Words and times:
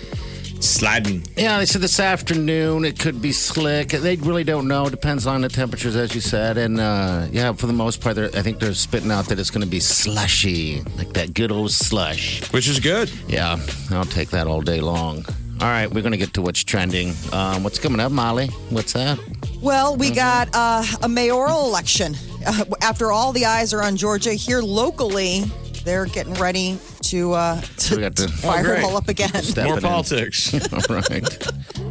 sliding. 0.63 1.27
Yeah, 1.37 1.59
they 1.59 1.67
said 1.67 1.81
this 1.83 1.99
afternoon 2.01 2.85
it 2.85 2.99
could 2.99 3.21
be 3.21 3.33
slick. 3.33 3.89
They 3.89 4.17
really 4.17 4.45
don't 4.45 4.69
know. 4.69 4.89
Depends 4.89 5.27
on 5.27 5.41
the 5.43 5.49
temperatures, 5.49 5.97
as 5.97 6.15
you 6.15 6.21
said. 6.21 6.57
And 6.57 6.81
uh, 6.81 7.27
yeah, 7.31 7.53
for 7.53 7.67
the 7.67 7.73
most 7.73 8.01
part, 8.01 8.17
they're- 8.17 8.31
I 8.35 8.43
think 8.43 8.59
they're 8.61 8.75
spitting 8.75 9.11
out 9.11 9.27
that 9.27 9.39
it's 9.39 9.51
going 9.51 9.63
to 9.65 9.71
be 9.71 9.81
slushy, 9.81 10.83
like 10.97 11.13
that 11.15 11.35
good 11.35 11.51
old 11.53 11.71
slush. 11.73 12.43
Which 12.53 12.69
is 12.69 12.81
good. 12.81 13.11
Yeah, 13.29 13.59
I'll 13.91 14.05
take 14.05 14.31
that 14.31 14.47
all 14.47 14.61
day 14.63 14.81
long. 14.81 15.25
All 15.61 15.69
right, 15.69 15.87
we're 15.93 16.01
going 16.03 16.13
to 16.13 16.19
get 16.19 16.35
to 16.35 16.43
what's 16.43 16.65
trending. 16.65 17.15
Um, 17.33 17.63
what's 17.63 17.79
coming 17.79 18.01
up, 18.01 18.11
Molly? 18.11 18.49
What's 18.71 18.95
that? 18.95 19.19
Well, 19.61 19.95
we 19.97 20.11
got 20.11 20.49
uh, 20.55 20.85
a 21.03 21.09
mayoral 21.09 21.67
election. 21.67 22.17
Uh, 22.45 22.65
after 22.81 23.13
all 23.13 23.33
the 23.33 23.45
eyes 23.47 23.73
are 23.73 23.81
on 23.83 23.97
Georgia, 23.97 24.33
here 24.33 24.61
locally, 24.61 25.45
they're 25.85 26.07
getting 26.07 26.35
ready 26.35 26.79
to, 27.13 27.33
uh, 27.35 27.61
to, 27.61 27.97
We 27.97 28.01
got 28.01 28.17
to 28.17 28.29
fire 28.43 28.65
great. 28.65 28.79
it 28.79 28.85
all 28.85 28.97
up 28.97 29.07
again. 29.09 29.31
Stepping 29.43 29.73
More 29.73 29.81
politics. 29.83 30.55
All 30.73 30.81
right. 30.89 31.11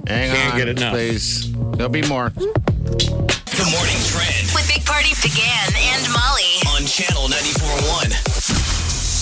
Hang 0.07 0.31
Can't 0.33 0.53
on, 0.53 0.57
get 0.57 0.67
enough. 0.67 0.93
please. 0.93 1.51
There'll 1.73 1.89
be 1.89 2.01
more. 2.07 2.29
Good 2.31 2.49
morning 3.69 4.01
trend 4.09 4.49
With 4.55 4.67
Big 4.73 4.83
Party 4.83 5.09
began 5.21 5.69
and 5.77 6.11
Molly. 6.11 6.57
on 6.75 6.85
channel 6.87 7.27
94.1. 7.27 8.11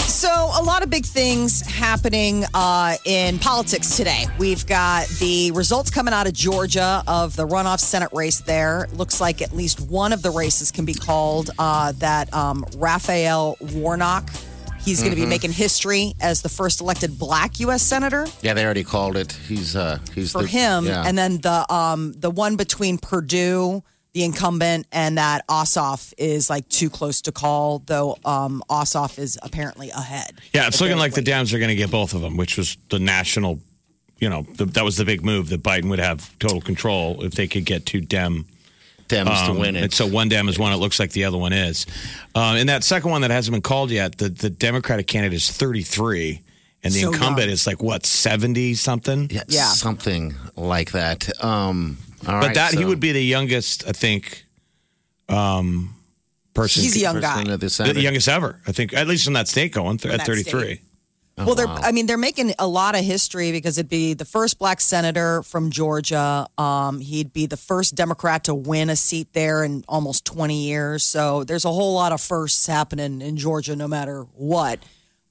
So, 0.10 0.30
a 0.30 0.64
lot 0.64 0.84
of 0.84 0.90
big 0.90 1.06
things 1.06 1.62
happening 1.62 2.46
uh, 2.54 2.96
in 3.06 3.38
politics 3.40 3.98
today. 3.98 4.26
We've 4.38 4.66
got 4.66 5.08
the 5.20 5.52
results 5.52 5.90
coming 5.90 6.14
out 6.14 6.28
of 6.28 6.34
Georgia 6.34 7.04
of 7.08 7.36
the 7.36 7.46
runoff 7.48 7.80
Senate 7.80 8.10
race 8.14 8.40
there. 8.40 8.88
Looks 8.94 9.20
like 9.20 9.42
at 9.42 9.52
least 9.54 9.82
one 9.82 10.14
of 10.14 10.22
the 10.22 10.32
races 10.32 10.72
can 10.72 10.86
be 10.86 10.94
called 10.94 11.52
uh, 11.60 11.92
that 11.98 12.34
um, 12.34 12.66
Raphael 12.78 13.58
Warnock. 13.74 14.30
He's 14.84 15.02
going 15.02 15.14
to 15.14 15.20
be 15.20 15.26
making 15.26 15.52
history 15.52 16.14
as 16.20 16.42
the 16.42 16.50
first 16.50 16.82
elected 16.82 17.20
black 17.20 17.60
U.S. 17.60 17.84
senator 17.84 18.26
Yeah, 18.42 18.54
they 18.54 18.66
already 18.66 18.84
called 18.84 19.18
it. 19.18 19.32
He's 19.32 19.76
uh 19.76 20.00
he's 20.14 20.32
for 20.32 20.42
the, 20.42 20.48
him. 20.48 20.86
Yeah. 20.86 21.04
And 21.06 21.18
then 21.18 21.40
the 21.40 21.72
um, 21.74 22.14
the 22.14 22.32
one 22.32 22.56
between 22.56 22.98
Perdue, 22.98 23.84
the 24.14 24.24
incumbent, 24.24 24.88
and 24.92 25.18
that 25.18 25.48
Ossoff 25.48 26.14
is 26.18 26.50
like 26.50 26.68
too 26.70 26.90
close 26.90 27.22
to 27.22 27.32
call, 27.32 27.80
though 27.86 28.18
um, 28.26 28.64
Ossoff 28.70 29.20
is 29.20 29.38
apparently 29.44 29.90
ahead. 29.92 30.32
Yeah, 30.54 30.68
it's 30.68 30.82
looking 30.82 30.98
like 30.98 31.14
the 31.14 31.22
Apparently. 31.22 31.54
Dems 31.54 31.56
are 31.56 31.60
going 31.60 31.70
to 31.70 31.76
get 31.76 31.92
both 31.92 32.14
of 32.14 32.22
them, 32.22 32.38
which 32.38 32.58
was 32.58 32.78
the 32.90 33.00
national, 33.00 33.60
you 34.20 34.30
know, 34.30 34.46
the, 34.56 34.66
that 34.66 34.84
was 34.84 34.98
the 34.98 35.06
big 35.06 35.24
move 35.24 35.50
that 35.50 35.62
Biden 35.62 35.90
would 35.90 36.00
have 36.00 36.38
total 36.40 36.62
control 36.62 37.24
if 37.24 37.34
they 37.34 37.48
could 37.48 37.66
get 37.66 37.86
two 37.86 38.02
Dem. 38.02 38.46
Dems 39.10 39.46
to 39.46 39.52
um, 39.52 39.58
win 39.60 39.76
it. 39.76 39.84
And 39.84 39.94
so 39.94 40.08
one 40.08 40.30
Dem 40.30 40.48
is 40.48 40.58
one. 40.58 40.72
It 40.72 40.78
looks 40.78 41.00
like 41.00 41.12
the 41.12 41.26
other 41.26 41.38
one 41.38 41.52
is. 41.54 41.86
Um, 42.36 42.56
and 42.56 42.70
that 42.70 42.84
second 42.84 43.12
one 43.12 43.22
that 43.22 43.32
hasn't 43.32 43.54
been 43.54 43.62
called 43.62 43.92
yet, 43.92 44.18
the, 44.18 44.30
the 44.30 44.50
Democratic 44.50 45.08
candidate 45.08 45.36
is 45.36 45.50
33, 45.52 46.42
and 46.84 46.94
the 46.94 47.00
So 47.02 47.12
incumbent 47.12 47.48
young. 47.48 47.50
is 47.50 47.68
like, 47.68 47.82
what, 47.84 48.06
70 48.06 48.76
something? 48.76 49.30
yeah, 49.32 49.44
Yeah. 49.48 49.66
something 49.66 50.36
like 50.56 50.92
that. 50.92 51.28
Um, 51.44 51.98
all 52.28 52.40
But 52.40 52.46
right, 52.48 52.56
that, 52.56 52.74
he 52.76 52.86
would 52.86 53.00
be 53.00 53.12
the 53.12 53.24
youngest, 53.24 53.88
I 53.88 53.92
think, 53.92 54.46
um, 55.28 55.96
person. 56.54 56.84
He's 56.84 56.96
a 56.96 57.00
young 57.00 57.20
President 57.20 57.48
guy. 57.48 57.56
the 57.88 57.94
the 57.94 58.02
youngest 58.02 58.28
ever, 58.28 58.60
I 58.68 58.72
think, 58.72 58.94
at 58.94 59.08
least 59.08 59.28
in 59.28 59.34
that 59.34 59.48
state 59.48 59.72
going 59.74 59.98
th- 59.98 60.14
at 60.14 60.26
33. 60.26 60.62
state. 60.62 60.82
Well, 61.46 61.56
they're. 61.56 61.68
I 61.68 61.92
mean, 61.92 62.06
they're 62.06 62.18
making 62.18 62.54
a 62.60 62.68
lot 62.68 62.98
of 62.98 63.04
history 63.04 63.52
because 63.52 63.78
it'd 63.78 63.90
be 63.90 64.14
the 64.14 64.26
first 64.26 64.60
black 64.60 64.82
senator 64.82 65.44
from 65.44 65.72
Georgia. 65.72 66.48
Um, 66.58 67.00
he'd 67.00 67.34
be 67.34 67.46
the 67.46 67.58
first 67.58 67.96
Democrat 67.96 68.46
to 68.46 68.56
win 68.56 68.90
a 68.90 68.96
seat 68.96 69.34
there 69.34 69.64
in 69.64 69.84
almost 69.88 70.26
20 70.26 70.66
years. 70.66 71.04
So 71.04 71.44
there's 71.44 71.66
a 71.66 71.72
whole 71.72 71.94
lot 71.94 72.12
of 72.12 72.22
firsts 72.22 72.68
happening 72.68 73.22
in 73.22 73.38
Georgia, 73.38 73.76
no 73.76 73.88
matter 73.88 74.24
what. 74.36 74.80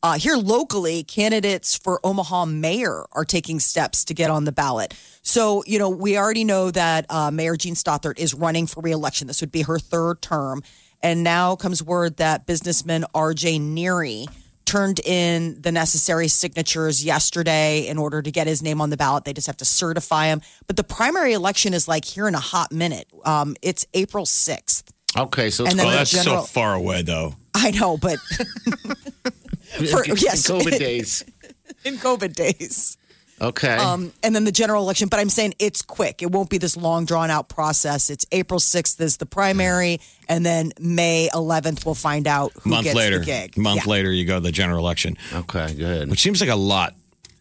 Uh, 0.01 0.17
here 0.17 0.37
locally, 0.37 1.03
candidates 1.03 1.77
for 1.77 2.01
Omaha 2.05 2.45
mayor 2.45 3.05
are 3.13 3.25
taking 3.25 3.59
steps 3.59 4.05
to 4.05 4.15
get 4.15 4.31
on 4.31 4.45
the 4.45 4.53
ballot. 4.53 4.95
So, 5.23 5.65
you 5.67 5.79
know, 5.79 5.89
we 5.89 6.17
already 6.17 6.45
know 6.45 6.71
that 6.71 7.05
uh, 7.11 7.33
Mayor 7.33 7.57
Jean 7.57 7.75
Stothert 7.75 8.19
is 8.19 8.33
running 8.33 8.69
for 8.69 8.81
reelection. 8.81 9.27
This 9.27 9.41
would 9.41 9.51
be 9.51 9.63
her 9.63 9.79
third 9.79 10.23
term. 10.23 10.63
And 11.03 11.23
now 11.25 11.57
comes 11.57 11.83
word 11.83 12.17
that 12.19 12.47
businessman 12.47 13.05
RJ 13.15 13.61
Neary 13.61 14.27
turned 14.69 15.01
in 15.01 15.61
the 15.63 15.73
necessary 15.73 16.29
signatures 16.29 17.03
yesterday 17.05 17.87
in 17.87 17.97
order 17.97 18.21
to 18.21 18.31
get 18.31 18.47
his 18.47 18.63
name 18.63 18.81
on 18.83 18.91
the 18.91 18.97
ballot. 18.99 19.25
They 19.25 19.33
just 19.33 19.47
have 19.47 19.57
to 19.59 19.65
certify 19.65 20.27
him. 20.27 20.43
But 20.67 20.77
the 20.77 20.85
primary 20.85 21.33
election 21.33 21.73
is 21.73 21.89
like 21.89 22.05
here 22.05 22.29
in 22.29 22.35
a 22.35 22.41
hot 22.41 22.71
minute. 22.71 23.07
Um, 23.25 23.57
it's 23.63 23.87
April 23.95 24.27
6th. 24.27 24.85
Okay, 25.17 25.49
so 25.51 25.65
it's 25.65 25.73
And 25.73 25.79
then 25.81 25.87
Oh, 25.87 25.91
the 25.91 25.97
that's 25.97 26.11
general- 26.11 26.43
so 26.43 26.47
far 26.47 26.75
away, 26.75 27.01
though. 27.03 27.35
I 27.55 27.71
know, 27.71 27.97
but 27.97 28.19
for- 28.29 30.05
yes. 30.07 30.47
COVID 30.51 30.79
days. 30.79 31.25
in 31.85 31.97
COVID 31.97 32.35
days. 32.35 32.97
Okay. 33.41 33.77
Um, 33.77 34.13
and 34.23 34.35
then 34.35 34.45
the 34.45 34.53
general 34.53 34.83
election. 34.83 35.09
But 35.09 35.21
I'm 35.21 35.29
saying 35.31 35.55
it's 35.59 35.83
quick. 35.83 36.23
It 36.23 36.31
won't 36.33 36.51
be 36.51 36.59
this 36.59 36.77
long 36.77 37.05
drawn 37.05 37.31
out 37.31 37.49
process. 37.49 38.11
It's 38.11 38.27
April 38.33 38.59
6th 38.61 39.01
is 39.01 39.17
the 39.19 39.27
primary, 39.27 40.01
and 40.29 40.45
then 40.45 40.73
May 40.81 41.29
11th 41.33 41.85
we'll 41.87 41.95
find 41.95 42.27
out 42.27 42.53
who 42.63 42.71
month 42.71 42.85
gets 42.85 42.97
later, 42.97 43.21
the 43.21 43.25
gig. 43.27 43.57
month 43.57 43.87
Yeah. 43.87 43.91
later, 43.93 44.13
you 44.13 44.25
go 44.25 44.35
to 44.35 44.41
the 44.41 44.53
general 44.53 44.81
election, 44.81 45.17
okay, 45.33 45.73
good. 45.75 46.11
which 46.11 46.21
seems 46.21 46.41
like 46.41 46.51
a 46.51 46.57
lot. 46.57 46.95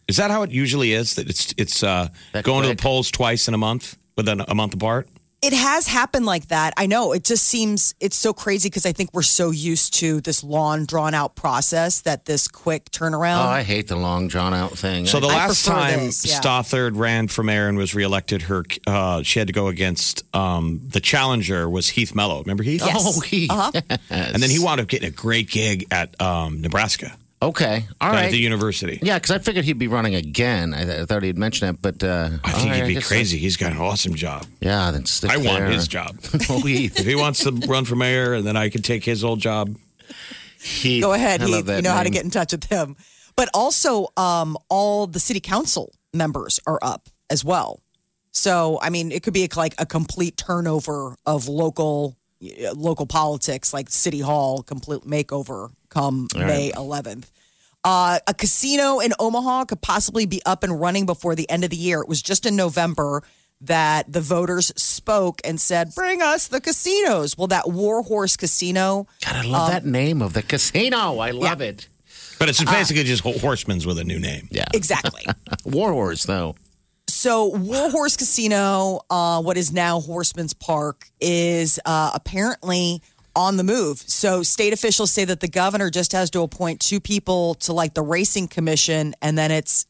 Is 0.06 0.16
that 0.16 0.30
how 0.30 0.42
it 0.42 0.50
usually 0.50 0.92
is? 0.92 1.16
That 1.16 1.28
it's 1.28 1.52
it's 1.58 1.82
uh, 1.82 2.08
That 2.32 2.44
going 2.44 2.62
to 2.62 2.68
quick? 2.68 2.78
the 2.78 2.82
polls 2.82 3.10
twice 3.10 3.46
in 3.48 3.54
a 3.54 3.58
month, 3.58 3.96
within 4.16 4.40
a 4.40 4.54
month 4.54 4.74
apart. 4.74 5.08
It 5.40 5.52
has 5.52 5.86
happened 5.86 6.26
like 6.26 6.48
that. 6.48 6.74
I 6.76 6.86
know. 6.86 7.12
It 7.12 7.22
just 7.22 7.44
seems 7.44 7.94
it's 8.00 8.16
so 8.16 8.32
crazy 8.32 8.68
because 8.68 8.84
I 8.84 8.90
think 8.92 9.10
we're 9.12 9.22
so 9.22 9.50
used 9.52 9.94
to 9.94 10.20
this 10.20 10.42
long 10.42 10.84
drawn 10.84 11.14
out 11.14 11.36
process 11.36 12.00
that 12.00 12.24
this 12.24 12.48
quick 12.48 12.90
turnaround. 12.90 13.44
Oh, 13.44 13.48
I 13.48 13.62
hate 13.62 13.86
the 13.86 13.94
long 13.94 14.26
drawn 14.26 14.52
out 14.52 14.72
thing. 14.72 15.06
So 15.06 15.20
the 15.20 15.28
I 15.28 15.46
last 15.46 15.64
time 15.64 16.06
this, 16.06 16.26
yeah. 16.26 16.40
Stothert 16.40 16.96
ran 16.96 17.28
for 17.28 17.44
mayor 17.44 17.68
and 17.68 17.78
was 17.78 17.94
reelected, 17.94 18.42
her 18.42 18.64
uh, 18.88 19.22
she 19.22 19.38
had 19.38 19.46
to 19.46 19.54
go 19.54 19.68
against 19.68 20.24
um, 20.34 20.80
the 20.88 21.00
challenger 21.00 21.70
was 21.70 21.88
Heath 21.88 22.16
Mello. 22.16 22.40
Remember 22.40 22.64
Heath? 22.64 22.82
Yes. 22.84 23.04
Oh, 23.06 23.20
he. 23.20 23.48
Uh-huh. 23.48 23.70
And 24.10 24.42
then 24.42 24.50
he 24.50 24.58
wound 24.58 24.80
up 24.80 24.88
getting 24.88 25.08
a 25.08 25.12
great 25.12 25.50
gig 25.50 25.86
at 25.90 26.20
um, 26.20 26.60
Nebraska, 26.60 27.12
Okay, 27.40 27.84
all 28.00 28.08
at 28.10 28.14
right. 28.14 28.30
the 28.32 28.38
university. 28.38 28.98
Yeah, 29.00 29.16
because 29.18 29.30
I 29.30 29.38
figured 29.38 29.64
he'd 29.64 29.78
be 29.78 29.86
running 29.86 30.16
again. 30.16 30.74
I, 30.74 30.84
th- 30.84 31.00
I 31.02 31.04
thought 31.04 31.22
he'd 31.22 31.38
mentioned 31.38 31.70
it, 31.76 31.80
but 31.82 32.02
uh, 32.02 32.30
I 32.42 32.52
think 32.52 32.70
right, 32.70 32.82
he'd 32.82 32.88
be 32.88 32.94
guess 32.94 33.06
crazy. 33.06 33.38
He's 33.38 33.56
got 33.56 33.70
an 33.70 33.78
awesome 33.78 34.14
job. 34.14 34.44
Yeah, 34.60 34.90
then 34.90 35.06
stick 35.06 35.30
I 35.30 35.36
want 35.36 35.60
there. 35.60 35.70
his 35.70 35.86
job. 35.86 36.18
oh, 36.50 36.60
Heath. 36.62 36.98
if 36.98 37.06
he 37.06 37.14
wants 37.14 37.44
to 37.44 37.52
run 37.68 37.84
for 37.84 37.94
mayor, 37.94 38.34
and 38.34 38.44
then 38.44 38.56
I 38.56 38.68
can 38.70 38.82
take 38.82 39.04
his 39.04 39.22
old 39.22 39.38
job. 39.40 39.76
Heath. 40.60 41.00
Go 41.02 41.12
ahead, 41.12 41.40
I 41.40 41.44
love 41.46 41.54
Heath. 41.58 41.66
that 41.66 41.76
You 41.76 41.82
know 41.82 41.92
how 41.92 41.98
to 41.98 42.04
name. 42.04 42.12
get 42.14 42.24
in 42.24 42.30
touch 42.30 42.50
with 42.52 42.64
him. 42.64 42.96
But 43.36 43.48
also, 43.54 44.08
um, 44.16 44.58
all 44.68 45.06
the 45.06 45.20
city 45.20 45.38
council 45.38 45.92
members 46.12 46.58
are 46.66 46.80
up 46.82 47.08
as 47.30 47.44
well. 47.44 47.80
So, 48.32 48.78
I 48.82 48.90
mean, 48.90 49.12
it 49.12 49.22
could 49.22 49.32
be 49.32 49.48
like 49.54 49.74
a 49.78 49.86
complete 49.86 50.36
turnover 50.36 51.14
of 51.24 51.46
local 51.48 52.16
Uh, 52.40 52.72
local 52.74 53.06
politics, 53.06 53.72
like 53.72 53.90
city 53.90 54.20
hall, 54.20 54.62
complete 54.62 55.02
makeover 55.02 55.70
come 55.88 56.28
May 56.36 56.70
11th. 56.70 57.24
Uh, 57.84 58.18
a 58.26 58.34
casino 58.34 59.00
in 59.00 59.12
Omaha 59.18 59.64
could 59.64 59.80
possibly 59.80 60.26
be 60.26 60.40
up 60.46 60.62
and 60.62 60.80
running 60.80 61.06
before 61.06 61.34
the 61.34 61.48
end 61.50 61.64
of 61.64 61.70
the 61.70 61.76
year. 61.76 62.00
It 62.00 62.08
was 62.08 62.22
just 62.22 62.46
in 62.46 62.54
November 62.54 63.22
that 63.62 64.12
the 64.12 64.20
voters 64.20 64.72
spoke 64.76 65.40
and 65.44 65.60
said, 65.60 65.94
"Bring 65.94 66.22
us 66.22 66.48
the 66.48 66.60
casinos." 66.60 67.36
Well, 67.36 67.48
that 67.48 67.68
Warhorse 67.68 68.36
Casino 68.36 69.06
God, 69.24 69.36
I 69.36 69.42
love 69.42 69.70
that 69.70 69.84
um, 69.84 69.90
name 69.90 70.22
of 70.22 70.32
the 70.32 70.42
casino. 70.42 71.18
I 71.18 71.30
love 71.30 71.60
it. 71.60 71.88
But 72.38 72.48
it's 72.48 72.62
ah. 72.64 72.70
basically 72.70 73.04
just 73.04 73.22
ho- 73.22 73.38
horsemen's 73.38 73.86
with 73.86 73.98
a 73.98 74.04
new 74.04 74.18
name. 74.18 74.48
Yeah. 74.50 74.66
exactly. 74.72 75.26
Warhorse, 75.64 76.24
though. 76.24 76.54
So 77.08 77.46
Warhorse 77.46 78.16
Casino, 78.16 79.00
uh, 79.10 79.42
what 79.42 79.56
is 79.56 79.72
now 79.72 80.00
Horsemen's 80.00 80.54
Park, 80.54 81.08
is 81.20 81.80
uh, 81.84 82.10
apparently 82.14 83.02
on 83.34 83.56
the 83.56 83.64
move. 83.64 83.98
So 83.98 84.42
state 84.42 84.72
officials 84.72 85.10
say 85.10 85.24
that 85.24 85.40
the 85.40 85.48
governor 85.48 85.90
just 85.90 86.12
has 86.12 86.30
to 86.30 86.42
appoint 86.42 86.80
two 86.80 87.00
people 87.00 87.54
to 87.56 87.72
like 87.72 87.94
the 87.94 88.02
racing 88.02 88.48
commission, 88.48 89.14
and 89.22 89.38
then 89.38 89.50
it's 89.50 89.86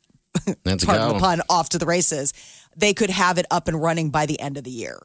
That's 0.65 0.85
pardon 0.85 1.15
the 1.15 1.19
pun 1.19 1.43
off 1.49 1.71
to 1.71 1.79
the 1.79 1.87
races. 1.87 2.33
They 2.77 2.95
could 2.95 3.11
have 3.11 3.39
it 3.39 3.47
up 3.51 3.67
and 3.67 3.81
running 3.81 4.11
by 4.11 4.27
the 4.27 4.39
end 4.41 4.57
of 4.57 4.65
the 4.65 4.71
year. 4.71 5.01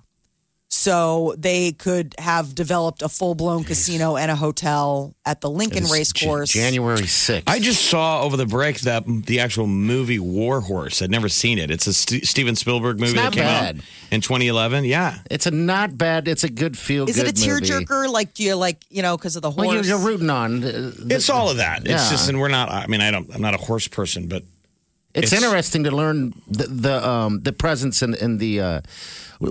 So 0.84 1.34
they 1.38 1.72
could 1.72 2.14
have 2.18 2.54
developed 2.56 3.02
a 3.02 3.08
full 3.10 3.36
blown 3.36 3.64
casino 3.64 4.18
and 4.18 4.30
a 4.30 4.36
hotel 4.36 5.16
at 5.26 5.40
the 5.40 5.50
Lincoln 5.50 5.84
It's 5.84 5.94
Race 5.94 6.12
J- 6.12 6.26
Course. 6.26 6.50
January 6.50 6.98
6th. 7.04 7.44
I 7.48 7.60
just 7.60 7.86
saw 7.86 8.22
over 8.22 8.36
the 8.36 8.46
break 8.46 8.82
that 8.82 9.06
the 9.08 9.40
actual 9.40 9.66
movie 9.66 10.20
War 10.20 10.60
Horse. 10.60 11.02
I'd 11.02 11.10
never 11.10 11.30
seen 11.30 11.58
it. 11.58 11.72
It's 11.72 11.88
a 11.88 11.94
St- 11.94 12.26
Steven 12.28 12.56
Spielberg 12.58 13.00
movie 13.00 13.14
not 13.16 13.32
that 13.32 13.34
came 13.34 13.44
bad. 13.46 13.76
out 13.78 13.84
in 14.12 14.20
2011. 14.22 14.84
Yeah. 14.84 15.20
It's 15.32 15.46
a 15.46 15.52
not 15.52 15.98
bad. 15.98 16.28
It's 16.28 16.44
a 16.44 16.50
good 16.50 16.78
feel. 16.78 17.08
Is 17.10 17.18
it 17.18 17.30
a 17.30 17.32
good 17.34 17.48
movie. 17.48 17.66
tearjerker? 17.86 18.12
Like, 18.12 18.34
do 18.34 18.44
you 18.44 18.56
like, 18.56 18.78
you 18.90 19.02
know, 19.02 19.16
because 19.16 19.36
of 19.38 19.42
the 19.42 19.52
horse? 19.52 19.66
Well, 19.66 19.76
you're, 19.76 19.86
you're 19.86 20.00
rooting 20.06 20.30
on. 20.30 20.60
the- 20.60 21.08
It's 21.10 21.30
all 21.30 21.50
of 21.50 21.58
that. 21.58 21.88
It's 21.88 22.10
just, 22.10 22.28
and 22.28 22.40
we're 22.40 22.50
not, 22.50 22.70
I 22.70 22.88
mean, 22.88 23.00
I 23.00 23.10
don't, 23.12 23.34
I'm 23.34 23.42
not 23.42 23.54
a 23.54 23.58
horse 23.58 23.88
person, 23.88 24.28
but 24.28 24.44
It's, 25.14 25.32
It's- 25.32 25.44
interesting 25.44 25.84
to 25.86 25.92
learn 25.92 26.34
the 26.48 26.68
the, 26.68 27.08
um, 27.08 27.40
the 27.42 27.54
presence 27.54 28.02
and 28.02 28.16
in, 28.16 28.38
the 28.40 28.60
uh, 28.60 28.82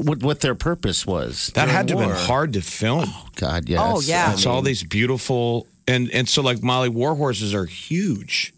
what, 0.00 0.22
what 0.22 0.40
their 0.40 0.54
purpose 0.54 1.06
was. 1.06 1.50
that 1.54 1.68
had 1.68 1.88
to 1.88 1.98
have 1.98 2.08
been 2.08 2.16
hard 2.26 2.52
to 2.54 2.60
film. 2.62 3.04
Oh, 3.06 3.26
God, 3.36 3.68
yes. 3.68 3.80
Oh, 3.82 4.00
yeah. 4.00 4.28
I 4.30 4.32
It's 4.32 4.46
all 4.46 4.62
these 4.62 4.82
beautiful, 4.82 5.66
and, 5.86 6.10
and 6.12 6.28
so 6.28 6.42
like 6.42 6.62
Molly 6.62 6.88
war 6.88 7.14
horses 7.14 7.54
are 7.54 7.66
huge. 7.66 8.52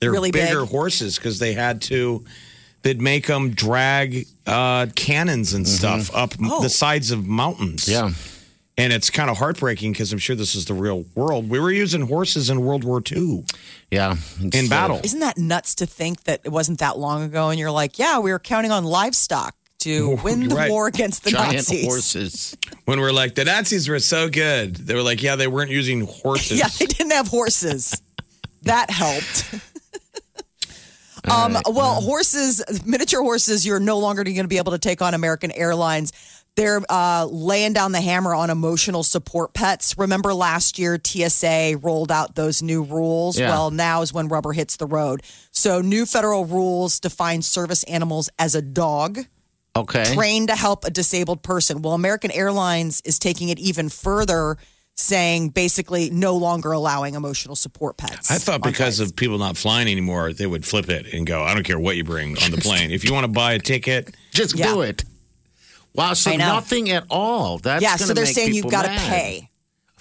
They're 0.00 0.10
Really 0.12 0.30
bigger 0.30 0.60
big? 0.62 0.70
horses 0.70 1.16
because 1.16 1.38
they 1.38 1.52
had 1.52 1.82
to, 1.82 2.24
they'd 2.82 3.00
make 3.00 3.26
them 3.26 3.50
drag 3.50 4.26
uh, 4.46 4.86
cannons 4.94 5.52
and 5.52 5.68
stuff 5.68 6.10
up 6.14 6.34
Oh. 6.42 6.62
the 6.62 6.70
sides 6.70 7.10
of 7.10 7.26
mountains. 7.26 7.86
Yeah. 7.88 8.10
And 8.78 8.94
it's 8.94 9.10
kind 9.10 9.28
of 9.28 9.36
heartbreaking 9.36 9.92
because 9.92 10.10
I'm 10.10 10.18
sure 10.18 10.34
this 10.34 10.54
is 10.54 10.64
the 10.64 10.72
real 10.72 11.04
world. 11.14 11.50
We 11.50 11.60
were 11.60 11.70
using 11.70 12.06
horses 12.06 12.48
in 12.48 12.62
World 12.62 12.82
War 12.82 13.02
II 13.12 13.44
Yeah. 13.90 14.16
in 14.40 14.68
battle. 14.68 15.00
Isn't 15.04 15.20
that 15.20 15.36
nuts 15.36 15.74
to 15.76 15.86
think 15.86 16.24
that 16.24 16.40
it 16.44 16.48
wasn't 16.48 16.78
that 16.78 16.96
long 16.96 17.22
ago? 17.22 17.50
And 17.50 17.58
you're 17.60 17.70
like, 17.70 17.98
yeah, 17.98 18.18
we 18.20 18.30
were 18.32 18.38
counting 18.38 18.70
on 18.72 18.84
livestock 18.84 19.54
to 19.80 20.16
win 20.24 20.48
the 20.48 20.54
Right. 20.54 20.70
war 20.70 20.86
against 20.86 21.24
the 21.24 21.30
Giant 21.30 21.54
Nazis. 21.54 21.84
horses. 21.86 22.56
When 22.84 23.00
we're 23.00 23.12
like, 23.12 23.34
the 23.34 23.44
Nazis 23.44 23.88
were 23.88 23.98
so 23.98 24.28
good. 24.28 24.76
They 24.76 24.94
were 24.94 25.02
like, 25.02 25.22
yeah, 25.22 25.36
they 25.36 25.46
weren't 25.48 25.70
using 25.70 26.06
horses. 26.06 26.58
Yeah, 26.58 26.68
they 26.78 26.86
didn't 26.86 27.12
have 27.12 27.28
horses. 27.28 28.00
that 28.62 28.90
helped. 28.90 29.54
Um, 31.30 31.56
well, 31.66 32.00
horses, 32.00 32.62
miniature 32.86 33.20
horses, 33.22 33.66
you're 33.66 33.78
no 33.78 33.98
longer 33.98 34.24
going 34.24 34.36
to 34.36 34.48
be 34.48 34.56
able 34.56 34.72
to 34.72 34.78
take 34.78 35.02
on 35.02 35.12
American 35.12 35.50
Airlines. 35.52 36.12
They're 36.56 36.80
uh, 36.88 37.26
laying 37.30 37.74
down 37.74 37.92
the 37.92 38.00
hammer 38.00 38.34
on 38.34 38.48
emotional 38.50 39.02
support 39.04 39.52
pets. 39.52 39.96
Remember 39.98 40.32
last 40.34 40.78
year, 40.78 40.98
TSA 41.02 41.78
rolled 41.82 42.10
out 42.10 42.34
those 42.36 42.62
new 42.62 42.82
rules? 42.82 43.38
Yeah. 43.38 43.50
Well, 43.50 43.70
now 43.70 44.00
is 44.02 44.12
when 44.14 44.28
rubber 44.28 44.52
hits 44.52 44.76
the 44.76 44.86
road. 44.86 45.22
So, 45.52 45.80
new 45.82 46.06
federal 46.06 46.46
rules 46.46 46.98
define 46.98 47.42
service 47.42 47.82
animals 47.84 48.30
as 48.38 48.54
a 48.54 48.62
dog 48.62 49.20
Okay. 49.76 50.04
trained 50.14 50.48
to 50.48 50.56
help 50.56 50.84
a 50.84 50.90
disabled 50.90 51.42
person. 51.42 51.82
Well, 51.82 51.94
American 51.94 52.30
Airlines 52.32 53.00
is 53.04 53.18
taking 53.18 53.50
it 53.50 53.58
even 53.58 53.88
further, 53.88 54.56
saying 54.96 55.50
basically 55.50 56.10
no 56.10 56.36
longer 56.36 56.72
allowing 56.72 57.14
emotional 57.14 57.54
support 57.56 57.96
pets. 57.96 58.30
I 58.30 58.38
thought 58.38 58.56
on 58.56 58.60
because 58.70 58.96
flights. 58.98 59.10
of 59.12 59.16
people 59.16 59.38
not 59.38 59.56
flying 59.56 59.88
anymore, 59.88 60.32
they 60.32 60.46
would 60.46 60.64
flip 60.66 60.88
it 60.90 61.12
and 61.14 61.26
go, 61.26 61.42
I 61.42 61.54
don't 61.54 61.62
care 61.62 61.78
what 61.78 61.96
you 61.96 62.04
bring 62.04 62.36
on 62.42 62.50
the 62.50 62.56
plane. 62.60 62.90
if 62.90 63.04
you 63.04 63.12
want 63.12 63.24
to 63.24 63.28
buy 63.32 63.52
a 63.52 63.58
ticket, 63.58 64.14
Just 64.32 64.56
Yeah. 64.56 64.72
do 64.74 64.80
it. 64.82 65.04
Wow. 65.94 66.14
So 66.14 66.34
nothing 66.36 66.90
at 66.90 67.04
all. 67.10 67.58
That's 67.58 67.82
yeah, 67.82 67.96
so 67.96 68.14
they're 68.14 68.24
make 68.24 68.34
saying 68.34 68.54
you've 68.54 68.70
got 68.70 68.82
to 68.82 68.88
pay. 68.90 69.49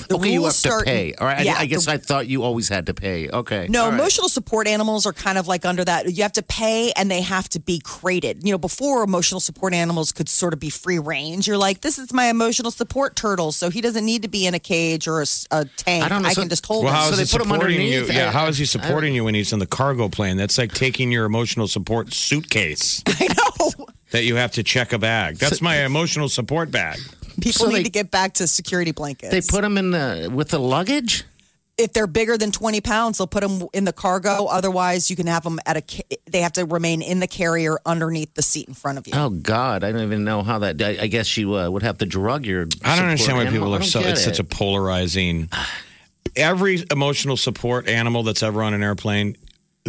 The 0.07 0.15
okay, 0.15 0.31
you 0.31 0.45
have 0.45 0.53
start- 0.53 0.85
to 0.85 0.91
pay. 0.91 1.13
All 1.15 1.27
right. 1.27 1.39
I- 1.39 1.41
Yeah, 1.43 1.55
I, 1.57 1.65
guess 1.65 1.85
the- 1.85 1.91
I 1.91 1.97
thought 1.97 2.27
you 2.27 2.41
always 2.43 2.69
had 2.69 2.85
to 2.85 2.93
pay. 2.93 3.29
Okay. 3.29 3.67
No, 3.69 3.83
All 3.83 3.89
right. 3.89 3.93
emotional 3.99 4.29
support 4.29 4.67
animals 4.67 5.05
are 5.05 5.13
kind 5.13 5.37
of 5.37 5.47
like 5.47 5.65
under 5.65 5.83
that. 5.85 6.11
You 6.13 6.23
have 6.23 6.31
to 6.33 6.41
pay 6.41 6.91
and 6.95 7.11
they 7.11 7.21
have 7.21 7.49
to 7.49 7.59
be 7.59 7.79
crated. 7.83 8.43
You 8.45 8.51
know, 8.53 8.57
before 8.57 9.03
emotional 9.03 9.41
support 9.41 9.73
animals 9.73 10.11
could 10.11 10.29
sort 10.29 10.53
of 10.53 10.59
be 10.59 10.69
free 10.69 10.99
range. 10.99 11.47
You're 11.47 11.57
like, 11.57 11.81
this 11.81 11.99
is 11.99 12.13
my 12.13 12.25
emotional 12.27 12.71
support 12.71 13.15
turtle, 13.15 13.51
so 13.51 13.69
he 13.69 13.81
doesn't 13.81 14.05
need 14.05 14.21
to 14.21 14.29
be 14.29 14.45
in 14.47 14.53
a 14.53 14.59
cage 14.59 15.07
or 15.07 15.21
a 15.21 15.65
tank. 15.77 16.03
I 16.05 16.07
don't 16.07 16.21
know, 16.23 16.29
so- 16.29 16.41
can 16.41 16.49
just 16.49 16.65
hold 16.65 16.85
well, 16.85 16.93
him. 16.93 16.97
how 16.99 17.05
So 17.07 17.11
is 17.13 17.17
they 17.17 17.25
he 17.25 17.31
put 17.37 17.41
'em 17.45 17.51
supporting 17.53 17.81
you? 17.87 18.05
Yeah, 18.05 18.31
how 18.31 18.47
is 18.47 18.57
he 18.57 18.65
supporting 18.65 19.13
you 19.13 19.25
when 19.25 19.35
he's 19.35 19.51
in 19.53 19.59
the 19.59 19.67
cargo 19.67 20.07
plane? 20.09 20.37
That's 20.37 20.57
like 20.57 20.73
taking 20.73 21.11
your 21.11 21.25
emotional 21.25 21.67
support 21.67 22.13
suitcase 22.13 23.03
I 23.07 23.27
know. 23.27 23.85
that 24.11 24.23
you 24.23 24.35
have 24.37 24.53
to 24.53 24.63
check 24.63 24.93
a 24.93 24.97
bag. 24.97 25.37
That's 25.37 25.61
my 25.61 25.83
emotional 25.83 26.29
support 26.29 26.71
bag. 26.71 26.99
People 27.43 27.65
So 27.65 27.69
need 27.69 27.77
they- 27.77 27.83
to 27.83 27.89
get 27.89 28.11
back 28.11 28.33
to 28.35 28.47
security 28.47 28.91
blankets. 28.91 29.31
They 29.31 29.41
put 29.41 29.61
them 29.61 29.77
in 29.77 29.91
the 29.91 30.31
with 30.33 30.49
the 30.49 30.59
luggage. 30.59 31.23
if 31.77 31.93
they're 31.93 32.07
bigger 32.07 32.37
than 32.37 32.51
20 32.51 32.81
pounds, 32.81 33.17
they'll 33.17 33.25
put 33.27 33.41
them 33.41 33.65
in 33.71 33.85
the 33.85 33.93
cargo. 33.93 34.47
Otherwise, 34.47 35.09
you 35.09 35.15
can 35.15 35.27
have 35.27 35.43
them 35.43 35.59
at 35.65 35.77
a, 35.77 36.03
they 36.29 36.41
have 36.41 36.51
to 36.53 36.65
remain 36.65 37.01
in 37.01 37.21
the 37.21 37.27
carrier 37.27 37.77
underneath 37.85 38.33
the 38.33 38.41
seat 38.41 38.67
in 38.67 38.73
front 38.73 38.97
of 38.97 39.07
you. 39.07 39.13
Oh 39.15 39.29
God, 39.29 39.85
I 39.85 39.93
don't 39.93 40.01
even 40.03 40.25
know 40.25 40.43
how 40.43 40.59
that. 40.59 40.81
I, 40.81 40.97
I 41.03 41.07
guess 41.07 41.37
you 41.37 41.55
uh, 41.55 41.69
would 41.69 41.83
have 41.83 41.97
to 41.99 42.05
drug 42.05 42.45
your. 42.45 42.67
I 42.83 42.95
don't 42.97 43.05
understand 43.05 43.37
why 43.37 43.45
support 43.45 43.53
people 43.53 43.75
are 43.75 43.81
so. 43.83 44.01
get 44.01 44.09
It's 44.11 44.23
such 44.25 44.39
a 44.39 44.43
polarizing. 44.43 45.47
Every 46.35 46.83
emotional 46.91 47.37
support 47.37 47.87
animal 47.87 48.23
that's 48.23 48.43
ever 48.43 48.61
on 48.61 48.73
an 48.73 48.83
airplane, 48.83 49.35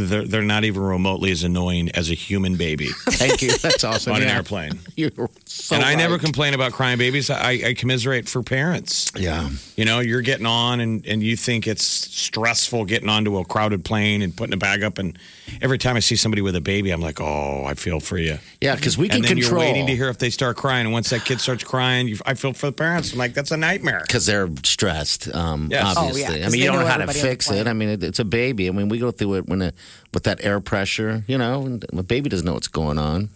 they're 0.06 0.25
they're 0.26 0.43
not 0.43 0.64
even 0.64 0.82
remotely 0.82 1.31
as 1.31 1.43
annoying 1.44 1.91
as 1.94 2.11
a 2.11 2.14
human 2.14 2.56
baby 2.56 2.88
Thank 3.08 3.43
you. 3.43 3.56
That's 3.56 3.85
awesome. 3.85 4.12
on 4.14 4.23
an 4.23 4.29
airplane. 4.29 4.79
You're 4.97 5.11
so 5.44 5.75
and 5.76 5.85
I 5.85 5.94
never 5.94 6.19
complain 6.19 6.55
about 6.55 6.73
crying 6.73 6.99
babies. 6.99 7.29
I, 7.31 7.50
I 7.64 7.75
commiserate 7.75 8.29
for 8.29 8.43
parents. 8.43 9.11
Yeah. 9.17 9.49
You 9.76 9.85
know, 9.85 10.00
you're 10.00 10.20
getting 10.23 10.47
on 10.47 10.81
and, 10.81 11.05
and 11.06 11.23
you 11.23 11.37
think 11.37 11.67
it's 11.67 11.85
stressful 11.85 12.85
getting 12.85 13.08
onto 13.08 13.38
a 13.38 13.44
crowded 13.44 13.85
plane 13.85 14.23
and 14.23 14.37
putting 14.37 14.52
a 14.55 14.56
bag 14.56 14.82
up. 14.82 14.99
And 14.99 15.19
every 15.62 15.79
time 15.79 15.97
I 15.97 16.00
see 16.00 16.17
somebody 16.17 16.43
with 16.43 16.55
a 16.56 16.61
baby, 16.61 16.91
I'm 16.91 17.00
like, 17.00 17.20
oh, 17.20 17.64
I 17.67 17.75
feel 17.75 17.99
for 18.00 18.19
you. 18.19 18.38
Yeah, 18.61 18.76
because 18.76 18.97
we 18.99 19.08
can 19.08 19.17
and 19.17 19.25
then 19.25 19.37
control. 19.37 19.62
you're 19.62 19.73
waiting 19.73 19.87
to 19.87 19.97
hear 19.97 20.08
if 20.08 20.19
they 20.19 20.31
start 20.31 20.56
crying. 20.56 20.87
And 20.87 20.93
once 20.93 21.11
that 21.11 21.25
kid 21.25 21.41
starts 21.41 21.64
crying, 21.64 22.08
you, 22.08 22.17
I 22.26 22.35
feel 22.35 22.52
for 22.52 22.67
the 22.67 22.73
parents. 22.73 23.12
I'm 23.12 23.19
like, 23.19 23.35
that's 23.35 23.50
a 23.50 23.56
nightmare. 23.56 24.02
because 24.06 24.26
they're 24.26 24.49
stressed. 24.64 25.35
Um, 25.35 25.69
Yes. 25.70 25.94
Oh, 25.97 26.00
Obviously, 26.06 26.23
yeah, 26.23 26.31
I 26.31 26.43
'cause 26.44 26.52
mean, 26.52 26.61
you 26.62 26.67
don't 26.67 26.76
know 26.76 26.82
know 26.82 26.88
how 26.88 26.97
to 26.99 27.02
everybody 27.05 27.19
on 27.20 27.25
the 27.25 27.31
fix 27.31 27.50
it. 27.50 27.67
I 27.67 27.73
mean, 27.73 27.88
it, 27.91 28.02
it's 28.02 28.19
a 28.19 28.25
baby. 28.25 28.69
I 28.69 28.73
mean, 28.73 28.88
we 28.88 28.99
go 28.99 29.11
through 29.11 29.35
it 29.35 29.49
when 29.49 29.62
a, 29.62 29.73
with 30.14 30.25
that 30.25 30.44
air 30.44 30.60
pressure. 30.60 31.25
You 31.26 31.38
know, 31.38 31.62
and 31.66 31.84
a 31.96 32.02
baby 32.02 32.28
doesn't 32.31 32.46
know 32.46 32.54
what's 32.54 32.69
going 32.69 32.98
on. 32.98 33.31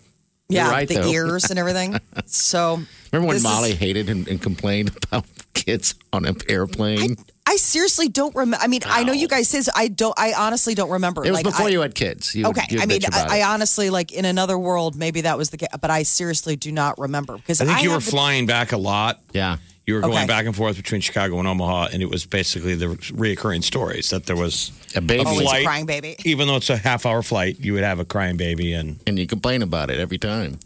You're 0.48 0.64
yeah, 0.64 0.70
right, 0.70 0.86
the 0.86 0.96
though. 0.96 1.08
ears 1.10 1.44
and 1.50 1.58
everything. 1.58 1.98
So 2.26 2.80
Remember 3.12 3.28
when 3.28 3.36
this 3.36 3.36
is- 3.36 3.42
Molly 3.44 3.74
hated 3.74 4.10
and, 4.10 4.28
and 4.28 4.40
complained 4.42 4.90
about 5.04 5.25
kids 5.54 5.94
on 6.12 6.26
an 6.26 6.37
airplane? 6.49 7.16
I 7.46 7.56
seriously 7.56 8.08
don't 8.08 8.34
remember. 8.34 8.62
I 8.62 8.68
mean, 8.68 8.80
I 8.87 9.04
know 9.04 9.12
you 9.12 9.28
guys 9.28 9.49
say 9.49 9.58
this. 9.58 9.68
I 9.75 9.88
don't. 9.88 10.14
I 10.18 10.32
honestly 10.32 10.75
don't 10.75 10.90
remember. 10.90 11.25
it 11.25 11.30
was 11.30 11.38
like, 11.38 11.44
before 11.44 11.66
I, 11.66 11.70
you 11.70 11.80
had 11.82 11.94
kids. 11.94 12.34
You, 12.34 12.46
Okay, 12.46 12.62
you'd 12.70 12.80
I 12.82 12.87
mean, 12.87 13.00
I, 13.12 13.40
I 13.40 13.52
honestly 13.52 13.90
like 13.90 14.12
in 14.12 14.25
another 14.25 14.58
world, 14.58 14.96
maybe 14.96 15.23
that 15.23 15.37
was 15.38 15.50
the 15.50 15.58
case, 15.58 15.68
but 15.80 15.90
I 15.90 16.02
seriously 16.04 16.56
do 16.56 16.73
not 16.73 16.99
remember 16.99 17.37
because 17.37 17.61
I 17.61 17.66
think 17.66 17.82
you 17.82 17.90
were 17.90 17.96
have 17.96 18.04
the- 18.04 18.11
flying 18.11 18.46
back 18.46 18.73
a 18.73 18.78
lot. 18.78 19.20
yeah. 19.32 19.56
You 19.87 19.95
were 19.95 20.00
going 20.00 20.14
Okay. 20.14 20.26
back 20.26 20.47
and 20.47 20.57
forth 20.57 20.76
between 20.76 21.00
Chicago 21.03 21.38
and 21.38 21.47
Omaha, 21.47 21.88
and 21.93 22.03
it 22.03 22.09
was 22.09 22.25
basically 22.25 22.75
the 22.75 22.87
reoccurring 22.87 23.62
stories 23.62 24.09
that 24.11 24.25
there 24.26 24.37
was 24.37 24.73
A 24.95 25.00
baby. 25.03 25.25
Always 25.25 25.43
flight. 25.43 25.62
a 25.62 25.64
crying 25.67 25.87
baby. 25.87 26.17
even 26.25 26.49
though 26.49 26.57
it's 26.57 26.71
a 26.71 26.76
half 26.79 27.05
hour 27.05 27.23
flight, 27.23 27.61
you 27.61 27.75
would 27.75 27.83
have 27.85 27.99
a 27.99 28.05
crying 28.05 28.37
baby. 28.38 28.73
And 28.73 28.99
and 29.07 29.19
you 29.19 29.26
complain 29.26 29.62
about 29.62 29.91
it 29.91 29.99
every 30.00 30.19
time. 30.19 30.59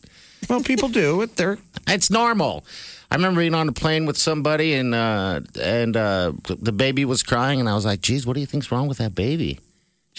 well, 0.48 0.62
people 0.62 0.88
do 0.88 1.20
it. 1.22 1.34
They're 1.36 1.58
It's 1.88 2.10
normal. 2.10 2.64
I 3.10 3.16
remember 3.16 3.40
being 3.40 3.54
on 3.54 3.68
a 3.68 3.72
plane 3.72 4.06
with 4.06 4.16
somebody 4.18 4.74
and 4.74 4.94
uh, 4.94 5.40
and 5.60 5.96
uh, 5.96 6.32
the 6.44 6.72
baby 6.72 7.04
was 7.04 7.22
crying, 7.22 7.58
and 7.58 7.68
I 7.68 7.74
was 7.74 7.84
like, 7.86 8.00
"Geez, 8.02 8.24
what 8.26 8.34
do 8.34 8.40
you 8.40 8.46
think's 8.46 8.70
wrong 8.70 8.86
with 8.86 8.98
that 8.98 9.14
baby?" 9.14 9.58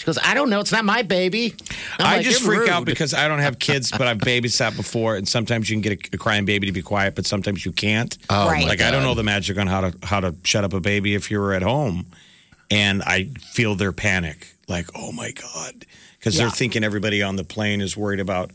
She 0.00 0.06
goes, 0.06 0.18
"I 0.22 0.32
don't 0.32 0.48
know. 0.48 0.60
It's 0.60 0.72
not 0.72 0.86
my 0.86 1.02
baby." 1.02 1.52
I 1.98 2.16
like, 2.16 2.24
just 2.24 2.40
"You're 2.42 2.54
freak 2.56 2.70
out 2.70 2.86
because 2.86 3.12
I 3.12 3.28
don't 3.28 3.40
have 3.40 3.58
kids, 3.58 3.90
but 3.90 4.06
I've 4.06 4.16
babysat 4.16 4.74
before, 4.74 5.16
and 5.16 5.28
sometimes 5.28 5.68
you 5.68 5.76
can 5.76 5.82
get 5.82 5.92
a, 5.92 6.14
a 6.14 6.18
crying 6.18 6.46
baby 6.46 6.66
to 6.68 6.72
be 6.72 6.80
quiet, 6.80 7.14
but 7.14 7.26
sometimes 7.26 7.66
you 7.66 7.72
can't. 7.72 8.16
Oh, 8.30 8.48
Right. 8.48 8.64
like 8.66 8.80
I 8.80 8.90
don't 8.90 9.02
know 9.02 9.12
the 9.12 9.22
magic 9.22 9.58
on 9.58 9.66
how 9.66 9.82
to 9.82 9.94
how 10.02 10.20
to 10.20 10.34
shut 10.42 10.64
up 10.64 10.72
a 10.72 10.80
baby 10.80 11.14
if 11.14 11.30
you 11.30 11.38
were 11.38 11.52
at 11.52 11.60
home, 11.60 12.06
and 12.70 13.02
I 13.02 13.24
feel 13.52 13.74
their 13.74 13.92
panic. 13.92 14.54
Like, 14.68 14.86
oh 14.94 15.12
my 15.12 15.32
god, 15.32 15.84
because 16.18 16.34
Yeah. 16.34 16.44
they're 16.44 16.50
thinking 16.50 16.82
everybody 16.82 17.22
on 17.22 17.36
the 17.36 17.44
plane 17.44 17.82
is 17.82 17.94
worried 17.94 18.20
about. 18.20 18.52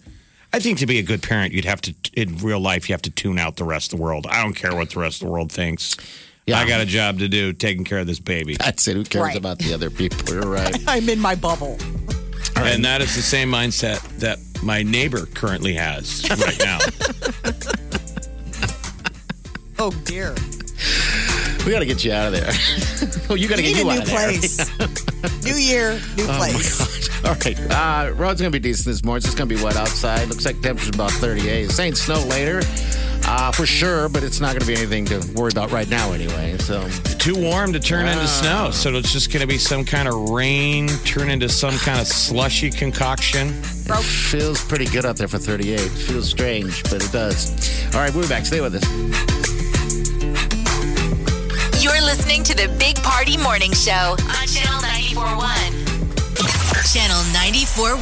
I 0.52 0.60
think 0.60 0.80
to 0.80 0.88
be 0.88 0.98
a 0.98 1.04
good 1.04 1.22
parent, 1.22 1.54
you'd 1.54 1.66
have 1.66 1.82
to 1.82 1.94
in 2.14 2.38
real 2.40 2.60
life 2.60 2.90
you 2.90 2.94
have 2.94 3.04
to 3.04 3.12
tune 3.12 3.38
out 3.38 3.58
the 3.58 3.66
rest 3.66 3.94
of 3.94 4.00
the 4.00 4.04
world. 4.04 4.26
I 4.28 4.42
don't 4.42 4.56
care 4.56 4.74
what 4.76 4.90
the 4.90 5.00
rest 5.00 5.22
of 5.22 5.28
the 5.28 5.32
world 5.32 5.52
thinks. 5.52 5.96
Yeah. 6.48 6.60
I 6.60 6.68
got 6.68 6.80
a 6.82 6.86
job 6.86 7.20
to 7.20 7.28
do, 7.28 7.54
taking 7.54 7.84
care 7.86 7.98
of 8.00 8.08
this 8.08 8.20
baby, 8.20 8.56
That's 8.60 8.88
it. 8.88 8.96
Who 8.96 9.04
cares 9.04 9.24
Right. 9.24 9.38
about 9.38 9.58
the 9.60 9.74
other 9.74 9.90
people? 9.90 10.34
You're 10.34 10.48
right. 10.48 10.76
I'm 10.88 11.10
in 11.10 11.20
my 11.20 11.34
bubble. 11.36 11.78
and 12.56 12.86
that 12.86 13.02
is 13.02 13.16
the 13.16 13.22
same 13.22 13.50
mindset 13.50 14.00
that 14.20 14.38
my 14.64 14.84
neighbor 14.84 15.26
currently 15.26 15.74
has 15.74 16.24
right 16.40 16.60
now. 16.60 16.80
Oh 19.78 19.92
dear, 20.06 20.34
we 21.66 21.72
got 21.72 21.80
to 21.80 21.86
get 21.86 22.04
you 22.06 22.14
out 22.14 22.28
of 22.28 22.40
there. 22.40 22.50
oh, 23.30 23.36
you 23.36 23.50
got 23.50 23.58
to 23.58 23.62
get 23.62 23.74
need 23.76 23.82
you 23.82 23.90
a 23.90 23.92
out 23.92 23.96
new 23.96 24.02
of 24.04 24.08
there. 24.08 24.30
place. 24.30 25.44
New 25.44 25.56
year, 25.56 26.00
new 26.16 26.24
Oh, 26.30 26.38
place. 26.38 27.10
All 27.26 27.34
right. 27.34 27.60
Uh, 28.08 28.14
road's 28.14 28.40
going 28.40 28.52
to 28.54 28.58
be 28.58 28.60
decent 28.60 28.86
this 28.86 29.04
morning. 29.04 29.18
It's 29.18 29.26
just 29.26 29.38
going 29.38 29.50
to 29.50 29.56
be 29.56 29.62
wet 29.62 29.76
outside. 29.76 30.30
Looks 30.30 30.46
like 30.46 30.62
temperature's 30.62 30.96
about 30.96 31.12
38. 31.12 31.70
Saying 31.72 31.96
snow 31.96 32.24
later 32.28 32.62
uh, 33.28 33.52
for 33.52 33.66
sure, 33.66 34.08
but 34.10 34.24
it's 34.24 34.40
not 34.40 34.50
going 34.52 34.62
to 34.62 34.68
be 34.68 34.74
anything 34.76 35.06
to 35.06 35.20
worry 35.36 35.52
about 35.52 35.72
right 35.72 35.90
now 35.90 36.12
anyway. 36.12 36.58
So, 36.60 36.88
Too 37.18 37.36
warm 37.36 37.74
to 37.74 37.80
turn 37.80 38.08
into 38.08 38.28
snow. 38.28 38.72
So 38.72 38.94
it's 38.96 39.12
just 39.12 39.32
going 39.32 39.42
to 39.42 39.48
be 39.48 39.58
some 39.58 39.84
kind 39.84 40.08
of 40.08 40.30
rain, 40.30 40.88
turn 41.06 41.30
into 41.30 41.50
some 41.50 41.76
kind 41.78 42.00
of 42.00 42.08
slushy 42.08 42.70
concoction. 42.70 43.50
it 43.50 44.04
feels 44.04 44.64
pretty 44.64 44.86
good 44.86 45.06
out 45.06 45.18
there 45.18 45.28
for 45.28 45.40
38. 45.40 45.80
Feels 45.80 46.30
strange, 46.30 46.84
but 46.84 47.04
it 47.04 47.12
does. 47.12 47.52
All 47.96 48.02
right, 48.02 48.14
we'll 48.14 48.24
be 48.24 48.30
back. 48.30 48.46
Stay 48.46 48.62
with 48.62 48.76
us. 48.76 48.84
You're 51.84 52.02
listening 52.02 52.44
to 52.44 52.56
the 52.56 52.68
Big 52.80 52.96
Party 52.98 53.38
Morning 53.38 53.72
Show 53.74 53.92
on 53.92 54.48
Channel 54.48 54.82
941. 54.82 55.85
Channel 56.86 57.18
941. 57.34 57.98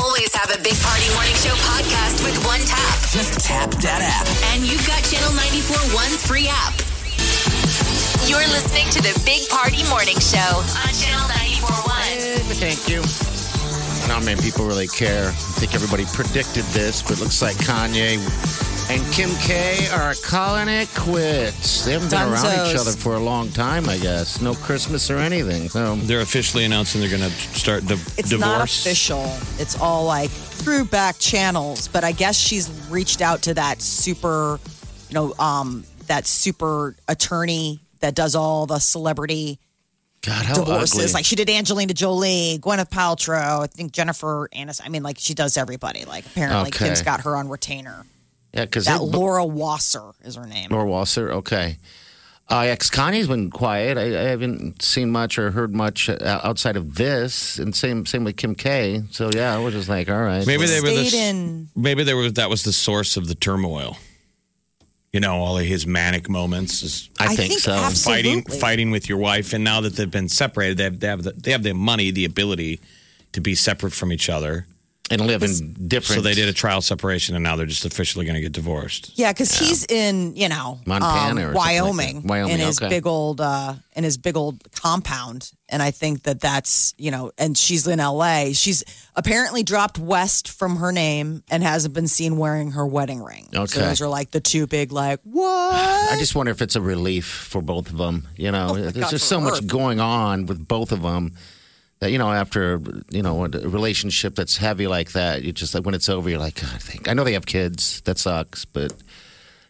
Always 0.00 0.32
have 0.32 0.48
a 0.48 0.56
Big 0.64 0.72
Party 0.80 1.04
Morning 1.12 1.36
Show 1.36 1.52
podcast 1.68 2.24
with 2.24 2.32
one 2.48 2.64
tap. 2.64 2.96
Just 3.12 3.36
tap 3.44 3.68
that 3.84 4.00
app. 4.00 4.24
And 4.56 4.64
you've 4.64 4.80
got 4.88 5.04
Channel 5.04 5.28
941's 5.36 6.24
free 6.24 6.48
app. 6.48 6.72
You're 8.24 8.40
listening 8.48 8.88
to 8.96 9.04
the 9.04 9.12
Big 9.28 9.44
Party 9.52 9.84
Morning 9.92 10.16
Show 10.24 10.64
on 10.80 10.88
Channel 10.96 11.28
941. 12.48 12.48
Thank 12.56 12.88
you. 12.88 13.04
I 13.04 13.98
don't 14.00 14.08
know 14.08 14.16
how 14.16 14.24
many 14.24 14.40
people 14.40 14.64
really 14.64 14.88
care. 14.88 15.28
I 15.28 15.52
think 15.60 15.74
everybody 15.76 16.08
predicted 16.16 16.64
this, 16.72 17.02
but 17.02 17.20
it 17.20 17.20
looks 17.20 17.42
like 17.42 17.60
Kanye 17.60 18.24
and 18.90 19.02
Kim 19.12 19.30
K 19.40 19.88
are 19.92 20.14
calling 20.24 20.68
it 20.68 20.88
quits. 20.94 21.84
They 21.84 21.92
haven't 21.92 22.10
been 22.10 22.20
around 22.20 22.68
each 22.68 22.76
other 22.76 22.90
for 22.92 23.14
a 23.14 23.18
long 23.18 23.48
time, 23.50 23.88
I 23.88 23.96
guess. 23.98 24.40
No 24.40 24.54
Christmas 24.54 25.10
or 25.10 25.16
anything. 25.18 25.68
So, 25.68 25.96
They're 25.96 26.20
officially 26.20 26.64
announcing 26.64 27.00
they're 27.00 27.10
going 27.10 27.22
to 27.22 27.30
start 27.30 27.86
di- 27.86 27.94
It's 27.94 28.28
divorce. 28.30 28.40
not 28.40 28.60
official. 28.64 29.24
It's 29.58 29.80
all 29.80 30.04
like 30.04 30.30
through 30.30 30.84
back 30.86 31.18
channels. 31.18 31.88
But 31.88 32.04
I 32.04 32.12
guess 32.12 32.36
she's 32.38 32.70
reached 32.90 33.22
out 33.22 33.42
to 33.42 33.54
that 33.54 33.80
super, 33.80 34.58
you 35.08 35.14
know, 35.14 35.34
um, 35.38 35.84
that 36.08 36.26
super 36.26 36.94
attorney 37.08 37.80
that 38.00 38.14
does 38.14 38.34
all 38.34 38.66
the 38.66 38.78
celebrity 38.78 39.58
God, 40.22 40.44
how 40.44 40.54
divorces. 40.54 40.98
ugly. 41.00 41.12
Like 41.14 41.24
she 41.24 41.36
did 41.36 41.48
Angelina 41.48 41.94
Jolie, 41.94 42.58
Gwyneth 42.60 42.90
Paltrow, 42.90 43.62
I 43.62 43.66
think 43.68 43.92
Jennifer 43.92 44.48
Aniston. 44.54 44.82
I 44.84 44.88
mean, 44.90 45.02
like 45.02 45.18
she 45.18 45.32
does 45.34 45.56
everybody. 45.56 46.04
Like 46.04 46.26
apparently 46.26 46.68
Okay. 46.68 46.86
Kim's 46.86 47.00
got 47.02 47.22
her 47.22 47.36
on 47.36 47.48
retainer. 47.48 48.04
Yeah, 48.52 48.64
because 48.64 48.84
That 48.86 49.02
Laura 49.02 49.44
Wasser 49.44 50.12
is 50.24 50.36
her 50.36 50.46
name. 50.46 50.68
Laura 50.70 50.86
Wasser. 50.86 51.30
Okay. 51.32 51.78
Uh, 52.50 52.64
yeah, 52.66 52.76
'cause 52.76 52.90
Kanye's 52.90 53.28
been 53.28 53.50
quiet. 53.50 53.96
I, 53.96 54.02
I 54.02 54.22
haven't 54.28 54.82
seen 54.82 55.10
much 55.10 55.38
or 55.38 55.52
heard 55.52 55.74
much 55.74 56.10
uh, 56.10 56.40
outside 56.44 56.76
of 56.76 56.96
this, 56.96 57.58
and 57.58 57.74
same 57.74 58.04
same 58.04 58.24
with 58.24 58.36
Kim 58.36 58.54
K. 58.54 59.02
So 59.10 59.30
yeah, 59.32 59.54
I 59.54 59.58
was 59.58 59.72
just 59.72 59.88
like, 59.88 60.10
all 60.10 60.20
right. 60.20 60.46
Maybe 60.46 60.66
they 60.66 60.80
were 60.80 60.88
Stayed 60.88 60.96
this, 60.98 61.14
in- 61.14 61.68
Maybe 61.74 62.02
they 62.04 62.12
were 62.14 62.30
that 62.32 62.50
was 62.50 62.62
the 62.64 62.72
source 62.72 63.16
of 63.16 63.28
the 63.28 63.34
turmoil. 63.34 63.96
You 65.14 65.20
know, 65.20 65.36
all 65.36 65.58
of 65.58 65.64
his 65.64 65.86
manic 65.86 66.28
moments 66.28 66.82
is 66.82 67.10
I, 67.18 67.24
I 67.24 67.26
think, 67.28 67.48
think 67.52 67.60
so. 67.60 67.72
abs- 67.72 68.02
fighting 68.04 68.38
Absolutely. 68.38 68.60
fighting 68.60 68.90
with 68.90 69.08
your 69.08 69.18
wife, 69.18 69.52
and 69.54 69.62
now 69.64 69.80
that 69.82 69.94
they've 69.96 70.10
been 70.10 70.28
separated, 70.28 70.76
they 70.78 70.84
have 70.84 71.00
they 71.00 71.06
have 71.08 71.22
the, 71.22 71.32
they 71.32 71.52
have 71.52 71.62
the 71.62 71.72
money, 71.74 72.10
the 72.10 72.24
ability 72.26 72.80
to 73.32 73.40
be 73.40 73.54
separate 73.54 73.92
from 73.94 74.12
each 74.12 74.28
other. 74.28 74.66
And 75.10 75.26
live 75.26 75.42
in 75.42 75.74
different. 75.88 76.16
So 76.16 76.20
they 76.22 76.34
did 76.34 76.48
a 76.48 76.52
trial 76.52 76.80
separation, 76.80 77.34
and 77.34 77.42
now 77.42 77.56
they're 77.56 77.66
just 77.66 77.84
officially 77.84 78.24
going 78.24 78.36
to 78.36 78.40
get 78.40 78.52
divorced. 78.52 79.12
Yeah, 79.18 79.32
because 79.32 79.58
he's 79.58 79.84
in, 79.86 80.34
you 80.36 80.48
know, 80.48 80.80
Montana 80.86 81.02
um, 81.02 81.38
or 81.38 81.40
something 81.40 81.44
like 81.44 81.52
that. 81.52 81.54
Wyoming, 81.82 82.22
Wyoming, 82.26 82.54
in 82.54 82.60
his 82.60 82.80
okay. 82.80 82.88
big 82.88 83.06
old, 83.06 83.40
uh, 83.40 83.74
in 83.94 84.04
his 84.04 84.16
big 84.16 84.36
old 84.36 84.62
compound, 84.72 85.52
and 85.68 85.82
I 85.82 85.90
think 85.90 86.22
that 86.22 86.40
that's, 86.40 86.94
you 86.96 87.10
know, 87.10 87.30
and 87.36 87.58
she's 87.58 87.86
in 87.86 88.00
L.A. 88.00 88.52
She's 88.54 88.84
apparently 89.14 89.62
dropped 89.62 89.98
West 89.98 90.48
from 90.50 90.76
her 90.76 90.92
name 90.92 91.42
and 91.50 91.62
hasn't 91.62 91.94
been 91.94 92.08
seen 92.08 92.36
wearing 92.38 92.70
her 92.72 92.86
wedding 92.86 93.22
ring. 93.22 93.48
So 93.52 93.62
Okay. 93.62 93.80
those 93.80 94.00
are 94.00 94.08
like 94.08 94.30
the 94.30 94.40
two 94.40 94.66
big, 94.66 94.92
like 94.92 95.20
what? 95.24 95.74
I 95.74 96.16
just 96.18 96.34
wonder 96.34 96.52
if 96.52 96.62
it's 96.62 96.76
a 96.76 96.80
relief 96.80 97.26
for 97.26 97.60
both 97.60 97.90
of 97.90 97.98
them. 97.98 98.28
You 98.36 98.50
know, 98.52 98.68
Oh 98.70 98.74
my 98.74 98.80
there's 98.80 98.92
God, 98.94 99.10
just 99.10 99.24
for 99.24 99.28
so 99.28 99.40
much 99.40 99.66
going 99.66 100.00
on 100.00 100.46
with 100.46 100.66
both 100.66 100.92
of 100.92 101.02
them 101.02 101.32
that 101.32 101.36
you 102.10 102.18
know 102.18 102.30
after 102.32 102.80
you 103.10 103.22
know 103.22 103.44
a 103.44 103.48
relationship 103.48 104.34
that's 104.34 104.56
heavy 104.56 104.86
like 104.86 105.12
that, 105.12 105.42
you 105.42 105.52
just 105.52 105.74
like 105.74 105.84
when 105.84 105.94
it's 105.94 106.08
over, 106.08 106.28
you're 106.28 106.38
like, 106.38 106.60
God, 106.60 106.70
I 106.74 106.78
think 106.78 107.08
I 107.08 107.14
know 107.14 107.24
they 107.24 107.34
have 107.34 107.46
kids. 107.46 108.00
That 108.02 108.18
sucks, 108.18 108.64
but 108.64 108.92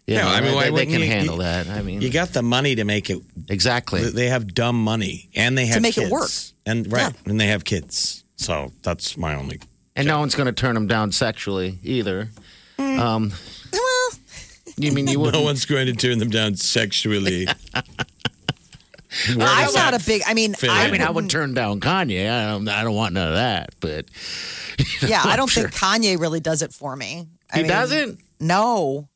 you 0.07 0.15
Yeah, 0.17 0.23
know, 0.23 0.29
I 0.29 0.41
mean, 0.41 0.59
they, 0.59 0.71
they 0.85 0.87
can 0.93 1.01
you- 1.01 1.07
handle 1.07 1.37
you- 1.37 1.43
that. 1.43 1.69
I 1.69 1.83
mean, 1.83 2.01
You 2.03 2.11
got 2.11 2.31
the 2.33 2.43
money 2.43 2.75
to 2.77 2.85
make 2.85 3.09
it. 3.11 3.21
exactly. 3.49 4.03
They 4.11 4.29
have 4.29 4.53
dumb 4.55 4.83
money, 4.83 5.29
and 5.35 5.57
they 5.57 5.67
have 5.67 5.77
to 5.77 5.81
make 5.83 5.97
it 5.99 6.11
work. 6.11 6.31
and 6.67 6.91
right, 6.93 7.13
and 7.27 7.41
they 7.41 7.47
have 7.49 7.65
kids. 7.65 8.25
So 8.37 8.73
that's 8.83 9.17
my 9.17 9.35
only. 9.37 9.61
And 9.95 10.09
no 10.09 10.19
one's 10.23 10.35
going 10.35 10.47
to 10.47 10.53
turn 10.53 10.75
them 10.75 10.87
down 10.89 11.13
sexually 11.13 11.79
either. 11.85 12.29
Um, 12.79 13.33
you 14.77 14.91
mean 14.91 15.07
you? 15.07 15.31
No 15.31 15.43
one's 15.43 15.67
going 15.67 15.87
to 15.87 15.93
turn 15.93 16.19
them 16.19 16.31
down 16.31 16.57
sexually. 16.57 17.47
Where 19.37 19.47
I'm 19.47 19.73
not 19.75 19.95
a 19.95 20.05
big. 20.05 20.23
I 20.27 20.35
mean, 20.35 20.55
fit 20.55 20.71
I, 20.71 20.87
I 20.87 20.91
mean, 20.91 21.03
I 21.03 21.11
would 21.11 21.29
turn 21.29 21.55
down 21.55 21.81
Kanye. 21.81 22.31
I 22.31 22.51
don't, 22.51 22.69
I 22.69 22.83
don't 22.83 22.95
want 22.95 23.15
none 23.15 23.29
of 23.29 23.35
that. 23.35 23.71
But 23.81 24.07
Yeah, 25.07 25.23
I 25.25 25.37
don't 25.37 25.49
Sure. 25.49 25.65
think 25.69 25.75
Kanye 25.75 26.19
really 26.19 26.41
does 26.41 26.63
it 26.63 26.73
for 26.73 26.97
me. 26.97 27.29
I 27.53 27.57
he 27.57 27.63
mean, 27.63 27.71
doesn't. 27.71 28.21
No. 28.41 29.09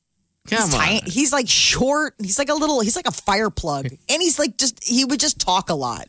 Come 0.48 0.58
he's 0.62 0.74
on. 0.74 0.80
tiny. 0.80 1.00
He's 1.10 1.32
like 1.32 1.48
short. 1.48 2.14
He's 2.18 2.38
like 2.38 2.48
a 2.50 2.54
little. 2.54 2.80
He's 2.80 2.94
like 2.96 3.08
a 3.08 3.12
fire 3.12 3.50
plug, 3.50 3.86
and 4.08 4.22
he's 4.22 4.38
like 4.38 4.56
just. 4.58 4.84
He 4.84 5.04
would 5.04 5.18
just 5.20 5.40
talk 5.40 5.70
a 5.70 5.74
lot, 5.74 6.08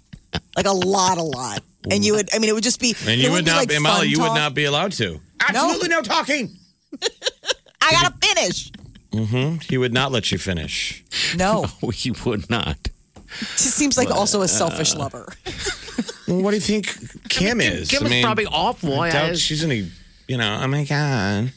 like 0.55 0.65
a 0.67 0.71
lot, 0.73 1.17
a 1.17 1.23
lot. 1.23 1.63
And 1.89 2.03
you 2.05 2.13
would. 2.15 2.33
I 2.35 2.39
mean, 2.39 2.49
it 2.49 2.53
would 2.53 2.63
just 2.63 2.79
be. 2.81 2.93
And 3.07 3.19
you 3.19 3.31
would 3.31 3.45
wouldn't 3.45 3.67
be 3.67 3.73
like 3.75 3.81
Molly, 3.81 3.99
fun 4.01 4.09
you 4.09 4.19
would 4.19 4.35
not 4.35 4.53
be 4.53 4.65
allowed 4.65 4.91
to. 4.93 5.19
Absolutely 5.47 5.87
no 5.87 6.01
talking. 6.01 6.51
I 7.81 7.91
gotta 7.91 8.13
finish. 8.21 8.71
Mm-hmm. 9.11 9.59
He 9.69 9.77
would 9.77 9.93
not 9.93 10.11
let 10.11 10.31
you 10.31 10.37
finish. 10.37 11.03
No, 11.37 11.65
he 11.93 12.11
would 12.25 12.49
not. 12.49 12.89
She 13.29 13.69
seems 13.69 13.97
like 13.97 14.09
also 14.11 14.41
a 14.41 14.47
selfish 14.47 14.95
uh, 14.95 14.99
lover. 14.99 15.33
Well, 16.27 16.41
what 16.41 16.51
do 16.51 16.57
you 16.57 16.61
think 16.61 17.29
Kim 17.29 17.61
is? 17.61 17.87
Kim 17.89 18.05
I 18.05 18.09
is 18.09 18.21
probably 18.23 18.45
awful. 18.47 18.99
I 18.99 19.07
I- 19.07 19.11
doubt 19.11 19.37
she's 19.37 19.61
gonna, 19.61 19.75
you 20.27 20.37
know, 20.37 20.59
oh 20.61 20.67
my 20.67 20.83
God, 20.83 21.53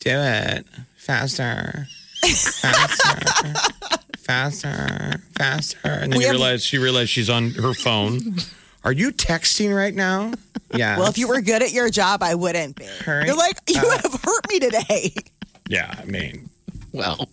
do 0.00 0.10
it 0.10 0.66
faster, 0.96 1.86
faster, 2.26 3.54
faster, 4.18 5.20
faster. 5.38 5.78
And 5.84 6.12
then 6.12 6.18
We 6.18 6.24
you 6.24 6.30
realize 6.32 6.64
she 6.64 6.78
realized 6.78 7.10
she's 7.10 7.30
on 7.30 7.50
her 7.52 7.74
phone. 7.74 8.36
Are 8.84 8.92
you 8.92 9.12
texting 9.12 9.74
right 9.74 9.94
now? 9.94 10.32
Yeah. 10.74 10.96
Well, 10.98 11.08
if 11.08 11.16
you 11.16 11.28
were 11.28 11.40
good 11.40 11.62
at 11.62 11.72
your 11.72 11.88
job, 11.88 12.22
I 12.22 12.34
wouldn't 12.34 12.76
be. 12.76 12.84
Hurry 13.04 13.26
You're 13.26 13.36
like 13.36 13.56
you 13.68 13.80
up. 13.80 14.02
have 14.02 14.20
hurt 14.22 14.48
me 14.50 14.58
today. 14.58 15.14
yeah, 15.68 15.94
I 15.96 16.04
mean, 16.04 16.50
Well, 16.92 17.28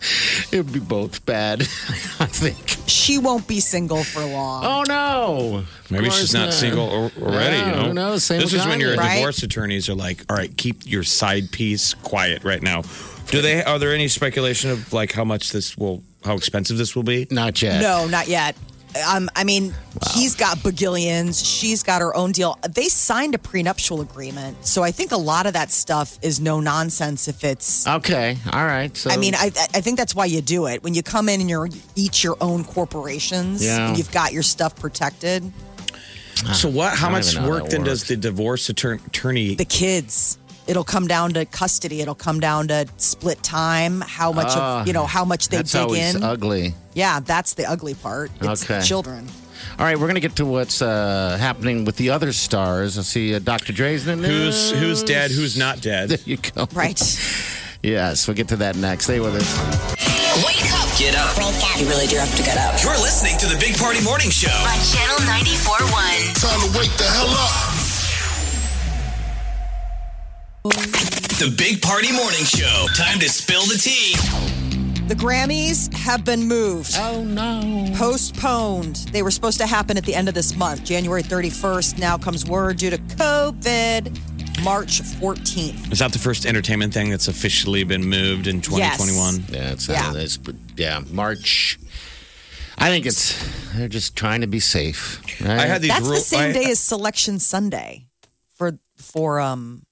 it 0.52 0.56
would 0.56 0.72
be 0.72 0.80
both 0.80 1.24
bad, 1.26 1.60
I 2.20 2.26
think. 2.26 2.76
She 2.88 3.18
won't 3.18 3.46
be 3.46 3.60
single 3.60 4.04
for 4.04 4.24
long. 4.24 4.64
Oh 4.64 4.84
no! 4.88 5.64
maybe 5.90 6.04
she's 6.10 6.32
course 6.32 6.34
not 6.34 6.52
single 6.52 6.86
or, 6.88 7.10
already. 7.20 7.56
Yeah, 7.56 7.70
you 7.70 7.76
know, 7.76 7.88
who 7.88 7.94
knows? 7.94 8.24
Same 8.24 8.40
this 8.40 8.52
is 8.52 8.66
when 8.66 8.80
your 8.80 8.96
Right. 8.96 9.16
divorce 9.16 9.42
attorneys 9.42 9.88
are 9.88 9.94
like, 9.94 10.24
"All 10.30 10.36
right, 10.36 10.54
keep 10.56 10.86
your 10.86 11.02
side 11.02 11.50
piece 11.52 11.94
quiet 11.94 12.44
right 12.44 12.62
now." 12.62 12.82
Do 13.30 13.42
they? 13.42 13.62
Are 13.62 13.78
there 13.78 13.92
any 13.92 14.08
speculation 14.08 14.70
of 14.70 14.92
like 14.92 15.12
how 15.12 15.24
much 15.24 15.50
this 15.52 15.76
will, 15.76 16.02
how 16.24 16.34
expensive 16.34 16.78
this 16.78 16.96
will 16.96 17.02
be? 17.02 17.26
Not 17.30 17.60
yet. 17.60 17.82
No, 17.82 18.06
not 18.06 18.28
yet. 18.28 18.56
Um, 19.06 19.28
I 19.36 19.44
mean, 19.44 19.74
he's 20.12 20.34
got 20.34 20.62
bagillions. 20.62 21.44
She's 21.44 21.82
got 21.82 22.00
her 22.00 22.14
own 22.14 22.32
deal. 22.32 22.58
They 22.68 22.88
signed 22.88 23.34
a 23.34 23.38
prenuptial 23.38 24.00
agreement, 24.00 24.64
so 24.66 24.82
I 24.82 24.90
think 24.90 25.12
a 25.12 25.16
lot 25.16 25.46
of 25.46 25.52
that 25.54 25.70
stuff 25.70 26.18
is 26.22 26.40
no 26.40 26.60
nonsense. 26.60 27.28
If 27.28 27.44
it's, 27.44 27.86
Okay. 27.86 28.36
All 28.52 28.64
right. 28.64 28.96
So 28.96 29.10
I 29.10 29.16
mean, 29.16 29.34
I 29.34 29.46
I 29.74 29.80
think 29.80 29.98
that's 29.98 30.14
why 30.14 30.26
you 30.26 30.40
do 30.40 30.66
it 30.66 30.82
when 30.82 30.94
you 30.94 31.02
come 31.02 31.28
in 31.28 31.40
and 31.40 31.48
you're 31.50 31.68
each 31.96 32.22
your 32.24 32.36
own 32.40 32.64
corporations 32.64 33.64
Yeah. 33.64 33.88
and 33.88 33.98
you've 33.98 34.12
got 34.12 34.32
your 34.32 34.42
stuff 34.42 34.74
protected. 34.76 35.52
So 36.52 36.68
what? 36.68 36.96
How 36.96 37.08
much 37.10 37.32
even 37.32 37.42
know 37.42 37.48
how 37.48 37.62
work 37.62 37.68
then 37.70 37.82
does 37.82 38.04
the 38.04 38.16
divorce 38.16 38.68
attorney? 38.68 39.00
attorney 39.06 39.54
The 39.56 39.64
kids. 39.64 40.38
It'll 40.68 40.84
come 40.84 41.06
down 41.08 41.32
to 41.32 41.44
custody. 41.46 42.00
It'll 42.02 42.14
come 42.14 42.40
down 42.40 42.68
to 42.68 42.86
split 42.98 43.42
time. 43.42 44.02
How 44.02 44.30
much 44.32 44.48
Ah, 44.50 44.82
of 44.82 44.86
you 44.86 44.92
know? 44.92 45.06
How 45.06 45.24
much 45.24 45.48
they 45.48 45.56
that's 45.56 45.72
dig 45.72 45.80
always 45.80 46.14
in. 46.14 46.22
ugly. 46.22 46.74
yeah, 46.94 47.20
that's 47.20 47.54
the 47.54 47.64
ugly 47.64 47.94
part. 47.94 48.30
It's 48.40 48.62
Okay. 48.64 48.78
the 48.80 48.84
children. 48.84 49.26
All 49.78 49.84
right, 49.86 49.98
we're 49.98 50.06
gonna 50.08 50.20
get 50.20 50.36
to 50.36 50.44
what's 50.46 50.82
uh, 50.82 51.36
happening 51.40 51.84
with 51.84 51.96
the 51.96 52.10
other 52.10 52.32
stars. 52.32 52.98
I 52.98 53.02
see 53.02 53.34
uh, 53.34 53.38
Dr. 53.38 53.72
Dre's 53.72 54.06
in 54.06 54.20
the 54.22 54.28
who's 54.28 54.72
news. 54.72 54.80
who's 54.80 55.02
dead? 55.02 55.30
Who's 55.30 55.56
not 55.56 55.80
dead? 55.80 56.10
There 56.10 56.18
you 56.26 56.36
go. 56.36 56.68
Right. 56.74 57.00
Yes, 57.80 58.26
we'll 58.26 58.34
get 58.34 58.48
to 58.48 58.56
that 58.56 58.74
next. 58.74 59.04
Stay 59.04 59.20
with 59.20 59.36
us. 59.36 59.46
Wake 60.44 60.66
up 60.74 60.90
Get 60.98 61.14
up. 61.14 61.30
You 61.78 61.86
really 61.86 62.08
do 62.08 62.16
have 62.18 62.34
to 62.36 62.42
get 62.42 62.58
up. 62.58 62.74
You're 62.82 62.98
listening 62.98 63.38
to 63.38 63.46
the 63.46 63.54
Big 63.60 63.78
Party 63.78 64.02
Morning 64.02 64.30
Show. 64.30 64.50
on 64.50 64.74
Channel 64.82 65.22
94.1. 65.30 66.42
Time 66.42 66.58
to 66.58 66.76
wake 66.76 66.90
the 66.98 67.04
hell 67.04 67.30
up. 67.30 67.54
The 70.64 71.54
Big 71.56 71.80
Party 71.80 72.12
Morning 72.12 72.44
Show. 72.44 72.86
Time 72.96 73.18
to 73.20 73.28
spill 73.28 73.62
the 73.62 73.78
tea. 73.78 74.14
The 75.06 75.14
Grammys 75.14 75.92
have 75.94 76.24
been 76.24 76.42
moved. 76.46 76.92
Oh 76.98 77.24
no. 77.24 77.86
postponed. 77.96 78.96
They 79.12 79.22
were 79.22 79.30
supposed 79.30 79.58
to 79.58 79.66
happen 79.66 79.96
at 79.96 80.04
the 80.04 80.14
end 80.14 80.28
of 80.28 80.34
this 80.34 80.56
month, 80.56 80.84
January 80.84 81.22
31st. 81.22 81.98
Now 81.98 82.18
comes 82.18 82.44
word 82.44 82.76
due 82.78 82.90
to 82.90 82.98
COVID, 82.98 84.62
March 84.64 85.00
14th. 85.00 85.92
Is 85.92 86.00
that 86.00 86.12
the 86.12 86.18
first 86.18 86.44
entertainment 86.44 86.92
thing 86.92 87.08
that's 87.10 87.28
officially 87.28 87.84
been 87.84 88.04
moved 88.04 88.46
in 88.48 88.60
2021? 88.60 89.44
Yeah, 89.48 89.72
it's 89.72 89.88
Yeah. 89.88 90.12
yeah. 90.12 90.20
It's, 90.20 90.38
yeah, 90.76 91.00
March. 91.10 91.78
I 92.76 92.90
think 92.90 93.06
it's 93.06 93.34
they're 93.74 93.88
just 93.88 94.16
trying 94.16 94.40
to 94.42 94.46
be 94.48 94.60
safe. 94.60 95.22
Right? 95.40 95.60
I 95.60 95.66
had 95.66 95.82
these 95.82 95.90
That's 95.90 96.04
the 96.04 96.10
rules. 96.10 96.26
same 96.26 96.52
day 96.52 96.70
as 96.70 96.78
Selection 96.80 97.38
Sunday 97.38 98.06
for 98.54 98.78
for 98.96 99.40
um 99.40 99.82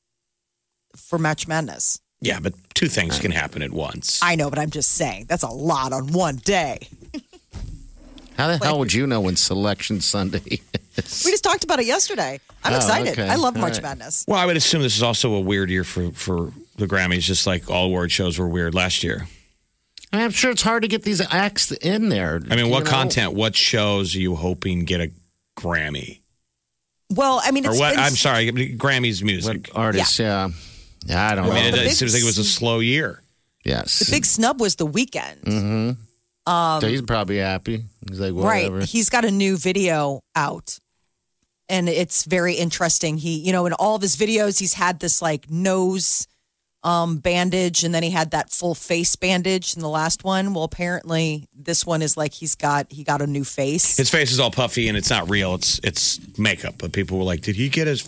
for 1.06 1.18
March 1.18 1.46
Madness. 1.48 2.00
Yeah, 2.20 2.40
but 2.40 2.54
two 2.74 2.88
things 2.88 3.18
can 3.18 3.30
happen 3.30 3.62
at 3.62 3.70
once. 3.72 4.20
I 4.22 4.36
know, 4.36 4.48
but 4.50 4.58
I'm 4.58 4.70
just 4.70 4.92
saying 4.92 5.26
that's 5.28 5.42
a 5.42 5.48
lot 5.48 5.92
on 5.92 6.08
one 6.12 6.36
day. 6.36 6.88
How 8.36 8.48
the 8.48 8.58
hell 8.58 8.78
would 8.80 8.92
you 8.92 9.06
know 9.06 9.22
when 9.22 9.36
Selection 9.36 10.00
Sunday 10.00 10.42
is? 10.96 11.22
We 11.24 11.30
just 11.30 11.42
talked 11.44 11.64
about 11.64 11.78
it 11.80 11.86
yesterday. 11.86 12.38
I'm 12.64 12.72
Oh, 12.74 12.76
excited. 12.76 13.12
okay. 13.12 13.28
I 13.28 13.36
love 13.36 13.54
All 13.56 13.62
March 13.62 13.74
right. 13.74 13.82
Madness. 13.82 14.24
well, 14.28 14.38
I 14.38 14.44
would 14.44 14.56
assume 14.58 14.82
this 14.82 14.96
is 14.96 15.02
also 15.02 15.32
a 15.34 15.40
weird 15.40 15.70
year 15.70 15.84
for, 15.84 16.10
for 16.12 16.52
the 16.76 16.86
Grammys, 16.86 17.20
just 17.20 17.46
like 17.46 17.70
all 17.70 17.86
award 17.86 18.12
shows 18.12 18.38
were 18.38 18.48
weird 18.48 18.74
last 18.74 19.02
year. 19.02 19.26
I 20.12 20.16
mean, 20.18 20.24
I'm 20.26 20.30
sure 20.32 20.50
it's 20.50 20.62
hard 20.62 20.82
to 20.82 20.88
get 20.88 21.02
these 21.02 21.20
acts 21.32 21.72
in 21.72 22.08
there. 22.10 22.40
I 22.50 22.56
mean, 22.56 22.68
what 22.68 22.84
know? 22.84 22.90
content, 22.90 23.32
what 23.34 23.56
shows 23.56 24.14
are 24.14 24.20
you 24.20 24.34
hoping 24.36 24.84
get 24.84 25.00
a 25.00 25.10
Grammy? 25.56 26.20
Well, 27.10 27.40
I 27.42 27.52
mean, 27.52 27.66
Or 27.66 27.74
what? 27.76 27.92
been- 27.94 28.00
I'm 28.04 28.12
sorry, 28.12 28.50
Grammys 28.52 29.22
music. 29.22 29.68
What 29.68 29.76
artists? 29.78 30.18
Yeah. 30.18 30.48
yeah, 30.48 30.54
I 31.10 31.34
don't 31.34 31.44
I 31.50 31.54
mean, 31.54 31.54
know. 31.54 31.68
it, 31.68 31.72
the 31.72 31.84
it 31.86 31.90
seems 31.94 32.12
like 32.14 32.22
it 32.22 32.26
was 32.26 32.38
a 32.38 32.44
slow 32.44 32.80
year. 32.80 33.22
yes, 33.64 33.98
the 34.00 34.10
big 34.10 34.24
snub 34.24 34.60
was 34.60 34.76
the 34.76 34.86
Weeknd. 34.86 35.96
so 36.46 36.80
he's 36.88 37.02
probably 37.02 37.38
happy. 37.38 37.84
He's 38.08 38.20
like, 38.20 38.32
Right. 38.34 38.70
whatever. 38.70 38.84
He's 38.86 39.08
got 39.08 39.24
a 39.24 39.30
new 39.30 39.56
video 39.56 40.20
out. 40.34 40.78
And 41.68 41.88
it's 41.88 42.24
very 42.24 42.54
interesting. 42.54 43.16
He, 43.18 43.38
you 43.38 43.50
know, 43.52 43.66
in 43.66 43.72
all 43.72 43.96
of 43.96 44.02
his 44.02 44.14
videos, 44.16 44.60
he's 44.60 44.74
had 44.74 45.00
this 45.00 45.20
like 45.20 45.50
nose 45.50 46.28
um, 46.84 47.16
bandage 47.18 47.82
and 47.82 47.92
then 47.92 48.04
he 48.04 48.10
had 48.10 48.30
that 48.30 48.50
full 48.50 48.76
face 48.76 49.16
bandage 49.16 49.74
in 49.74 49.82
the 49.82 49.88
last 49.88 50.22
one. 50.22 50.54
Well, 50.54 50.62
apparently 50.62 51.48
this 51.52 51.84
one 51.84 52.02
is 52.02 52.16
like 52.16 52.32
he's 52.32 52.54
got 52.54 52.92
he 52.92 53.02
got 53.02 53.20
a 53.20 53.26
new 53.26 53.42
face. 53.42 53.96
His 53.96 54.08
face 54.10 54.30
is 54.30 54.38
all 54.38 54.52
puffy 54.52 54.86
and 54.86 54.96
it's 54.96 55.10
not 55.10 55.28
real. 55.28 55.56
It's 55.56 55.80
it's 55.82 56.20
makeup. 56.38 56.76
But 56.78 56.92
people 56.92 57.18
were 57.18 57.24
like, 57.24 57.40
"Did 57.40 57.56
he 57.56 57.68
get 57.68 57.88
his? 57.88 58.06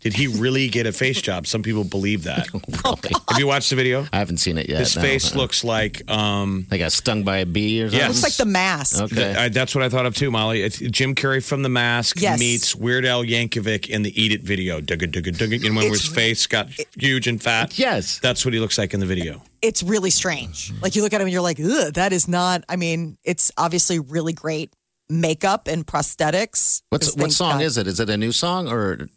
Did 0.00 0.14
he 0.14 0.26
really 0.26 0.68
get 0.68 0.86
a 0.86 0.92
face 0.92 1.20
job?" 1.22 1.46
Some 1.46 1.62
people 1.62 1.84
believe 1.84 2.24
that. 2.24 2.48
Really? 2.84 3.10
Have 3.28 3.38
you 3.38 3.46
watched 3.46 3.70
the 3.70 3.76
video? 3.76 4.06
I 4.12 4.18
haven't 4.18 4.38
seen 4.38 4.56
it 4.58 4.68
yet. 4.68 4.78
His 4.80 4.96
no. 4.96 5.02
face 5.02 5.34
looks 5.34 5.62
like 5.64 6.08
um, 6.10 6.66
They 6.70 6.78
got 6.78 6.92
stung 6.92 7.22
by 7.24 7.38
a 7.38 7.46
bee 7.46 7.82
or 7.82 7.86
something. 7.86 8.00
Yeah. 8.00 8.08
Looks 8.08 8.22
like 8.22 8.32
the 8.34 8.46
mask. 8.46 9.00
Okay. 9.00 9.14
Th- 9.14 9.36
I, 9.36 9.48
that's 9.48 9.74
what 9.74 9.84
I 9.84 9.88
thought 9.88 10.06
of 10.06 10.14
too, 10.14 10.30
Molly. 10.30 10.62
It's 10.62 10.78
Jim 10.78 11.14
Carrey 11.14 11.44
from 11.44 11.62
The 11.62 11.68
Mask 11.68 12.20
Yes. 12.20 12.38
meets 12.40 12.74
Weird 12.74 13.04
Al 13.04 13.22
Yankovic 13.22 13.88
in 13.88 14.02
the 14.02 14.20
Eat 14.20 14.32
It 14.32 14.42
video. 14.42 14.80
Dugga, 14.80 15.10
dugga, 15.10 15.32
dugga. 15.36 15.64
And 15.66 15.76
when 15.76 15.86
It's- 15.86 16.02
his 16.02 16.06
face 16.12 16.46
got 16.46 16.68
huge 16.96 17.26
and 17.26 17.40
fat. 17.42 17.78
Yes. 17.78 18.18
That's 18.20 18.44
what 18.44 18.54
he 18.54 18.60
looks 18.60 18.78
like 18.78 18.94
in 18.94 19.00
the 19.00 19.06
video. 19.06 19.42
It's 19.62 19.82
really 19.82 20.10
strange. 20.10 20.72
Like 20.82 20.96
you 20.96 21.02
look 21.02 21.12
at 21.12 21.20
him 21.20 21.26
and 21.26 21.32
you're 21.32 21.42
like, 21.42 21.60
Ugh, 21.60 21.92
that 21.94 22.12
is 22.12 22.26
not. 22.28 22.64
I 22.68 22.76
mean, 22.76 23.18
it's 23.24 23.52
obviously 23.58 23.98
really 23.98 24.32
great 24.32 24.72
makeup 25.08 25.68
and 25.68 25.86
prosthetics. 25.86 26.82
What's 26.90 27.14
what 27.14 27.32
song 27.32 27.58
got- 27.58 27.64
is 27.64 27.76
it? 27.78 27.86
Is 27.86 28.00
it 28.00 28.08
a 28.10 28.16
new 28.16 28.32
song 28.32 28.68
or 28.68 29.08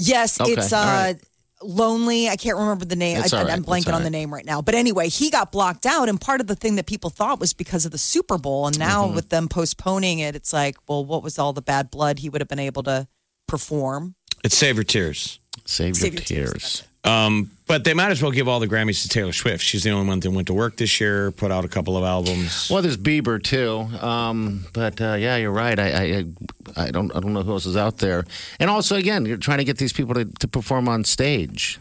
Yes, 0.00 0.40
Okay, 0.40 0.52
it's 0.52 0.72
uh, 0.72 0.76
all 0.78 0.84
right. 0.86 1.16
lonely. 1.62 2.28
I 2.28 2.36
can't 2.36 2.56
remember 2.56 2.84
the 2.84 2.96
name. 2.96 3.18
It's 3.18 3.32
I, 3.32 3.38
all 3.38 3.44
right, 3.44 3.52
I'm 3.52 3.60
it's 3.60 3.68
blanking 3.68 3.88
all 3.90 3.96
on 3.96 4.02
the 4.02 4.10
name 4.10 4.32
right 4.32 4.44
now. 4.44 4.62
But 4.62 4.74
anyway, 4.74 5.08
he 5.08 5.30
got 5.30 5.52
blocked 5.52 5.84
out, 5.86 6.08
and 6.08 6.20
part 6.20 6.40
of 6.40 6.46
the 6.46 6.54
thing 6.56 6.76
that 6.76 6.86
people 6.86 7.10
thought 7.10 7.38
was 7.40 7.52
because 7.52 7.84
of 7.84 7.92
the 7.92 7.98
Super 7.98 8.38
Bowl, 8.38 8.66
and 8.66 8.78
now 8.78 9.04
Mm-hmm. 9.06 9.14
with 9.14 9.28
them 9.28 9.48
postponing 9.48 10.18
it, 10.20 10.34
it's 10.34 10.52
like, 10.52 10.76
well, 10.88 11.04
what 11.04 11.22
was 11.22 11.38
all 11.38 11.52
the 11.52 11.62
bad 11.62 11.90
blood 11.90 12.18
he 12.20 12.28
would 12.28 12.40
have 12.40 12.48
been 12.48 12.58
able 12.58 12.82
to 12.84 13.06
perform? 13.46 14.14
It's 14.42 14.56
Save 14.56 14.76
Your 14.76 14.84
Tears. 14.84 15.38
Save, 15.66 15.96
Save 15.96 16.14
Your 16.14 16.20
Your 16.20 16.24
Tears, 16.24 16.50
Tears? 16.52 16.82
Um, 17.02 17.50
but 17.66 17.84
they 17.84 17.94
might 17.94 18.10
as 18.10 18.22
well 18.22 18.30
give 18.30 18.46
all 18.46 18.60
the 18.60 18.68
Grammys 18.68 19.02
to 19.02 19.08
Taylor 19.08 19.32
Swift. 19.32 19.64
She's 19.64 19.84
the 19.84 19.90
only 19.90 20.06
one 20.06 20.20
that 20.20 20.30
went 20.30 20.48
to 20.48 20.54
work 20.54 20.76
this 20.76 21.00
year, 21.00 21.30
put 21.30 21.50
out 21.50 21.64
a 21.64 21.68
couple 21.68 21.96
of 21.96 22.04
albums. 22.04 22.68
Well, 22.70 22.82
there's 22.82 22.98
Bieber 22.98 23.42
too, 23.42 23.88
um, 24.04 24.66
but 24.74 25.00
uh, 25.00 25.14
yeah, 25.14 25.36
you're 25.36 25.50
right. 25.50 25.78
I, 25.78 25.86
I 25.86 26.24
I 26.76 26.90
don't 26.90 27.10
I 27.16 27.20
don't 27.20 27.32
know 27.32 27.42
who 27.42 27.52
else 27.52 27.64
is 27.64 27.76
out 27.76 27.98
there. 27.98 28.24
And 28.58 28.68
also, 28.68 28.96
again, 28.96 29.24
you're 29.24 29.38
trying 29.38 29.58
to 29.58 29.64
get 29.64 29.78
these 29.78 29.92
people 29.92 30.14
to, 30.14 30.26
to 30.26 30.48
perform 30.48 30.88
on 30.88 31.04
stage. 31.04 31.78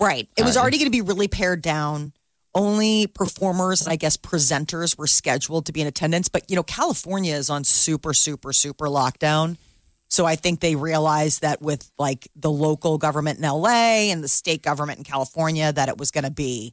Right. 0.00 0.28
It 0.36 0.44
was 0.44 0.56
already 0.56 0.78
going 0.78 0.90
to 0.90 0.96
be 0.96 1.02
really 1.02 1.28
pared 1.28 1.62
down. 1.62 2.12
Only 2.54 3.06
performers 3.06 3.82
and 3.82 3.92
I 3.92 3.96
guess 3.96 4.16
presenters 4.16 4.96
were 4.96 5.06
scheduled 5.06 5.66
to 5.66 5.72
be 5.72 5.80
in 5.80 5.86
attendance. 5.86 6.28
But, 6.28 6.48
you 6.48 6.56
know, 6.56 6.62
California 6.62 7.34
is 7.34 7.50
on 7.50 7.64
super, 7.64 8.14
super, 8.14 8.52
super 8.52 8.86
lockdown. 8.86 9.56
So 10.14 10.24
I 10.24 10.36
think 10.36 10.60
they 10.60 10.76
realized 10.76 11.42
that 11.42 11.60
with 11.60 11.90
like 11.98 12.28
the 12.36 12.48
local 12.50 12.98
government 12.98 13.40
in 13.40 13.44
LA 13.44 14.12
and 14.12 14.22
the 14.22 14.28
state 14.28 14.62
government 14.62 14.98
in 14.98 15.04
California, 15.04 15.72
that 15.72 15.88
it 15.88 15.98
was 15.98 16.12
going 16.12 16.22
to 16.22 16.30
be 16.30 16.72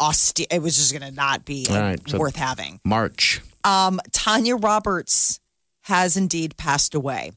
austere. 0.00 0.48
It 0.50 0.60
was 0.60 0.76
just 0.76 0.90
going 0.90 1.08
to 1.08 1.14
not 1.14 1.44
be 1.44 1.66
right, 1.70 2.00
so- 2.08 2.18
worth 2.18 2.34
having. 2.34 2.80
March. 2.84 3.40
Um, 3.62 4.00
Tanya 4.10 4.56
Roberts 4.56 5.38
has 5.82 6.16
indeed 6.16 6.56
passed 6.56 6.96
away 6.96 7.30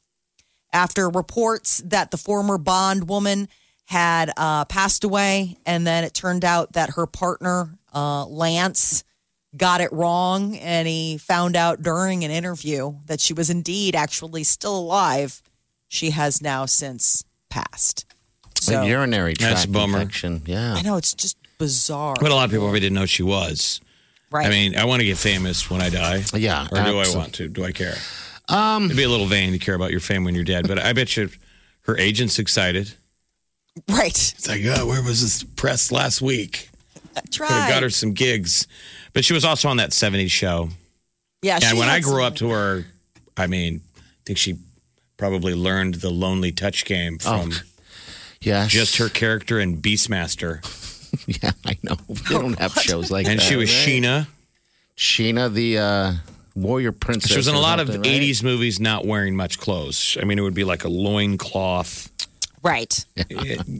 after 0.74 1.08
reports 1.08 1.84
that 1.86 2.10
the 2.10 2.18
former 2.18 2.58
Bond 2.58 3.08
woman 3.08 3.48
had 3.86 4.32
uh, 4.38 4.66
passed 4.66 5.04
away, 5.04 5.56
and 5.68 5.86
then 5.86 6.04
it 6.04 6.16
turned 6.16 6.44
out 6.44 6.74
that 6.74 6.92
her 6.96 7.06
partner 7.06 7.78
uh, 7.94 8.26
Lance 8.26 9.04
got 9.58 9.82
it 9.82 9.92
wrong, 9.92 10.58
and 10.58 10.88
he 10.88 11.18
found 11.18 11.56
out 11.56 11.82
during 11.82 12.24
an 12.24 12.32
interview 12.32 12.94
that 13.08 13.20
she 13.20 13.34
was 13.34 13.50
indeed 13.50 13.96
actually 13.96 14.44
still 14.44 14.78
alive. 14.78 15.42
She 15.88 16.12
has 16.12 16.42
now 16.42 16.66
since 16.66 17.24
passed. 17.50 18.06
So 18.60 18.82
a 18.82 18.88
urinary 18.88 19.34
tract 19.34 19.56
That's 19.56 19.66
a 19.66 19.70
bummer. 19.70 20.00
infection. 20.00 20.42
Yeah. 20.46 20.76
I 20.76 20.82
know 20.84 20.96
it's 20.98 21.14
just 21.14 21.36
bizarre, 21.58 22.16
But 22.20 22.32
a 22.32 22.36
lot 22.36 22.46
of 22.46 22.52
people 22.52 22.66
probably 22.66 22.80
didn't 22.80 22.96
know 22.96 23.06
she 23.06 23.24
was. 23.24 23.82
right? 24.32 24.46
I 24.46 24.50
mean, 24.50 24.78
I 24.78 24.86
want 24.86 25.02
to 25.02 25.06
get 25.06 25.18
famous 25.18 25.70
when 25.70 25.82
I 25.82 25.90
die. 25.90 26.24
Yeah, 26.34 26.68
Or 26.72 26.84
do 26.84 27.00
I 27.00 27.16
want 27.16 27.34
to? 27.36 27.48
Do 27.50 27.66
I 27.66 27.72
care? 27.72 27.96
Um, 28.48 28.86
It'd 28.86 28.98
be 28.98 29.04
a 29.04 29.10
little 29.10 29.26
vain 29.28 29.52
to 29.54 29.58
care 29.60 29.76
about 29.76 29.92
your 29.92 30.00
fame 30.00 30.24
when 30.24 30.34
you're 30.36 30.44
dead, 30.44 30.68
but 30.68 30.78
I 30.80 30.94
bet 30.94 31.16
you 31.18 31.30
her 31.82 31.98
agent's 31.98 32.40
excited. 32.40 32.94
right. 33.90 34.08
It's 34.38 34.48
like, 34.48 34.62
oh, 34.66 34.86
where 34.88 35.02
was 35.04 35.22
this 35.22 35.44
press 35.44 35.92
last 35.92 36.22
week? 36.22 36.70
Try. 37.32 37.48
Could 37.48 37.54
have 37.56 37.70
got 37.70 37.84
her 37.84 37.90
some 37.90 38.14
gigs. 38.14 38.68
But 39.14 39.26
she 39.26 39.34
was 39.34 39.44
also 39.46 39.68
on 39.70 39.78
that 39.78 39.92
70s 39.92 40.32
show. 40.32 40.70
Yeah, 41.42 41.56
And 41.56 41.64
she 41.64 41.78
when 41.78 41.90
I 41.90 42.00
grew 42.00 42.14
some- 42.18 42.24
up 42.24 42.36
to 42.38 42.50
her, 42.50 42.86
I 43.38 43.48
mean, 43.48 43.82
I 43.98 44.02
think 44.26 44.38
she 44.38 44.58
probably 45.18 45.54
learned 45.54 45.96
the 45.96 46.10
lonely 46.10 46.52
touch 46.52 46.86
game 46.86 47.18
from 47.18 47.52
yeah. 48.42 48.68
just 48.68 48.98
her 48.98 49.10
character 49.10 49.60
in 49.60 49.82
Beastmaster. 49.82 50.64
Yeah, 51.28 51.52
I 51.66 51.78
know. 51.84 51.96
They 52.08 52.36
don't 52.36 52.58
have 52.58 52.72
shows 52.72 53.12
like 53.12 53.28
And 53.28 53.38
that. 53.38 53.44
And 53.44 53.50
she 53.52 53.58
was 53.58 53.70
right? 53.70 54.02
Sheena. 54.02 54.28
Sheena, 54.96 55.54
the 55.54 55.78
uh, 55.78 56.14
warrior 56.56 56.94
princess. 56.94 57.32
She 57.32 57.36
was 57.36 57.50
in 57.50 57.56
a 57.56 57.60
lot 57.60 57.82
of 57.82 57.90
right? 57.90 58.00
80s 58.00 58.42
movies 58.44 58.80
not 58.80 59.06
wearing 59.06 59.36
much 59.36 59.60
clothes. 59.60 60.18
I 60.22 60.24
mean, 60.24 60.40
it 60.40 60.42
would 60.42 60.54
be 60.54 60.64
like 60.64 60.86
a 60.86 60.88
loincloth, 60.88 62.10
right. 62.64 63.04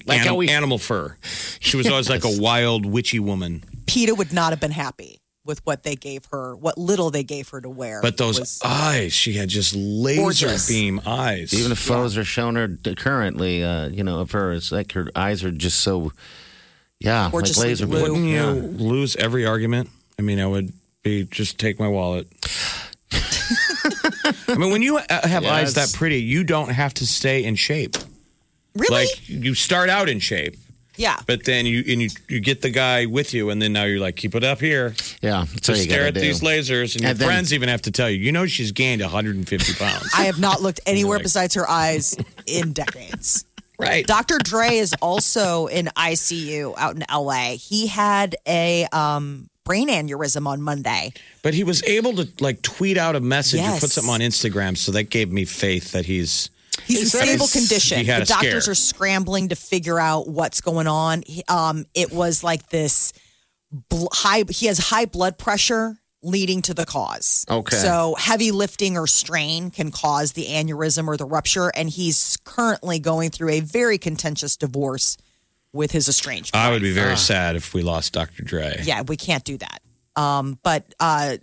like 0.06 0.20
how 0.20 0.36
we- 0.36 0.50
animal 0.50 0.78
fur. 0.78 1.16
She 1.62 1.78
was 1.78 1.88
always 1.88 2.10
like 2.10 2.26
a 2.26 2.38
wild, 2.38 2.86
witchy 2.86 3.20
woman. 3.20 3.64
PETA 3.86 4.14
would 4.14 4.34
not 4.34 4.52
have 4.52 4.60
been 4.60 4.72
happy 4.72 5.21
with 5.44 5.66
what 5.66 5.84
they 5.84 5.96
gave 5.96 6.26
her, 6.32 6.56
what 6.56 6.78
little 6.78 7.10
they 7.10 7.24
gave 7.24 7.50
her 7.50 7.60
to 7.62 7.70
wear. 7.70 8.02
But 8.02 8.18
those 8.18 8.40
was- 8.40 8.60
eyes, 8.64 9.14
she 9.14 9.34
had 9.34 9.50
just 9.50 9.76
laser 9.76 10.22
Gorgeous. 10.22 10.68
beam 10.68 11.02
eyes. 11.06 11.54
Even 11.54 11.72
if 11.72 11.80
photos 11.80 12.18
are 12.18 12.24
shown 12.24 12.56
her 12.56 12.68
currently, 12.96 13.64
uh, 13.64 13.90
you 13.90 14.04
know, 14.04 14.20
of 14.20 14.32
her, 14.32 14.54
it's 14.54 14.72
like 14.72 14.92
her 14.92 15.10
eyes 15.16 15.44
are 15.44 15.52
just 15.52 15.80
so, 15.82 16.12
yeah, 17.00 17.30
like 17.34 17.58
laser 17.58 17.88
blue. 17.88 18.02
Wouldn't 18.04 18.20
beam. 18.20 18.26
you 18.28 18.36
Yeah. 18.36 18.52
lose 18.88 19.16
every 19.16 19.46
argument? 19.46 19.90
I 20.20 20.22
mean, 20.22 20.40
I 20.40 20.46
would 20.46 20.74
be 21.02 21.24
just 21.24 21.58
take 21.58 21.80
my 21.80 21.88
wallet. 21.88 22.28
I 24.48 24.56
mean, 24.56 24.72
when 24.72 24.82
you 24.82 24.98
uh, 24.98 25.28
have 25.28 25.46
eyes 25.46 25.74
that 25.76 25.92
pretty, 25.94 26.22
you 26.22 26.44
don't 26.44 26.70
have 26.70 26.94
to 26.96 27.08
stay 27.08 27.44
in 27.44 27.56
shape. 27.56 27.98
really? 28.76 29.06
Like 29.06 29.28
you 29.30 29.56
start 29.56 29.90
out 29.90 30.08
in 30.10 30.20
shape, 30.20 30.56
yeah. 31.02 31.20
but 31.26 31.44
then 31.46 31.66
you 31.66 31.84
and 31.88 32.02
you, 32.02 32.10
you 32.30 32.40
get 32.40 32.62
the 32.62 32.70
guy 32.70 33.06
with 33.06 33.34
you, 33.34 33.50
and 33.50 33.62
then 33.62 33.74
now 33.74 33.84
you're 33.84 34.00
like, 34.00 34.16
keep 34.16 34.36
it 34.36 34.44
up 34.44 34.60
here. 34.60 34.94
Yeah, 35.22 35.46
that's 35.54 35.70
all 35.70 35.76
you 35.76 35.84
stare 35.84 36.08
at 36.08 36.14
do. 36.14 36.20
these 36.20 36.42
lasers, 36.42 36.94
and 36.94 37.02
your 37.02 37.10
And 37.12 37.20
then- 37.20 37.28
friends 37.28 37.54
even 37.54 37.70
have 37.70 37.82
to 37.84 37.92
tell 37.92 38.10
you. 38.10 38.20
You 38.20 38.32
know, 38.32 38.46
she's 38.48 38.72
gained 38.72 39.02
150 39.02 39.74
pounds. 39.74 40.10
I 40.18 40.24
have 40.26 40.40
not 40.40 40.62
looked 40.62 40.80
anywhere 40.86 41.18
Like- 41.18 41.24
besides 41.24 41.54
her 41.56 41.70
eyes 41.70 42.16
in 42.46 42.74
decades. 42.74 43.46
right. 43.80 44.06
Dr. 44.06 44.38
Dre 44.38 44.78
is 44.78 44.94
also 45.02 45.66
in 45.68 45.88
ICU 45.98 46.74
out 46.78 46.96
in 46.96 47.04
LA. 47.12 47.56
He 47.58 47.88
had 47.88 48.36
a 48.48 48.86
um, 48.92 49.50
brain 49.64 49.90
aneurysm 49.90 50.46
on 50.48 50.62
Monday. 50.62 51.14
But 51.42 51.54
he 51.56 51.64
was 51.64 51.84
able 51.84 52.14
to 52.18 52.28
like 52.40 52.62
tweet 52.62 52.98
out 52.98 53.16
a 53.16 53.20
message 53.20 53.60
or 53.62 53.80
put 53.80 53.90
something 53.90 54.14
on 54.14 54.20
Instagram, 54.20 54.78
so 54.78 54.92
that 54.92 55.10
gave 55.10 55.32
me 55.32 55.46
faith 55.46 55.92
that 55.94 56.06
he's. 56.06 56.50
He's 56.86 56.98
He 56.98 57.02
in 57.04 57.10
stable 57.10 57.48
he's- 57.48 57.52
condition. 57.54 57.98
he 58.00 58.06
had 58.06 58.20
The 58.22 58.24
a 58.24 58.26
doctors 58.28 58.64
scare. 58.64 58.72
are 58.72 58.76
scrambling 58.76 59.50
to 59.50 59.56
figure 59.56 60.00
out 60.00 60.28
what's 60.28 60.62
going 60.62 60.88
on. 60.88 61.24
He- 61.28 61.44
Um, 61.48 61.86
it 61.94 62.12
was 62.12 62.44
like 62.44 62.70
this 62.70 63.14
bl- 63.72 64.08
high. 64.12 64.44
He 64.50 64.66
has 64.68 64.78
high 64.78 65.06
blood 65.06 65.38
pressure 65.38 65.98
leading 66.24 66.62
to 66.62 66.74
the 66.74 66.86
cause. 66.86 67.46
Okay. 67.50 67.76
So 67.78 68.16
heavy 68.18 68.52
lifting 68.52 68.96
or 68.98 69.08
strain 69.08 69.72
can 69.72 69.92
cause 69.92 70.34
the 70.34 70.46
aneurysm 70.46 71.08
or 71.08 71.18
the 71.18 71.26
rupture, 71.26 71.70
and 71.70 71.90
he's 71.90 72.38
currently 72.44 73.00
going 73.00 73.32
through 73.32 73.50
a 73.50 73.60
very 73.60 73.98
contentious 73.98 74.56
divorce 74.56 75.18
with 75.74 75.92
his 75.92 76.08
estranged. 76.08 76.56
I 76.56 76.70
would 76.70 76.82
be 76.84 76.92
very 76.94 77.18
sad 77.18 77.56
if 77.56 77.74
we 77.74 77.82
lost 77.82 78.14
Dr. 78.14 78.44
Dre. 78.44 78.82
Yeah, 78.84 79.02
we 79.02 79.18
can't 79.18 79.44
do 79.44 79.58
that. 79.58 79.82
Um, 80.16 80.60
but 80.64 80.94
uh, 81.00 81.38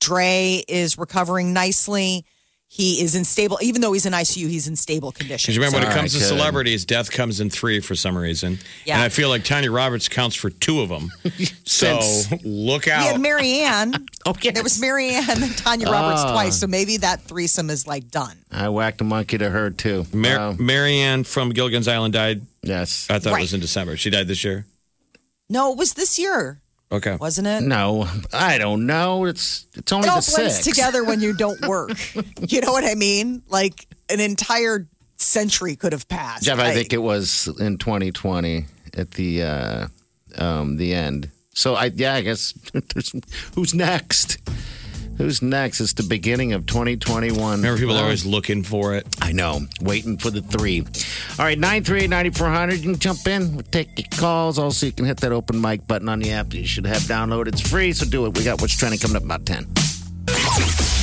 Dre 0.00 0.62
is 0.68 0.98
recovering 0.98 1.52
nicely. 1.52 2.24
He 2.70 3.02
is 3.02 3.14
in 3.14 3.24
stable, 3.24 3.58
even 3.62 3.80
though 3.80 3.92
he's 3.94 4.04
in 4.04 4.12
ICU, 4.12 4.46
he's 4.48 4.68
in 4.68 4.76
stable 4.76 5.10
condition. 5.10 5.50
Because 5.50 5.56
remember, 5.56 5.78
when 5.78 5.84
it 5.84 5.86
All 5.90 5.92
comes 6.00 6.14
right, 6.14 6.20
to 6.22 6.28
good. 6.28 6.38
celebrities, 6.38 6.84
death 6.84 7.10
comes 7.10 7.40
in 7.40 7.48
three 7.48 7.80
for 7.80 7.94
some 7.94 8.16
reason. 8.16 8.58
Yeah. 8.84 8.94
And 8.96 9.02
I 9.02 9.08
feel 9.08 9.30
like 9.30 9.42
Tanya 9.42 9.72
Roberts 9.72 10.06
counts 10.08 10.36
for 10.36 10.50
two 10.50 10.82
of 10.82 10.90
them. 10.90 11.10
so 11.64 12.00
Since- 12.02 12.44
look 12.44 12.84
we 12.84 12.92
out. 12.92 13.02
had 13.04 13.20
Mary 13.20 13.60
Ann. 13.60 13.94
Oh, 14.26 14.34
yes. 14.42 14.52
There 14.52 14.62
was 14.62 14.78
Mary 14.78 15.08
Ann 15.14 15.42
and 15.42 15.56
Tanya 15.56 15.86
Roberts 15.90 16.20
Ah. 16.22 16.32
twice, 16.32 16.60
so 16.60 16.66
maybe 16.66 16.98
that 16.98 17.22
threesome 17.22 17.70
is 17.70 17.86
like 17.86 18.10
done. 18.10 18.36
I 18.50 18.68
whacked 18.68 19.00
a 19.00 19.04
monkey 19.04 19.38
to 19.38 19.48
her 19.48 19.70
too. 19.70 20.04
Mar- 20.12 20.36
Wow. 20.36 20.56
Mary 20.58 20.98
Ann 20.98 21.24
from 21.24 21.48
Gilligan's 21.50 21.88
Island 21.88 22.12
died. 22.12 22.42
yes. 22.62 23.06
I 23.08 23.18
thought 23.18 23.30
it 23.30 23.32
Right. 23.36 23.40
was 23.40 23.54
in 23.54 23.60
December. 23.60 23.96
She 23.96 24.10
died 24.10 24.28
this 24.28 24.44
year. 24.44 24.66
No, 25.48 25.72
it 25.72 25.78
was 25.78 25.94
this 25.94 26.18
year, 26.18 26.60
Okay. 26.90 27.16
wasn't 27.16 27.46
it? 27.46 27.62
No, 27.62 28.08
I 28.32 28.56
don't 28.58 28.86
know. 28.86 29.24
It's 29.26 29.66
it's 29.74 29.92
only 29.92 30.08
it 30.08 30.10
all 30.10 30.20
the 30.20 30.32
blends 30.36 30.54
six. 30.62 30.66
together 30.66 31.04
when 31.04 31.20
you 31.20 31.34
don't 31.34 31.60
work. 31.68 31.90
you 32.48 32.60
know 32.62 32.72
what 32.72 32.84
I 32.84 32.94
mean? 32.94 33.42
Like 33.48 33.86
an 34.08 34.20
entire 34.20 34.86
century 35.16 35.76
could 35.76 35.92
have 35.92 36.08
passed. 36.08 36.44
Jeff, 36.44 36.58
I 36.58 36.64
Like, 36.68 36.74
think 36.74 36.92
it 36.94 37.02
was 37.02 37.46
in 37.60 37.76
2020 37.78 38.64
at 38.96 39.10
the 39.12 39.42
uh, 39.42 39.86
um, 40.38 40.76
the 40.76 40.94
end. 40.94 41.30
So 41.52 41.74
I 41.74 41.86
yeah, 41.94 42.14
I 42.14 42.22
guess 42.22 42.52
there's, 42.94 43.12
who's 43.54 43.74
next? 43.74 44.38
Who's 45.18 45.42
next? 45.42 45.80
It's 45.80 45.94
the 45.94 46.04
beginning 46.04 46.52
of 46.52 46.64
2021. 46.66 47.34
Remember, 47.56 47.76
people 47.78 47.96
are 47.96 48.04
always 48.04 48.24
looking 48.24 48.62
for 48.62 48.94
it. 48.94 49.04
I 49.20 49.32
know, 49.32 49.62
waiting 49.80 50.16
for 50.16 50.30
the 50.30 50.40
three. 50.42 50.82
All 50.82 51.44
right, 51.44 51.58
938 51.58 52.08
9400. 52.08 52.76
You 52.76 52.82
can 52.92 52.98
jump 53.00 53.26
in. 53.26 53.54
We'll 53.56 53.64
take 53.64 53.98
your 53.98 54.06
calls. 54.16 54.58
Also, 54.60 54.86
you 54.86 54.92
can 54.92 55.06
hit 55.06 55.16
that 55.18 55.32
open 55.32 55.60
mic 55.60 55.86
button 55.88 56.08
on 56.08 56.20
the 56.20 56.30
app 56.30 56.54
you 56.54 56.64
should 56.66 56.86
have 56.86 57.02
downloaded. 57.02 57.48
It's 57.48 57.68
free, 57.68 57.92
so 57.92 58.06
do 58.06 58.26
it. 58.26 58.38
We 58.38 58.44
got 58.44 58.60
what's 58.60 58.76
trending 58.76 59.00
coming 59.00 59.16
up 59.16 59.24
about 59.24 59.44
10. 59.44 59.66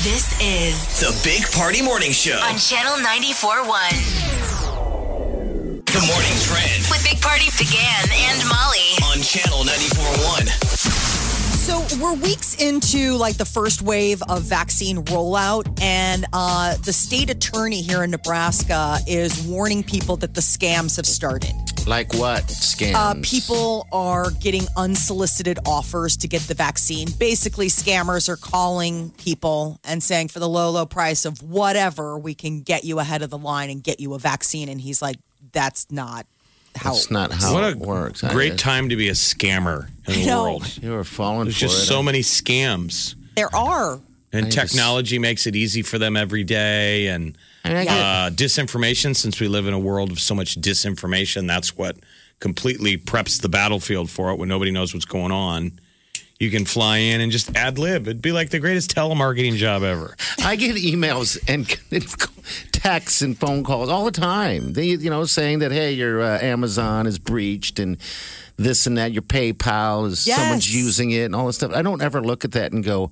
This 0.06 0.40
is 0.40 1.00
The 1.02 1.12
Big 1.24 1.44
Party 1.52 1.82
Morning 1.82 2.12
Show. 2.12 2.38
on 2.40 2.58
Channel 2.58 2.94
94.1 3.04 5.84
The 5.92 6.00
morning 6.08 6.38
trend 6.48 6.86
with 6.90 7.04
Big 7.04 7.20
Party 7.22 7.50
began 7.58 8.06
and 8.32 8.40
Molly. 8.48 8.96
on 9.12 9.20
Channel 9.22 9.64
94.1. 9.66 10.65
So 11.66 11.84
we're 12.00 12.14
weeks 12.14 12.62
into 12.62 13.14
like 13.14 13.38
the 13.38 13.46
first 13.46 13.82
wave 13.82 14.22
of 14.30 14.44
vaccine 14.44 15.04
rollout, 15.06 15.82
and 15.82 16.24
uh, 16.32 16.78
the 16.86 16.94
state 16.94 17.32
attorney 17.32 17.82
here 17.82 18.04
in 18.04 18.12
Nebraska 18.12 19.00
is 19.08 19.42
warning 19.48 19.82
people 19.82 20.16
that 20.18 20.36
the 20.36 20.42
scams 20.42 20.96
have 20.98 21.08
started. 21.08 21.56
Like 21.88 22.14
what? 22.14 22.44
Scams. 22.44 22.94
Uh, 22.94 23.16
people 23.24 23.88
are 23.92 24.30
getting 24.30 24.68
unsolicited 24.78 25.58
offers 25.66 26.16
to 26.18 26.28
get 26.28 26.44
the 26.44 26.54
vaccine. 26.54 27.08
Basically, 27.18 27.66
scammers 27.66 28.30
are 28.30 28.38
calling 28.38 29.10
people 29.18 29.80
and 29.84 30.04
saying, 30.04 30.28
for 30.28 30.38
the 30.38 30.48
low, 30.48 30.70
low 30.70 30.86
price 30.86 31.26
of 31.26 31.42
whatever, 31.42 32.16
we 32.16 32.36
can 32.36 32.62
get 32.62 32.84
you 32.84 33.00
ahead 33.00 33.24
of 33.24 33.32
the 33.32 33.40
line 33.40 33.72
and 33.72 33.84
get 33.84 34.00
you 34.00 34.14
a 34.14 34.20
vaccine. 34.20 34.70
And 34.70 34.80
he's 34.80 35.02
like, 35.02 35.18
that's 35.52 35.92
not 35.92 36.28
how 36.76 36.94
That's 36.94 37.10
not 37.12 37.30
works. 37.32 37.44
how 37.44 37.54
what 37.54 37.64
it 37.64 37.76
a 37.76 37.80
works. 37.80 38.24
I 38.24 38.32
great 38.34 38.58
time 38.58 38.90
to 38.90 38.96
be 38.96 39.10
a 39.10 39.14
scammer 39.14 39.88
in 40.08 40.14
I 40.14 40.16
the 40.22 40.26
know. 40.26 40.44
world. 40.44 40.78
You 40.84 40.92
were 40.92 41.04
falling 41.04 41.46
There's 41.46 41.56
for 41.56 41.62
just 41.62 41.84
it. 41.84 41.86
so 41.86 42.04
many 42.04 42.20
scams. 42.20 43.16
There 43.36 43.54
are. 43.56 44.00
And 44.34 44.48
I 44.48 44.50
just- 44.50 44.74
technology 44.74 45.18
makes 45.20 45.48
it 45.48 45.56
easy 45.56 45.82
for 45.82 45.98
them 45.98 46.18
every 46.18 46.44
day. 46.44 47.08
And 47.08 47.38
I 47.64 47.70
mean, 47.70 47.78
I 47.78 47.84
get- 47.86 47.92
uh, 47.94 48.30
disinformation, 48.32 49.16
since 49.16 49.40
we 49.40 49.48
live 49.48 49.68
in 49.68 49.74
a 49.74 49.80
world 49.80 50.12
of 50.12 50.20
so 50.20 50.36
much 50.36 50.60
disinformation, 50.60 51.48
that's 51.48 51.78
what 51.78 51.98
completely 52.40 52.98
preps 52.98 53.40
the 53.42 53.50
battlefield 53.50 54.10
for 54.10 54.32
it 54.32 54.38
when 54.38 54.50
nobody 54.50 54.72
knows 54.72 54.94
what's 54.94 55.06
going 55.06 55.32
on. 55.32 55.80
You 56.40 56.52
can 56.52 56.66
fly 56.66 56.98
in 56.98 57.22
and 57.22 57.32
just 57.32 57.56
ad 57.56 57.80
lib. 57.80 58.08
It'd 58.08 58.22
be 58.22 58.34
like 58.34 58.50
the 58.50 58.60
greatest 58.60 58.94
telemarketing 58.94 59.56
job 59.56 59.84
ever. 59.84 60.16
I 60.44 60.58
get 60.58 60.76
emails 60.76 61.40
and 61.48 61.66
texts 62.72 63.22
and 63.22 63.38
phone 63.38 63.64
calls 63.64 63.90
all 63.90 64.04
the 64.04 64.12
time. 64.12 64.74
They, 64.74 64.88
you 64.88 65.10
know, 65.10 65.24
saying 65.26 65.60
that 65.60 65.72
hey, 65.72 65.94
your 65.94 66.22
uh, 66.22 66.40
Amazon 66.42 67.08
is 67.08 67.20
breached 67.20 67.80
and 67.80 67.98
this 68.58 68.86
and 68.86 68.98
that. 68.98 69.14
Your 69.14 69.22
PayPal 69.22 70.08
is 70.08 70.26
someone's 70.38 70.74
using 70.76 71.12
it 71.12 71.24
and 71.24 71.36
all 71.36 71.48
this 71.48 71.56
stuff. 71.56 71.72
I 71.74 71.82
don't 71.82 72.02
ever 72.02 72.22
look 72.22 72.44
at 72.44 72.52
that 72.52 72.74
and 72.74 72.84
go, 72.84 73.12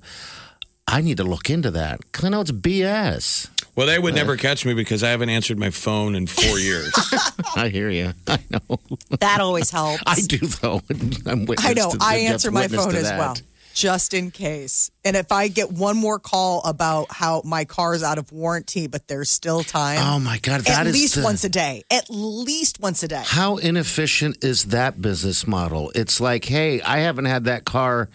I 0.86 1.00
need 1.00 1.16
to 1.16 1.24
look 1.24 1.48
into 1.48 1.70
that 1.70 2.00
because 2.00 2.24
I 2.24 2.28
know 2.28 2.42
it's 2.42 2.52
BS. 2.52 3.48
Well, 3.76 3.86
they 3.86 3.98
would 3.98 4.12
uh, 4.14 4.16
never 4.16 4.36
catch 4.36 4.64
me 4.64 4.72
because 4.74 5.02
I 5.02 5.10
haven't 5.10 5.30
answered 5.30 5.58
my 5.58 5.70
phone 5.70 6.14
in 6.14 6.26
four 6.26 6.58
years. 6.58 6.92
I 7.56 7.68
hear 7.68 7.90
you. 7.90 8.12
I 8.28 8.38
know. 8.50 8.78
That 9.20 9.40
always 9.40 9.70
helps. 9.70 10.02
I 10.06 10.20
do 10.20 10.38
though. 10.38 10.80
I'm 11.26 11.44
witness 11.46 11.66
I 11.66 11.72
know. 11.74 11.90
to- 11.90 11.98
I 12.00 12.20
Jeff's 12.20 12.30
answer 12.32 12.50
my 12.52 12.62
witness 12.62 12.84
phone 12.84 12.92
to 12.92 12.98
as 12.98 13.04
that. 13.04 13.18
well, 13.18 13.36
just 13.74 14.14
in 14.14 14.30
case. 14.30 14.92
And 15.04 15.16
if 15.16 15.32
I 15.32 15.48
get 15.48 15.72
one 15.72 15.96
more 15.96 16.20
call 16.20 16.62
about 16.64 17.08
how 17.10 17.42
my 17.44 17.64
car's 17.64 18.04
out 18.04 18.18
of 18.18 18.30
warranty, 18.30 18.86
but 18.86 19.08
there's 19.08 19.28
still 19.30 19.64
time, 19.64 19.98
Oh 20.00 20.20
my 20.20 20.38
God, 20.38 20.60
that 20.60 20.82
at 20.82 20.86
is 20.86 20.92
least 20.94 21.14
the- 21.16 21.22
once 21.24 21.42
a 21.42 21.48
day. 21.48 21.82
At 21.90 22.04
least 22.08 22.78
once 22.80 23.02
a 23.02 23.08
day. 23.08 23.22
How 23.26 23.56
inefficient 23.56 24.44
is 24.44 24.66
that 24.66 25.02
business 25.02 25.48
model? 25.48 25.90
It's 25.96 26.20
like, 26.20 26.44
hey, 26.44 26.80
I 26.82 26.98
haven't 26.98 27.24
had 27.24 27.44
that 27.46 27.64
car 27.64 28.08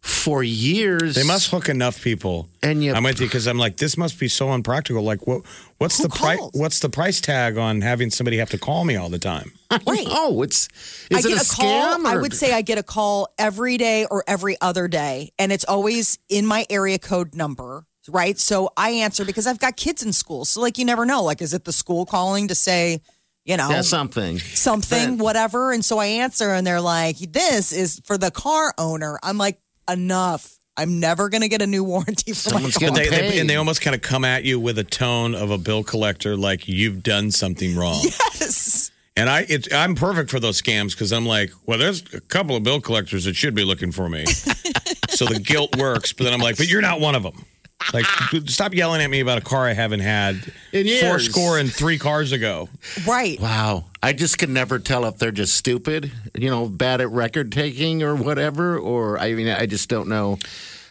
for 0.00 0.42
years. 0.42 1.14
They 1.14 1.22
must 1.22 1.50
hook 1.50 1.68
enough 1.68 2.02
people. 2.02 2.48
And 2.62 2.82
you- 2.82 2.94
I'm 2.94 3.02
with 3.02 3.20
you 3.20 3.26
because 3.26 3.46
I'm 3.46 3.58
like, 3.58 3.76
this 3.76 3.96
must 3.96 4.18
be 4.18 4.28
so 4.28 4.50
unpractical. 4.50 5.02
Like, 5.02 5.26
what? 5.26 5.42
What's 5.78 5.98
the 5.98 6.08
price? 6.08 6.38
What's 6.52 6.80
the 6.80 6.88
price 6.88 7.20
tag 7.20 7.56
on 7.56 7.80
having 7.80 8.10
somebody 8.10 8.38
have 8.38 8.50
to 8.50 8.58
call 8.58 8.84
me 8.84 8.96
all 8.96 9.08
the 9.08 9.18
time? 9.18 9.52
Right. 9.86 10.06
Oh, 10.10 10.42
it's 10.42 10.68
I 11.12 11.18
is 11.18 11.24
it 11.24 11.28
get 11.28 11.38
a, 11.38 11.40
a, 11.42 11.54
call. 11.56 11.98
scam? 11.98 12.06
I 12.06 12.16
would 12.16 12.34
say 12.34 12.52
I 12.52 12.62
get 12.62 12.76
a 12.78 12.82
call 12.82 13.28
every 13.38 13.76
day 13.76 14.06
or 14.10 14.24
every 14.26 14.56
other 14.60 14.88
day, 14.88 15.32
and 15.38 15.52
it's 15.52 15.64
always 15.64 16.18
in 16.28 16.44
my 16.44 16.66
area 16.68 16.98
code 16.98 17.34
number. 17.34 17.86
Right. 18.08 18.38
So 18.38 18.70
I 18.76 18.90
answer 18.90 19.24
because 19.24 19.46
I've 19.46 19.60
got 19.60 19.76
kids 19.76 20.02
in 20.02 20.12
school. 20.12 20.44
So 20.44 20.60
like 20.60 20.76
you 20.78 20.84
never 20.84 21.06
know. 21.06 21.22
Like, 21.22 21.40
is 21.40 21.54
it 21.54 21.64
the 21.64 21.72
school 21.72 22.04
calling 22.06 22.48
to 22.48 22.54
say, 22.54 23.00
you 23.44 23.56
know, 23.56 23.70
yeah, 23.70 23.82
something. 23.82 24.38
something, 24.38 25.18
whatever. 25.18 25.72
And 25.72 25.84
so 25.84 25.98
I 25.98 26.06
answer, 26.06 26.50
and 26.50 26.66
they're 26.66 26.80
like, 26.80 27.18
"This 27.18 27.72
is 27.72 28.00
for 28.04 28.18
the 28.18 28.30
car 28.30 28.74
owner." 28.76 29.18
I'm 29.22 29.38
like, 29.38 29.60
"Enough! 29.92 30.58
I'm 30.76 31.00
never 31.00 31.28
going 31.28 31.42
to 31.42 31.48
get 31.48 31.60
a 31.62 31.66
new 31.66 31.84
warranty 31.84 32.32
for 32.32 32.50
Someone's 32.50 32.80
my 32.80 32.88
car." 32.88 32.96
They, 32.96 33.08
they, 33.08 33.38
and 33.40 33.50
they 33.50 33.56
almost 33.56 33.82
kind 33.82 33.94
of 33.94 34.02
come 34.02 34.24
at 34.24 34.44
you 34.44 34.58
with 34.58 34.78
a 34.78 34.84
tone 34.84 35.34
of 35.34 35.50
a 35.50 35.58
bill 35.58 35.84
collector, 35.84 36.36
like 36.36 36.68
you've 36.68 37.02
done 37.02 37.30
something 37.30 37.76
wrong. 37.76 38.00
Yes. 38.02 38.90
And 39.16 39.28
I, 39.28 39.44
it, 39.48 39.72
I'm 39.74 39.94
perfect 39.94 40.30
for 40.30 40.40
those 40.40 40.60
scams 40.62 40.92
because 40.92 41.12
I'm 41.12 41.26
like, 41.26 41.50
well, 41.66 41.78
there's 41.78 42.02
a 42.14 42.20
couple 42.20 42.56
of 42.56 42.62
bill 42.62 42.80
collectors 42.80 43.24
that 43.24 43.36
should 43.36 43.54
be 43.54 43.64
looking 43.64 43.92
for 43.92 44.08
me. 44.08 44.24
so 45.10 45.26
the 45.26 45.40
guilt 45.44 45.76
works, 45.76 46.12
but 46.12 46.24
then 46.24 46.32
I'm 46.32 46.40
like, 46.40 46.56
but 46.56 46.68
you're 46.68 46.80
not 46.80 47.00
one 47.00 47.14
of 47.14 47.22
them. 47.22 47.44
Like, 47.92 48.06
stop 48.46 48.72
yelling 48.72 49.02
at 49.02 49.10
me 49.10 49.20
about 49.20 49.38
a 49.38 49.40
car 49.42 49.66
I 49.66 49.72
haven't 49.72 50.00
had 50.00 50.52
In 50.72 50.86
four 51.00 51.18
score 51.18 51.58
and 51.58 51.72
three 51.72 51.98
cars 51.98 52.32
ago. 52.32 52.68
Right. 53.06 53.40
Wow. 53.40 53.86
I 54.02 54.12
just 54.12 54.38
can 54.38 54.52
never 54.52 54.78
tell 54.78 55.04
if 55.04 55.18
they're 55.18 55.30
just 55.32 55.54
stupid, 55.56 56.10
you 56.34 56.48
know, 56.48 56.68
bad 56.68 57.00
at 57.00 57.10
record 57.10 57.52
taking 57.52 58.02
or 58.02 58.14
whatever, 58.14 58.78
or 58.78 59.18
I 59.18 59.34
mean, 59.34 59.48
I 59.48 59.66
just 59.66 59.88
don't 59.88 60.08
know 60.08 60.38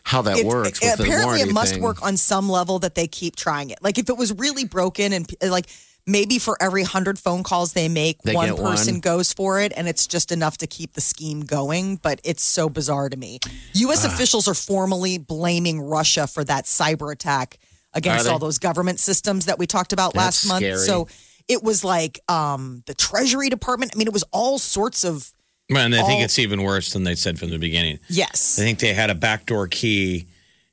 how 0.04 0.22
that 0.24 0.38
It- 0.40 0.46
works. 0.46 0.80
With 0.82 1.00
apparently, 1.00 1.42
it 1.42 1.52
must 1.52 1.74
thing. 1.74 1.82
work 1.82 2.04
on 2.04 2.18
some 2.18 2.50
level 2.50 2.80
that 2.80 2.96
they 2.96 3.08
keep 3.08 3.36
trying 3.36 3.72
it. 3.72 3.80
Like 3.82 3.98
if 3.98 4.10
it 4.10 4.18
was 4.18 4.32
really 4.34 4.64
broken 4.66 5.12
and 5.14 5.28
like 5.42 5.66
maybe 6.06 6.40
for 6.40 6.56
every 6.62 6.84
hundred 6.84 7.18
phone 7.20 7.42
calls 7.44 7.74
they 7.74 7.88
make, 7.90 8.22
They 8.22 8.34
one 8.34 8.56
person 8.56 8.96
one. 8.96 9.02
goes 9.02 9.34
for 9.34 9.60
it, 9.60 9.74
and 9.76 9.88
it's 9.88 10.06
just 10.08 10.32
enough 10.32 10.58
to 10.60 10.68
keep 10.68 10.94
the 10.94 11.02
scheme 11.02 11.42
going. 11.42 11.96
But 11.98 12.22
it's 12.24 12.44
so 12.44 12.70
bizarre 12.70 13.10
to 13.10 13.18
me. 13.18 13.40
U.S. 13.74 14.06
Ah. 14.06 14.08
officials 14.14 14.48
are 14.48 14.54
formally 14.54 15.18
blaming 15.18 15.82
Russia 15.82 16.28
for 16.28 16.44
that 16.44 16.66
cyber 16.66 17.12
attack 17.12 17.58
against 17.94 18.28
all 18.28 18.38
those 18.38 18.60
government 18.60 19.00
systems 19.00 19.46
that 19.46 19.58
we 19.58 19.66
talked 19.66 19.94
about 19.94 20.14
That's 20.14 20.46
last 20.46 20.48
month. 20.48 20.62
scary. 20.64 20.78
So 20.86 21.08
it 21.50 21.62
was 21.64 21.84
like 21.84 22.20
um, 22.30 22.84
the 22.86 22.94
Treasury 22.94 23.50
Department. 23.50 23.92
I 23.94 23.98
mean, 23.98 24.08
it 24.08 24.14
was 24.14 24.24
all 24.32 24.58
sorts 24.60 25.04
of 25.04 25.34
Man, 25.72 25.94
I 25.94 26.02
think 26.04 26.24
it's 26.24 26.40
even 26.40 26.64
worse 26.64 26.94
than 26.94 27.04
they 27.04 27.14
said 27.14 27.38
from 27.38 27.52
the 27.52 27.60
beginning. 27.60 28.00
yes. 28.08 28.58
I 28.58 28.64
think 28.64 28.80
they 28.80 28.94
had 28.94 29.12
a 29.12 29.16
backdoor 29.16 29.68
key 29.68 30.26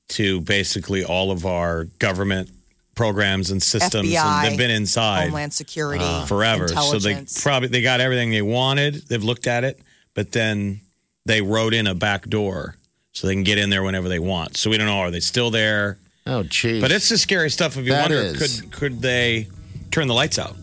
to 0.08 0.40
basically 0.40 1.04
all 1.04 1.30
of 1.30 1.44
our 1.44 1.84
government 1.98 2.48
programs 2.94 3.50
and 3.50 3.62
systems, 3.62 4.08
FBI, 4.10 4.24
and 4.24 4.46
they've 4.50 4.58
been 4.58 4.70
inside 4.70 5.24
Homeland 5.24 5.52
Security 5.52 6.04
forever. 6.26 6.68
So 6.68 6.98
they 6.98 7.24
probably 7.42 7.68
they 7.68 7.82
got 7.82 8.00
everything 8.00 8.30
they 8.30 8.40
wanted. 8.40 9.06
They've 9.08 9.22
looked 9.22 9.46
at 9.46 9.64
it, 9.64 9.78
but 10.14 10.32
then 10.32 10.80
they 11.26 11.42
wrote 11.42 11.74
in 11.74 11.86
a 11.86 11.94
back 11.94 12.26
door 12.28 12.76
so 13.12 13.26
they 13.26 13.34
can 13.34 13.42
get 13.44 13.58
in 13.58 13.68
there 13.68 13.82
whenever 13.82 14.08
they 14.08 14.18
want. 14.18 14.56
So 14.56 14.70
we 14.70 14.78
don't 14.78 14.86
know 14.86 15.00
are 15.00 15.10
they 15.10 15.20
still 15.20 15.50
there? 15.50 15.98
Oh, 16.26 16.42
geez. 16.44 16.80
But 16.80 16.90
it's 16.90 17.08
the 17.10 17.18
scary 17.18 17.50
stuff. 17.50 17.76
If 17.76 17.84
you 17.84 17.92
That 17.92 18.10
wonder, 18.10 18.16
is. 18.16 18.60
could 18.62 18.72
could 18.72 19.02
they 19.02 19.48
turn 19.90 20.08
the 20.08 20.14
lights 20.14 20.38
out? 20.38 20.56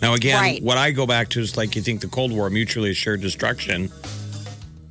Now 0.00 0.14
again, 0.14 0.40
Right. 0.40 0.62
what 0.62 0.78
I 0.78 0.90
go 0.92 1.06
back 1.06 1.28
to 1.30 1.40
is 1.40 1.56
like 1.56 1.74
you 1.76 1.82
think 1.82 2.00
the 2.00 2.08
Cold 2.08 2.32
War, 2.32 2.48
mutually 2.50 2.90
assured 2.90 3.20
destruction. 3.20 3.90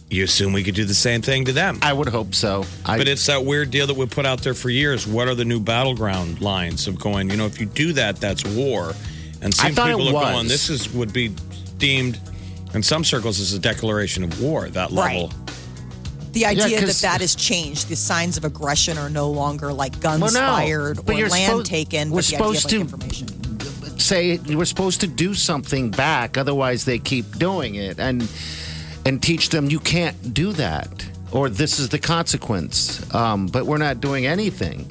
you 0.10 0.24
assume 0.24 0.54
we 0.54 0.64
could 0.64 0.74
do 0.76 0.86
the 0.86 0.94
same 0.94 1.22
thing 1.22 1.44
to 1.44 1.52
them. 1.52 1.80
I 1.82 1.92
would 1.92 2.08
hope 2.08 2.34
so. 2.34 2.64
I, 2.86 2.98
But 2.98 3.10
it's 3.10 3.26
that 3.26 3.44
weird 3.44 3.72
deal 3.72 3.88
that 3.88 3.98
we 3.98 4.06
put 4.06 4.26
out 4.26 4.42
there 4.42 4.54
for 4.54 4.70
years. 4.70 5.06
What 5.06 5.28
are 5.28 5.36
the 5.36 5.44
new 5.44 5.60
battleground 5.60 6.40
lines 6.40 6.88
of 6.88 6.98
going? 6.98 7.30
You 7.30 7.36
know, 7.36 7.46
if 7.46 7.60
you 7.60 7.66
do 7.66 7.92
that, 7.92 8.16
that's 8.16 8.46
war. 8.46 8.94
And 9.42 9.54
I 9.60 9.68
some 9.68 9.74
thought 9.74 9.88
people 9.90 10.08
it 10.08 10.16
are 10.16 10.32
going. 10.34 10.48
This 10.48 10.70
is 10.70 10.90
would 10.94 11.12
be 11.12 11.34
deemed 11.78 12.20
in 12.74 12.84
some 12.84 13.04
circles 13.04 13.42
as 13.42 13.52
a 13.52 13.60
declaration 13.60 14.24
of 14.24 14.42
war. 14.42 14.70
That 14.70 14.94
level. 14.94 15.30
The 16.32 16.46
idea 16.46 16.80
'cause- 16.80 17.02
that 17.02 17.12
that 17.14 17.22
has 17.22 17.36
changed. 17.36 17.90
The 17.90 17.98
signs 17.98 18.38
of 18.38 18.46
aggression 18.46 18.98
are 18.98 19.10
no 19.10 19.30
longer 19.30 19.74
like 19.74 20.00
guns 20.00 20.22
Well, 20.22 20.32
no, 20.32 20.40
fired 20.40 21.00
or 21.06 21.14
land 21.28 21.32
supposed- 21.48 21.66
taken. 21.66 22.12
we're 22.12 22.22
but 22.22 22.28
the 22.28 22.36
idea 22.38 22.48
of, 22.48 22.56
supposed 22.58 22.64
like, 22.66 22.70
to- 22.72 22.80
information. 22.80 23.28
Say 24.00 24.40
you 24.46 24.58
were 24.58 24.66
supposed 24.66 25.02
to 25.02 25.08
do 25.08 25.34
something 25.34 25.92
back, 25.92 26.38
otherwise 26.38 26.86
they 26.86 27.00
keep 27.00 27.38
doing 27.38 27.76
it, 27.76 28.00
and 28.00 28.28
and 29.06 29.22
teach 29.24 29.50
them 29.50 29.70
you 29.70 29.80
can't 29.80 30.34
do 30.34 30.52
that, 30.54 31.06
or 31.32 31.50
this 31.50 31.80
is 31.80 31.90
the 31.90 32.00
consequence. 32.00 33.02
Um, 33.14 33.48
but 33.48 33.66
we're 33.66 33.78
not 33.78 34.02
doing 34.02 34.26
anything. 34.26 34.90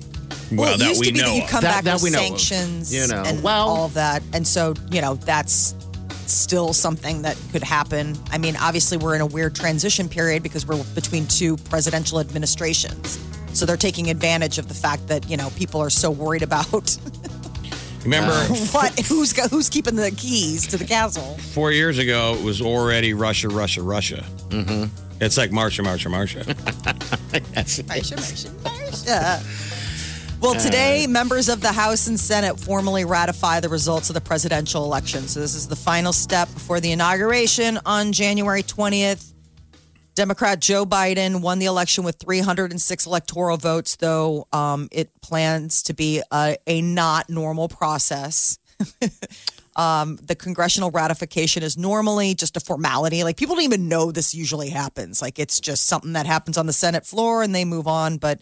Well, 0.52 0.74
it 0.74 0.78
that 0.78 0.88
used 0.90 1.00
we 1.00 1.06
to 1.08 1.12
be 1.12 1.18
know. 1.20 1.26
that 1.26 1.36
you 1.36 1.42
of. 1.42 1.50
come 1.50 1.62
That- 1.62 1.74
back 1.76 1.84
that 1.84 1.94
with 1.94 2.02
we 2.04 2.10
know 2.10 2.18
sanctions, 2.18 2.94
You 2.94 3.06
know, 3.08 3.22
and 3.26 3.42
well- 3.42 3.68
all 3.68 3.84
of 3.86 3.94
that, 3.94 4.22
and 4.32 4.46
so 4.46 4.74
you 4.90 5.00
know 5.00 5.14
that's 5.16 5.74
still 6.26 6.72
something 6.72 7.22
that 7.22 7.36
could 7.52 7.62
happen. 7.62 8.16
I 8.32 8.38
mean, 8.38 8.56
obviously 8.56 8.96
we're 8.98 9.14
in 9.14 9.20
a 9.20 9.26
weird 9.26 9.54
transition 9.54 10.08
period 10.08 10.42
because 10.42 10.66
we're 10.66 10.82
between 10.94 11.26
two 11.26 11.56
presidential 11.56 12.18
administrations, 12.20 13.18
so 13.52 13.64
they're 13.66 13.76
taking 13.76 14.10
advantage 14.10 14.58
of 14.58 14.68
the 14.68 14.74
fact 14.74 15.06
that 15.08 15.28
you 15.30 15.36
know 15.36 15.50
people 15.56 15.80
are 15.80 15.90
so 15.90 16.10
worried 16.10 16.42
about 16.42 16.96
Remember, 18.06 18.34
what 18.72 18.98
who's 19.00 19.36
who's 19.48 19.68
keeping 19.68 19.96
the 19.96 20.12
keys 20.12 20.66
to 20.68 20.76
the 20.76 20.84
castle. 20.84 21.36
four 21.52 21.72
years 21.72 21.98
ago, 21.98 22.36
it 22.38 22.44
was 22.44 22.62
already 22.62 23.14
Russia, 23.14 23.48
Russia, 23.48 23.82
Russia. 23.82 24.24
Mm-hmm. 24.48 24.84
It's 25.20 25.36
like 25.36 25.50
Marsha, 25.50 25.84
Marsha, 25.84 26.08
Marsha. 26.08 26.46
Yeah. 29.06 29.42
Well, 30.40 30.54
today, 30.54 31.06
members 31.08 31.48
of 31.48 31.62
the 31.62 31.72
House 31.72 32.06
and 32.06 32.20
Senate 32.20 32.60
formally 32.60 33.04
ratify 33.04 33.60
the 33.60 33.70
results 33.70 34.10
of 34.10 34.14
the 34.14 34.20
presidential 34.20 34.84
election. 34.84 35.22
So, 35.22 35.40
this 35.40 35.54
is 35.54 35.66
the 35.66 35.76
final 35.76 36.12
step 36.12 36.52
before 36.54 36.78
the 36.78 36.92
inauguration 36.92 37.80
on 37.86 38.12
January 38.12 38.62
20th. 38.62 39.32
Democrat 40.16 40.60
Joe 40.60 40.86
Biden 40.86 41.42
won 41.42 41.58
the 41.58 41.66
election 41.66 42.02
with 42.02 42.16
306 42.16 43.06
electoral 43.06 43.58
votes, 43.58 43.96
though 43.96 44.48
um, 44.50 44.88
it 44.90 45.10
plans 45.20 45.82
to 45.84 45.94
be 45.94 46.22
a, 46.32 46.56
a 46.66 46.80
not 46.80 47.28
normal 47.28 47.68
process. 47.68 48.58
um, 49.76 50.16
the 50.22 50.34
congressional 50.34 50.90
ratification 50.90 51.62
is 51.62 51.76
normally 51.76 52.34
just 52.34 52.56
a 52.56 52.60
formality. 52.60 53.24
Like 53.24 53.36
people 53.36 53.56
don't 53.56 53.64
even 53.64 53.88
know 53.88 54.10
this 54.10 54.34
usually 54.34 54.70
happens. 54.70 55.20
Like 55.20 55.38
it's 55.38 55.60
just 55.60 55.86
something 55.86 56.14
that 56.14 56.24
happens 56.24 56.56
on 56.56 56.64
the 56.64 56.72
Senate 56.72 57.04
floor 57.04 57.42
and 57.42 57.54
they 57.54 57.66
move 57.66 57.86
on. 57.86 58.16
But 58.16 58.40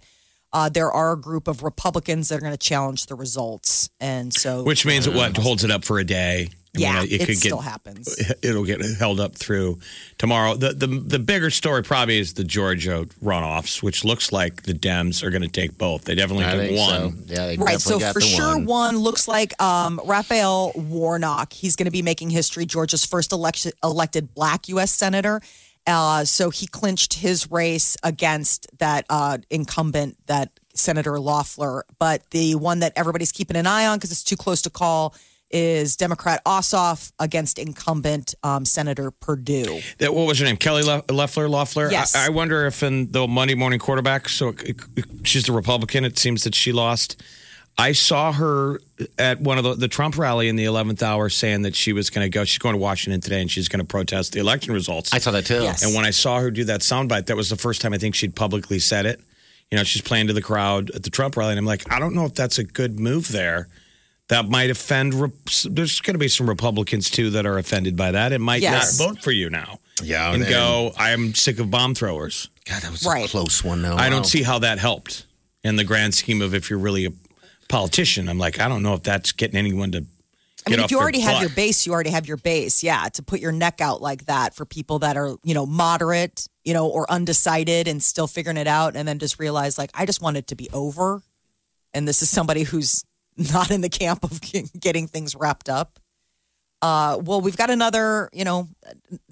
uh, 0.52 0.68
there 0.68 0.92
are 0.92 1.14
a 1.14 1.20
group 1.20 1.48
of 1.48 1.64
Republicans 1.64 2.28
that 2.28 2.37
are 2.37 2.40
going 2.40 2.52
to 2.52 2.56
challenge 2.56 3.06
the 3.06 3.16
results, 3.16 3.90
and 3.98 4.32
so 4.32 4.62
Which 4.62 4.87
means 4.87 5.08
it 5.08 5.12
what 5.12 5.37
holds 5.37 5.64
it 5.64 5.72
up 5.72 5.84
for 5.84 5.98
a 5.98 6.04
day. 6.04 6.50
I 6.76 6.80
yeah, 6.80 7.02
mean, 7.02 7.08
it, 7.20 7.37
still 7.37 7.60
happens. 7.60 8.20
It'll 8.42 8.64
get 8.64 8.80
held 8.98 9.20
up 9.20 9.37
through 9.37 9.78
tomorrow. 10.18 10.54
The, 10.56 10.72
the 10.72 10.87
the 10.87 11.18
bigger 11.20 11.50
story 11.50 11.84
probably 11.84 12.18
is 12.18 12.34
the 12.34 12.42
Georgia 12.42 13.06
runoffs, 13.22 13.80
which 13.82 14.04
looks 14.04 14.32
like 14.32 14.64
the 14.64 14.74
Dems 14.74 15.22
are 15.22 15.30
going 15.30 15.42
to 15.42 15.48
take 15.48 15.78
both. 15.78 16.04
They 16.04 16.16
definitely 16.16 16.46
I 16.46 16.68
took 16.68 16.76
one. 16.76 17.26
so. 17.26 17.32
Yeah, 17.34 17.46
they 17.46 17.56
Right. 17.56 17.80
So 17.80 18.00
got 18.00 18.12
for 18.12 18.20
the 18.20 18.26
sure, 18.26 18.54
one. 18.56 18.66
one. 18.66 18.98
looks 18.98 19.28
like 19.28 19.60
um, 19.62 20.00
Raphael 20.04 20.72
Warnock. 20.74 21.52
He's 21.52 21.76
going 21.76 21.87
to 21.87 21.92
be 21.92 22.02
making 22.02 22.30
history, 22.30 22.66
Georgia's 22.66 23.04
first 23.04 23.30
election, 23.30 23.72
elected 23.82 24.34
black 24.34 24.68
U.S. 24.68 24.90
senator. 24.92 25.40
Uh, 25.87 26.24
so 26.24 26.50
he 26.50 26.66
clinched 26.66 27.14
his 27.14 27.50
race 27.50 27.96
against 28.02 28.66
that 28.78 29.04
uh, 29.10 29.38
incumbent, 29.50 30.16
that 30.26 30.50
Senator 30.74 31.20
Loeffler. 31.20 31.84
But 31.98 32.28
the 32.30 32.54
one 32.56 32.80
that 32.80 32.94
everybody's 32.96 33.32
keeping 33.32 33.56
an 33.56 33.66
eye 33.66 33.87
on 33.87 33.98
because 33.98 34.10
it's 34.10 34.24
too 34.24 34.37
close 34.37 34.62
to 34.62 34.70
call 34.70 35.14
is 35.50 35.96
Democrat 35.96 36.42
Ossoff 36.44 37.12
against 37.18 37.59
incumbent 37.59 38.35
um, 38.42 38.64
Senator 38.64 39.11
Perdue. 39.11 39.80
That, 39.98 40.14
what 40.14 40.26
was 40.26 40.38
her 40.40 40.44
name? 40.44 40.57
Kelly 40.57 40.83
Le- 40.83 41.04
Loeffler. 41.11 41.48
Loeffler. 41.48 41.90
Yes. 41.90 42.14
I, 42.16 42.26
I 42.26 42.28
wonder 42.30 42.66
if 42.66 42.83
in 42.83 43.11
the 43.12 43.26
Monday 43.28 43.54
morning 43.54 43.78
quarterback. 43.78 44.28
So 44.28 44.48
it, 44.48 44.80
it- 44.96 45.04
she's 45.24 45.44
the 45.44 45.52
Republican. 45.52 46.04
It 46.04 46.18
seems 46.18 46.44
that 46.44 46.54
she 46.54 46.72
lost. 46.72 47.22
I 47.76 47.90
saw 47.90 48.30
her 48.33 48.80
at 49.18 49.40
one 49.40 49.59
of 49.59 49.64
the, 49.64 49.74
the 49.74 49.88
Trump 49.88 50.16
rally 50.16 50.48
in 50.48 50.54
the 50.54 50.64
11th 50.64 51.02
hour 51.02 51.28
saying 51.28 51.62
that 51.62 51.74
she 51.74 51.92
was 51.92 52.09
going 52.09 52.24
to 52.24 52.28
go. 52.28 52.44
She's 52.44 52.59
going 52.59 52.74
to 52.74 52.78
Washington 52.80 53.20
today 53.20 53.40
and 53.40 53.50
she's 53.50 53.68
going 53.68 53.80
to 53.80 53.87
protest 53.87 54.33
the 54.33 54.38
election 54.38 54.72
results. 54.72 55.12
I 55.12 55.18
saw 55.18 55.33
that 55.33 55.44
too. 55.46 55.61
Yes. 55.62 55.85
And 55.85 55.92
when 55.94 56.04
I 56.04 56.11
saw 56.11 56.38
her 56.38 56.52
do 56.52 56.62
that 56.64 56.83
soundbite, 56.83 57.26
that 57.26 57.37
was 57.37 57.50
the 57.50 57.57
first 57.57 57.80
time 57.80 57.92
I 57.92 57.98
think 57.98 58.14
she'd 58.14 58.37
publicly 58.37 58.78
said 58.78 59.07
it. 59.07 59.20
You 59.72 59.78
know, 59.78 59.83
she's 59.85 60.02
playing 60.02 60.28
to 60.28 60.33
the 60.33 60.42
crowd 60.42 60.90
at 60.90 61.02
the 61.02 61.11
Trump 61.11 61.37
rally, 61.37 61.50
and 61.50 61.59
I'm 61.59 61.64
like, 61.64 61.90
I 61.92 61.98
don't 61.98 62.14
know 62.14 62.26
if 62.26 62.35
that's 62.35 62.59
a 62.59 62.64
good 62.64 63.00
move 63.00 63.33
there. 63.33 63.66
That 64.28 64.48
might 64.48 64.70
offend. 64.70 65.14
Rep- 65.14 65.32
There's 65.64 66.00
going 66.00 66.14
to 66.14 66.18
be 66.18 66.28
some 66.28 66.48
Republicans 66.48 67.10
too 67.10 67.30
that 67.30 67.44
are 67.44 67.58
offended 67.58 67.96
by 67.96 68.10
that. 68.12 68.32
It 68.32 68.40
might 68.40 68.62
Yes. 68.62 68.98
not 68.98 69.08
vote 69.08 69.22
for 69.22 69.32
you 69.32 69.50
now. 69.50 69.78
Yeah, 70.02 70.32
and 70.32 70.42
and- 70.42 70.50
go. 70.50 70.94
I'm 70.96 71.34
sick 71.34 71.58
of 71.58 71.70
bomb 71.70 71.94
throwers. 71.94 72.48
God, 72.64 72.82
that 72.82 72.90
was 72.90 73.04
Right. 73.04 73.26
a 73.26 73.28
close 73.28 73.62
one. 73.62 73.82
Though. 73.82 73.92
I 73.96 74.08
Wow. 74.08 74.10
don't 74.10 74.26
see 74.26 74.42
how 74.42 74.58
that 74.60 74.78
helped 74.78 75.26
in 75.62 75.76
the 75.76 75.84
grand 75.84 76.14
scheme 76.14 76.40
of 76.40 76.54
if 76.54 76.70
you're 76.70 76.78
really 76.78 77.04
a 77.04 77.12
politician. 77.68 78.28
I'm 78.28 78.38
like, 78.38 78.58
I 78.60 78.68
don't 78.68 78.82
know 78.82 78.94
if 78.94 79.02
that's 79.02 79.32
getting 79.32 79.56
anyone 79.56 79.92
to. 79.92 80.04
I 80.66 80.70
mean, 80.70 80.80
if 80.80 80.90
you 80.90 80.96
their 80.96 81.02
already 81.02 81.20
have 81.20 81.34
butt. 81.34 81.40
your 81.42 81.50
base, 81.50 81.84
you 81.84 81.92
already 81.92 82.08
have 82.10 82.26
your 82.26 82.38
base. 82.38 82.82
Yeah, 82.82 83.06
to 83.10 83.22
put 83.22 83.40
your 83.40 83.52
neck 83.52 83.82
out 83.82 84.00
like 84.00 84.24
that 84.26 84.54
for 84.54 84.64
people 84.64 84.98
that 85.00 85.18
are, 85.18 85.37
you 85.44 85.52
know, 85.52 85.66
moderate, 85.66 86.48
you 86.64 86.72
know, 86.72 86.87
or 86.87 87.10
undecided 87.12 87.87
and 87.87 88.02
still 88.02 88.26
figuring 88.26 88.56
it 88.56 88.66
out, 88.66 88.96
and 88.96 89.06
then 89.06 89.18
just 89.18 89.38
realize, 89.38 89.76
like, 89.76 89.90
I 89.92 90.06
just 90.06 90.22
want 90.22 90.38
it 90.38 90.46
to 90.46 90.54
be 90.54 90.70
over. 90.72 91.22
And 91.92 92.08
this 92.08 92.22
is 92.22 92.30
somebody 92.30 92.62
who's 92.62 93.04
not 93.52 93.70
in 93.70 93.80
the 93.80 93.88
camp 93.88 94.24
of 94.24 94.40
getting 94.80 95.06
things 95.06 95.34
wrapped 95.34 95.68
up. 95.68 95.98
Uh, 96.82 97.18
well, 97.22 97.40
we've 97.40 97.56
got 97.56 97.70
another, 97.70 98.28
you 98.32 98.44
know, 98.44 98.68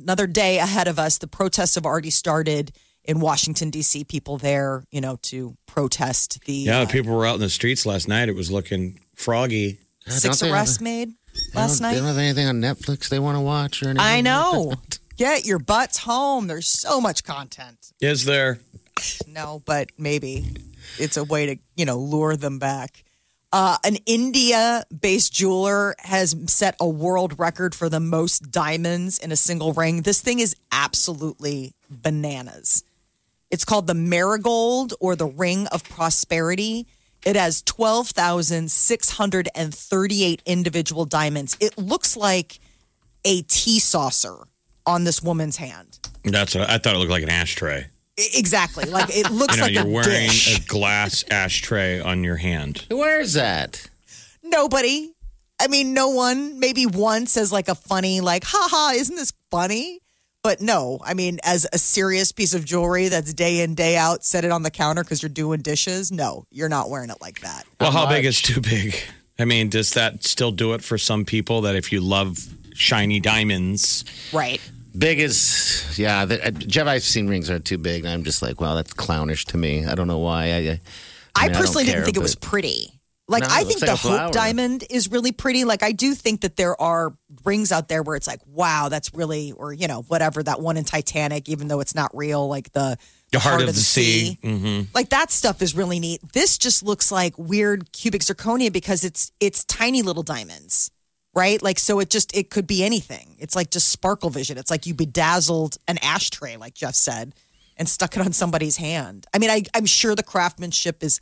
another 0.01 0.27
day 0.27 0.59
ahead 0.59 0.89
of 0.89 0.99
us. 0.99 1.19
The 1.19 1.27
protests 1.27 1.75
have 1.75 1.85
already 1.85 2.09
started 2.11 2.73
in 3.05 3.21
Washington 3.21 3.69
D.C. 3.69 4.05
People 4.05 4.39
there, 4.39 4.85
you 4.91 5.01
know, 5.03 5.19
to 5.23 5.55
protest 5.67 6.41
the 6.47 6.53
Yeah, 6.55 6.81
uh, 6.81 6.87
people 6.87 7.15
were 7.15 7.27
out 7.27 7.35
in 7.35 7.41
the 7.41 7.51
streets 7.51 7.85
last 7.85 8.09
night. 8.09 8.29
It 8.31 8.35
was 8.37 8.51
looking 8.51 9.01
froggy. 9.15 9.79
six 10.07 10.43
arrests 10.43 10.77
have- 10.77 10.83
made 10.83 11.11
last 11.55 11.79
don't- 11.81 11.83
night. 11.89 11.93
They 11.95 11.99
don't 11.99 12.09
have 12.09 12.19
anything 12.19 12.47
on 12.47 12.61
Netflix 12.61 13.09
they 13.09 13.19
want 13.19 13.37
to 13.37 13.41
watch 13.41 13.83
or 13.83 13.91
anything. 13.91 14.07
I 14.07 14.21
know. 14.23 14.71
that? 14.71 14.99
Get 15.19 15.45
your 15.45 15.59
butts 15.59 15.99
home. 15.99 16.47
There's 16.47 16.67
so 16.69 17.01
much 17.03 17.23
content. 17.23 17.93
Is 18.01 18.25
there? 18.25 18.61
No, 19.29 19.63
but 19.67 19.91
maybe 19.99 20.47
it's 20.99 21.17
a 21.19 21.25
way 21.25 21.47
to, 21.47 21.57
you 21.77 21.85
know, 21.85 21.99
lure 21.99 22.37
them 22.37 22.59
back. 22.59 23.05
Uh, 23.53 23.77
an 23.85 23.97
India 24.07 24.85
based 24.99 25.35
jeweler 25.35 25.95
has 25.99 26.35
set 26.47 26.75
a 26.81 26.89
world 26.89 27.39
record 27.39 27.75
for 27.75 27.91
the 27.91 28.01
most 28.01 28.51
diamonds 28.51 29.19
in 29.19 29.31
a 29.31 29.37
single 29.37 29.75
ring. 29.75 30.01
This 30.03 30.23
thing 30.23 30.41
is 30.41 30.57
absolutely 30.73 31.75
bananas. 31.91 32.83
It's 33.51 33.67
called 33.67 33.87
the 33.87 33.95
Marigold 33.95 34.95
or 35.01 35.15
the 35.15 35.27
Ring 35.27 35.67
of 35.67 35.85
Prosperity. 35.85 36.87
It 37.27 37.37
has 37.37 37.61
12,638 37.63 40.43
individual 40.47 41.05
diamonds. 41.05 41.55
It 41.61 41.77
looks 41.77 42.17
like 42.17 42.59
a 43.25 43.43
tea 43.43 43.79
saucer 43.79 44.39
on 44.87 45.05
this 45.05 45.23
woman's 45.23 45.59
hand. 45.59 45.99
That's. 46.25 46.57
I 46.57 46.79
thought 46.79 46.95
it 46.95 46.99
looked 46.99 47.11
like 47.11 47.23
an 47.23 47.29
ashtray. 47.29 47.89
I- 48.19 48.29
Exactly. 48.35 48.85
Like 48.85 49.09
it 49.11 49.31
looks 49.31 49.55
You 49.57 49.61
know, 49.61 49.67
like 49.67 49.75
you're 49.75 49.85
a 49.85 49.89
wearing 49.89 50.29
dish. 50.29 50.59
a 50.59 50.69
glass 50.69 51.25
ashtray 51.31 52.01
on 52.01 52.25
your 52.25 52.37
hand. 52.37 52.85
Who 52.89 52.99
wears 52.99 53.33
that? 53.35 53.87
Nobody. 54.43 55.13
I 55.61 55.69
mean, 55.69 55.95
no 55.95 56.09
one. 56.11 56.59
Maybe 56.59 56.87
once 56.87 57.37
as 57.37 57.53
like 57.53 57.69
a 57.69 57.75
funny, 57.75 58.21
like, 58.21 58.45
haha, 58.45 58.93
isn't 58.95 59.15
this 59.17 59.33
funny? 59.51 60.01
But 60.43 60.61
no, 60.61 60.99
I 61.05 61.15
mean, 61.15 61.39
as 61.45 61.69
a 61.73 61.79
serious 61.79 62.33
piece 62.33 62.53
of 62.53 62.65
jewelry 62.65 63.07
that's 63.07 63.33
day 63.33 63.61
in, 63.61 63.77
day 63.77 63.97
out, 63.97 64.25
set 64.25 64.45
it 64.45 64.51
on 64.51 64.65
the 64.65 64.73
counter 64.73 65.05
because 65.05 65.23
you're 65.23 65.29
doing 65.29 65.61
dishes. 65.61 66.11
No, 66.11 66.45
you're 66.51 66.69
not 66.69 66.91
wearing 66.91 67.11
it 67.11 67.19
like 67.21 67.41
that. 67.43 67.63
Well, 67.81 67.93
how 67.93 68.09
big 68.09 68.25
is 68.25 68.43
too 68.43 68.61
big? 68.61 68.97
I 69.39 69.45
mean, 69.45 69.69
does 69.69 69.93
that 69.93 70.25
still 70.25 70.51
do 70.51 70.73
it 70.75 70.83
for 70.83 70.99
some 70.99 71.25
people? 71.25 71.61
That 71.61 71.77
if 71.77 71.93
you 71.93 72.01
love 72.01 72.39
shiny 72.75 73.21
diamonds, 73.21 74.05
Right. 74.33 74.61
Big 74.97 75.21
as 75.21 75.99
yeah. 75.99 76.25
The, 76.25 76.47
uh, 76.47 76.51
Jeff, 76.51 76.87
I've 76.87 77.03
seen 77.03 77.29
rings 77.29 77.49
that 77.49 77.55
are 77.55 77.61
too 77.61 77.79
big, 77.79 78.05
and 78.05 78.13
I'm 78.13 78.25
just 78.25 78.43
like, 78.43 78.61
well, 78.61 78.77
that's 78.77 78.93
clownish 78.93 79.47
to 79.47 79.57
me. 79.57 79.87
I 79.87 79.95
don't 79.95 80.09
know 80.09 80.19
why. 80.19 80.45
I, 80.45 80.47
I, 80.47 80.51
I, 80.51 80.61
mean, 80.61 80.81
I 81.37 81.49
don't 81.49 81.57
personally 81.57 81.85
didn't 81.85 81.97
care, 81.97 82.05
think 82.05 82.17
it 82.17 82.23
was 82.23 82.35
pretty. 82.35 83.01
Like 83.29 83.45
No, 83.45 83.49
I 83.51 83.65
think 83.65 83.81
like 83.81 83.91
the. 83.91 83.97
Hope 83.97 84.33
Diamond 84.33 84.85
is 84.91 85.11
really 85.11 85.33
pretty. 85.33 85.65
Like 85.65 85.83
I 85.83 85.93
do 85.93 86.15
think 86.15 86.43
that 86.43 86.57
there 86.57 86.79
are 86.81 87.15
rings 87.45 87.73
out 87.73 87.89
there 87.89 88.03
where 88.03 88.15
it's 88.15 88.27
like, 88.27 88.41
wow, 88.47 88.89
that's 88.91 89.15
really, 89.15 89.53
or 89.53 89.73
you 89.73 89.89
know, 89.89 90.03
whatever 90.03 90.43
that 90.43 90.61
one 90.61 90.77
in 90.77 90.85
Titanic, 90.85 91.49
even 91.49 91.69
though 91.69 91.81
it's 91.81 91.95
not 91.95 92.15
real, 92.15 92.47
like 92.47 92.73
the 92.73 92.99
the 93.33 93.39
heart, 93.39 93.63
of, 93.63 93.69
the, 93.69 93.73
sea. 93.73 94.39
Mm-hmm. 94.43 94.91
Like 94.95 95.09
that 95.09 95.31
stuff 95.31 95.63
is 95.63 95.75
really 95.75 95.99
neat. 95.99 96.21
This 96.35 96.59
just 96.59 96.83
looks 96.83 97.11
like 97.11 97.39
weird 97.39 97.91
cubic 97.93 98.21
zirconia 98.21 98.71
because 98.71 99.03
it's 99.03 99.33
it's 99.41 99.65
tiny 99.65 100.03
little 100.03 100.23
diamonds. 100.23 100.91
Right? 101.35 101.63
Like, 101.63 101.79
so 101.79 102.01
it 102.01 102.11
just, 102.11 102.37
it 102.37 102.51
could 102.51 102.67
be 102.67 102.85
anything. 102.85 103.37
It's 103.39 103.57
like 103.57 103.71
just 103.71 103.89
sparkle 103.89 104.31
vision. 104.31 104.59
It's 104.59 104.71
like 104.71 104.87
you 104.87 104.95
bedazzled 104.95 105.79
an 105.89 105.99
ashtray, 106.03 106.57
like 106.57 106.75
Jeff 106.75 106.95
said, 106.95 107.35
and 107.77 107.89
stuck 107.89 108.17
it 108.17 108.21
on 108.25 108.33
somebody's 108.33 108.77
hand. 108.77 109.27
I 109.33 109.39
mean, 109.39 109.51
I, 109.51 109.63
I'm 109.75 109.87
sure 109.87 110.15
the 110.15 110.23
craftsmanship 110.23 111.03
is 111.03 111.21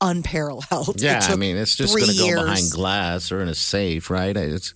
unparalleled. 0.00 1.00
Yeah, 1.02 1.20
I 1.28 1.36
mean, 1.36 1.56
it's 1.56 1.74
just 1.76 1.94
going 1.96 2.10
to 2.10 2.16
go 2.16 2.44
behind 2.44 2.70
glass 2.70 3.32
or 3.32 3.40
in 3.40 3.48
a 3.48 3.54
safe, 3.54 4.10
right? 4.10 4.36
It's 4.36 4.74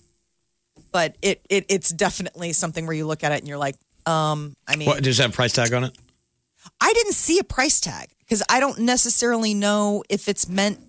But 0.91 1.15
it, 1.21 1.45
it, 1.49 1.65
it's 1.69 1.89
definitely 1.89 2.53
something 2.53 2.85
where 2.85 2.95
you 2.95 3.05
look 3.05 3.23
at 3.23 3.31
it 3.31 3.39
and 3.39 3.47
you're 3.47 3.57
like, 3.57 3.75
um, 4.05 4.55
I 4.67 4.75
mean, 4.75 4.87
What 4.87 5.01
does 5.01 5.17
that 5.19 5.31
price 5.31 5.53
tag 5.53 5.73
on 5.73 5.85
it? 5.85 5.97
I 6.79 6.91
didn't 6.93 7.13
see 7.13 7.39
a 7.39 7.43
price 7.43 7.79
tag 7.79 8.09
because 8.19 8.43
I 8.49 8.59
don't 8.59 8.79
necessarily 8.79 9.53
know 9.53 10.03
if 10.09 10.27
it's 10.27 10.47
meant 10.47 10.79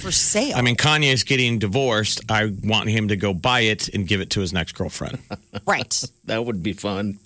for 0.00 0.10
sale. 0.12 0.56
I 0.56 0.62
mean, 0.62 0.76
Kanye's 0.76 1.24
getting 1.24 1.58
divorced. 1.58 2.20
I 2.30 2.52
want 2.62 2.88
him 2.88 3.08
to 3.08 3.16
go 3.16 3.32
buy 3.34 3.60
it 3.60 3.88
and 3.88 4.06
give 4.06 4.20
it 4.20 4.30
to 4.30 4.40
his 4.40 4.52
next 4.52 4.72
girlfriend. 4.72 5.18
right. 5.66 6.02
that 6.24 6.44
would 6.44 6.62
be 6.62 6.72
fun. 6.72 7.18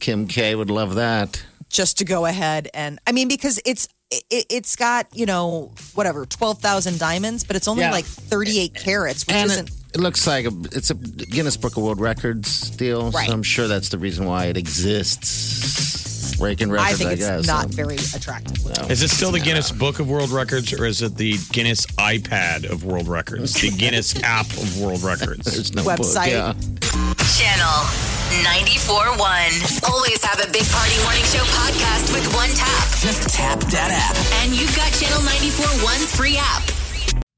Kim 0.00 0.26
K 0.28 0.54
would 0.54 0.70
love 0.70 0.96
that. 0.96 1.42
just 1.70 1.98
to 1.98 2.04
go 2.04 2.26
ahead 2.26 2.68
and 2.74 2.98
I 3.06 3.12
mean 3.12 3.28
because 3.28 3.58
it's 3.64 3.88
it, 4.10 4.44
it's 4.50 4.76
got 4.76 5.06
you 5.14 5.24
know 5.24 5.72
whatever 5.94 6.26
twelve 6.26 6.58
thousand 6.60 6.98
diamonds, 6.98 7.44
but 7.44 7.56
it's 7.56 7.66
only 7.68 7.82
Yeah. 7.84 7.92
like 7.92 8.04
thirty 8.04 8.58
eight 8.60 8.74
carats, 8.74 9.26
which 9.26 9.34
And 9.34 9.50
isn't. 9.50 9.68
it, 9.70 9.74
it 9.94 10.00
looks 10.00 10.26
like 10.26 10.44
a, 10.44 10.52
it's 10.72 10.90
a 10.90 10.94
Guinness 10.94 11.56
Book 11.56 11.76
of 11.78 11.82
World 11.82 12.00
Records 12.00 12.68
deal. 12.70 13.10
Right. 13.12 13.26
So 13.28 13.32
I'm 13.32 13.42
sure 13.42 13.68
that's 13.68 13.88
the 13.88 13.98
reason 13.98 14.26
why 14.26 14.46
it 14.46 14.56
exists. 14.58 16.11
Breaking 16.38 16.70
I 16.70 16.74
records, 16.74 16.92
I, 16.92 16.96
think 16.96 17.10
it's 17.12 17.20
guess. 17.28 17.46
not 17.46 17.70
So- 17.70 17.76
very 17.76 17.96
attractive. 17.96 18.90
Is 18.90 19.02
it 19.02 19.08
still 19.08 19.30
the 19.32 19.40
Guinness 19.40 19.70
Book 19.70 20.00
of 20.00 20.08
World 20.08 20.30
Records 20.30 20.72
or 20.72 20.84
is 20.86 21.02
it 21.02 21.16
the 21.16 21.36
Guinness 21.52 21.86
iPad 21.98 22.68
of 22.70 22.84
World 22.84 23.08
Records? 23.08 23.54
The 23.54 23.70
Guinness 23.70 24.20
app 24.22 24.46
of 24.46 24.80
World 24.80 25.02
Records? 25.02 25.44
There's 25.44 25.72
no 25.74 25.82
Website. 25.82 26.56
Book, 26.56 26.56
yeah. 26.58 27.14
Channel 27.38 28.12
94.1. 28.44 29.88
Always 29.90 30.22
have 30.24 30.40
a 30.40 30.50
Big 30.52 30.64
Party 30.68 30.96
Morning 31.04 31.22
Show 31.24 31.44
podcast 31.54 32.12
with 32.12 32.34
one 32.34 32.48
tap. 32.50 32.88
Just 33.00 33.28
tap 33.28 33.60
that 33.70 33.90
app. 33.92 34.42
And 34.44 34.52
you've 34.58 34.74
got 34.74 34.92
Channel 34.92 35.20
94.1's 35.20 36.16
free 36.16 36.36
app. 36.38 36.62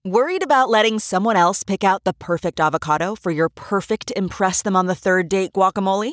Worried 0.05 0.43
about 0.43 0.69
letting 0.69 0.99
someone 0.99 1.37
else 1.37 1.63
pick 1.63 1.83
out 1.83 2.05
the 2.05 2.13
perfect 2.13 2.61
avocado 2.61 3.15
for 3.15 3.31
your 3.31 3.49
perfect 3.49 4.13
Impress 4.17 4.63
Them 4.63 4.77
on 4.77 4.87
the 4.87 4.95
Third 4.95 5.29
Date 5.29 5.53
guacamole? 5.55 6.13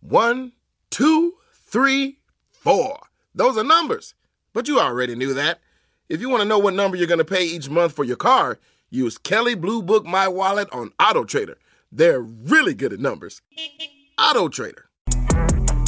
One, 0.00 0.52
two, 0.90 1.34
three, 1.52 2.18
four. 2.50 2.98
Those 3.34 3.56
are 3.56 3.64
numbers. 3.64 4.14
But 4.52 4.66
you 4.66 4.80
already 4.80 5.14
knew 5.14 5.34
that. 5.34 5.60
If 6.08 6.20
you 6.20 6.28
want 6.28 6.42
to 6.42 6.48
know 6.48 6.58
what 6.58 6.74
number 6.74 6.96
you're 6.96 7.06
going 7.06 7.18
to 7.18 7.24
pay 7.24 7.44
each 7.44 7.70
month 7.70 7.92
for 7.92 8.04
your 8.04 8.16
car, 8.16 8.58
use 8.90 9.16
Kelley 9.18 9.54
Blue 9.54 9.82
Book 9.82 10.04
My 10.04 10.26
Wallet 10.26 10.68
on 10.72 10.92
Auto 11.00 11.24
Trader. 11.24 11.56
They're 11.92 12.20
really 12.20 12.74
good 12.74 12.92
at 12.92 13.00
numbers. 13.00 13.42
Auto 14.18 14.48
Trader. 14.48 14.86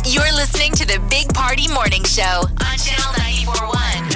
You're 0.05 0.33
listening 0.35 0.73
to 0.73 0.87
the 0.87 1.01
Big 1.11 1.33
Party 1.33 1.73
Morning 1.73 2.05
Show 2.05 2.23
on 2.23 2.79
Channel 2.79 3.13
94.1. 3.15 4.12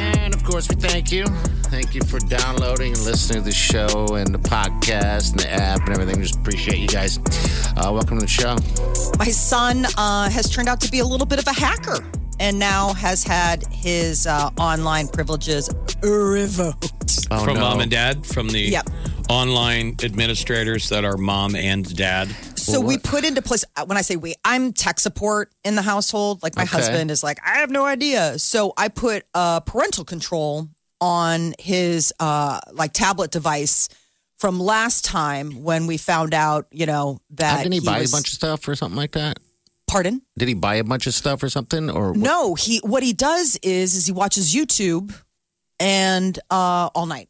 And 0.47 0.55
of 0.55 0.63
course, 0.63 0.69
we 0.69 0.77
thank 0.77 1.11
you. 1.11 1.27
Thank 1.71 1.93
you 1.93 2.03
for 2.03 2.21
downloading 2.21 2.93
and 2.93 3.03
listening 3.05 3.43
to 3.43 3.45
the 3.49 3.53
show 3.55 4.15
and 4.15 4.33
the 4.33 4.39
podcast 4.39 5.33
and 5.33 5.41
the 5.41 5.53
app 5.53 5.81
and 5.81 5.89
everything. 5.91 6.23
Just 6.23 6.39
appreciate 6.39 6.79
you 6.79 6.87
guys. 6.87 7.19
Uh, 7.77 7.91
welcome 7.93 8.17
to 8.21 8.25
the 8.25 8.29
show. 8.29 8.55
My 9.19 9.33
son 9.33 9.87
uh, 9.99 10.31
has 10.31 10.49
turned 10.49 10.69
out 10.69 10.81
to 10.83 10.91
be 10.93 11.01
a 11.01 11.05
little 11.05 11.27
bit 11.27 11.41
of 11.41 11.49
a 11.49 11.53
hacker 11.53 11.99
and 12.39 12.61
now 12.61 12.93
has 12.93 13.25
had 13.25 13.67
his 13.73 14.29
uh, 14.29 14.51
online 14.57 15.09
privileges 15.09 15.69
revoked. 16.01 16.93
Oh, 17.33 17.43
from 17.45 17.55
no. 17.55 17.61
mom 17.63 17.81
and 17.81 17.91
dad, 17.91 18.25
from 18.25 18.49
the 18.49 18.61
Yep. 18.61 18.89
online 19.29 19.97
administrators 20.05 20.89
that 20.91 21.05
are 21.05 21.17
mom 21.17 21.57
and 21.57 21.93
dad. 21.97 22.29
So 22.73 22.81
we 22.81 22.99
put 22.99 23.25
into 23.25 23.43
place 23.43 23.65
uh, 23.77 23.85
when 23.87 23.97
I 23.97 24.03
say 24.03 24.17
we, 24.17 24.35
I'm 24.45 24.73
tech 24.73 25.01
support 25.01 25.53
in 25.65 25.75
the 25.77 25.83
household. 25.83 26.43
Like 26.43 26.57
my 26.57 26.63
Okay. 26.63 26.71
husband 26.77 27.11
is 27.11 27.23
like, 27.23 27.39
I 27.45 27.59
have 27.59 27.71
no 27.71 27.85
idea. 27.85 28.39
So 28.39 28.73
I 28.77 28.89
put 28.89 29.25
uh, 29.35 29.61
parental 29.61 30.05
control 30.05 30.69
on 31.01 31.55
his 31.59 32.13
uh, 32.21 32.61
like 32.73 32.93
tablet 32.93 33.31
device 33.31 33.89
from 34.39 34.59
last 34.61 35.05
time 35.05 35.63
when 35.63 35.87
we 35.87 35.97
found 35.97 36.35
out, 36.35 36.67
you 36.71 36.87
know, 36.87 37.21
that 37.31 37.63
Didn't 37.63 37.73
he, 37.75 37.81
buy 37.81 38.01
was- 38.01 38.11
a 38.13 38.17
bunch 38.17 38.29
of 38.29 38.35
stuff 38.35 38.67
or 38.69 38.75
something 38.75 38.97
like 38.97 39.13
that? 39.13 39.39
Pardon? 39.87 40.21
Did 40.37 40.49
he 40.49 40.55
buy 40.55 40.75
a 40.77 40.85
bunch 40.85 41.07
of 41.07 41.15
stuff 41.15 41.43
or 41.45 41.49
something? 41.49 41.89
Or 41.91 42.09
what? 42.09 42.17
No, 42.19 42.55
he 42.57 42.81
what 42.83 43.05
he 43.05 43.13
does 43.13 43.57
is 43.63 43.95
is 43.95 44.05
he 44.07 44.13
watches 44.13 44.53
YouTube 44.53 45.15
and 45.79 46.39
uh 46.51 46.91
all 46.95 47.07
night. 47.07 47.29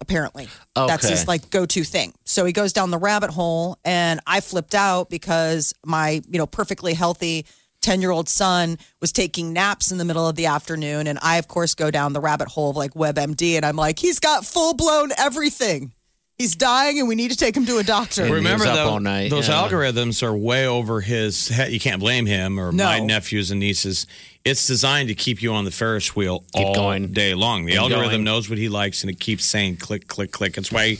Apparently, 0.00 0.48
that's 0.86 1.08
his 1.08 1.28
like 1.28 1.50
go 1.50 1.66
to 1.66 1.84
thing. 1.84 2.12
So 2.24 2.44
he 2.44 2.52
goes 2.52 2.72
down 2.72 2.90
the 2.90 2.98
rabbit 2.98 3.30
hole, 3.30 3.78
and 3.84 4.20
I 4.26 4.40
flipped 4.40 4.74
out 4.74 5.10
because 5.10 5.74
my 5.84 6.22
you 6.30 6.38
know 6.38 6.46
perfectly 6.46 6.94
healthy. 6.94 7.46
10 7.80 8.00
year 8.00 8.10
old 8.10 8.28
son 8.28 8.76
was 9.00 9.12
taking 9.12 9.52
naps 9.52 9.92
in 9.92 9.98
the 9.98 10.04
middle 10.04 10.26
of 10.26 10.34
the 10.34 10.46
afternoon. 10.46 11.06
And 11.06 11.16
I, 11.22 11.36
of 11.36 11.46
course, 11.46 11.76
go 11.76 11.92
down 11.92 12.12
the 12.12 12.20
rabbit 12.20 12.48
hole 12.48 12.70
of 12.70 12.76
like 12.76 12.92
WebMD. 12.94 13.54
And 13.54 13.64
I'm 13.64 13.76
like, 13.76 14.00
he's 14.00 14.18
got 14.18 14.44
full 14.44 14.74
blown 14.74 15.10
everything. 15.16 15.92
He's 16.38 16.54
dying 16.54 17.00
and 17.00 17.08
we 17.08 17.16
need 17.16 17.32
to 17.32 17.36
take 17.36 17.56
him 17.56 17.66
to 17.66 17.78
a 17.78 17.82
doctor. 17.82 18.20
And 18.22 18.28
he 18.30 18.34
Remember, 18.36 18.64
was 18.64 18.68
up 18.68 18.76
though, 18.76 18.88
all 18.90 19.00
night, 19.00 19.28
those 19.30 19.48
yeah. 19.48 19.54
algorithms 19.68 20.22
are 20.22 20.36
way 20.36 20.66
over 20.68 21.00
his 21.00 21.48
head. 21.48 21.72
You 21.72 21.80
can't 21.80 21.98
blame 22.00 22.26
him 22.26 22.60
or 22.60 22.70
No. 22.70 22.84
my 22.84 23.00
nephews 23.00 23.50
and 23.50 23.58
nieces. 23.58 24.06
It's 24.44 24.64
designed 24.66 25.08
to 25.08 25.16
keep 25.16 25.42
you 25.42 25.52
on 25.52 25.64
the 25.64 25.72
Ferris 25.72 26.14
wheel 26.14 26.44
Keep 26.54 26.64
all 26.66 26.74
going. 26.74 27.12
day 27.12 27.34
long. 27.34 27.64
The 27.66 27.72
Keep 27.72 27.80
algorithm 27.80 28.10
going. 28.10 28.24
knows 28.24 28.48
what 28.48 28.56
he 28.58 28.68
likes 28.68 29.02
and 29.02 29.10
it 29.10 29.18
keeps 29.18 29.44
saying 29.44 29.78
click, 29.78 30.06
click, 30.06 30.30
click. 30.30 30.56
It's 30.56 30.70
why 30.70 30.98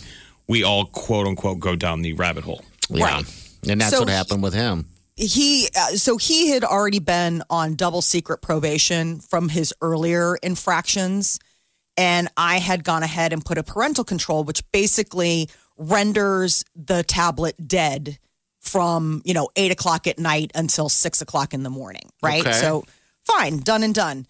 we 0.48 0.64
all 0.64 0.87
quote 0.87 1.27
unquote 1.29 1.61
go 1.61 1.77
down 1.77 2.03
the 2.03 2.14
rabbit 2.14 2.42
hole. 2.42 2.64
Yeah. 2.90 3.05
Right. 3.05 3.24
And 3.68 3.81
that's 3.81 3.92
So 3.92 4.01
what 4.01 4.09
happened 4.09 4.42
with 4.42 4.55
him. 4.55 4.87
he 5.16 5.68
uh, 5.77 5.90
so 5.96 6.16
he 6.16 6.48
had 6.51 6.64
already 6.64 6.98
been 6.98 7.42
on 7.48 7.77
double 7.77 8.03
secret 8.03 8.42
probation 8.42 9.20
from 9.20 9.48
his 9.51 9.72
earlier 9.83 10.37
infractions 10.42 11.38
and 11.98 12.28
i 12.37 12.58
had 12.58 12.82
gone 12.84 13.02
ahead 13.02 13.32
and 13.34 13.44
put 13.44 13.58
a 13.58 13.62
parental 13.62 14.04
control 14.04 14.44
which 14.44 14.62
basically 14.72 15.50
renders 15.76 16.64
the 16.74 17.02
tablet 17.02 17.54
dead 17.68 18.18
from 18.61 19.20
you 19.24 19.34
know 19.34 19.48
eight 19.56 19.70
o'clock 19.70 20.06
at 20.06 20.18
night 20.18 20.50
until 20.54 20.88
six 20.88 21.20
o'clock 21.20 21.52
in 21.52 21.62
the 21.62 21.70
morning 21.70 22.08
right? 22.22 22.40
Okay. 22.40 22.52
so 22.52 22.84
fine 23.24 23.58
done 23.58 23.82
and 23.82 23.94
done. 23.94 24.26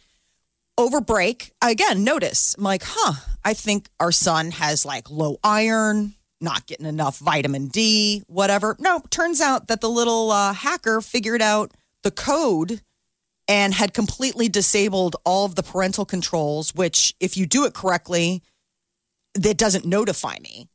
Over 0.77 1.01
break 1.01 1.53
again 1.63 2.05
notice 2.05 2.55
i'm 2.57 2.65
like 2.65 2.83
huh 2.85 3.15
i 3.45 3.53
think 3.53 3.89
our 3.99 4.13
son 4.13 4.53
has 4.53 4.87
like 4.87 5.11
low 5.11 5.39
iron 5.43 6.15
not 6.41 6.67
getting 6.67 6.87
enough 6.87 7.19
vitamin 7.19 7.69
d 7.69 8.23
whatever. 8.27 8.77
No 8.79 9.03
turns 9.11 9.41
out 9.41 9.69
that 9.69 9.81
the 9.81 9.91
little 9.91 10.31
uh, 10.31 10.53
hacker 10.53 11.01
figured 11.01 11.43
out 11.43 11.73
the 12.03 12.11
code 12.11 12.81
and 13.49 13.75
had 13.75 13.95
completely 13.95 14.49
disabled 14.49 15.17
all 15.25 15.45
of 15.45 15.55
the 15.55 15.63
parental 15.63 16.05
controls 16.05 16.75
which 16.75 17.15
if 17.21 17.37
you 17.37 17.47
do 17.47 17.65
it 17.65 17.75
correctly 17.75 18.43
that 19.35 19.57
doesn't 19.57 19.85
notify 19.85 20.37
me 20.41 20.69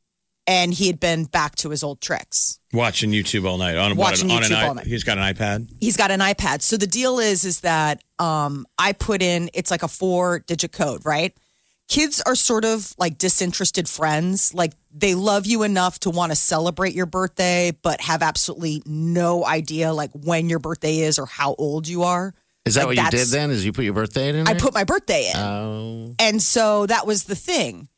and 0.45 0.73
he 0.73 0.87
had 0.87 0.99
been 0.99 1.23
back 1.23 1.55
to 1.55 1.69
his 1.69 1.83
old 1.83 2.01
tricks 2.01 2.59
Watching 2.73 3.11
YouTube 3.11 3.47
all 3.47 3.59
night. 3.59 3.77
On, 3.77 3.95
Watching 3.95 4.29
what, 4.29 4.37
on 4.37 4.49
YouTube 4.49 4.57
an, 4.57 4.67
all 4.67 4.75
night. 4.75 4.87
He's 4.87 5.03
got 5.03 5.19
an 5.19 5.23
iPad. 5.35 5.71
he's 5.79 5.95
got 5.95 6.09
an 6.09 6.19
iPad. 6.19 6.63
So 6.63 6.75
the 6.75 6.87
deal 6.87 7.19
is 7.19 7.45
is 7.45 7.59
that 7.59 8.03
um 8.17 8.65
I 8.79 8.93
put 8.93 9.21
in 9.21 9.51
it's 9.53 9.69
like 9.69 9.83
a 9.83 9.87
four 9.87 10.39
digit 10.39 10.71
code, 10.71 11.05
right? 11.05 11.37
Kids 11.87 12.21
are 12.25 12.33
sort 12.33 12.65
of 12.65 12.95
like 12.97 13.19
disinterested 13.19 13.87
friends. 13.87 14.55
Like 14.55 14.73
they 14.91 15.13
love 15.13 15.45
you 15.45 15.61
enough 15.61 15.99
to 15.99 16.09
want 16.09 16.31
to 16.31 16.35
celebrate 16.35 16.95
your 16.95 17.05
birthday, 17.05 17.77
but 17.83 18.01
have 18.01 18.23
absolutely 18.23 18.81
no 18.87 19.45
idea 19.45 19.93
like 19.93 20.09
when 20.13 20.49
your 20.49 20.59
birthday 20.59 20.99
is 20.99 21.19
or 21.19 21.27
how 21.27 21.53
old 21.59 21.87
you 21.87 22.01
are. 22.01 22.33
Is 22.65 22.75
that 22.75 22.87
Like, 22.87 22.97
what 22.97 23.05
you 23.05 23.11
did 23.11 23.27
then? 23.27 23.51
Is 23.51 23.65
you 23.65 23.73
put 23.73 23.83
your 23.85 23.93
birthday 23.93 24.29
in? 24.29 24.47
I 24.47 24.53
put 24.53 24.73
my 24.73 24.83
birthday 24.83 25.29
in. 25.33 25.37
Oh. 25.37 26.15
And 26.19 26.41
so 26.41 26.85
that 26.85 27.05
was 27.05 27.25
the 27.25 27.35
thing. 27.35 27.89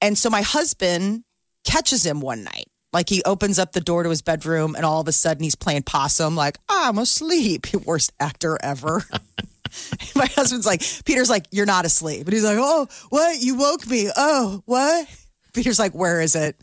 And 0.00 0.16
so 0.16 0.30
my 0.30 0.42
husband 0.42 1.24
catches 1.64 2.04
him 2.04 2.20
one 2.20 2.44
night. 2.44 2.66
Like 2.92 3.08
he 3.10 3.22
opens 3.24 3.58
up 3.58 3.72
the 3.72 3.80
door 3.80 4.04
to 4.04 4.08
his 4.10 4.22
bedroom 4.22 4.74
and 4.74 4.84
all 4.84 5.00
of 5.00 5.08
a 5.08 5.12
sudden 5.12 5.42
he's 5.42 5.54
playing 5.54 5.82
possum, 5.82 6.34
like, 6.34 6.56
I'm 6.68 6.96
asleep. 6.98 7.66
Worst 7.84 8.12
actor 8.18 8.58
ever. 8.62 9.04
my 10.14 10.26
husband's 10.26 10.64
like, 10.64 10.82
Peter's 11.04 11.28
like, 11.28 11.44
You're 11.50 11.66
not 11.66 11.84
asleep. 11.84 12.26
And 12.26 12.32
he's 12.32 12.44
like, 12.44 12.58
Oh, 12.58 12.86
what? 13.10 13.38
You 13.40 13.56
woke 13.56 13.86
me. 13.86 14.10
Oh, 14.16 14.62
what? 14.64 15.08
Peter's 15.52 15.78
like, 15.78 15.92
Where 15.92 16.20
is 16.22 16.34
it? 16.34 16.56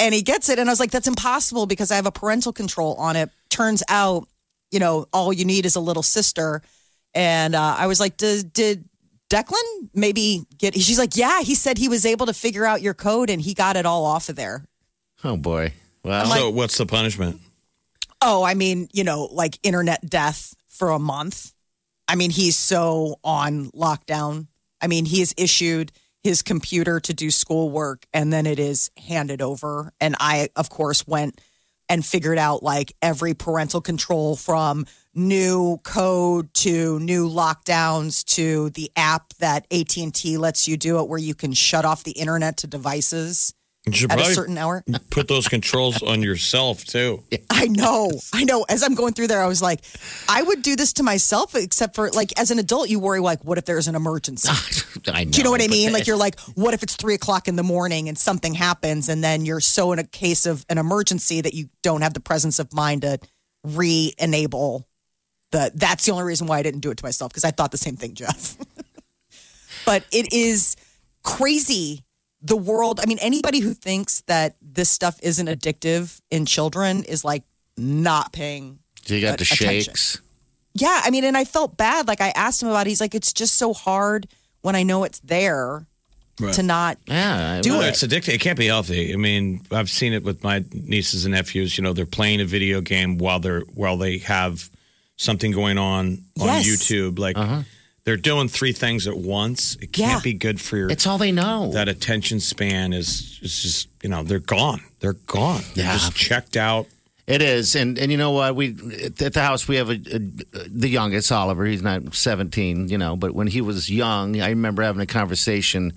and 0.00 0.14
he 0.14 0.22
gets 0.22 0.48
it. 0.48 0.58
And 0.58 0.70
I 0.70 0.72
was 0.72 0.80
like, 0.80 0.92
that's 0.92 1.08
impossible 1.08 1.66
because 1.66 1.90
I 1.90 1.96
have 1.96 2.06
a 2.06 2.12
parental 2.12 2.52
control 2.52 2.94
on 2.94 3.16
it. 3.16 3.30
Turns 3.50 3.82
out, 3.88 4.28
you 4.70 4.78
know, 4.78 5.06
all 5.12 5.32
you 5.32 5.44
need 5.44 5.66
is 5.66 5.74
a 5.76 5.80
little 5.80 6.02
sister. 6.02 6.62
And 7.14 7.54
uh, 7.54 7.76
I 7.78 7.86
was 7.86 8.00
like, 8.00 8.16
did, 8.16 8.52
did 8.52 8.84
Declan 9.30 9.88
maybe 9.94 10.44
get, 10.58 10.74
she's 10.74 10.98
like, 10.98 11.16
yeah, 11.16 11.42
he 11.42 11.54
said 11.54 11.78
he 11.78 11.88
was 11.88 12.06
able 12.06 12.26
to 12.26 12.34
figure 12.34 12.64
out 12.64 12.82
your 12.82 12.94
code 12.94 13.30
and 13.30 13.40
he 13.40 13.54
got 13.54 13.76
it 13.76 13.86
all 13.86 14.04
off 14.04 14.28
of 14.28 14.36
there. 14.36 14.64
Oh 15.24 15.36
boy. 15.36 15.72
Well, 16.04 16.26
so 16.26 16.50
what's 16.50 16.78
the 16.78 16.86
punishment? 16.86 17.40
Oh, 18.22 18.42
I 18.42 18.54
mean, 18.54 18.88
you 18.92 19.04
know, 19.04 19.28
like 19.30 19.58
internet 19.62 20.08
death 20.08 20.54
for 20.66 20.90
a 20.90 20.98
month. 20.98 21.52
I 22.06 22.14
mean, 22.14 22.30
he's 22.30 22.56
so 22.56 23.16
on 23.22 23.70
lockdown. 23.72 24.46
I 24.80 24.86
mean, 24.86 25.04
he 25.04 25.20
is 25.20 25.34
issued 25.36 25.92
his 26.22 26.42
computer 26.42 27.00
to 27.00 27.14
do 27.14 27.30
schoolwork 27.30 28.06
and 28.12 28.32
then 28.32 28.46
it 28.46 28.58
is 28.58 28.90
handed 28.96 29.42
over. 29.42 29.92
And 30.00 30.16
I, 30.18 30.48
of 30.56 30.70
course, 30.70 31.06
went 31.06 31.40
and 31.88 32.04
figured 32.04 32.38
out 32.38 32.62
like 32.62 32.92
every 33.02 33.34
parental 33.34 33.80
control 33.80 34.36
from 34.36 34.86
new 35.18 35.78
code 35.84 36.52
to 36.54 36.98
new 37.00 37.28
lockdowns 37.28 38.24
to 38.24 38.70
the 38.70 38.90
app 38.96 39.34
that 39.34 39.66
AT&T 39.72 40.38
lets 40.38 40.68
you 40.68 40.76
do 40.76 41.00
it 41.00 41.08
where 41.08 41.18
you 41.18 41.34
can 41.34 41.52
shut 41.52 41.84
off 41.84 42.04
the 42.04 42.12
internet 42.12 42.58
to 42.58 42.66
devices 42.66 43.54
at 43.86 44.20
a 44.20 44.24
certain 44.34 44.58
hour. 44.58 44.84
put 45.10 45.28
those 45.28 45.48
controls 45.48 46.02
on 46.02 46.22
yourself 46.22 46.84
too. 46.84 47.22
I 47.50 47.66
know. 47.66 48.10
I 48.32 48.44
know. 48.44 48.64
As 48.68 48.82
I'm 48.82 48.94
going 48.94 49.14
through 49.14 49.28
there, 49.28 49.42
I 49.42 49.46
was 49.46 49.62
like, 49.62 49.80
I 50.28 50.42
would 50.42 50.62
do 50.62 50.76
this 50.76 50.92
to 50.94 51.02
myself, 51.02 51.54
except 51.54 51.94
for 51.94 52.10
like 52.10 52.38
as 52.38 52.50
an 52.50 52.58
adult, 52.58 52.90
you 52.90 52.98
worry 52.98 53.20
like, 53.20 53.44
what 53.44 53.58
if 53.58 53.64
there's 53.64 53.88
an 53.88 53.94
emergency? 53.94 54.48
I 55.08 55.24
know. 55.24 55.30
Do 55.30 55.38
you 55.38 55.44
know 55.44 55.50
what 55.50 55.62
I 55.62 55.68
mean? 55.68 55.92
Like 55.92 56.06
you're 56.06 56.16
like, 56.16 56.38
what 56.54 56.74
if 56.74 56.82
it's 56.82 56.96
three 56.96 57.14
o'clock 57.14 57.48
in 57.48 57.56
the 57.56 57.62
morning 57.62 58.08
and 58.08 58.18
something 58.18 58.54
happens, 58.54 59.08
and 59.08 59.22
then 59.22 59.44
you're 59.44 59.60
so 59.60 59.92
in 59.92 59.98
a 59.98 60.04
case 60.04 60.46
of 60.46 60.64
an 60.68 60.78
emergency 60.78 61.40
that 61.40 61.54
you 61.54 61.68
don't 61.82 62.02
have 62.02 62.14
the 62.14 62.20
presence 62.20 62.58
of 62.58 62.72
mind 62.72 63.02
to 63.02 63.18
re-enable 63.64 64.86
the. 65.50 65.70
That's 65.74 66.04
the 66.06 66.12
only 66.12 66.24
reason 66.24 66.46
why 66.46 66.58
I 66.58 66.62
didn't 66.62 66.80
do 66.80 66.90
it 66.90 66.98
to 66.98 67.04
myself 67.04 67.30
because 67.32 67.44
I 67.44 67.50
thought 67.50 67.70
the 67.70 67.78
same 67.78 67.96
thing, 67.96 68.14
Jeff. 68.14 68.56
but 69.86 70.04
it 70.12 70.32
is 70.32 70.76
crazy. 71.22 72.04
The 72.40 72.56
world. 72.56 73.00
I 73.02 73.06
mean, 73.06 73.18
anybody 73.20 73.58
who 73.60 73.74
thinks 73.74 74.20
that 74.22 74.56
this 74.62 74.88
stuff 74.90 75.18
isn't 75.22 75.46
addictive 75.48 76.20
in 76.30 76.46
children 76.46 77.02
is 77.04 77.24
like 77.24 77.42
not 77.76 78.32
paying 78.32 78.78
So 79.04 79.14
you 79.14 79.20
got 79.20 79.38
the 79.38 79.42
attention. 79.44 79.66
shakes. 79.94 80.20
yeah, 80.74 81.00
I 81.02 81.10
mean, 81.10 81.24
and 81.24 81.36
I 81.36 81.44
felt 81.44 81.76
bad. 81.76 82.06
Like 82.06 82.20
I 82.20 82.28
asked 82.30 82.62
him 82.62 82.68
about 82.68 82.86
it. 82.86 82.90
He's 82.90 83.00
like, 83.00 83.14
it's 83.16 83.32
just 83.32 83.54
so 83.56 83.72
hard 83.74 84.28
when 84.60 84.76
I 84.76 84.84
know 84.84 85.02
it's 85.04 85.18
there 85.20 85.86
to 86.52 86.62
not 86.62 86.98
Yeah. 87.08 87.60
do 87.60 87.70
No, 87.70 87.80
it. 87.80 87.88
it's 87.88 88.04
addictive. 88.04 88.28
It 88.34 88.40
can't 88.40 88.56
be 88.58 88.66
healthy. 88.66 89.12
I 89.12 89.16
mean, 89.16 89.60
I've 89.72 89.90
seen 89.90 90.12
it 90.12 90.22
with 90.22 90.44
my 90.44 90.64
nieces 90.72 91.24
and 91.24 91.34
nephews. 91.34 91.76
You 91.76 91.82
know, 91.82 91.92
they're 91.92 92.06
playing 92.06 92.40
a 92.40 92.44
video 92.44 92.80
game 92.80 93.18
while 93.18 93.40
they're 93.40 93.62
while 93.74 93.96
they 93.96 94.18
have 94.18 94.70
something 95.18 95.52
going 95.52 95.76
on 95.76 96.24
on 96.40 96.46
Yes. 96.46 96.66
YouTube. 96.66 97.18
Like 97.18 97.36
they're 98.04 98.16
doing 98.16 98.48
three 98.48 98.72
things 98.72 99.06
at 99.06 99.18
once. 99.18 99.76
It 99.82 99.92
can't 99.92 100.12
Yeah. 100.12 100.20
be 100.20 100.32
good 100.32 100.58
for 100.60 100.78
your 100.78 100.90
It's 100.90 101.06
all 101.06 101.18
they 101.18 101.30
know. 101.32 101.70
that 101.72 101.88
attention 101.88 102.40
span 102.40 102.94
is 102.94 103.38
is 103.42 103.60
just 103.62 103.88
you 104.02 104.08
know 104.08 104.22
they're 104.22 104.38
gone. 104.38 104.80
They're 105.00 105.12
gone. 105.26 105.62
They're 105.74 105.92
just 105.92 106.14
checked 106.14 106.56
out. 106.56 106.86
It 107.26 107.42
is, 107.42 107.74
and 107.76 107.98
and 107.98 108.10
you 108.10 108.16
know 108.16 108.30
what? 108.30 108.56
We 108.56 108.68
at 109.04 109.34
the 109.34 109.42
house 109.42 109.68
we 109.68 109.76
have 109.76 109.90
a, 109.90 110.00
a 110.14 110.18
the 110.70 110.88
youngest 110.88 111.30
Oliver. 111.30 111.66
He's 111.66 111.82
not 111.82 112.14
seventeen, 112.14 112.88
you 112.88 112.96
know, 112.96 113.16
but 113.16 113.34
when 113.34 113.48
he 113.48 113.60
was 113.60 113.90
young, 113.90 114.40
I 114.40 114.48
remember 114.48 114.82
having 114.82 115.02
a 115.02 115.06
conversation 115.06 115.92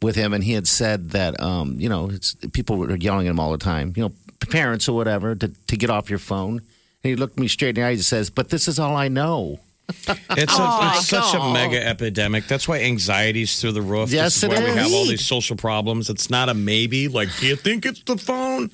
with 0.00 0.14
him, 0.14 0.32
and 0.32 0.44
he 0.44 0.52
had 0.52 0.68
said 0.68 1.10
that 1.10 1.40
um, 1.40 1.80
you 1.80 1.88
know 1.88 2.10
it's 2.10 2.36
people 2.52 2.76
were 2.76 2.94
yelling 2.94 3.26
at 3.26 3.30
him 3.30 3.40
all 3.40 3.50
the 3.50 3.58
time, 3.58 3.92
you 3.96 4.02
know, 4.04 4.12
parents 4.50 4.88
or 4.88 4.94
whatever, 4.94 5.34
to 5.34 5.48
to 5.66 5.76
get 5.76 5.90
off 5.90 6.08
your 6.10 6.20
phone. 6.20 6.60
And 7.08 7.16
he 7.16 7.20
looked 7.20 7.38
me 7.38 7.48
straight 7.48 7.70
in 7.70 7.74
the 7.76 7.84
eyes 7.84 7.98
and 7.98 8.04
says, 8.04 8.30
"But 8.30 8.50
this 8.50 8.68
is 8.68 8.78
all 8.78 8.96
I 8.96 9.08
know." 9.08 9.60
It's, 9.88 10.58
a, 10.58 10.90
it's 10.92 11.08
such 11.08 11.34
a 11.34 11.52
mega 11.52 11.82
epidemic. 11.82 12.46
That's 12.46 12.68
why 12.68 12.80
anxiety's 12.80 13.58
through 13.58 13.72
the 13.72 13.80
roof. 13.82 14.10
Yes, 14.10 14.34
this 14.34 14.36
is 14.36 14.42
it 14.44 14.50
why 14.50 14.70
we 14.70 14.76
have 14.78 14.92
all 14.92 15.06
these 15.06 15.24
social 15.24 15.56
problems. 15.56 16.10
It's 16.10 16.28
not 16.28 16.50
a 16.50 16.54
maybe. 16.54 17.08
Like, 17.08 17.30
do 17.38 17.46
you 17.46 17.56
think 17.56 17.86
it's 17.86 18.02
the 18.02 18.18
phone? 18.18 18.70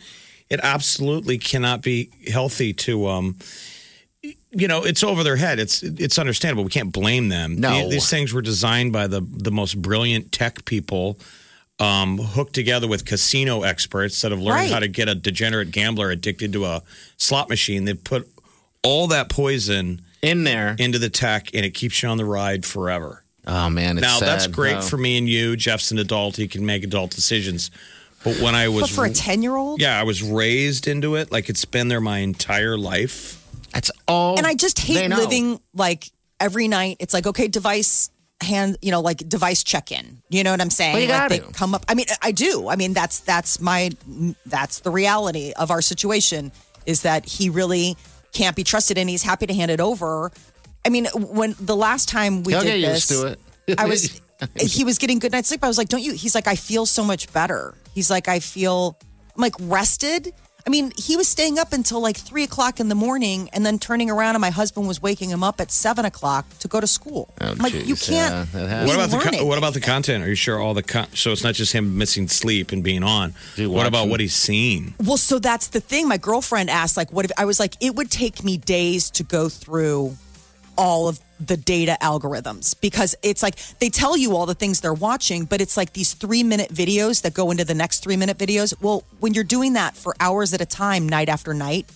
It 0.50 0.58
absolutely 0.62 1.38
cannot 1.38 1.82
be 1.82 2.10
healthy 2.30 2.72
to 2.72 3.06
um 3.06 3.36
you 4.56 4.68
know, 4.68 4.84
it's 4.84 5.02
over 5.02 5.22
their 5.22 5.36
head. 5.36 5.58
It's 5.58 5.82
it's 5.82 6.18
understandable. 6.18 6.64
We 6.64 6.70
can't 6.70 6.92
blame 6.92 7.28
them. 7.28 7.60
No. 7.60 7.84
The- 7.84 7.90
these 7.90 8.08
things 8.10 8.32
were 8.32 8.42
designed 8.42 8.92
by 8.92 9.06
the 9.06 9.20
the 9.20 9.50
most 9.50 9.80
brilliant 9.80 10.32
tech 10.32 10.64
people, 10.64 11.18
um, 11.80 12.18
hooked 12.18 12.52
together 12.54 12.86
with 12.86 13.04
casino 13.04 13.62
experts 13.62 14.20
that 14.22 14.30
have 14.30 14.40
learned 14.40 14.60
Right. 14.60 14.70
how 14.70 14.78
to 14.80 14.88
get 14.88 15.08
a 15.08 15.14
degenerate 15.14 15.70
gambler 15.72 16.10
addicted 16.10 16.52
to 16.52 16.64
a 16.66 16.82
slot 17.16 17.48
machine. 17.48 17.84
They 17.84 17.94
put 17.94 18.28
all 18.82 19.08
that 19.08 19.28
poison 19.28 20.02
In 20.22 20.44
there. 20.44 20.76
into 20.78 20.98
the 20.98 21.08
tech 21.10 21.50
and 21.54 21.64
it 21.66 21.70
keeps 21.74 22.02
you 22.02 22.08
on 22.08 22.16
the 22.16 22.24
ride 22.24 22.64
forever. 22.64 23.24
Oh 23.46 23.68
man, 23.68 23.98
it's 23.98 24.02
now 24.06 24.20
that's 24.20 24.46
great 24.46 24.76
Oh. 24.76 24.80
for 24.82 24.96
me 24.96 25.18
and 25.18 25.28
you. 25.28 25.54
Jeff's 25.56 25.90
an 25.90 25.98
adult; 25.98 26.36
he 26.36 26.48
can 26.48 26.64
make 26.64 26.82
adult 26.82 27.10
decisions. 27.10 27.70
But 28.22 28.40
when 28.40 28.54
I 28.54 28.68
was, 28.68 28.82
But 28.84 28.90
for 28.90 29.04
a 29.04 29.10
ten 29.10 29.42
year 29.42 29.54
old, 29.54 29.82
yeah, 29.82 30.00
I 30.00 30.04
was 30.04 30.22
raised 30.22 30.88
into 30.88 31.16
it. 31.16 31.30
Like 31.30 31.50
it's 31.50 31.66
been 31.66 31.88
there 31.88 32.00
my 32.00 32.20
entire 32.20 32.78
life. 32.78 33.42
That's 33.74 33.90
all. 34.08 34.38
and 34.38 34.46
I 34.46 34.54
just 34.54 34.78
hate 34.78 35.10
living 35.10 35.60
like 35.74 36.10
every 36.40 36.68
night. 36.68 36.96
It's 37.00 37.12
like 37.12 37.26
okay, 37.26 37.48
device 37.48 38.08
hand, 38.40 38.76
you 38.82 38.90
know, 38.90 39.00
like 39.00 39.28
device 39.28 39.62
check 39.62 39.92
in. 39.92 40.22
You 40.28 40.44
know 40.44 40.50
what 40.50 40.60
I'm 40.60 40.70
saying? 40.70 40.94
Well, 40.94 41.02
you 41.02 41.08
like 41.08 41.28
they 41.28 41.38
come 41.40 41.74
up. 41.74 41.84
I 41.88 41.94
mean, 41.94 42.06
I 42.22 42.32
do. 42.32 42.68
I 42.68 42.76
mean, 42.76 42.92
that's 42.92 43.20
that's 43.20 43.60
my 43.60 43.90
that's 44.46 44.80
the 44.80 44.90
reality 44.90 45.52
of 45.56 45.70
our 45.70 45.82
situation 45.82 46.52
is 46.86 47.02
that 47.02 47.24
he 47.24 47.48
really 47.48 47.96
can't 48.32 48.56
be 48.56 48.64
trusted, 48.64 48.98
and 48.98 49.08
he's 49.08 49.22
happy 49.22 49.46
to 49.46 49.54
hand 49.54 49.70
it 49.70 49.80
over. 49.80 50.32
I 50.84 50.90
mean, 50.90 51.06
when 51.14 51.54
the 51.58 51.76
last 51.76 52.08
time 52.08 52.42
we 52.42 52.52
He'll 52.52 52.62
did 52.62 52.84
this, 52.84 53.10
used 53.10 53.22
to 53.22 53.26
it. 53.28 53.80
I 53.80 53.86
was 53.86 54.20
he 54.60 54.84
was 54.84 54.98
getting 54.98 55.18
good 55.18 55.32
night's 55.32 55.48
sleep. 55.48 55.64
I 55.64 55.68
was 55.68 55.78
like, 55.78 55.88
"Don't 55.88 56.02
you?" 56.02 56.12
He's 56.12 56.34
like, 56.34 56.46
"I 56.46 56.56
feel 56.56 56.86
so 56.86 57.02
much 57.02 57.32
better." 57.32 57.74
He's 57.94 58.10
like, 58.10 58.28
"I 58.28 58.40
feel 58.40 58.98
I'm 59.34 59.40
like 59.40 59.54
rested." 59.60 60.32
I 60.66 60.70
mean, 60.70 60.92
he 60.96 61.14
was 61.16 61.28
staying 61.28 61.58
up 61.58 61.74
until 61.74 62.00
like 62.00 62.16
three 62.16 62.42
o'clock 62.42 62.80
in 62.80 62.88
the 62.88 62.94
morning, 62.94 63.50
and 63.52 63.66
then 63.66 63.78
turning 63.78 64.10
around, 64.10 64.34
and 64.34 64.40
my 64.40 64.48
husband 64.50 64.88
was 64.88 65.02
waking 65.02 65.28
him 65.28 65.42
up 65.42 65.60
at 65.60 65.70
seven 65.70 66.06
o'clock 66.06 66.46
to 66.60 66.68
go 66.68 66.80
to 66.80 66.86
school. 66.86 67.28
Oh, 67.40 67.48
I'm 67.50 67.58
like, 67.58 67.74
you 67.74 67.96
can't. 67.96 68.34
yeah, 68.34 68.46
that 68.52 68.52
be 68.52 68.68
happens. 68.70 68.86
What 68.88 68.94
about 68.96 69.10
the 69.10 69.16
learning. 69.18 69.40
co- 69.40 69.46
what 69.46 69.58
about 69.58 69.74
the 69.74 69.80
content? 69.80 70.24
Are 70.24 70.28
you 70.28 70.34
sure 70.34 70.58
all 70.58 70.72
the 70.72 70.82
con- 70.82 71.08
so 71.12 71.32
it's 71.32 71.44
not 71.44 71.54
just 71.54 71.74
him 71.74 71.98
missing 71.98 72.28
sleep 72.28 72.72
and 72.72 72.82
being 72.82 73.02
on? 73.02 73.34
he 73.56 73.66
What 73.66 73.86
about 73.86 73.98
watching? 74.00 74.10
what 74.10 74.20
he's 74.20 74.34
seen? 74.34 74.94
Well, 75.04 75.18
so 75.18 75.38
that's 75.38 75.68
the 75.68 75.80
thing. 75.80 76.08
My 76.08 76.16
girlfriend 76.16 76.70
asked, 76.70 76.96
like, 76.96 77.12
what 77.12 77.26
if 77.26 77.32
I 77.36 77.44
was 77.44 77.60
like, 77.60 77.74
it 77.82 77.94
would 77.94 78.10
take 78.10 78.42
me 78.42 78.56
days 78.56 79.10
to 79.10 79.22
go 79.22 79.50
through 79.50 80.16
all 80.76 81.08
of 81.08 81.20
the 81.40 81.56
data 81.56 81.96
algorithms 82.00 82.74
because 82.80 83.14
it's 83.22 83.42
like 83.42 83.56
they 83.80 83.88
tell 83.90 84.16
you 84.16 84.34
all 84.36 84.46
the 84.46 84.54
things 84.54 84.80
they're 84.80 84.94
watching, 84.94 85.44
but 85.44 85.60
it's 85.60 85.76
like 85.76 85.92
these 85.92 86.14
three 86.14 86.42
minute 86.42 86.70
videos 86.70 87.22
that 87.22 87.34
go 87.34 87.50
into 87.50 87.64
the 87.64 87.74
next 87.74 88.00
three 88.02 88.16
minute 88.16 88.38
videos. 88.38 88.74
Well, 88.80 89.04
when 89.20 89.34
you're 89.34 89.44
doing 89.44 89.74
that 89.74 89.96
for 89.96 90.14
hours 90.20 90.54
at 90.54 90.60
a 90.60 90.66
time, 90.66 91.08
night 91.08 91.28
after 91.28 91.52
night, 91.52 91.86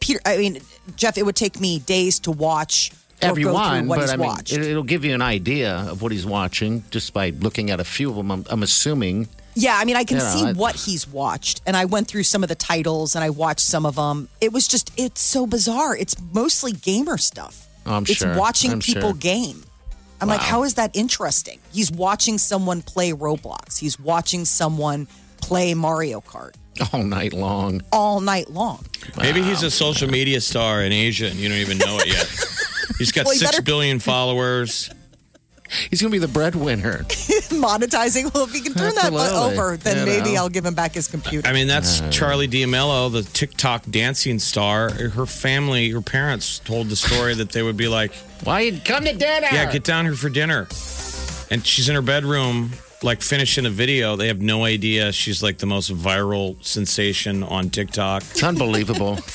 Peter, 0.00 0.20
I 0.26 0.36
mean, 0.38 0.60
Jeff, 0.96 1.16
it 1.18 1.24
would 1.24 1.36
take 1.36 1.60
me 1.60 1.78
days 1.78 2.18
to 2.20 2.30
watch 2.30 2.92
everyone, 3.22 3.86
but 3.88 4.10
I 4.10 4.16
mean, 4.16 4.26
watched. 4.26 4.52
it, 4.52 4.62
it'll 4.62 4.82
give 4.82 5.04
you 5.04 5.14
an 5.14 5.22
idea 5.22 5.72
of 5.88 6.02
what 6.02 6.10
he's 6.12 6.26
watching 6.26 6.84
just 6.90 7.12
by 7.14 7.30
looking 7.30 7.70
at 7.70 7.78
a 7.80 7.84
few 7.84 8.10
of 8.10 8.16
them. 8.16 8.30
I'm, 8.30 8.44
I'm 8.50 8.62
assuming. 8.62 9.28
Yeah, 9.54 9.76
I 9.76 9.84
mean, 9.84 9.96
I 9.96 10.04
can 10.04 10.18
You 10.18 10.22
know, 10.22 10.30
see 10.30 10.44
I- 10.46 10.52
what 10.52 10.74
he's 10.76 11.06
watched, 11.08 11.60
and 11.66 11.76
I 11.76 11.84
went 11.84 12.06
through 12.08 12.22
some 12.22 12.42
of 12.42 12.48
the 12.48 12.54
titles, 12.54 13.14
and 13.14 13.24
I 13.24 13.30
watched 13.30 13.60
some 13.66 13.84
of 13.84 13.96
them. 13.96 14.28
It 14.40 14.52
was 14.52 14.66
just, 14.68 14.92
it's 14.96 15.20
so 15.20 15.46
bizarre. 15.46 15.96
It's 15.96 16.16
mostly 16.32 16.72
gamer 16.72 17.18
stuff. 17.18 17.66
I'm 17.86 18.02
it's 18.02 18.14
sure. 18.16 18.36
watching 18.36 18.72
I'm 18.72 18.80
people 18.80 19.10
sure. 19.10 19.14
game. 19.14 19.64
I'm 20.20 20.28
like, 20.28 20.40
how 20.40 20.64
is 20.64 20.74
that 20.74 20.94
interesting? 20.94 21.60
He's 21.72 21.90
watching 21.90 22.36
someone 22.36 22.82
play 22.82 23.12
Roblox. 23.12 23.78
He's 23.78 23.98
watching 23.98 24.44
someone 24.44 25.08
play 25.40 25.72
Mario 25.72 26.20
Kart 26.20 26.54
all 26.92 27.02
night 27.02 27.32
long. 27.32 27.80
all 27.90 28.20
night 28.20 28.50
long. 28.50 28.84
Maybe 29.16 29.42
he's 29.42 29.62
a 29.62 29.70
social 29.70 30.10
media 30.10 30.40
star 30.42 30.82
in 30.82 30.92
Asia 30.92 31.26
and 31.28 31.36
you 31.36 31.48
don't 31.48 31.56
even 31.58 31.78
know 31.78 31.98
it 32.00 32.08
yet. 32.08 32.28
He's 32.98 33.12
got 33.12 33.24
Well, 33.24 33.32
he 33.32 33.38
six 33.38 33.52
better- 33.52 33.62
billion 33.62 33.98
followers. 33.98 34.90
He's 35.90 36.00
going 36.02 36.10
to 36.10 36.14
be 36.14 36.18
the 36.24 36.32
breadwinner. 36.32 36.98
Monetizing. 37.50 38.32
Well, 38.34 38.44
if 38.44 38.52
he 38.52 38.60
can 38.60 38.74
turn 38.74 38.94
that 38.96 39.12
over, 39.12 39.76
then 39.76 39.98
You 39.98 40.04
maybe 40.12 40.34
know. 40.34 40.42
I'll 40.42 40.48
give 40.48 40.64
him 40.64 40.74
back 40.74 40.92
his 40.94 41.06
computer. 41.06 41.48
I 41.48 41.52
mean, 41.52 41.66
that's 41.66 42.00
uh. 42.00 42.08
Charli 42.10 42.48
D'Amelio, 42.48 43.12
the 43.12 43.22
TikTok 43.22 43.84
dancing 43.90 44.38
star. 44.38 44.90
Her 44.90 45.26
family, 45.26 45.90
her 45.90 46.00
parents 46.00 46.58
told 46.60 46.88
the 46.88 46.96
story 46.96 47.34
that 47.34 47.50
they 47.52 47.62
would 47.62 47.76
be 47.76 47.88
like, 47.88 48.12
Why 48.44 48.60
you 48.60 48.80
come 48.80 49.04
to 49.04 49.14
dinner? 49.14 49.48
Yeah, 49.52 49.70
get 49.70 49.84
down 49.84 50.04
here 50.04 50.14
for 50.14 50.28
dinner. 50.28 50.66
And 51.50 51.66
she's 51.66 51.88
in 51.88 51.94
her 51.96 52.02
bedroom, 52.02 52.70
like 53.02 53.22
finishing 53.22 53.66
a 53.66 53.70
video. 53.70 54.16
They 54.16 54.28
have 54.28 54.40
no 54.40 54.64
idea 54.64 55.12
she's 55.12 55.42
like 55.42 55.58
the 55.58 55.66
most 55.66 55.90
viral 55.92 56.62
sensation 56.64 57.42
on 57.42 57.70
TikTok. 57.70 58.22
It's 58.22 58.42
unbelievable. 58.42 59.18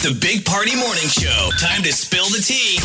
The 0.00 0.16
Big 0.18 0.46
Party 0.46 0.74
Morning 0.76 1.08
Show. 1.08 1.50
Time 1.58 1.82
to 1.82 1.92
spill 1.92 2.24
the 2.30 2.40
tea. 2.42 2.78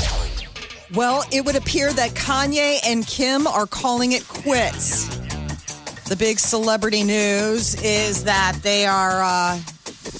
Well, 0.93 1.23
it 1.31 1.43
would 1.45 1.55
appear 1.55 1.91
that 1.93 2.11
Kanye 2.11 2.79
and 2.85 3.05
Kim 3.07 3.47
are 3.47 3.65
calling 3.65 4.11
it 4.11 4.27
quits. 4.27 5.07
The 6.07 6.15
big 6.15 6.37
celebrity 6.37 7.03
news 7.03 7.73
is 7.81 8.23
that 8.25 8.59
they 8.61 8.85
are 8.85 9.23
uh, 9.23 9.59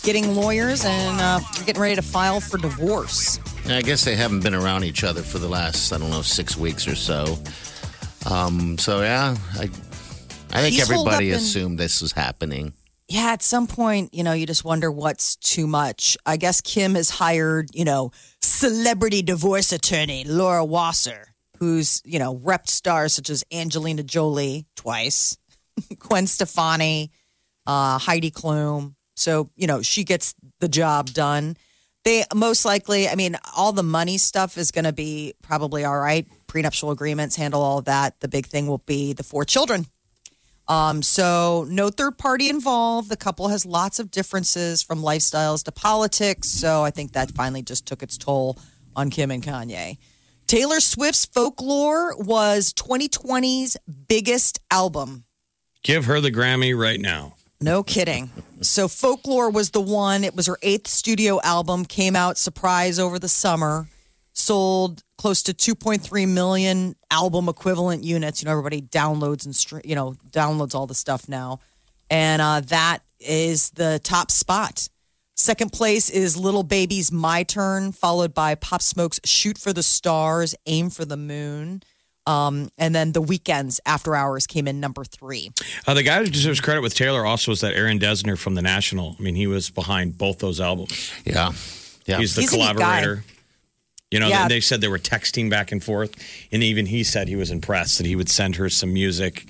getting 0.02 0.36
lawyers 0.36 0.84
and 0.84 1.22
uh, 1.22 1.40
getting 1.66 1.82
ready 1.82 1.96
to 1.96 2.02
file 2.02 2.40
for 2.40 2.58
divorce. 2.58 3.40
I 3.68 3.82
guess 3.82 4.04
they 4.04 4.16
haven't 4.16 4.42
been 4.42 4.56
around 4.56 4.84
each 4.84 5.04
other 5.04 5.22
for 5.22 5.38
the 5.38 5.48
last, 5.48 5.92
I 5.92 5.98
don't 5.98 6.10
know, 6.10 6.22
six 6.24 6.58
weeks 6.58 6.88
or 6.88 6.96
so. 6.96 7.38
Um, 8.30 8.78
so 8.80 9.02
yeah, 9.02 9.36
I, 9.54 9.64
I 10.52 10.62
think 10.62 10.76
He's 10.76 10.90
everybody 10.90 11.32
assumed 11.32 11.80
this 11.80 12.02
was 12.02 12.12
happening. 12.12 12.74
Yeah, 13.08 13.32
at 13.34 13.44
some 13.44 13.68
point, 13.68 14.14
you 14.14 14.24
know, 14.24 14.34
you 14.34 14.48
just 14.48 14.66
wonder 14.66 14.92
what's 14.92 15.36
too 15.36 15.68
much. 15.68 16.18
I 16.26 16.38
guess 16.38 16.60
Kim 16.60 16.96
has 16.96 17.12
hired, 17.12 17.70
you 17.74 17.86
know, 17.86 18.12
celebrity 18.42 19.22
divorce 19.22 19.72
attorney 19.72 20.24
Laura 20.24 20.66
Wasser, 20.66 21.36
who's, 21.60 22.02
you 22.04 22.18
know, 22.18 22.36
repped 22.36 22.70
stars 22.70 23.14
such 23.14 23.30
as 23.30 23.44
Angelina 23.52 24.02
Jolie 24.02 24.66
twice, 24.76 25.38
Gwen 26.00 26.26
Stefani, 26.26 27.12
uh, 27.68 28.00
Heidi 28.00 28.32
Klum. 28.32 28.96
So, 29.16 29.52
you 29.56 29.68
know, 29.68 29.84
she 29.84 30.04
gets 30.04 30.34
the 30.60 30.68
job 30.68 31.12
done. 31.12 31.58
They 32.06 32.24
most 32.34 32.66
likely, 32.66 33.08
I 33.08 33.16
mean, 33.16 33.38
all 33.56 33.72
the 33.72 33.84
money 33.84 34.18
stuff 34.18 34.58
is 34.58 34.72
going 34.72 34.86
to 34.86 34.94
be 34.94 35.34
probably 35.44 35.86
all 35.86 35.98
right. 35.98 36.28
Prenuptial 36.48 36.92
agreements 36.92 37.36
handle 37.36 37.62
all 37.62 37.80
of 37.80 37.86
that. 37.86 38.20
The 38.20 38.28
big 38.28 38.48
thing 38.48 38.68
will 38.68 38.80
be 38.80 39.14
the 39.14 39.24
four 39.24 39.46
children. 39.46 39.86
Um, 40.68 41.04
so 41.04 41.66
no 41.70 41.90
third 41.90 42.18
party 42.18 42.50
involved. 42.50 43.10
The 43.10 43.18
couple 43.18 43.50
has 43.50 43.66
lots 43.66 44.00
of 44.00 44.10
differences 44.12 44.82
from 44.82 45.02
lifestyles 45.02 45.64
to 45.66 45.72
politics. 45.72 46.50
So 46.50 46.84
I 46.84 46.92
think 46.92 47.14
that 47.14 47.32
finally 47.32 47.62
just 47.62 47.86
took 47.86 48.02
its 48.02 48.18
toll 48.18 48.58
on 48.96 49.10
Kim 49.10 49.30
and 49.32 49.44
Kanye. 49.44 49.98
Taylor 50.48 50.80
Swift's 50.80 51.26
Folklore 51.26 52.16
was 52.18 52.74
2020's 52.74 53.78
biggest 54.08 54.60
album. 54.72 55.26
Give 55.84 56.06
her 56.06 56.20
the 56.20 56.32
Grammy 56.32 56.78
right 56.78 57.00
now. 57.00 57.36
No 57.62 57.84
kidding. 57.84 58.32
So 58.62 58.88
Folklore 58.88 59.50
was 59.50 59.72
the 59.72 59.82
one. 59.82 60.24
It 60.24 60.36
was 60.36 60.48
her 60.48 60.58
eighth 60.62 60.88
studio 60.88 61.40
album. 61.42 61.86
Came 61.86 62.16
out 62.16 62.38
surprise 62.38 63.00
over 63.00 63.18
the 63.18 63.30
summer. 63.30 63.88
Sold 64.38 65.02
close 65.18 65.42
to 65.44 65.54
2.3 65.54 66.28
million 66.28 66.96
album 67.10 67.48
equivalent 67.48 68.04
units. 68.04 68.42
You 68.42 68.48
know, 68.48 68.52
everybody 68.52 68.82
downloads 68.82 69.46
and 69.46 69.54
stre- 69.54 69.86
you 69.86 69.96
know 69.96 70.16
downloads 70.30 70.76
all 70.76 70.88
the 70.88 70.94
stuff 70.94 71.30
now, 71.30 71.60
and 72.10 72.42
uh, 72.42 72.60
that 72.62 73.00
is 73.20 73.70
the 73.72 74.00
top 74.04 74.32
spot. 74.32 74.90
Second 75.38 75.72
place 75.72 76.10
is 76.10 76.36
Lil 76.36 76.64
Baby's 76.64 77.14
"My 77.14 77.44
Turn," 77.44 77.94
followed 77.94 78.34
by 78.34 78.56
Pop 78.56 78.82
Smoke's 78.82 79.22
"Shoot 79.24 79.58
for 79.58 79.72
the 79.72 79.84
Stars," 79.84 80.54
"Aim 80.66 80.90
for 80.90 81.06
the 81.06 81.18
Moon." 81.18 81.82
Um, 82.28 82.70
and 82.78 82.94
then 82.94 83.12
the 83.12 83.22
Weeknd's 83.22 83.80
after 83.86 84.16
hours 84.16 84.48
came 84.48 84.68
in 84.68 84.80
number 84.80 85.06
three. 85.06 85.52
Uh, 85.88 85.94
the 85.94 86.04
guy 86.04 86.18
who 86.20 86.26
deserves 86.26 86.60
credit 86.60 86.82
with 86.82 86.96
Taylor 86.96 87.26
also 87.26 87.52
was 87.52 87.62
that 87.62 87.74
Aaron 87.74 88.00
Dessner 88.00 88.38
from 88.38 88.56
The 88.56 88.64
National. 88.64 89.16
I 89.18 89.22
mean, 89.22 89.36
he 89.36 89.48
was 89.48 89.70
behind 89.70 90.18
both 90.18 90.40
those 90.40 90.60
albums. 90.60 91.12
Yeah. 91.24 91.52
Yeah. 92.06 92.18
He's 92.18 92.36
the 92.36 92.42
He's 92.42 92.54
a 92.54 92.58
collaborator. 92.58 93.24
You 94.16 94.22
know, 94.22 94.30
Yeah. 94.30 94.48
they 94.48 94.62
said 94.62 94.80
they 94.80 94.88
were 94.88 94.98
texting 94.98 95.50
back 95.50 95.74
and 95.74 95.84
forth, 95.84 96.12
and 96.50 96.64
even 96.64 96.86
he 96.86 97.04
said 97.04 97.28
he 97.28 97.36
was 97.36 97.52
impressed 97.52 97.98
that 97.98 98.08
he 98.08 98.16
would 98.16 98.30
send 98.30 98.56
her 98.56 98.70
some 98.70 98.94
music, 98.94 99.46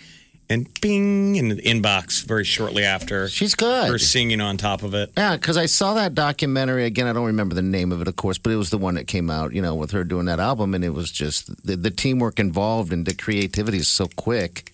and 0.50 0.68
bing 0.82 1.36
in 1.36 1.50
the 1.50 1.56
inbox 1.62 2.24
very 2.26 2.44
shortly 2.44 2.84
after. 2.84 3.30
She's 3.30 3.54
good. 3.54 3.88
Her 3.92 4.00
singing 4.00 4.42
on 4.42 4.58
top 4.58 4.82
of 4.82 4.96
it. 4.96 5.12
Yeah, 5.16 5.36
because 5.38 5.56
I 5.56 5.68
saw 5.68 5.94
that 5.94 6.16
documentary 6.16 6.86
again. 6.86 7.06
I 7.06 7.14
don't 7.14 7.26
remember 7.28 7.54
the 7.54 7.62
name 7.62 7.92
of 7.92 8.02
it, 8.02 8.08
of 8.08 8.16
course, 8.16 8.40
but 8.40 8.52
it 8.52 8.56
was 8.56 8.72
the 8.72 8.80
one 8.80 8.96
that 8.96 9.06
came 9.06 9.30
out, 9.30 9.54
you 9.54 9.62
know, 9.62 9.76
with 9.76 9.92
her 9.92 10.04
doing 10.04 10.26
that 10.26 10.40
album, 10.40 10.74
and 10.74 10.84
it 10.84 10.96
was 10.96 11.12
just 11.12 11.64
the, 11.64 11.76
the 11.76 11.92
teamwork 11.92 12.40
involved 12.40 12.92
and 12.92 13.06
the 13.06 13.14
creativity 13.14 13.78
is 13.78 13.88
so 13.88 14.08
quick. 14.16 14.72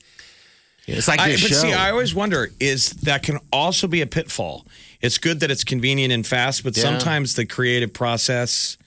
It's 0.88 1.08
like 1.10 1.20
I, 1.20 1.32
but 1.32 1.40
show. 1.40 1.48
see, 1.56 1.74
I 1.74 1.92
always 1.92 2.16
wonder 2.16 2.50
is 2.60 2.90
that 3.04 3.24
can 3.24 3.40
also 3.52 3.88
be 3.88 4.02
a 4.02 4.08
pitfall. 4.08 4.66
It's 5.02 5.18
good 5.18 5.42
that 5.42 5.52
it's 5.52 5.64
convenient 5.66 6.12
and 6.14 6.26
fast, 6.26 6.64
but 6.64 6.76
Yeah. 6.78 6.84
sometimes 6.84 7.36
the 7.36 7.46
creative 7.46 7.92
process, 7.94 8.78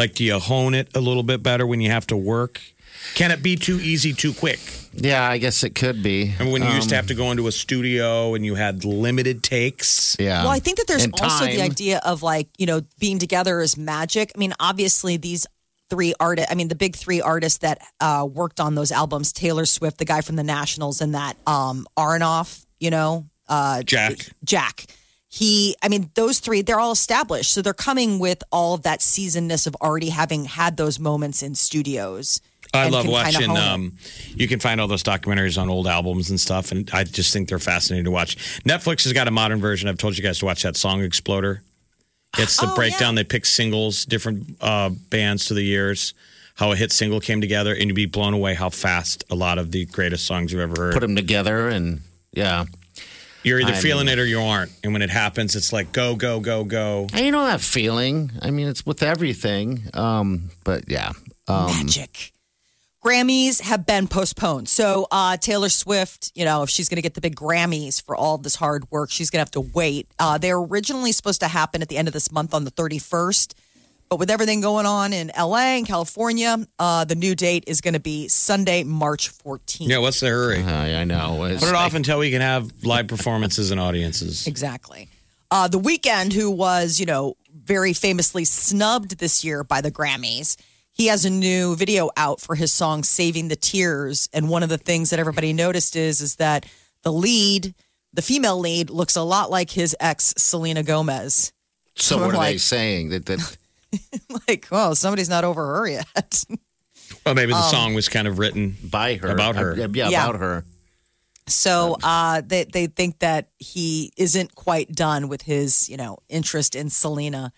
like, 0.00 0.14
do 0.14 0.24
you 0.24 0.38
hone 0.38 0.74
it 0.74 0.88
a 0.96 1.00
little 1.00 1.22
bit 1.22 1.42
better 1.42 1.66
when 1.66 1.80
you 1.80 1.90
have 1.90 2.06
to 2.08 2.16
work? 2.16 2.60
Can 3.14 3.30
it 3.30 3.42
be 3.42 3.54
too 3.56 3.78
easy 3.80 4.12
too 4.12 4.32
quick? 4.32 4.58
yeah, 4.92 5.22
I 5.28 5.38
guess 5.38 5.62
it 5.62 5.74
could 5.76 6.02
be. 6.02 6.34
And 6.40 6.50
when 6.52 6.62
you 6.62 6.68
used 6.70 6.88
to 6.88 6.96
Um, 6.96 6.98
have 6.98 7.06
to 7.08 7.14
go 7.14 7.30
into 7.30 7.46
a 7.46 7.52
studio 7.52 8.34
and 8.34 8.44
you 8.44 8.56
had 8.56 8.84
limited 8.84 9.42
takes. 9.44 10.16
yeah. 10.18 10.42
Well, 10.42 10.50
I 10.52 10.58
think 10.58 10.78
that 10.78 10.86
there's 10.88 11.04
And 11.04 11.14
also 11.20 11.44
the 11.46 11.62
idea 11.62 12.00
of 12.04 12.22
like, 12.24 12.48
you 12.58 12.66
know, 12.66 12.80
being 12.98 13.18
together 13.20 13.60
is 13.60 13.76
magic. 13.76 14.32
I 14.34 14.38
mean, 14.38 14.52
obviously, 14.58 15.16
these 15.16 15.46
three 15.90 16.12
artists, 16.18 16.50
I 16.50 16.54
mean, 16.56 16.68
the 16.68 16.74
big 16.74 16.96
three 16.96 17.20
artists 17.20 17.58
that 17.58 17.78
uh, 18.00 18.26
worked 18.30 18.58
on 18.58 18.74
those 18.74 18.90
albums 18.90 19.32
Taylor 19.32 19.64
Swift, 19.66 19.98
the 19.98 20.04
guy 20.04 20.22
from 20.22 20.36
the 20.36 20.44
Nationals, 20.44 21.00
and 21.00 21.14
that 21.14 21.36
um, 21.46 21.86
Antonoff, 21.96 22.64
you 22.80 22.90
know, 22.90 23.26
uh, 23.48 23.82
Jack. 23.84 24.16
Jack. 24.44 24.86
He, 25.32 25.76
I 25.80 25.88
mean, 25.88 26.10
those 26.14 26.40
three, 26.40 26.60
they're 26.60 26.80
all 26.80 26.90
established. 26.92 27.52
So 27.52 27.62
they're 27.62 27.72
coming 27.72 28.18
with 28.18 28.42
all 28.50 28.74
of 28.74 28.82
that 28.82 29.00
seasonedness 29.00 29.66
of 29.68 29.76
already 29.76 30.08
having 30.08 30.44
had 30.44 30.76
those 30.76 30.98
moments 30.98 31.40
in 31.42 31.54
studios. 31.54 32.40
I 32.74 32.84
and 32.84 32.92
love 32.92 33.06
watching. 33.06 33.56
Um, 33.56 33.96
you 34.34 34.48
can 34.48 34.58
find 34.60 34.80
all 34.80 34.88
those 34.88 35.02
documentaries 35.04 35.60
on 35.60 35.68
old 35.68 35.86
albums 35.86 36.30
and 36.30 36.38
stuff, 36.40 36.72
and 36.72 36.90
I 36.92 37.04
just 37.04 37.32
think 37.32 37.48
they're 37.48 37.58
fascinating 37.60 38.04
to 38.04 38.10
watch. 38.10 38.36
Netflix 38.64 39.04
has 39.04 39.12
got 39.12 39.28
a 39.28 39.30
modern 39.30 39.60
version. 39.60 39.88
I've 39.88 39.98
told 39.98 40.16
you 40.16 40.22
guys 40.22 40.40
to 40.40 40.44
watch 40.46 40.62
that 40.64 40.76
Song 40.76 41.00
Exploder. 41.02 41.62
It's 42.38 42.56
the 42.60 42.70
Oh, 42.70 42.74
breakdown. 42.76 43.14
yeah. 43.14 43.22
They 43.22 43.24
pick 43.28 43.44
singles, 43.46 44.04
different 44.04 44.56
uh, 44.60 44.90
bands 45.10 45.46
through 45.48 45.56
the 45.56 45.64
years, 45.64 46.14
how 46.54 46.70
a 46.70 46.76
hit 46.76 46.92
single 46.92 47.18
came 47.20 47.40
together, 47.40 47.72
and 47.72 47.84
you'd 47.86 47.94
be 47.94 48.06
blown 48.06 48.34
away 48.34 48.54
how 48.54 48.68
fast 48.70 49.24
a 49.30 49.34
lot 49.34 49.58
of 49.58 49.72
the 49.72 49.84
greatest 49.86 50.26
songs 50.26 50.52
you've 50.52 50.60
ever 50.60 50.80
heard. 50.80 50.92
put 50.94 51.00
them 51.00 51.16
together 51.16 51.68
and 51.68 52.02
yeah. 52.32 52.66
You're 53.42 53.60
either 53.60 53.72
I 53.72 53.76
feeling 53.76 54.06
mean- 54.06 54.18
it 54.18 54.20
or 54.20 54.26
you 54.26 54.40
aren't. 54.40 54.72
And 54.84 54.92
when 54.92 55.02
it 55.02 55.10
happens, 55.10 55.56
it's 55.56 55.72
like 55.72 55.92
go, 55.92 56.14
go, 56.14 56.40
go, 56.40 56.64
go. 56.64 57.06
And 57.12 57.24
you 57.24 57.32
know 57.32 57.44
that 57.46 57.60
feeling. 57.60 58.30
I 58.42 58.50
mean, 58.50 58.68
it's 58.68 58.84
with 58.84 59.02
everything. 59.02 59.84
Um, 59.94 60.50
but 60.64 60.84
yeah. 60.88 61.12
Um, 61.48 61.66
magic. 61.66 62.32
Grammys 63.02 63.62
have 63.62 63.86
been 63.86 64.08
postponed. 64.08 64.68
So 64.68 65.06
uh, 65.10 65.38
Taylor 65.38 65.70
Swift, 65.70 66.32
you 66.34 66.44
know, 66.44 66.62
if 66.62 66.68
she's 66.68 66.90
going 66.90 66.96
to 66.96 67.02
get 67.02 67.14
the 67.14 67.22
big 67.22 67.34
Grammys 67.34 68.02
for 68.04 68.14
all 68.14 68.36
this 68.36 68.56
hard 68.56 68.90
work, 68.90 69.10
she's 69.10 69.30
going 69.30 69.38
to 69.38 69.40
have 69.40 69.50
to 69.52 69.72
wait. 69.72 70.06
Uh, 70.18 70.36
they're 70.36 70.58
originally 70.58 71.12
supposed 71.12 71.40
to 71.40 71.48
happen 71.48 71.80
at 71.80 71.88
the 71.88 71.96
end 71.96 72.08
of 72.08 72.14
this 72.14 72.30
month 72.30 72.52
on 72.52 72.64
the 72.64 72.70
31st. 72.70 73.54
But 74.10 74.18
with 74.18 74.28
everything 74.28 74.60
going 74.60 74.86
on 74.86 75.12
in 75.12 75.30
LA 75.38 75.76
and 75.76 75.86
California, 75.86 76.56
uh, 76.80 77.04
the 77.04 77.14
new 77.14 77.36
date 77.36 77.62
is 77.68 77.80
going 77.80 77.94
to 77.94 78.00
be 78.00 78.26
Sunday, 78.26 78.82
March 78.82 79.30
14th. 79.38 79.86
Yeah, 79.88 79.98
what's 79.98 80.18
the 80.18 80.26
hurry? 80.26 80.64
I, 80.64 81.02
I 81.02 81.04
know. 81.04 81.44
It's 81.44 81.60
Put 81.62 81.68
it 81.70 81.74
like- 81.74 81.86
off 81.86 81.94
until 81.94 82.18
we 82.18 82.32
can 82.32 82.40
have 82.40 82.72
live 82.84 83.06
performances 83.06 83.70
and 83.70 83.80
audiences. 83.80 84.48
Exactly. 84.48 85.08
Uh, 85.52 85.68
the 85.68 85.78
Weeknd, 85.78 86.32
who 86.32 86.50
was, 86.50 86.98
you 86.98 87.06
know, 87.06 87.36
very 87.54 87.92
famously 87.92 88.44
snubbed 88.44 89.18
this 89.18 89.44
year 89.44 89.62
by 89.62 89.80
the 89.80 89.92
Grammys, 89.92 90.56
he 90.90 91.06
has 91.06 91.24
a 91.24 91.30
new 91.30 91.76
video 91.76 92.10
out 92.16 92.40
for 92.40 92.56
his 92.56 92.72
song 92.72 93.04
"Saving 93.04 93.46
the 93.46 93.56
Tears," 93.56 94.28
and 94.32 94.48
one 94.48 94.62
of 94.64 94.68
the 94.68 94.76
things 94.78 95.10
that 95.10 95.20
everybody 95.20 95.52
noticed 95.52 95.94
is 95.96 96.20
is 96.20 96.36
that 96.36 96.66
the 97.02 97.12
lead, 97.12 97.74
the 98.12 98.22
female 98.22 98.58
lead, 98.58 98.90
looks 98.90 99.14
a 99.16 99.22
lot 99.22 99.50
like 99.52 99.70
his 99.70 99.96
ex 100.00 100.34
Selena 100.36 100.82
Gomez. 100.82 101.52
So 101.96 102.16
I'm 102.16 102.22
what 102.26 102.34
are 102.34 102.44
they 102.44 102.58
saying? 102.58 103.10
That 103.10 103.26
that 103.26 103.56
Like, 104.48 104.66
well, 104.70 104.94
somebody's 104.94 105.28
not 105.28 105.44
over 105.44 105.64
her 105.76 105.88
yet. 105.88 106.44
Well, 107.26 107.34
maybe 107.34 107.52
the 107.52 107.58
Um, 107.58 107.70
song 107.70 107.94
was 107.94 108.08
kind 108.08 108.26
of 108.28 108.38
written 108.38 108.76
by 108.84 109.16
her 109.16 109.28
About 109.28 109.56
her. 109.56 109.72
Uh, 109.72 109.88
yeah, 109.92 110.08
Yeah. 110.08 110.24
about 110.24 110.40
her. 110.40 110.64
So 111.48 111.96
uh, 112.02 112.42
they 112.46 112.64
they 112.64 112.86
think 112.86 113.18
that 113.18 113.48
he 113.58 114.12
isn't 114.16 114.54
quite 114.54 114.92
done 114.92 115.28
with 115.28 115.42
his 115.42 115.88
you 115.88 115.96
know 115.96 116.18
interest 116.28 116.76
in 116.76 116.88
Selena, 116.88 117.52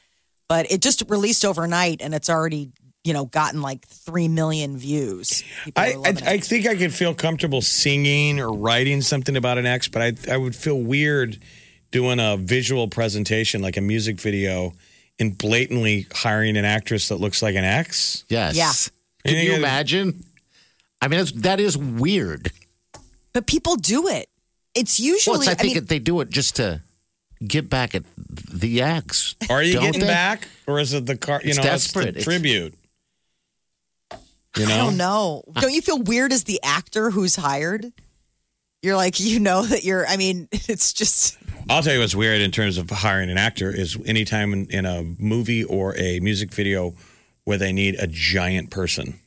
but 0.49 0.71
it 0.73 0.81
just 0.81 1.03
released 1.09 1.45
overnight 1.45 2.01
and 2.01 2.15
it's 2.15 2.31
already 2.31 2.73
you 3.05 3.13
know 3.13 3.27
gotten 3.27 3.61
like 3.61 3.87
three 3.87 4.29
million 4.29 4.79
views. 4.79 5.45
I, 5.77 5.93
I, 6.05 6.15
I 6.27 6.39
think 6.39 6.67
I 6.67 6.75
could 6.75 6.95
feel 6.95 7.15
comfortable 7.15 7.61
singing 7.61 8.41
or 8.41 8.51
writing 8.53 9.03
something 9.03 9.37
about 9.37 9.59
an 9.59 9.67
ex, 9.67 9.87
but 9.89 10.01
I, 10.03 10.33
I 10.33 10.37
would 10.39 10.57
feel 10.57 10.81
weird 10.81 11.39
doing 11.91 12.19
a 12.19 12.39
visual 12.39 12.89
presentation 12.89 13.61
like 13.61 13.77
a 13.77 13.83
music 13.83 14.19
video 14.19 14.73
and 15.19 15.37
blatantly 15.37 16.07
hiring 16.13 16.57
an 16.57 16.65
actress 16.65 17.09
that 17.09 17.17
looks 17.17 17.43
like 17.43 17.55
an 17.55 17.65
ex. 17.65 18.25
Yes. 18.29 18.57
Yeah. 18.57 18.73
Can 19.31 19.37
Yeah, 19.37 19.53
you 19.53 19.57
imagine? 19.57 20.25
I 21.01 21.09
mean, 21.09 21.19
that's, 21.19 21.33
that 21.33 21.61
is 21.61 21.77
weird. 21.77 22.51
but 23.33 23.47
people 23.47 23.77
do 23.77 24.09
it. 24.09 24.29
It's 24.75 24.99
Well, 24.99 25.09
usually 25.09 25.37
it's, 25.39 25.49
I 25.49 25.53
I 25.53 25.55
think 25.55 25.75
mean, 25.75 25.83
it, 25.85 25.89
they 25.89 25.99
do 25.99 26.21
it 26.21 26.31
just 26.31 26.57
to 26.57 26.81
get 27.47 27.69
back 27.69 27.95
at 27.95 28.05
the 28.17 28.81
ex. 28.83 29.35
Are 29.51 29.63
you 29.63 29.75
getting 29.81 30.01
they? 30.01 30.07
back, 30.07 30.49
or 30.67 30.79
is 30.81 30.93
it 30.95 31.07
the 31.07 31.17
car? 31.17 31.41
You 31.43 31.51
It's 31.51 31.59
know, 31.59 31.63
desperate. 31.65 32.09
it's 32.17 32.19
the 32.19 32.25
tribute. 32.25 32.75
You 34.57 34.67
know? 34.67 34.75
I 34.75 34.77
don't 34.79 34.97
know. 34.97 35.45
Don't 35.55 35.73
you 35.73 35.83
feel 35.83 35.99
weird 36.03 36.33
as 36.33 36.45
the 36.45 36.61
actor 36.63 37.11
who's 37.11 37.37
hired? 37.37 37.91
You're 38.83 38.97
like 38.97 39.19
you 39.21 39.41
know 39.41 39.63
that 39.65 39.85
you're. 39.85 40.07
I 40.07 40.17
mean, 40.17 40.49
it's 40.53 40.93
just 40.93 41.37
I'll 41.69 41.83
tell 41.83 41.95
you 41.95 42.01
what's 42.01 42.15
weird 42.15 42.41
in 42.41 42.51
terms 42.51 42.79
of 42.79 42.91
hiring 42.91 43.31
an 43.31 43.39
actor 43.39 43.71
is 43.71 43.99
anytime 44.07 44.53
in, 44.53 44.67
in 44.71 44.87
a 44.87 45.03
movie 45.19 45.65
or 45.65 45.97
a 45.97 46.21
music 46.21 46.53
video 46.53 46.95
where 47.45 47.59
they 47.59 47.73
need 47.73 47.97
a 47.99 48.07
giant 48.07 48.71
person. 48.71 49.19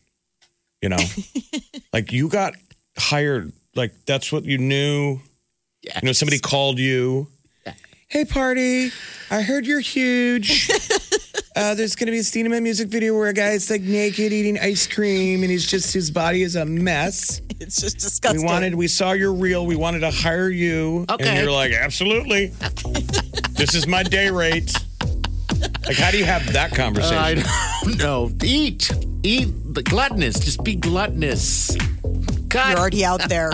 You 0.82 0.90
know, 0.90 0.98
like 1.94 2.12
you 2.12 2.30
got 2.30 2.54
hired, 2.98 3.52
like 3.76 3.94
that's 4.06 4.32
what 4.32 4.46
you 4.46 4.58
knew 4.58 5.20
You 5.84 5.92
know, 6.04 6.12
somebody 6.12 6.40
called 6.40 6.80
you. 6.80 7.28
Hey, 8.08 8.26
party! 8.26 8.92
I 9.32 9.42
heard 9.42 9.66
you're 9.66 9.80
huge. 9.80 10.70
uh, 11.56 11.74
there's 11.76 11.96
going 11.96 12.08
to 12.08 12.12
be 12.12 12.20
a 12.20 12.24
cinema 12.24 12.60
music 12.62 12.90
video 12.90 13.14
where 13.18 13.28
a 13.30 13.34
guy's 13.34 13.70
like 13.70 13.82
naked 13.82 14.32
eating 14.34 14.60
ice 14.60 14.88
cream, 14.88 15.42
and 15.44 15.52
he's 15.52 15.66
just 15.66 15.94
his 15.94 16.12
body 16.12 16.42
is 16.44 16.56
a 16.56 16.66
mess. 16.66 17.42
It's 17.58 17.80
just 17.80 18.00
disgusting. 18.00 18.42
We 18.42 18.46
wanted, 18.46 18.76
we 18.76 18.90
saw 18.90 19.14
your 19.14 19.32
reel. 19.34 19.66
We 19.66 19.78
wanted 19.78 20.02
to 20.02 20.12
hire 20.12 20.50
you, 20.50 21.06
and 21.08 21.12
Okay. 21.12 21.42
you're 21.42 21.50
like, 21.52 21.72
absolutely. 21.72 22.48
this 23.52 23.74
is 23.74 23.88
my 23.88 24.04
day 24.04 24.30
rate. 24.30 24.74
Like, 25.88 25.96
how 25.96 26.12
do 26.12 26.18
you 26.18 26.26
have 26.26 26.52
that 26.52 26.76
conversation? 26.76 27.18
I 27.18 27.36
don't 27.86 27.98
know. 27.98 28.30
Eat. 28.44 28.92
Eat 29.24 29.48
the 29.74 29.82
gluttonous. 29.84 30.38
Just 30.38 30.66
be 30.66 30.76
gluttonous. 30.76 31.74
God. 32.50 32.72
You're 32.72 32.80
already 32.80 33.06
out 33.06 33.22
there. 33.30 33.54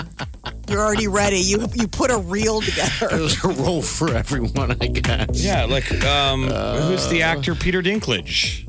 You're 0.72 0.82
already 0.82 1.08
ready. 1.08 1.38
You 1.40 1.68
you 1.76 1.88
put 1.88 2.10
a 2.12 2.18
reel 2.18 2.62
together. 2.62 3.08
There's 3.12 3.44
a 3.44 3.50
role 3.50 3.82
for 3.82 4.14
everyone, 4.16 4.72
I 4.82 4.88
guess. 4.88 5.44
Yeah, 5.44 5.66
like 5.66 5.92
um, 6.06 6.44
who's 6.48 7.08
the 7.10 7.22
actor 7.24 7.54
Peter 7.56 7.82
Dinklage? 7.82 8.66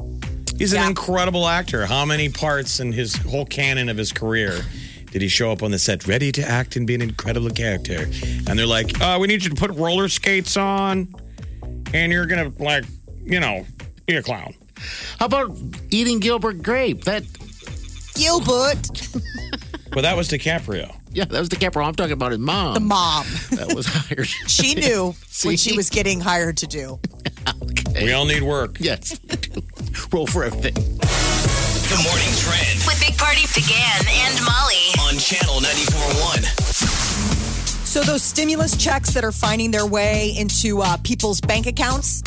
He's 0.58 0.72
an 0.72 0.80
Yeah. 0.80 0.88
incredible 0.88 1.46
actor. 1.48 1.86
How 1.86 2.04
many 2.04 2.28
parts 2.28 2.80
in 2.80 2.92
his 2.92 3.14
whole 3.16 3.46
canon 3.46 3.88
of 3.88 3.96
his 3.96 4.12
career 4.12 4.60
did 5.10 5.22
he 5.22 5.28
show 5.28 5.52
up 5.52 5.62
on 5.62 5.70
the 5.70 5.78
set 5.78 6.06
ready 6.06 6.32
to 6.32 6.42
act 6.42 6.76
and 6.76 6.86
be 6.86 6.94
an 6.94 7.02
incredible 7.02 7.50
character? 7.50 8.04
And 8.48 8.58
they're 8.58 8.66
like, 8.66 9.00
uh, 9.00 9.18
we 9.20 9.26
need 9.28 9.42
you 9.44 9.50
to 9.50 9.56
put 9.56 9.70
roller 9.72 10.08
skates 10.08 10.56
on, 10.56 11.08
and 11.94 12.12
you're 12.12 12.26
gonna 12.26 12.52
like, 12.58 12.84
you 13.24 13.38
know, 13.40 13.64
be 14.06 14.16
a 14.16 14.22
clown. 14.22 14.54
How 15.18 15.26
about 15.26 15.56
eating 15.90 16.18
Gilbert 16.18 16.62
grape? 16.62 17.04
That 17.04 17.22
Gilbert, 18.14 19.08
Well, 19.94 20.02
that 20.02 20.16
was 20.16 20.28
DiCaprio. 20.28 20.94
Yeah, 21.12 21.24
that 21.26 21.38
was 21.40 21.48
the 21.48 21.56
camper. 21.56 21.82
I'm 21.82 21.94
talking 21.94 22.12
about 22.12 22.32
his 22.32 22.40
mom. 22.40 22.74
the 22.74 22.80
mom. 22.80 23.26
that 23.52 23.72
was 23.74 23.86
hired. 23.86 24.26
She 24.48 24.74
knew 24.74 25.14
what 25.44 25.58
she 25.58 25.76
was 25.76 25.90
getting 25.90 26.20
hired 26.20 26.56
to 26.58 26.66
do. 26.66 26.98
We 27.94 28.12
all 28.12 28.24
need 28.24 28.42
work. 28.42 28.76
yes. 28.80 29.18
Roll 30.12 30.26
for 30.26 30.44
everything. 30.44 30.74
The 30.74 31.98
morning 32.04 32.32
trend 32.40 32.80
With 32.86 32.98
Big 33.00 33.16
Party 33.18 33.42
began 33.54 34.06
and 34.08 34.38
Molly. 34.44 34.92
on 35.08 35.18
channel 35.18 35.60
94.1. 35.60 36.42
So 37.86 38.02
those 38.02 38.22
stimulus 38.22 38.76
checks 38.76 39.10
that 39.12 39.24
are 39.24 39.32
finding 39.32 39.70
their 39.70 39.84
way 39.86 40.34
into 40.38 40.80
uh, 40.80 40.96
people's 41.04 41.40
bank 41.42 41.66
accounts 41.66 42.22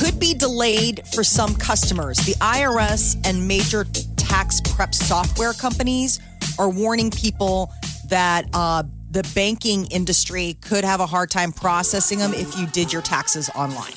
could 0.00 0.18
be 0.20 0.32
delayed 0.34 1.02
for 1.14 1.24
some 1.24 1.54
customers. 1.56 2.16
The 2.18 2.34
IRS 2.34 3.16
and 3.26 3.46
major 3.48 3.84
tax 4.16 4.60
prep 4.60 4.94
software 4.94 5.52
companies 5.52 6.20
are 6.58 6.68
warning 6.70 7.10
people 7.10 7.72
that 8.12 8.46
uh, 8.52 8.82
the 9.10 9.22
banking 9.34 9.86
industry 9.86 10.58
could 10.60 10.84
have 10.84 11.00
a 11.00 11.06
hard 11.06 11.30
time 11.30 11.50
processing 11.50 12.18
them 12.18 12.34
if 12.34 12.58
you 12.58 12.66
did 12.66 12.92
your 12.92 13.00
taxes 13.00 13.48
online. 13.56 13.92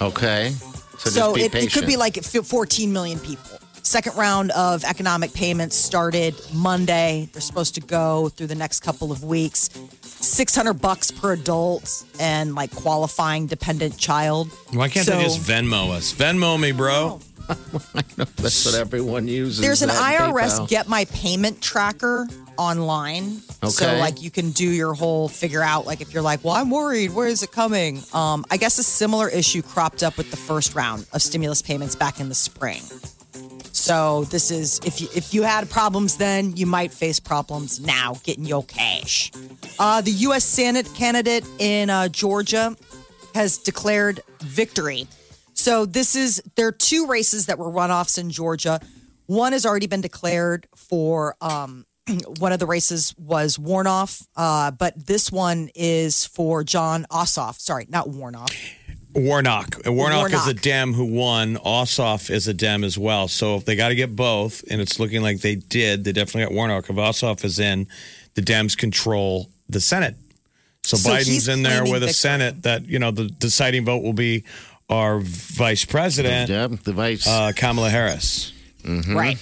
Okay. 0.00 0.50
So, 0.98 1.10
So 1.10 1.36
just 1.36 1.52
be 1.52 1.58
it, 1.58 1.64
it 1.64 1.72
could 1.72 1.86
be 1.86 1.96
like 1.96 2.22
14 2.22 2.92
million 2.92 3.18
people. 3.18 3.58
Second 3.82 4.16
round 4.16 4.50
of 4.52 4.84
economic 4.84 5.32
payments 5.32 5.74
started 5.76 6.34
Monday. 6.54 7.28
They're 7.32 7.40
supposed 7.42 7.74
to 7.74 7.80
go 7.80 8.28
through 8.28 8.46
the 8.48 8.54
next 8.54 8.80
couple 8.80 9.10
of 9.10 9.24
weeks. 9.24 9.68
600 10.02 10.74
bucks 10.74 11.10
per 11.10 11.32
adult 11.32 12.04
and 12.20 12.54
like 12.54 12.72
qualifying 12.74 13.46
dependent 13.48 13.98
child. 13.98 14.50
Why 14.72 14.88
can't 14.88 15.06
So- 15.06 15.16
they 15.16 15.24
just 15.24 15.40
Venmo 15.40 15.90
us? 15.90 16.12
Venmo 16.12 16.58
me, 16.58 16.70
bro. 16.70 17.20
That's 18.16 18.64
what 18.64 18.74
everyone 18.74 19.26
uses. 19.28 19.60
There's 19.60 19.82
an 19.82 19.90
IRS 19.90 20.32
PayPal. 20.60 20.68
Get 20.68 20.88
My 20.88 21.04
Payment 21.06 21.60
Tracker 21.62 22.26
online. 22.58 23.40
So 23.68 23.96
like 23.98 24.22
you 24.22 24.30
can 24.30 24.50
do 24.50 24.68
your 24.68 24.94
whole 24.94 25.28
figure 25.28 25.62
out 25.62 25.86
like 25.86 26.00
if 26.00 26.12
you're 26.12 26.22
like, 26.22 26.44
well, 26.44 26.54
I'm 26.54 26.70
worried, 26.70 27.12
where 27.12 27.26
is 27.26 27.42
it 27.42 27.52
coming? 27.52 28.02
Um, 28.12 28.44
I 28.50 28.56
guess 28.56 28.78
a 28.78 28.82
similar 28.82 29.28
issue 29.28 29.62
cropped 29.62 30.02
up 30.02 30.16
with 30.16 30.30
the 30.30 30.36
first 30.36 30.74
round 30.74 31.06
of 31.12 31.22
stimulus 31.22 31.62
payments 31.62 31.94
back 31.94 32.20
in 32.20 32.28
the 32.28 32.34
spring. 32.34 32.82
So 33.76 34.24
this 34.24 34.50
is 34.50 34.80
if 34.84 35.00
you 35.00 35.08
if 35.14 35.34
you 35.34 35.42
had 35.42 35.68
problems 35.68 36.16
then, 36.16 36.56
you 36.56 36.66
might 36.66 36.92
face 36.92 37.20
problems 37.20 37.78
now 37.78 38.16
getting 38.24 38.44
your 38.44 38.64
cash. 38.64 39.30
Uh, 39.78 40.00
the 40.00 40.10
U.S. 40.10 40.44
Senate 40.44 40.88
candidate 40.94 41.46
in 41.58 41.90
uh, 41.90 42.08
Georgia 42.08 42.74
has 43.34 43.58
declared 43.58 44.20
victory. 44.40 45.06
So 45.52 45.84
this 45.84 46.16
is 46.16 46.42
there 46.56 46.68
are 46.68 46.72
two 46.72 47.06
races 47.06 47.46
that 47.46 47.58
were 47.58 47.70
runoffs 47.70 48.18
in 48.18 48.30
Georgia. 48.30 48.80
One 49.26 49.52
has 49.52 49.66
already 49.66 49.86
been 49.86 50.00
declared 50.00 50.68
for 50.74 51.36
um, 51.40 51.84
one 52.38 52.52
of 52.52 52.58
the 52.58 52.66
races 52.66 53.14
was 53.18 53.56
Warnoff, 53.58 54.26
uh, 54.36 54.70
but 54.70 55.06
this 55.06 55.30
one 55.32 55.70
is 55.74 56.24
for 56.26 56.62
Jon 56.64 57.06
Ossoff. 57.10 57.58
Sorry, 57.60 57.86
not 57.88 58.08
Warnoff. 58.08 58.54
Warnock. 59.14 59.80
And 59.86 59.96
Warnock, 59.96 60.32
is 60.32 60.46
a 60.46 60.52
Dem 60.54 60.92
who 60.92 61.06
won. 61.06 61.56
Ossoff 61.56 62.30
is 62.30 62.48
a 62.48 62.54
Dem 62.54 62.84
as 62.84 62.98
well. 62.98 63.28
So 63.28 63.56
if 63.56 63.64
they 63.64 63.74
got 63.74 63.88
to 63.88 63.94
get 63.94 64.14
both, 64.14 64.62
and 64.70 64.80
it's 64.80 65.00
looking 65.00 65.22
like 65.22 65.40
they 65.40 65.54
did, 65.54 66.04
they 66.04 66.12
definitely 66.12 66.44
got 66.44 66.52
Warnock. 66.52 66.90
If 66.90 66.96
Ossoff 66.96 67.42
is 67.44 67.58
in, 67.58 67.86
the 68.34 68.42
Dems 68.42 68.76
control 68.76 69.48
the 69.70 69.80
Senate. 69.80 70.16
So, 70.84 70.98
So 70.98 71.08
Biden's 71.10 71.48
in 71.48 71.62
there 71.62 71.82
with 71.82 71.94
a 71.94 72.06
victory. 72.06 72.12
Senate 72.12 72.62
that, 72.64 72.86
you 72.86 72.98
know, 72.98 73.10
the 73.10 73.24
deciding 73.28 73.86
vote 73.86 74.02
will 74.02 74.12
be 74.12 74.44
our 74.90 75.18
vice 75.20 75.84
president, 75.86 76.50
Yeah, 76.50 76.68
the 76.84 76.92
vice. 76.92 77.26
uh, 77.26 77.52
Kamala 77.56 77.88
Harris. 77.90 78.52
Right. 78.84 79.38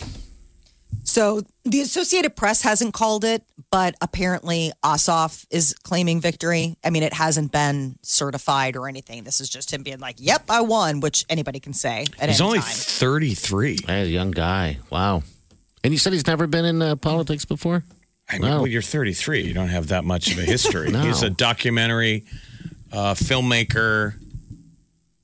So 1.06 1.42
the 1.64 1.80
Associated 1.82 2.34
Press 2.34 2.62
hasn't 2.62 2.94
called 2.94 3.24
it, 3.24 3.42
but 3.70 3.94
apparently 4.00 4.72
Ossoff 4.82 5.44
is 5.50 5.74
claiming 5.82 6.18
victory. 6.20 6.76
I 6.82 6.88
mean, 6.90 7.02
it 7.02 7.12
hasn't 7.12 7.52
been 7.52 7.96
certified 8.02 8.74
or 8.74 8.88
anything. 8.88 9.22
This 9.22 9.38
is 9.38 9.50
just 9.50 9.70
him 9.72 9.82
being 9.82 9.98
like, 10.00 10.16
"Yep, 10.18 10.44
I 10.48 10.62
won," 10.62 11.00
which 11.00 11.24
anybody 11.28 11.60
can 11.60 11.74
say 11.74 12.06
at 12.18 12.30
He's 12.30 12.40
any 12.40 12.46
only 12.46 12.58
time. 12.60 12.68
33. 12.72 13.78
Hey, 13.86 14.02
a 14.02 14.06
young 14.06 14.30
guy. 14.30 14.78
Wow. 14.90 15.22
And 15.84 15.92
you 15.92 15.98
said 15.98 16.14
he's 16.14 16.26
never 16.26 16.46
been 16.46 16.64
in 16.64 16.80
uh, 16.80 16.96
politics 16.96 17.44
before? 17.44 17.84
I 18.30 18.38
mean, 18.38 18.50
Wow. 18.50 18.56
well, 18.60 18.66
you're 18.66 18.80
33. 18.80 19.42
You 19.42 19.52
don't 19.52 19.68
have 19.68 19.88
that 19.88 20.04
much 20.04 20.32
of 20.32 20.38
a 20.38 20.42
history. 20.42 20.90
No. 20.90 21.02
He's 21.02 21.22
a 21.22 21.28
documentary 21.28 22.24
uh, 22.90 23.12
filmmaker, 23.12 24.14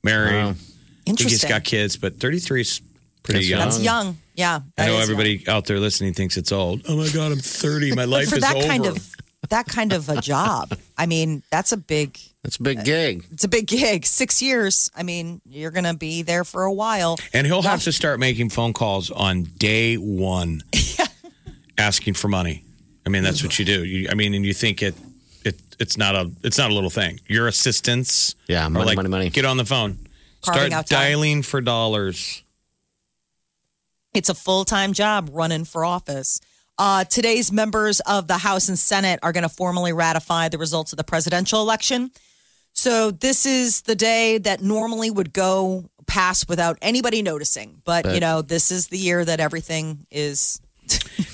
married. 0.05 0.35
Wow. 0.35 0.51
I 0.51 0.53
think 0.53 1.19
he's 1.21 1.27
Interesting. 1.43 1.49
got 1.49 1.65
kids, 1.65 1.97
but 1.97 2.21
33 2.21 2.61
is 2.61 2.81
pretty 3.23 3.39
That's 3.41 3.49
young. 3.49 3.59
That's 3.61 3.81
young. 3.83 4.19
Yeah. 4.41 4.61
I 4.79 4.87
know 4.87 4.97
is 4.97 5.03
everybody 5.03 5.47
out 5.49 5.67
there 5.67 5.79
listening 5.79 6.15
thinks 6.15 6.37
it's 6.37 6.51
old. 6.53 6.83
Oh 6.89 6.97
my 6.97 7.09
God, 7.11 7.33
I'm 7.33 7.39
30. 7.39 7.95
My 7.95 8.03
young. 8.03 8.11
life 8.11 8.25
But 8.27 8.31
for 8.31 8.37
is 8.37 8.43
that 8.43 8.57
over. 8.57 8.67
kind 8.67 8.87
of 8.87 9.11
that 9.49 9.67
kind 9.67 9.93
of 9.93 10.09
a 10.09 10.21
job, 10.21 10.77
I 10.97 11.07
mean, 11.07 11.43
that's 11.51 11.73
a 11.73 11.77
big 11.77 12.19
That's 12.43 12.57
a 12.57 12.63
big 12.63 12.79
uh, 12.79 12.83
gig. 12.85 13.25
it's 13.33 13.43
a 13.45 13.49
big 13.49 13.67
gig. 13.67 14.07
Six 14.07 14.41
years. 14.43 14.91
I 14.97 15.03
mean, 15.03 15.41
you're 15.49 15.71
gonna 15.73 15.95
be 15.95 16.23
there 16.23 16.45
for 16.45 16.63
a 16.65 16.73
while. 16.73 17.19
and 17.33 17.47
he'll 17.47 17.63
have 17.63 17.83
to 17.85 17.93
start 17.93 18.21
making 18.21 18.51
phone 18.51 18.73
calls 18.73 19.11
on 19.11 19.45
day 19.59 19.97
one, 19.97 20.63
asking 21.79 22.15
for 22.15 22.29
money. 22.29 22.65
I 23.07 23.09
mean, 23.09 23.23
that's 23.23 23.43
what 23.43 23.59
you 23.59 23.65
do. 23.65 23.85
You, 23.85 24.09
I 24.11 24.15
mean, 24.15 24.35
and 24.35 24.45
you 24.45 24.53
think 24.55 24.83
it, 24.83 24.95
it, 25.45 25.59
it's 25.79 25.97
not 25.97 26.15
a, 26.15 26.31
it's 26.45 26.59
not 26.59 26.71
a 26.71 26.75
little 26.75 26.91
thing. 26.91 27.19
Your 27.27 27.49
assistants, 27.49 28.35
Yeah, 28.47 28.67
are 28.67 28.71
money, 28.71 28.85
like, 28.87 28.97
money, 28.97 29.09
money. 29.09 29.31
Get 29.31 29.45
on 29.47 29.57
the 29.57 29.65
phone. 29.65 30.07
Carving 30.43 30.71
Start 30.71 30.73
out 30.73 30.87
time. 30.87 30.99
dialing 31.11 31.43
for 31.43 31.61
dollars. 31.61 32.43
It's 34.13 34.29
a 34.29 34.35
full 34.35 34.65
time 34.65 34.93
job 34.93 35.31
running 35.33 35.65
for 35.65 35.85
office. 35.85 36.41
Uh, 36.79 37.05
today's 37.05 37.53
members 37.53 38.01
of 38.01 38.27
the 38.27 38.39
House 38.39 38.69
and 38.69 38.79
Senate 38.79 39.21
are 39.23 39.33
going 39.33 39.43
to 39.43 39.49
formally 39.51 39.93
ratify 39.93 40.49
the 40.49 40.59
results 40.59 40.93
of 40.93 40.97
the 40.97 41.05
presidential 41.05 41.61
election. 41.61 42.11
So, 42.73 43.11
this 43.11 43.45
is 43.47 43.83
the 43.83 43.95
day 43.95 44.39
that 44.39 44.63
normally 44.63 45.11
would 45.11 45.33
go 45.33 45.91
past 46.07 46.49
without 46.49 46.79
anybody 46.81 47.21
noticing. 47.23 47.83
But, 47.85 48.13
you 48.15 48.21
know, 48.21 48.43
this 48.43 48.71
is 48.71 48.89
the 48.89 48.97
year 48.99 49.25
that 49.25 49.41
everything 49.41 50.07
is. 50.11 50.61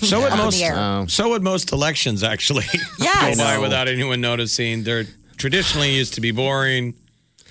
So 0.03 0.21
would 0.23 0.33
Up 0.33 0.39
in 0.39 0.45
most. 0.45 0.59
the 0.59 0.65
air. 0.65 0.75
Oh. 0.77 1.07
So 1.07 1.31
would 1.31 1.43
most 1.43 1.73
elections 1.73 2.23
actually 2.23 2.65
Yes. 2.99 3.37
go 3.37 3.43
by 3.45 3.59
without 3.59 3.87
anyone 3.89 4.21
noticing. 4.21 4.83
They're 4.83 5.05
traditionally 5.37 5.95
used 5.95 6.15
to 6.15 6.21
be 6.21 6.31
boring. 6.33 6.95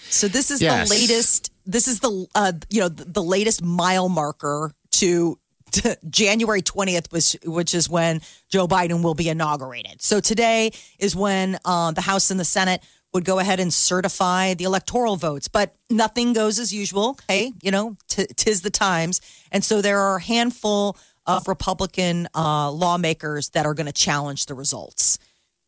So, 0.10 0.28
this 0.28 0.52
is 0.52 0.62
Yes. 0.62 0.90
the 0.90 0.96
latest. 0.96 1.52
This 1.66 1.88
is 1.88 2.00
the 2.02 2.28
uh, 2.36 2.52
you 2.70 2.82
know 2.82 2.90
the, 2.90 3.06
the 3.06 3.24
latest 3.24 3.64
mile 3.64 4.10
marker 4.10 4.72
to, 5.00 5.40
to 5.72 5.98
January 6.10 6.62
twentieth, 6.62 7.12
which 7.12 7.36
which 7.44 7.74
is 7.74 7.90
when 7.90 8.22
Joe 8.50 8.68
Biden 8.68 9.04
will 9.04 9.16
be 9.16 9.30
inaugurated. 9.30 10.02
So 10.02 10.20
today 10.20 10.72
is 11.00 11.16
when 11.16 11.58
uh, 11.66 11.92
the 11.92 12.02
House 12.02 12.32
and 12.32 12.40
the 12.40 12.46
Senate 12.46 12.82
would 13.14 13.26
go 13.26 13.40
ahead 13.40 13.60
and 13.60 13.74
certify 13.74 14.54
the 14.56 14.66
electoral 14.66 15.16
votes, 15.16 15.48
but 15.48 15.74
nothing 15.90 16.34
goes 16.34 16.60
as 16.60 16.74
usual. 16.74 17.18
Hey, 17.30 17.54
you 17.62 17.72
know, 17.72 17.96
t- 18.08 18.28
tis 18.36 18.62
the 18.62 18.70
times, 18.70 19.22
and 19.52 19.64
so 19.64 19.82
there 19.82 20.00
are 20.00 20.18
a 20.18 20.22
handful 20.22 20.98
of 21.26 21.48
Republican 21.48 22.28
uh, 22.36 22.70
lawmakers 22.70 23.50
that 23.50 23.66
are 23.66 23.74
going 23.74 23.88
to 23.88 23.94
challenge 23.94 24.46
the 24.46 24.54
results 24.54 25.18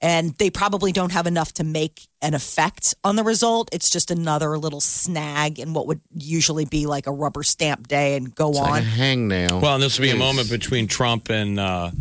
and 0.01 0.35
they 0.37 0.49
probably 0.49 0.91
don't 0.91 1.11
have 1.11 1.25
enough 1.27 1.53
to 1.53 1.63
make 1.63 2.07
an 2.21 2.33
effect 2.33 2.93
on 3.03 3.15
the 3.15 3.23
result. 3.23 3.69
It's 3.71 3.89
just 3.89 4.11
another 4.11 4.57
little 4.57 4.81
snag 4.81 5.59
in 5.59 5.73
what 5.73 5.87
would 5.87 6.01
usually 6.15 6.65
be 6.65 6.85
like 6.85 7.07
a 7.07 7.11
rubber 7.11 7.43
stamp 7.43 7.87
day 7.87 8.15
and 8.15 8.33
go 8.35 8.49
It's 8.49 8.59
on. 8.59 8.69
like 8.69 8.83
a 8.83 8.85
hangnail. 8.85 9.61
Well, 9.61 9.75
and 9.75 9.83
this 9.83 9.97
will 9.97 10.03
be 10.03 10.11
a 10.11 10.15
moment 10.15 10.49
between 10.49 10.87
Trump 10.87 11.29
and 11.29 11.59
uh, 11.59 11.91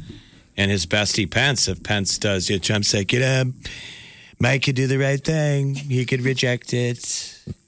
and 0.57 0.71
his 0.71 0.87
bestie 0.87 1.31
Pence. 1.31 1.69
If 1.69 1.83
Pence 1.83 2.19
does, 2.19 2.49
yeah, 2.51 2.59
Trump 2.59 2.85
say, 2.85 3.05
"Get 3.05 3.23
up, 3.23 3.49
Mike 4.39 4.63
could 4.65 4.77
do 4.77 4.87
the 4.87 4.99
right 4.99 5.23
thing. 5.23 5.75
He 5.75 6.05
could 6.05 6.21
reject 6.23 6.75
it. 6.75 6.99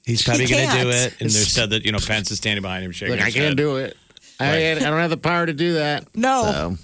He's 0.05 0.23
probably 0.23 0.47
He 0.47 0.53
going 0.53 0.69
to 0.71 0.83
do 0.85 0.89
it. 0.91 1.17
And 1.21 1.29
they 1.29 1.35
said 1.35 1.71
that, 1.71 1.85
you 1.85 1.93
know, 1.93 1.99
Pence 1.99 2.31
is 2.31 2.39
standing 2.39 2.63
behind 2.63 2.83
him 2.85 2.93
shaking 2.93 3.17
Look, 3.17 3.25
I 3.27 3.31
can't 3.31 3.45
head. 3.49 3.57
do 3.59 3.77
it. 3.77 3.95
I, 4.41 4.71
I 4.73 4.75
don't 4.79 4.99
have 4.99 5.11
the 5.11 5.17
power 5.19 5.45
to 5.45 5.53
do 5.53 5.75
that. 5.75 6.07
No. 6.17 6.43
So, 6.45 6.77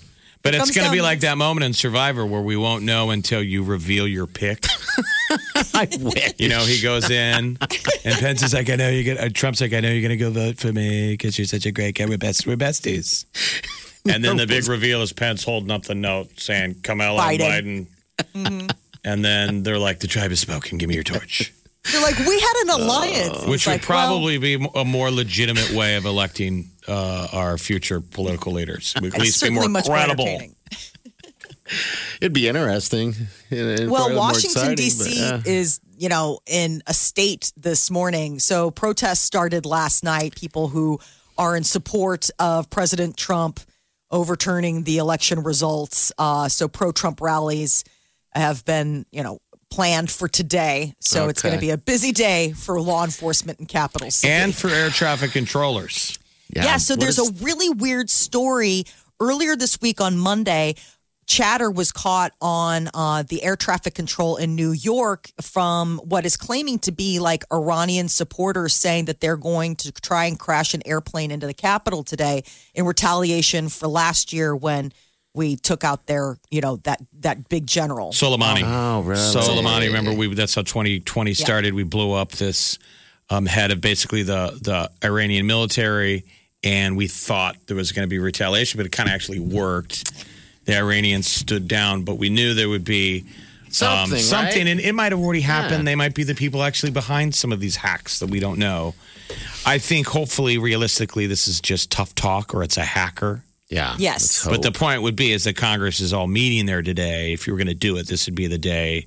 But 0.45 0.55
it's 0.55 0.73
going 0.73 0.87
to 0.87 0.93
be 0.93 1.01
like 1.01 1.21
that 1.21 1.39
moment 1.39 1.65
in 1.65 1.73
Survivor 1.73 2.27
where 2.27 2.43
we 2.43 2.55
won't 2.55 2.85
know 2.85 3.09
until 3.11 3.43
you 3.43 3.65
reveal 3.65 4.07
your 4.07 4.27
pick. 4.27 4.67
I 5.75 5.89
wish. 5.99 6.35
You 6.37 6.51
know, 6.51 6.61
he 6.61 6.83
goes 6.83 7.09
in, 7.09 7.57
and 8.05 8.19
Pence 8.21 8.43
is 8.43 8.53
like, 8.53 8.69
"I 8.69 8.77
know 8.77 8.91
you're 8.91 9.15
gonna." 9.15 9.31
Trump's 9.31 9.63
like, 9.63 9.73
"I 9.73 9.81
know 9.81 9.91
you're 9.91 10.03
gonna 10.03 10.19
go 10.19 10.31
vote 10.31 10.59
for 10.59 10.71
me 10.71 11.15
because 11.15 11.39
you're 11.39 11.47
such 11.47 11.65
a 11.65 11.73
great 11.73 11.95
guy. 11.97 12.05
We're 12.05 12.19
best. 12.19 12.47
We're 12.47 12.57
besties." 12.57 13.25
And 14.07 14.23
then 14.23 14.37
the 14.37 14.47
big 14.47 14.69
reveal 14.69 15.01
is 15.01 15.15
Pence 15.15 15.45
holding 15.45 15.71
up 15.71 15.85
the 15.85 15.95
note 15.95 16.39
saying, 16.39 16.77
"Kamala 16.83 17.21
Biden. 17.23 17.39
Biden." 17.39 17.87
Mm-hmm. 18.35 18.67
And 19.03 19.25
then 19.25 19.63
they're 19.63 19.79
like, 19.79 20.01
"The 20.01 20.07
tribe 20.07 20.29
has 20.29 20.41
spoken. 20.41 20.77
Give 20.77 20.91
me 20.91 20.95
your 20.95 21.05
torch," 21.05 21.55
They're 21.93 22.01
like, 22.03 22.19
we 22.19 22.41
had 22.41 22.55
an 22.65 22.71
alliance. 22.81 23.45
which 23.47 23.67
would 23.67 23.73
like, 23.73 23.89
well, 23.89 24.07
probably 24.09 24.39
be 24.39 24.55
a 24.75 24.85
more 24.85 25.11
legitimate 25.11 25.71
way 25.73 25.97
of 25.97 26.07
electing 26.07 26.71
uh, 26.89 27.29
our 27.33 27.59
future 27.59 28.01
political 28.01 28.53
leaders. 28.53 28.95
We 29.01 29.09
at 29.09 29.19
least 29.19 29.43
be 29.43 29.51
more 29.51 29.69
much 29.69 29.87
more 29.87 29.97
credible. 29.97 30.39
It'd 32.21 32.33
be 32.33 32.49
interesting. 32.49 33.15
And- 33.51 33.81
and 33.81 33.91
Well, 33.91 34.15
Washington 34.17 34.75
D.C. 34.75 35.21
but, 35.31 35.35
uh, 35.47 35.51
is, 35.51 35.81
you 35.97 36.09
know, 36.09 36.39
in 36.47 36.83
a 36.87 36.95
state 36.95 37.53
this 37.57 37.91
morning. 37.91 38.39
So 38.39 38.71
protests 38.71 39.21
started 39.21 39.65
last 39.67 40.05
night. 40.05 40.35
People 40.37 40.69
who 40.69 41.01
are 41.39 41.57
in 41.57 41.65
support 41.65 42.29
of 42.39 42.71
President 42.71 43.17
Trump 43.17 43.61
overturning 44.11 44.85
the 44.85 44.99
election 44.99 45.43
results. 45.43 46.13
Uh, 46.19 46.49
so 46.49 46.69
pro-Trump 46.69 47.21
rallies 47.21 47.83
have 48.33 48.65
been, 48.65 49.07
you 49.11 49.23
know, 49.23 49.39
planned 49.75 50.09
for 50.11 50.29
today. 50.29 50.95
So 51.01 51.29
it's 51.29 51.43
going 51.43 51.55
to 51.55 51.61
be 51.61 51.71
a 51.71 51.77
busy 51.79 52.13
day 52.13 52.53
for 52.53 52.81
law 52.81 53.03
enforcement 53.05 53.59
in 53.59 53.67
capital 53.67 54.09
city. 54.11 54.33
And 54.33 54.55
for 54.55 54.69
air 54.69 54.91
traffic 54.91 55.33
controllers. 55.33 56.17
Yeah, 56.55 56.77
so 56.77 56.95
What 56.95 57.01
there's 57.01 57.19
is- 57.19 57.31
a 57.41 57.45
really 57.45 57.71
weird 57.71 58.09
story. 58.09 58.85
Earlier 59.21 59.57
this 59.57 59.81
week 59.81 60.01
on 60.01 60.17
Monday, 60.17 60.77
chatter 61.27 61.71
was 61.71 61.91
caught 61.91 62.33
on 62.41 62.89
uh, 62.95 63.25
the 63.27 63.43
air 63.43 63.57
traffic 63.57 63.95
control 63.95 64.37
in 64.37 64.55
New 64.55 64.71
York 64.71 65.31
from 65.41 65.99
what 66.05 66.25
is 66.27 66.37
claiming 66.37 66.79
to 66.81 66.93
be 66.93 67.19
like 67.19 67.45
Iranian 67.53 68.09
supporters 68.09 68.75
saying 68.75 69.07
that 69.07 69.21
they're 69.21 69.37
going 69.39 69.75
to 69.77 69.91
try 69.93 70.27
and 70.27 70.39
crash 70.39 70.75
an 70.75 70.83
airplane 70.87 71.31
into 71.33 71.47
the 71.49 71.55
Capitol 71.55 72.05
today 72.05 72.45
in 72.75 72.85
retaliation 72.85 73.69
for 73.69 73.89
last 73.89 74.33
year 74.33 74.55
when 74.55 74.93
we 75.35 75.57
took 75.57 75.85
out 75.85 76.07
their, 76.07 76.39
you 76.51 76.61
know, 76.61 76.77
that 76.85 77.03
that 77.21 77.49
big 77.49 77.67
general. 77.67 78.13
Soleimani. 78.13 78.63
Oh, 78.65 79.03
really? 79.03 79.21
Soleimani. 79.21 79.87
Remember, 79.87 80.13
we 80.13 80.33
that's 80.33 80.55
how 80.55 80.63
2020 80.63 81.35
started. 81.35 81.75
We 81.75 81.83
blew 81.83 82.13
up 82.13 82.33
this 82.33 82.79
um, 83.31 83.47
head 83.47 83.71
of 83.73 83.81
basically 83.81 84.23
the 84.23 84.59
the 84.63 84.91
Iranian 85.07 85.47
military, 85.47 86.25
and 86.63 86.97
we 86.97 87.09
thought 87.09 87.57
there 87.67 87.77
was 87.77 87.93
going 87.93 88.07
to 88.07 88.11
be 88.11 88.19
retaliation, 88.19 88.79
but 88.79 88.87
it 88.87 88.93
kind 88.93 89.09
of 89.09 89.15
actually 89.15 89.41
worked. 89.41 90.13
The 90.67 90.77
Iranians 90.79 91.27
stood 91.27 91.69
down, 91.69 92.05
but 92.05 92.15
we 92.15 92.31
knew 92.31 92.55
there 92.55 92.71
would 92.71 92.85
be 92.87 93.25
um, 93.67 93.71
Something, 93.73 94.19
something, 94.21 94.65
right? 94.67 94.71
and 94.71 94.81
it 94.81 94.95
might 94.95 95.11
have 95.11 95.21
already 95.21 95.41
happened. 95.41 95.79
Yeah. 95.81 95.85
They 95.85 95.95
might 95.97 96.15
be 96.15 96.23
the 96.23 96.35
people 96.35 96.63
actually 96.63 96.93
behind 96.93 97.35
some 97.35 97.51
of 97.53 97.59
these 97.59 97.77
hacks 97.77 98.21
that 98.21 98.31
we 98.31 98.39
don't 98.39 98.59
know. 98.59 98.95
I 99.67 99.79
think, 99.79 100.07
hopefully, 100.07 100.59
realistically, 100.59 101.27
this 101.27 101.49
is 101.49 101.61
just 101.61 101.91
tough 101.91 102.15
talk, 102.15 102.55
or 102.55 102.63
it's 102.63 102.77
a 102.77 102.85
hacker. 102.85 103.43
Yeah. 103.75 103.95
Yes. 103.99 104.47
But 104.47 104.63
the 104.63 104.73
point 104.73 105.03
would 105.03 105.17
be 105.17 105.33
is 105.33 105.45
that 105.45 105.57
Congress 105.57 106.01
is 106.01 106.13
all 106.13 106.27
meeting 106.27 106.67
there 106.67 106.83
today. 106.83 107.33
If 107.33 107.47
you 107.47 107.53
were 107.53 107.59
going 107.59 107.67
to 107.69 107.75
do 107.75 107.97
it, 107.97 108.07
this 108.07 108.27
would 108.27 108.35
be 108.35 108.47
the 108.47 108.59
day 108.59 109.07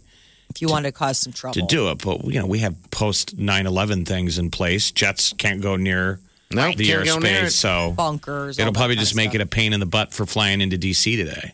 if 0.49 0.61
you 0.61 0.67
wanted 0.67 0.89
to 0.89 0.91
cause 0.93 1.17
some 1.17 1.33
trouble. 1.33 1.53
to 1.53 1.61
do 1.65 1.89
it. 1.91 2.03
But 2.03 2.25
you 2.25 2.39
know, 2.39 2.45
we 2.45 2.59
have 2.59 2.75
post 2.91 3.37
9-11 3.37 4.05
things 4.07 4.37
in 4.37 4.51
place. 4.51 4.91
Jets 4.91 5.33
can't 5.33 5.61
go 5.61 5.75
near 5.75 6.19
No, 6.51 6.71
the 6.73 6.85
can't 6.87 7.05
near 7.05 7.43
airspace, 7.43 7.51
so 7.51 7.93
Bunkers. 7.95 8.59
it'll 8.59 8.73
probably 8.73 8.95
just 8.95 9.15
make 9.15 9.29
stuff. 9.29 9.35
it 9.35 9.41
a 9.41 9.45
pain 9.45 9.73
in 9.73 9.79
the 9.79 9.85
butt 9.85 10.13
for 10.13 10.25
flying 10.25 10.61
into 10.61 10.77
DC 10.77 11.15
today. 11.15 11.53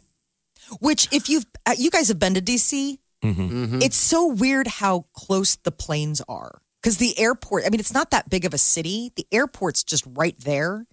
Which, 0.80 1.08
if 1.12 1.30
you've 1.30 1.46
uh, 1.66 1.76
you 1.78 1.92
guys 1.92 2.08
have 2.08 2.20
been 2.20 2.34
to 2.36 2.42
DC, 2.42 2.98
Mm-hmm. 3.24 3.82
it's 3.82 3.96
so 3.96 4.28
weird 4.28 4.68
how 4.68 5.06
close 5.14 5.56
the 5.56 5.72
planes 5.72 6.22
are. 6.28 6.60
Because 6.82 6.98
the 6.98 7.18
airport, 7.18 7.64
I 7.66 7.70
mean, 7.70 7.80
it's 7.80 7.94
not 7.94 8.12
that 8.12 8.30
big 8.30 8.44
of 8.44 8.54
a 8.54 8.58
city. 8.58 9.14
The 9.16 9.26
airport's 9.32 9.82
just 9.86 10.04
right 10.18 10.36
there. 10.40 10.86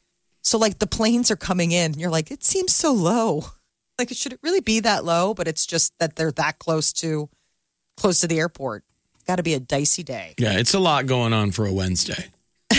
So, 0.43 0.59
like, 0.59 0.79
the 0.79 0.87
planes 0.87 1.31
are 1.31 1.37
coming 1.37 1.73
in. 1.73 1.93
And 1.93 1.97
you're 2.01 2.11
like, 2.11 2.31
it 2.31 2.45
seems 2.45 2.75
so 2.75 2.93
low. 2.93 3.47
Like, 3.99 4.11
should 4.11 4.33
it 4.33 4.41
really 4.43 4.61
be 4.61 4.81
that 4.81 5.05
low? 5.05 5.35
But 5.35 5.47
it's 5.49 5.67
just 5.67 5.93
that 5.99 6.17
they're 6.17 6.33
that 6.33 6.59
close 6.59 6.93
to 6.95 7.29
close 7.97 8.21
to 8.21 8.27
the 8.27 8.39
airport. 8.39 8.85
Got 9.27 9.37
to 9.37 9.43
be 9.43 9.55
a 9.55 9.61
dicey 9.61 10.03
day. 10.03 10.35
Yeah, 10.39 10.59
it's 10.59 10.75
a 10.75 10.79
lot 10.79 11.07
going 11.07 11.33
on 11.33 11.51
for 11.51 11.67
a 11.67 11.73
Wednesday. 11.73 12.31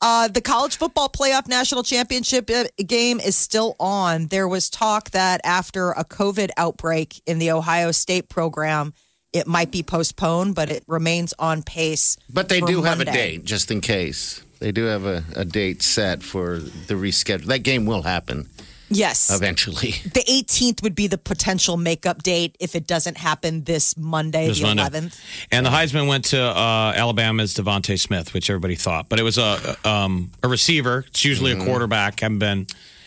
Uh, 0.00 0.28
the 0.28 0.40
college 0.42 0.76
football 0.76 1.08
playoff 1.08 1.48
national 1.48 1.82
championship 1.82 2.50
uh, 2.50 2.64
game 2.84 3.20
is 3.20 3.34
still 3.34 3.74
on. 3.80 4.26
There 4.26 4.46
was 4.46 4.68
talk 4.68 5.10
that 5.12 5.40
after 5.44 5.92
a 5.92 6.04
COVID 6.04 6.50
outbreak 6.58 7.22
in 7.24 7.38
the 7.38 7.52
Ohio 7.52 7.90
State 7.90 8.28
program, 8.28 8.92
it 9.32 9.46
might 9.46 9.70
be 9.70 9.82
postponed, 9.82 10.54
but 10.54 10.70
it 10.70 10.84
remains 10.86 11.32
on 11.38 11.62
pace. 11.62 12.18
But 12.28 12.50
they 12.50 12.60
for 12.60 12.66
do 12.66 12.82
have 12.82 13.00
a 13.00 13.06
Monday. 13.06 13.36
date, 13.36 13.44
just 13.46 13.70
in 13.70 13.80
case. 13.80 14.42
They 14.64 14.72
do 14.72 14.84
have 14.84 15.04
a, 15.04 15.22
a 15.36 15.44
date 15.44 15.82
set 15.82 16.22
for 16.22 16.58
the 16.58 16.94
reschedule. 16.94 17.44
That 17.48 17.58
game 17.58 17.84
will 17.84 18.00
happen 18.00 18.48
Yes. 18.88 19.28
eventually. 19.30 19.90
The 20.14 20.24
18th 20.26 20.82
would 20.82 20.94
be 20.94 21.06
the 21.06 21.18
potential 21.18 21.76
makeup 21.76 22.22
date 22.22 22.56
if 22.60 22.74
it 22.74 22.86
doesn't 22.86 23.18
happen 23.18 23.64
this 23.64 23.94
Monday, 23.98 24.46
This 24.48 24.60
the 24.60 24.74
Monday. 24.74 24.84
11th. 24.84 25.20
And 25.52 25.66
the 25.66 25.70
Heisman 25.70 26.08
went 26.08 26.24
to 26.26 26.40
uh, 26.40 26.94
Alabama's 26.96 27.52
DeVonta 27.52 28.00
Smith, 28.00 28.32
which 28.32 28.48
everybody 28.48 28.74
thought, 28.74 29.10
but 29.10 29.20
it 29.20 29.22
was 29.22 29.36
a 29.36 29.76
um, 29.86 30.30
a 30.42 30.48
receiver. 30.48 31.04
It's 31.08 31.26
usually 31.26 31.52
Mm-hmm. 31.52 31.60
a 31.60 31.66
quarterback. 31.66 32.20
Haven't 32.20 32.38
been. 32.38 32.66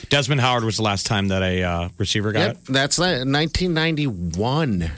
Desmond 0.09 0.41
Howard 0.41 0.63
was 0.63 0.77
the 0.77 0.83
last 0.83 1.07
time 1.07 1.29
that 1.29 1.41
a 1.41 1.63
uh, 1.63 1.89
receiver 1.97 2.31
got 2.33 2.39
Yep, 2.39 2.55
it. 2.55 2.65
that's 2.71 2.99
like 2.99 3.25
1991. 3.25 4.83
Isn't 4.83 4.91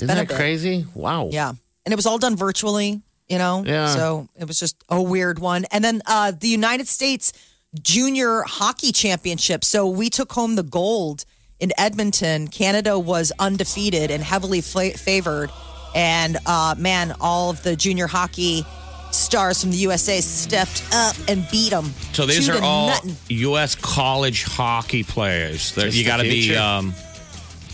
been 0.00 0.10
a 0.10 0.14
that 0.14 0.28
bit. 0.28 0.36
crazy? 0.36 0.86
Wow. 0.94 1.28
Yeah. 1.30 1.50
And 1.84 1.92
it 1.92 1.96
was 1.96 2.06
all 2.06 2.18
done 2.18 2.36
virtually, 2.36 3.02
you 3.28 3.38
know? 3.38 3.64
Yeah. 3.66 3.88
So 3.88 4.28
it 4.38 4.46
was 4.46 4.58
just 4.58 4.76
a 4.88 5.00
weird 5.02 5.38
one. 5.38 5.64
And 5.70 5.84
then 5.84 6.02
uh, 6.06 6.32
the 6.38 6.48
United 6.48 6.88
States 6.88 7.32
Junior 7.82 8.42
Hockey 8.42 8.92
Championship. 8.92 9.64
So 9.64 9.86
we 9.86 10.10
took 10.10 10.32
home 10.32 10.54
the 10.56 10.62
gold 10.62 11.24
in 11.60 11.72
Edmonton. 11.78 12.48
Canada 12.48 12.98
was 12.98 13.32
undefeated 13.38 14.10
and 14.10 14.22
heavily 14.22 14.60
fa- 14.60 14.96
favored. 14.96 15.50
And 15.94 16.36
uh, 16.46 16.74
man, 16.78 17.14
all 17.20 17.50
of 17.50 17.62
the 17.62 17.76
junior 17.76 18.06
hockey 18.06 18.64
stars 19.10 19.62
from 19.62 19.70
the 19.70 19.78
USA 19.78 20.20
stepped 20.20 20.84
up 20.92 21.16
and 21.28 21.46
beat 21.50 21.70
them. 21.70 21.86
So 22.12 22.26
these 22.26 22.48
are 22.48 22.62
all 22.62 22.88
nothing. 22.88 23.16
U.S. 23.28 23.74
college 23.74 24.44
hockey 24.44 25.02
players. 25.04 25.72
Just 25.72 25.96
You 25.96 26.04
got 26.04 26.18
to 26.18 26.24
be 26.24 26.54
um, 26.56 26.94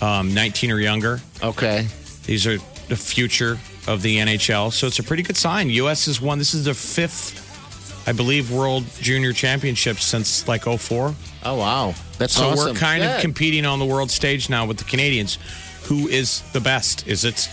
um, 0.00 0.34
19 0.34 0.70
or 0.70 0.78
younger. 0.78 1.20
Okay. 1.42 1.86
These 2.24 2.46
are 2.46 2.58
the 2.88 2.96
future 2.96 3.58
of 3.86 4.02
the 4.02 4.16
NHL. 4.18 4.72
So 4.72 4.86
it's 4.86 4.98
a 4.98 5.02
pretty 5.02 5.22
good 5.22 5.36
sign. 5.36 5.68
U.S. 5.70 6.06
has 6.06 6.20
won. 6.20 6.38
This 6.38 6.54
is 6.54 6.64
the 6.66 6.74
fifth, 6.74 8.06
I 8.08 8.12
believe, 8.12 8.50
World 8.52 8.84
Junior 9.00 9.32
Championship 9.32 9.98
since 9.98 10.46
like 10.48 10.64
04. 10.64 11.14
Oh, 11.44 11.56
wow. 11.56 11.94
That's 12.18 12.34
So 12.34 12.50
awesome. 12.50 12.74
we're 12.74 12.78
kind 12.80 13.02
of 13.02 13.20
competing 13.20 13.66
on 13.66 13.78
the 13.80 13.84
world 13.86 14.10
stage 14.10 14.48
now 14.48 14.66
with 14.66 14.78
the 14.78 14.84
Canadians. 14.84 15.38
Who 15.84 16.06
is 16.08 16.42
the 16.52 16.60
best? 16.60 17.06
Is 17.08 17.24
it 17.24 17.48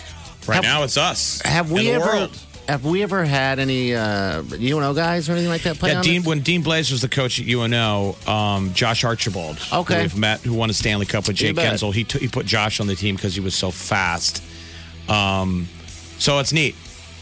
right 0.48 0.56
Have- 0.56 0.64
now? 0.64 0.84
It's 0.84 0.98
us. 0.98 1.42
Have 1.44 1.72
we 1.72 1.80
in 1.82 1.86
the 1.86 1.92
ever 1.94 2.06
world. 2.06 2.38
have 2.68 2.86
we 2.86 3.02
ever 3.02 3.26
had 3.26 3.58
any 3.58 3.96
uh, 3.96 4.44
UNO 4.54 4.94
guys 4.94 5.28
or 5.28 5.32
anything 5.32 5.50
like 5.50 5.64
that 5.64 5.80
play 5.80 5.90
Yeah, 5.90 5.98
on 5.98 6.04
Dean, 6.04 6.22
it? 6.22 6.28
when 6.28 6.42
Dean 6.42 6.64
Blais 6.64 6.92
was 6.92 7.02
the 7.02 7.10
coach 7.10 7.40
at 7.42 7.48
UNO, 7.48 8.16
um, 8.28 8.72
Josh 8.76 9.04
Archibald, 9.04 9.58
Okay. 9.74 9.96
who 9.96 10.02
we've 10.02 10.18
met, 10.18 10.42
who 10.42 10.54
won 10.54 10.70
a 10.70 10.74
Stanley 10.74 11.08
Cup 11.08 11.28
with 11.28 11.42
You 11.42 11.48
Jake 11.48 11.56
bet. 11.56 11.74
Guentzel, 11.74 11.92
he, 11.92 12.04
t- 12.04 12.20
he 12.20 12.28
put 12.28 12.46
Josh 12.46 12.80
on 12.80 12.86
the 12.86 12.96
team 12.96 13.16
because 13.16 13.34
he 13.34 13.42
was 13.42 13.56
so 13.56 13.72
fast. 13.72 14.44
Um, 15.08 15.68
so 16.20 16.39
it's 16.39 16.53
neat. 16.53 16.76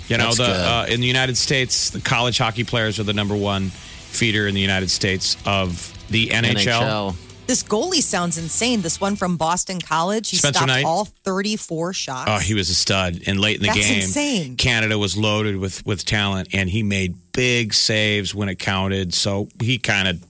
You 0.07 0.17
know, 0.17 0.25
That's 0.25 0.37
the 0.37 0.45
uh, 0.45 0.85
in 0.89 1.01
the 1.01 1.07
United 1.07 1.37
States, 1.37 1.89
the 1.89 1.99
college 2.01 2.37
hockey 2.37 2.63
players 2.63 2.99
are 2.99 3.03
the 3.03 3.13
number 3.13 3.35
one 3.35 3.69
feeder 3.69 4.47
in 4.47 4.55
the 4.55 4.61
United 4.61 4.89
States 4.89 5.37
of 5.45 5.93
the 6.09 6.27
NHL. 6.27 7.15
This 7.45 7.63
goalie 7.63 8.01
sounds 8.01 8.37
insane. 8.37 8.81
This 8.81 8.99
one 8.99 9.15
from 9.15 9.37
Boston 9.37 9.79
College, 9.79 10.29
he 10.29 10.37
Spencer 10.37 10.57
stopped 10.57 10.67
Knight? 10.67 10.83
all 10.83 11.05
34 11.05 11.93
shots. 11.93 12.29
Oh, 12.29 12.39
he 12.39 12.53
was 12.53 12.69
a 12.69 12.75
stud. 12.75 13.21
And 13.25 13.39
late 13.39 13.55
in 13.55 13.61
the 13.61 13.67
That's 13.67 13.79
game, 13.79 14.01
insane. 14.01 14.55
Canada 14.57 14.97
was 14.97 15.15
loaded 15.15 15.55
with 15.55 15.85
with 15.85 16.03
talent, 16.03 16.49
and 16.53 16.69
he 16.69 16.83
made 16.83 17.15
big 17.31 17.73
saves 17.73 18.35
when 18.35 18.49
it 18.49 18.55
counted. 18.59 19.13
So 19.13 19.47
he 19.61 19.77
kind 19.77 20.09
of 20.09 20.23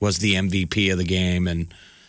was 0.00 0.18
the 0.18 0.34
MVP 0.34 0.90
of 0.90 0.98
the 0.98 1.04
game, 1.04 1.46
and 1.46 1.68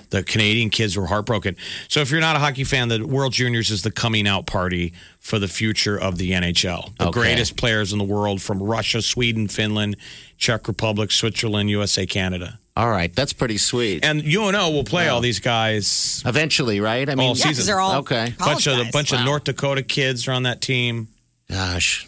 the 0.09 0.23
Canadian 0.23 0.69
kids 0.69 0.95
were 0.97 1.07
heartbroken. 1.07 1.55
So 1.87 2.01
if 2.01 2.11
you're 2.11 2.19
not 2.21 2.35
a 2.35 2.39
hockey 2.39 2.63
fan, 2.63 2.87
the 2.89 3.05
World 3.05 3.33
Juniors 3.33 3.69
is 3.71 3.81
the 3.81 3.91
coming 3.91 4.27
out 4.27 4.45
party 4.45 4.93
for 5.19 5.39
the 5.39 5.47
future 5.47 5.97
of 5.99 6.17
the 6.17 6.31
NHL. 6.31 6.93
The 6.97 7.07
Okay. 7.07 7.19
greatest 7.21 7.57
players 7.57 7.91
in 7.91 7.97
the 7.99 8.03
world 8.05 8.41
from 8.41 8.61
Russia, 8.61 9.01
Sweden, 9.01 9.47
Finland, 9.47 9.95
Czech 10.37 10.67
Republic, 10.67 11.11
Switzerland, 11.11 11.69
USA, 11.69 12.05
Canada. 12.05 12.59
All 12.77 12.89
right, 12.89 13.15
that's 13.15 13.31
pretty 13.31 13.57
sweet. 13.57 14.03
And 14.03 14.21
UNO 14.23 14.69
will 14.71 14.83
play 14.83 15.07
all 15.07 15.21
these 15.21 15.39
guys 15.39 16.21
Eventually, 16.25 16.81
right? 16.81 17.09
I 17.09 17.15
mean, 17.15 17.29
all 17.29 17.35
Yeah, 17.37 17.45
'cause 17.45 17.55
season. 17.55 17.65
they're 17.67 17.79
all 17.79 17.95
Okay. 17.99 18.33
bunch 18.37 18.37
college 18.37 18.67
of 18.67 18.79
a 18.79 18.83
guys. 18.83 18.91
bunch 18.91 19.11
of 19.13 19.21
North 19.23 19.45
Dakota 19.45 19.81
kids 19.81 20.27
are 20.27 20.33
on 20.33 20.43
that 20.43 20.59
team. 20.61 21.07
gosh, 21.49 22.05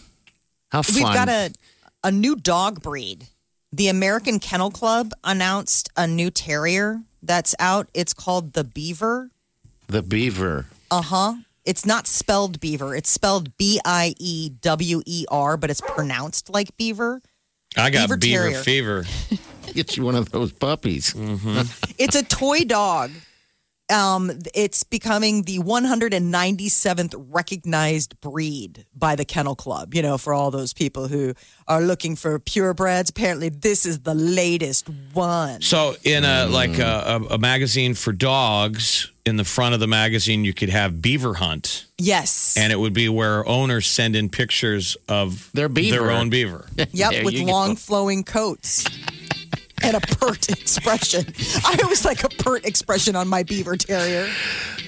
how 0.71 0.81
fun! 0.81 0.95
We've 0.95 1.03
got 1.13 1.29
a 1.29 1.51
a 2.03 2.11
new 2.11 2.35
dog 2.35 2.81
breed. 2.81 3.27
The 3.71 3.87
American 3.87 4.39
Kennel 4.39 4.71
Club 4.71 5.11
announced 5.23 5.89
a 5.97 6.05
new 6.07 6.29
terrier 6.31 7.01
that's 7.27 7.53
out. 7.59 7.87
It's 7.93 8.13
called 8.13 8.53
the 8.53 8.63
Beaver. 8.63 9.29
the 9.87 10.01
beaver. 10.01 10.65
Uh 10.89 11.01
huh. 11.01 11.33
It's 11.65 11.85
not 11.85 12.07
spelled 12.07 12.59
beaver. 12.61 12.95
It's 12.95 13.09
spelled 13.09 13.55
B 13.57 13.79
I 13.83 14.15
E 14.19 14.49
W 14.61 15.01
E 15.05 15.25
R, 15.29 15.57
but 15.57 15.69
it's 15.69 15.81
pronounced 15.81 16.49
like 16.49 16.75
beaver. 16.77 17.21
I 17.75 17.89
got 17.89 18.09
Beaver 18.09 18.17
beaver, 18.17 18.63
fever. 18.63 19.05
Get 19.73 19.97
you 19.97 20.03
one 20.03 20.15
of 20.15 20.31
those 20.31 20.51
puppies. 20.53 21.13
It's 21.97 22.15
a 22.15 22.23
toy 22.23 22.63
dog. 22.63 23.11
Um, 23.89 24.31
it's 24.53 24.83
becoming 24.83 25.43
the 25.43 25.59
197th 25.59 27.15
recognized 27.29 28.19
breed 28.19 28.85
by 28.95 29.15
the 29.15 29.23
Kennel 29.25 29.55
Club. 29.55 29.93
You 29.95 30.01
know, 30.01 30.17
for 30.17 30.33
all 30.33 30.51
those 30.51 30.73
people 30.73 31.07
who 31.07 31.33
are 31.67 31.81
looking 31.81 32.15
for 32.15 32.37
purebreds, 32.39 33.09
apparently 33.09 33.49
this 33.49 33.85
is 33.85 33.99
the 34.01 34.13
latest 34.13 34.89
one. 35.13 35.61
So 35.61 35.95
in 36.03 36.25
a 36.25 36.47
like 36.47 36.77
a, 36.79 37.21
a, 37.29 37.35
a 37.35 37.37
magazine 37.37 37.93
for 37.93 38.11
dogs, 38.11 39.09
in 39.25 39.35
the 39.35 39.43
front 39.43 39.73
of 39.73 39.79
the 39.81 39.87
magazine, 39.87 40.45
you 40.45 40.53
could 40.53 40.69
have 40.69 41.01
beaver 41.01 41.33
hunt, 41.33 41.85
Yes. 41.97 42.55
and 42.57 42.71
it 42.71 42.77
would 42.79 42.93
be 42.93 43.09
where 43.09 43.45
owners 43.45 43.85
send 43.85 44.15
in 44.15 44.29
pictures 44.29 44.95
of 45.09 45.49
Their 45.53 45.67
beaver. 45.67 45.97
their 45.99 46.11
own 46.11 46.29
beaver. 46.29 46.65
Yep, 46.77 46.87
There 47.11 47.25
with 47.25 47.33
you 47.33 47.45
go. 47.45 47.51
long 47.51 47.75
flowing 47.75 48.23
coats 48.23 48.85
and 49.83 49.95
a 49.95 49.99
pert 50.01 50.49
expression. 50.61 51.25
I 51.65 51.77
always 51.83 52.05
like 52.05 52.23
a 52.23 52.29
pert 52.29 52.65
expression 52.65 53.15
on 53.15 53.27
my 53.27 53.43
beaver 53.43 53.77
terrier. 53.77 54.27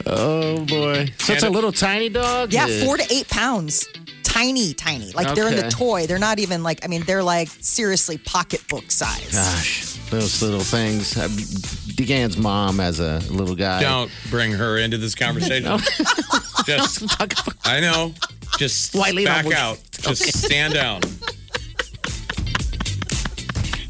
Oh 0.06 0.64
boy! 0.66 1.08
So 1.20 1.34
it's 1.34 1.44
a 1.44 1.50
little 1.50 1.72
tiny 1.72 2.10
dog. 2.10 2.54
Yeah, 2.54 2.68
four 2.84 2.98
to 2.98 3.06
eight 3.14 3.28
pounds. 3.30 3.88
Tiny, 4.24 4.74
tiny. 4.76 5.12
Like 5.14 5.34
they're 5.34 5.48
in 5.48 5.56
the 5.56 5.62
Okay. 5.66 5.70
toy. 5.70 6.08
They're 6.08 6.20
not 6.20 6.38
even 6.38 6.62
like, 6.62 6.86
I 6.86 6.88
mean, 6.88 7.02
they're 7.02 7.24
like 7.24 7.48
seriously 7.62 8.18
pocketbook 8.20 8.92
size. 8.92 9.32
Gosh, 9.34 9.96
those 10.12 10.42
little 10.44 10.60
things. 10.60 11.18
Uh, 11.18 11.28
DeGan's 11.96 12.38
mom 12.38 12.80
as 12.80 13.00
a 13.00 13.20
little 13.32 13.56
guy. 13.56 13.82
Don't 13.82 14.12
bring 14.30 14.52
her 14.52 14.78
into 14.78 14.98
this 15.00 15.16
conversation. 15.16 15.80
Just, 16.66 17.04
I 17.66 17.80
know. 17.80 18.14
Just 18.60 18.94
Wiley, 18.94 19.26
back 19.26 19.46
no, 19.46 19.56
out. 19.56 19.80
Just 19.94 20.38
stand 20.46 20.76
down. 20.76 21.02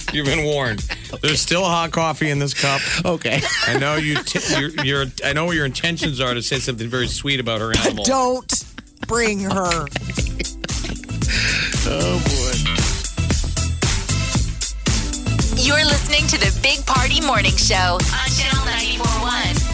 You've 0.13 0.25
been 0.25 0.43
warned. 0.43 0.79
There's 1.21 1.41
still 1.41 1.63
hot 1.63 1.91
coffee 1.91 2.29
in 2.29 2.39
this 2.39 2.53
cup. 2.53 2.81
Okay. 3.05 3.41
I 3.67 3.77
know 3.77 3.95
you. 3.95 4.15
T- 4.23 4.39
your, 4.59 4.69
your, 4.85 5.05
I 5.23 5.33
know 5.33 5.45
what 5.45 5.55
your 5.55 5.65
intentions 5.65 6.19
are 6.19 6.33
to 6.33 6.41
say 6.41 6.59
something 6.59 6.87
very 6.87 7.07
sweet 7.07 7.39
about 7.39 7.61
her 7.61 7.71
animal. 7.77 8.03
Don't 8.03 8.63
bring 9.07 9.41
her. 9.41 9.85
oh 11.85 12.19
boy. 12.25 12.55
You're 15.61 15.85
listening 15.85 16.25
to 16.27 16.37
the 16.39 16.57
Big 16.63 16.85
Party 16.85 17.21
Morning 17.21 17.55
Show 17.55 17.75
on 17.75 18.29
Channel 18.31 18.65
941. 18.65 19.68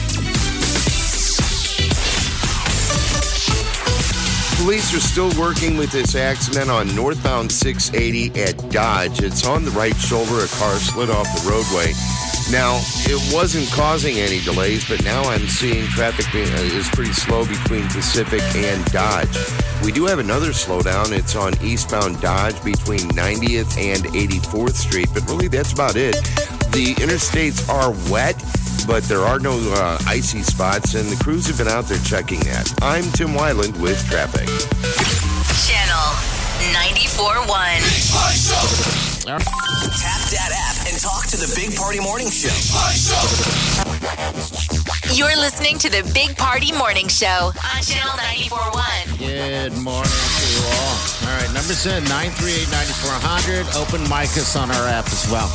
Police 4.66 4.96
are 4.96 5.00
still 5.00 5.30
working 5.40 5.78
with 5.78 5.92
this 5.92 6.16
accident 6.16 6.72
on 6.72 6.88
northbound 6.96 7.52
680 7.52 8.42
at 8.42 8.72
Dodge. 8.72 9.22
It's 9.22 9.46
on 9.46 9.64
the 9.64 9.70
right 9.70 9.96
shoulder. 9.96 10.44
A 10.44 10.48
car 10.58 10.74
slid 10.78 11.12
off 11.12 11.28
the 11.36 11.48
roadway. 11.48 11.94
Now, 12.50 12.82
it 13.06 13.22
wasn't 13.32 13.70
causing 13.70 14.18
any 14.18 14.40
delays, 14.40 14.90
but 14.90 15.04
now 15.04 15.22
I'm 15.22 15.46
seeing 15.46 15.86
traffic 15.86 16.26
being, 16.34 16.52
uh, 16.52 16.78
is 16.78 16.90
pretty 16.90 17.14
slow 17.14 17.46
between 17.46 17.88
Pacific 17.90 18.42
and 18.56 18.84
Dodge. 18.86 19.38
We 19.84 19.92
do 19.92 20.08
have 20.08 20.18
another 20.18 20.50
slowdown. 20.50 21.12
It's 21.12 21.36
on 21.36 21.54
eastbound 21.62 22.20
Dodge 22.20 22.56
between 22.64 23.02
90th 23.14 23.78
and 23.78 24.04
84th 24.16 24.74
Street, 24.74 25.10
but 25.14 25.30
really 25.30 25.48
that's 25.48 25.74
about 25.74 25.96
it. 25.96 26.16
The 26.74 26.96
interstates 26.98 27.70
are 27.70 27.92
wet, 28.12 28.36
but 28.88 29.04
there 29.04 29.22
are 29.22 29.40
no 29.40 29.58
uh, 29.76 29.98
icy 30.08 30.44
spots, 30.44 30.94
and 30.96 31.10
the 31.10 31.22
crews 31.24 31.48
have 31.48 31.58
been 31.58 31.68
out 31.68 31.86
there 31.86 32.00
checking 32.00 32.40
that. 32.42 32.72
I'm 32.82 33.04
Tim 33.12 33.30
Wyland 33.30 33.80
with 33.82 33.98
traffic. 34.10 34.48
Channel 35.66 36.08
941. 36.74 37.82
Tap 39.26 39.42
that 40.30 40.52
app 40.54 40.78
and 40.88 41.02
talk 41.02 41.26
to 41.28 41.38
the 41.38 41.52
Big 41.56 41.76
Party 41.76 42.00
Morning 42.00 42.30
Show. 42.30 42.54
You're 45.14 45.36
listening 45.38 45.78
to 45.80 45.90
the 45.90 46.10
Big 46.14 46.38
Party 46.38 46.72
Morning 46.72 47.08
Show 47.08 47.52
on 47.54 47.82
Channel 47.82 48.18
941. 48.50 49.18
Good 49.18 49.74
morning 49.82 50.12
to 50.12 50.46
you 50.54 50.62
all. 50.62 50.96
All 51.26 51.34
right, 51.42 51.52
numbers 51.54 51.86
in 51.86 52.04
938-9400. 52.06 53.76
Open 53.82 54.02
mic 54.04 54.30
us 54.38 54.56
on 54.56 54.70
our 54.70 54.88
app 54.88 55.08
as 55.08 55.28
well. 55.32 55.50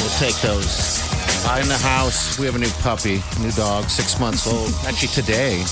We'll 0.00 0.10
take 0.18 0.36
those. 0.42 1.23
In 1.44 1.68
the 1.68 1.78
house, 1.78 2.38
we 2.38 2.46
have 2.46 2.56
a 2.56 2.58
new 2.58 2.70
puppy, 2.82 3.22
new 3.40 3.50
dog, 3.52 3.88
six 3.88 4.18
months 4.18 4.46
old. 4.46 4.70
Actually, 4.86 5.08
today. 5.08 5.62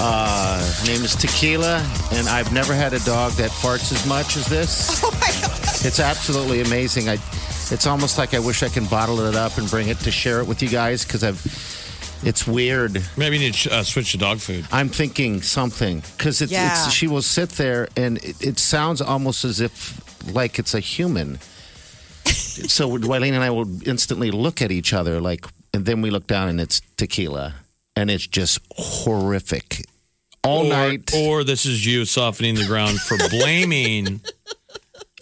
Uh, 0.00 0.58
name 0.86 1.02
is 1.04 1.14
Tequila, 1.14 1.78
and 2.12 2.26
I've 2.28 2.50
never 2.52 2.72
had 2.74 2.92
a 2.94 2.98
dog 3.00 3.32
that 3.32 3.50
farts 3.50 3.92
as 3.92 4.06
much 4.06 4.36
as 4.36 4.46
this. 4.46 5.02
Oh 5.04 5.10
my 5.20 5.26
God. 5.46 5.60
It's 5.84 6.00
absolutely 6.00 6.62
amazing. 6.62 7.08
I, 7.08 7.14
it's 7.70 7.86
almost 7.86 8.16
like 8.16 8.32
I 8.32 8.38
wish 8.38 8.62
I 8.62 8.68
can 8.68 8.86
bottle 8.86 9.20
it 9.20 9.34
up 9.34 9.58
and 9.58 9.68
bring 9.68 9.88
it 9.88 9.98
to 10.00 10.10
share 10.10 10.40
it 10.40 10.46
with 10.46 10.62
you 10.62 10.68
guys 10.68 11.04
because 11.04 11.22
I've. 11.24 11.40
It's 12.24 12.46
weird. 12.46 13.02
Maybe 13.16 13.36
you 13.38 13.44
need 13.46 13.54
to 13.54 13.74
uh, 13.76 13.82
switch 13.82 14.12
to 14.12 14.18
dog 14.18 14.38
food. 14.38 14.66
I'm 14.72 14.88
thinking 14.88 15.42
something 15.42 16.02
because 16.16 16.40
it's, 16.42 16.52
Yeah. 16.52 16.72
it's 16.72 16.92
she 16.92 17.06
will 17.06 17.22
sit 17.22 17.50
there 17.50 17.88
and 17.96 18.18
it, 18.18 18.40
it 18.42 18.58
sounds 18.58 19.00
almost 19.00 19.44
as 19.44 19.60
if 19.60 20.00
like 20.34 20.58
it's 20.58 20.74
a 20.74 20.80
human. 20.80 21.38
so 22.26 22.90
Wileen 22.90 23.32
and 23.32 23.42
I 23.42 23.50
will 23.50 23.68
instantly 23.88 24.30
look 24.30 24.62
at 24.62 24.70
each 24.70 24.92
other 24.92 25.20
like, 25.20 25.46
and 25.72 25.86
then 25.86 26.02
we 26.02 26.10
look 26.10 26.26
down 26.26 26.48
and 26.48 26.60
it's 26.60 26.80
tequila, 26.96 27.54
and 27.96 28.10
it's 28.10 28.26
just 28.26 28.60
horrific 28.76 29.84
all 30.44 30.66
or, 30.66 30.70
night. 30.70 31.10
Or 31.14 31.44
this 31.44 31.66
is 31.66 31.84
you 31.84 32.04
softening 32.04 32.54
the 32.54 32.66
ground 32.66 33.00
for 33.00 33.16
blaming 33.30 34.20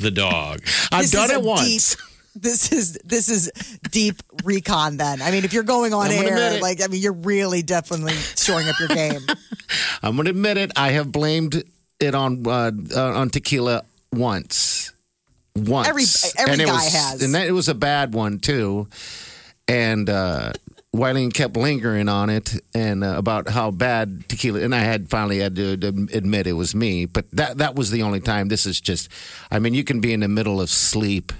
the 0.01 0.11
dog. 0.11 0.61
I've 0.93 1.03
This 1.03 1.11
done 1.11 1.31
it 1.31 1.43
once. 1.43 1.95
Deep, 1.95 2.05
this 2.35 2.73
is 2.73 2.99
this 3.05 3.29
is 3.29 3.51
deep 3.91 4.23
recon. 4.45 4.97
Then 4.97 5.21
I 5.23 5.31
mean, 5.31 5.45
if 5.45 5.53
you're 5.53 5.63
going 5.63 5.93
on 5.93 6.07
I'm 6.07 6.17
gonna 6.17 6.29
admit 6.29 6.53
air, 6.55 6.61
like 6.61 6.83
I 6.83 6.87
mean, 6.87 7.03
you're 7.03 7.13
really 7.13 7.63
definitely 7.63 8.15
showing 8.37 8.69
up 8.69 8.79
your 8.79 8.89
game. 8.89 9.21
I'm 10.03 10.17
going 10.17 10.27
to 10.27 10.31
admit 10.31 10.57
it. 10.57 10.73
I 10.77 10.91
have 10.91 11.11
blamed 11.11 11.63
it 12.01 12.15
on 12.15 12.47
uh, 12.47 12.71
uh, 12.95 13.19
on 13.19 13.31
tequila 13.31 13.83
once. 14.13 14.93
Once. 15.67 15.89
Every- 15.89 16.05
every 16.39 16.53
and 16.53 16.63
it 16.63 16.67
guy 16.67 16.73
was, 16.75 16.93
has. 16.95 17.23
And 17.23 17.35
that, 17.35 17.47
it 17.47 17.53
was 17.53 17.69
a 17.69 17.75
bad 17.75 18.15
one, 18.15 18.39
too. 18.39 18.89
And 19.67 20.09
uh, 20.09 20.53
Wileen 20.95 21.33
kept 21.33 21.57
lingering 21.57 22.09
on 22.09 22.31
it 22.31 22.55
and 22.75 23.05
uh, 23.05 23.15
about 23.19 23.49
how 23.49 23.71
bad 23.71 24.29
tequila. 24.29 24.61
And 24.61 24.75
I 24.75 24.81
had 24.81 25.11
finally 25.11 25.39
had 25.39 25.57
to, 25.57 25.77
to 25.77 26.09
admit 26.15 26.47
it 26.47 26.55
was 26.55 26.75
me. 26.75 27.05
But 27.07 27.31
that, 27.33 27.59
that 27.59 27.75
was 27.75 27.91
the 27.91 28.03
only 28.03 28.21
time. 28.21 28.49
This 28.49 28.65
is 28.67 28.81
just, 28.81 29.11
I 29.51 29.59
mean, 29.59 29.75
you 29.75 29.85
can 29.85 30.01
be 30.01 30.13
in 30.13 30.21
the 30.21 30.29
middle 30.29 30.61
of 30.61 30.71
sleep 30.71 31.33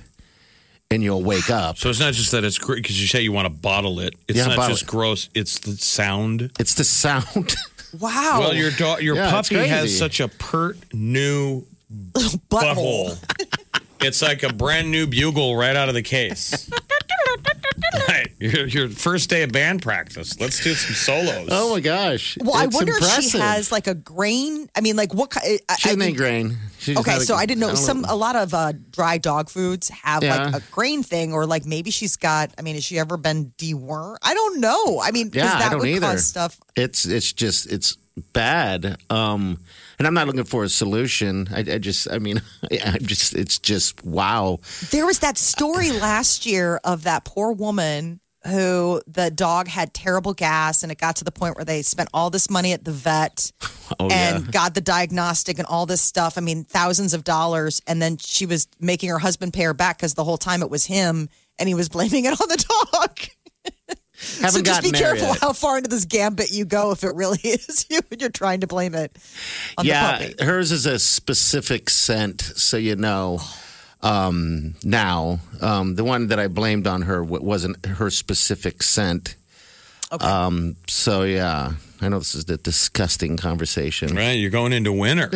and 0.91 1.03
you'll 1.03 1.23
wake 1.23 1.51
up. 1.51 1.77
So 1.79 1.89
it's 1.91 2.01
not 2.01 2.13
just 2.15 2.33
that 2.33 2.45
it's 2.45 2.59
great 2.59 2.83
because 2.83 3.01
you 3.01 3.07
say 3.07 3.21
you 3.23 3.33
want 3.33 3.47
to 3.47 3.51
bottle 3.63 4.01
it. 4.01 4.15
It's 4.27 4.39
Yeah, 4.39 4.55
not 4.55 4.69
just 4.69 4.83
it. 4.83 4.89
gross. 4.89 5.29
It's 5.35 5.59
the 5.59 5.73
sound. 5.77 6.51
It's 6.61 6.75
the 6.75 6.85
sound. 6.85 7.55
Wow. 7.99 8.41
Well, 8.41 8.55
your 8.55 8.71
dog, 8.71 9.01
your 9.01 9.17
Yeah, 9.17 9.31
puppy 9.31 9.55
has 9.67 9.97
such 9.97 10.21
a 10.21 10.29
pert 10.29 10.77
new 10.93 11.65
butthole. 12.13 12.39
butthole. 12.51 13.59
it's 14.01 14.23
like 14.23 14.43
a 14.43 14.53
brand 14.53 14.91
new 14.91 15.07
bugle 15.07 15.57
right 15.57 15.77
out 15.77 15.89
of 15.89 15.95
the 15.95 16.03
case. 16.03 16.71
right, 18.09 18.31
your, 18.39 18.67
your 18.67 18.89
first 18.89 19.31
day 19.31 19.43
of 19.43 19.53
band 19.53 19.83
practice. 19.83 20.39
Let's 20.41 20.63
do 20.63 20.75
some 20.75 20.95
solos. 20.95 21.49
oh 21.51 21.75
my 21.75 21.81
gosh. 21.81 22.37
Well, 22.41 22.55
I 22.57 22.65
It's 22.65 22.75
wonder 22.75 22.93
if 22.97 23.23
she 23.25 23.39
has 23.39 23.71
like 23.73 23.87
a 23.87 23.95
grain. 23.95 24.69
I 24.77 24.81
mean, 24.81 24.97
like 24.97 25.15
what 25.15 25.31
kind? 25.31 25.59
I, 25.69 25.77
She 25.77 25.91
I 25.91 25.95
has 26.05 26.17
grain. 26.17 26.57
She 26.79 26.95
just 26.95 27.09
Okay, 27.09 27.19
so 27.21 27.35
I 27.35 27.47
didn't 27.47 27.61
know 27.61 27.69
don't 27.69 27.77
some 27.77 28.05
a 28.05 28.15
lot 28.15 28.37
of 28.37 28.55
uh, 28.55 28.73
dry 28.91 29.19
dog 29.19 29.49
foods 29.51 29.89
have 29.89 30.23
Yeah. 30.23 30.47
like 30.51 30.63
a 30.63 30.67
grain 30.71 31.03
thing, 31.03 31.33
or 31.33 31.47
like 31.47 31.65
maybe 31.67 31.91
she's 31.91 32.17
got. 32.17 32.53
I 32.59 32.63
mean, 32.63 32.75
has 32.75 32.85
she 32.85 32.99
ever 32.99 33.17
been 33.17 33.53
dewormed? 33.59 34.17
I 34.23 34.35
don't 34.35 34.61
know. 34.61 35.01
I 35.03 35.11
mean, 35.11 35.31
Yeah, 35.33 35.45
that 35.45 35.63
I 35.63 35.69
don't 35.71 35.81
would 35.81 35.89
either. 35.89 36.07
cause 36.07 36.27
stuff. 36.27 36.59
It's 36.77 37.05
it's 37.07 37.33
just 37.33 37.71
it's 37.73 37.97
bad. 38.33 38.97
Um, 39.11 39.59
and 39.99 40.07
I'm 40.07 40.15
not 40.15 40.27
looking 40.27 40.45
for 40.45 40.65
a 40.65 40.69
solution. 40.69 41.49
I, 41.53 41.61
I 41.61 41.79
just, 41.79 42.11
I 42.11 42.19
mean, 42.19 42.41
I'm 42.85 43.05
just, 43.05 43.35
it's 43.35 43.59
just 43.59 44.05
wow. 44.05 44.61
There 44.91 45.07
was 45.07 45.19
that 45.21 45.39
story 45.39 45.91
last 45.93 46.47
year 46.47 46.81
of 46.85 47.05
that 47.05 47.25
poor 47.25 47.53
woman 47.53 48.21
who 48.47 49.03
the 49.07 49.31
dog 49.31 49.67
had 49.67 49.93
terrible 49.93 50.33
gas 50.33 50.83
and 50.83 50.93
it 50.93 50.99
got 50.99 51.17
to 51.17 51.25
the 51.25 51.33
point 51.33 51.57
where 51.57 51.65
they 51.65 51.83
spent 51.83 52.09
all 52.15 52.31
this 52.31 52.49
money 52.49 52.73
at 52.73 52.85
the 52.85 52.93
vet 52.93 53.53
Oh, 54.01 54.09
and 54.11 54.45
yeah. 54.45 54.51
got 54.51 54.75
the 54.75 54.81
diagnostic 54.83 55.59
and 55.59 55.67
all 55.67 55.87
this 55.87 56.03
stuff. 56.03 56.37
I 56.37 56.43
mean, 56.43 56.65
thousands 56.65 57.15
of 57.15 57.25
dollars. 57.25 57.81
And 57.87 58.01
then 58.03 58.19
she 58.19 58.45
was 58.45 58.69
making 58.79 59.09
her 59.09 59.19
husband 59.19 59.55
pay 59.55 59.63
her 59.63 59.73
back 59.75 59.97
because 59.97 60.13
the 60.15 60.25
whole 60.25 60.37
time 60.37 60.63
it 60.63 60.69
was 60.71 60.85
him 60.85 61.29
and 61.59 61.69
he 61.69 61.75
was 61.75 61.89
blaming 61.89 62.27
it 62.27 62.39
on 62.41 62.49
the 62.49 62.65
dog. 62.93 63.19
So 64.21 64.43
Haven't 64.43 64.65
just 64.67 64.83
be 64.83 64.91
careful 64.91 65.29
yet. 65.29 65.39
how 65.41 65.53
far 65.53 65.77
into 65.79 65.89
this 65.89 66.05
gambit 66.05 66.51
you 66.51 66.65
go 66.65 66.91
if 66.91 67.05
it 67.05 67.15
really 67.15 67.39
is 67.45 67.87
you 67.89 68.01
and 68.11 68.21
you're 68.21 68.31
trying 68.31 68.61
to 68.61 68.67
blame 68.67 68.95
it 68.95 69.17
on 69.77 69.85
yeah, 69.87 70.19
the 70.19 70.31
puppy. 70.35 70.45
hers 70.45 70.73
is 70.73 70.87
a 70.87 70.99
specific 70.99 71.89
scent, 71.91 72.41
so 72.43 72.77
you 72.77 72.97
know. 72.97 73.41
Um, 74.01 74.75
now, 74.85 75.41
um, 75.61 75.97
the 75.97 76.05
one 76.05 76.29
that 76.29 76.39
I 76.39 76.47
blamed 76.47 76.87
on 76.87 77.03
her 77.03 77.23
wasn't 77.25 77.85
her 77.85 78.11
specific 78.11 78.83
scent. 78.83 79.35
Okay. 80.13 80.25
Um, 80.25 80.77
so 80.87 81.25
yeah, 81.25 81.73
I 82.01 82.09
know 82.09 82.19
this 82.21 82.35
is 82.37 82.49
a 82.49 82.57
disgusting 82.59 83.37
conversation. 83.37 84.15
Right, 84.15 84.33
you're 84.35 84.51
going 84.51 84.73
into 84.73 84.93
winter. 84.93 85.31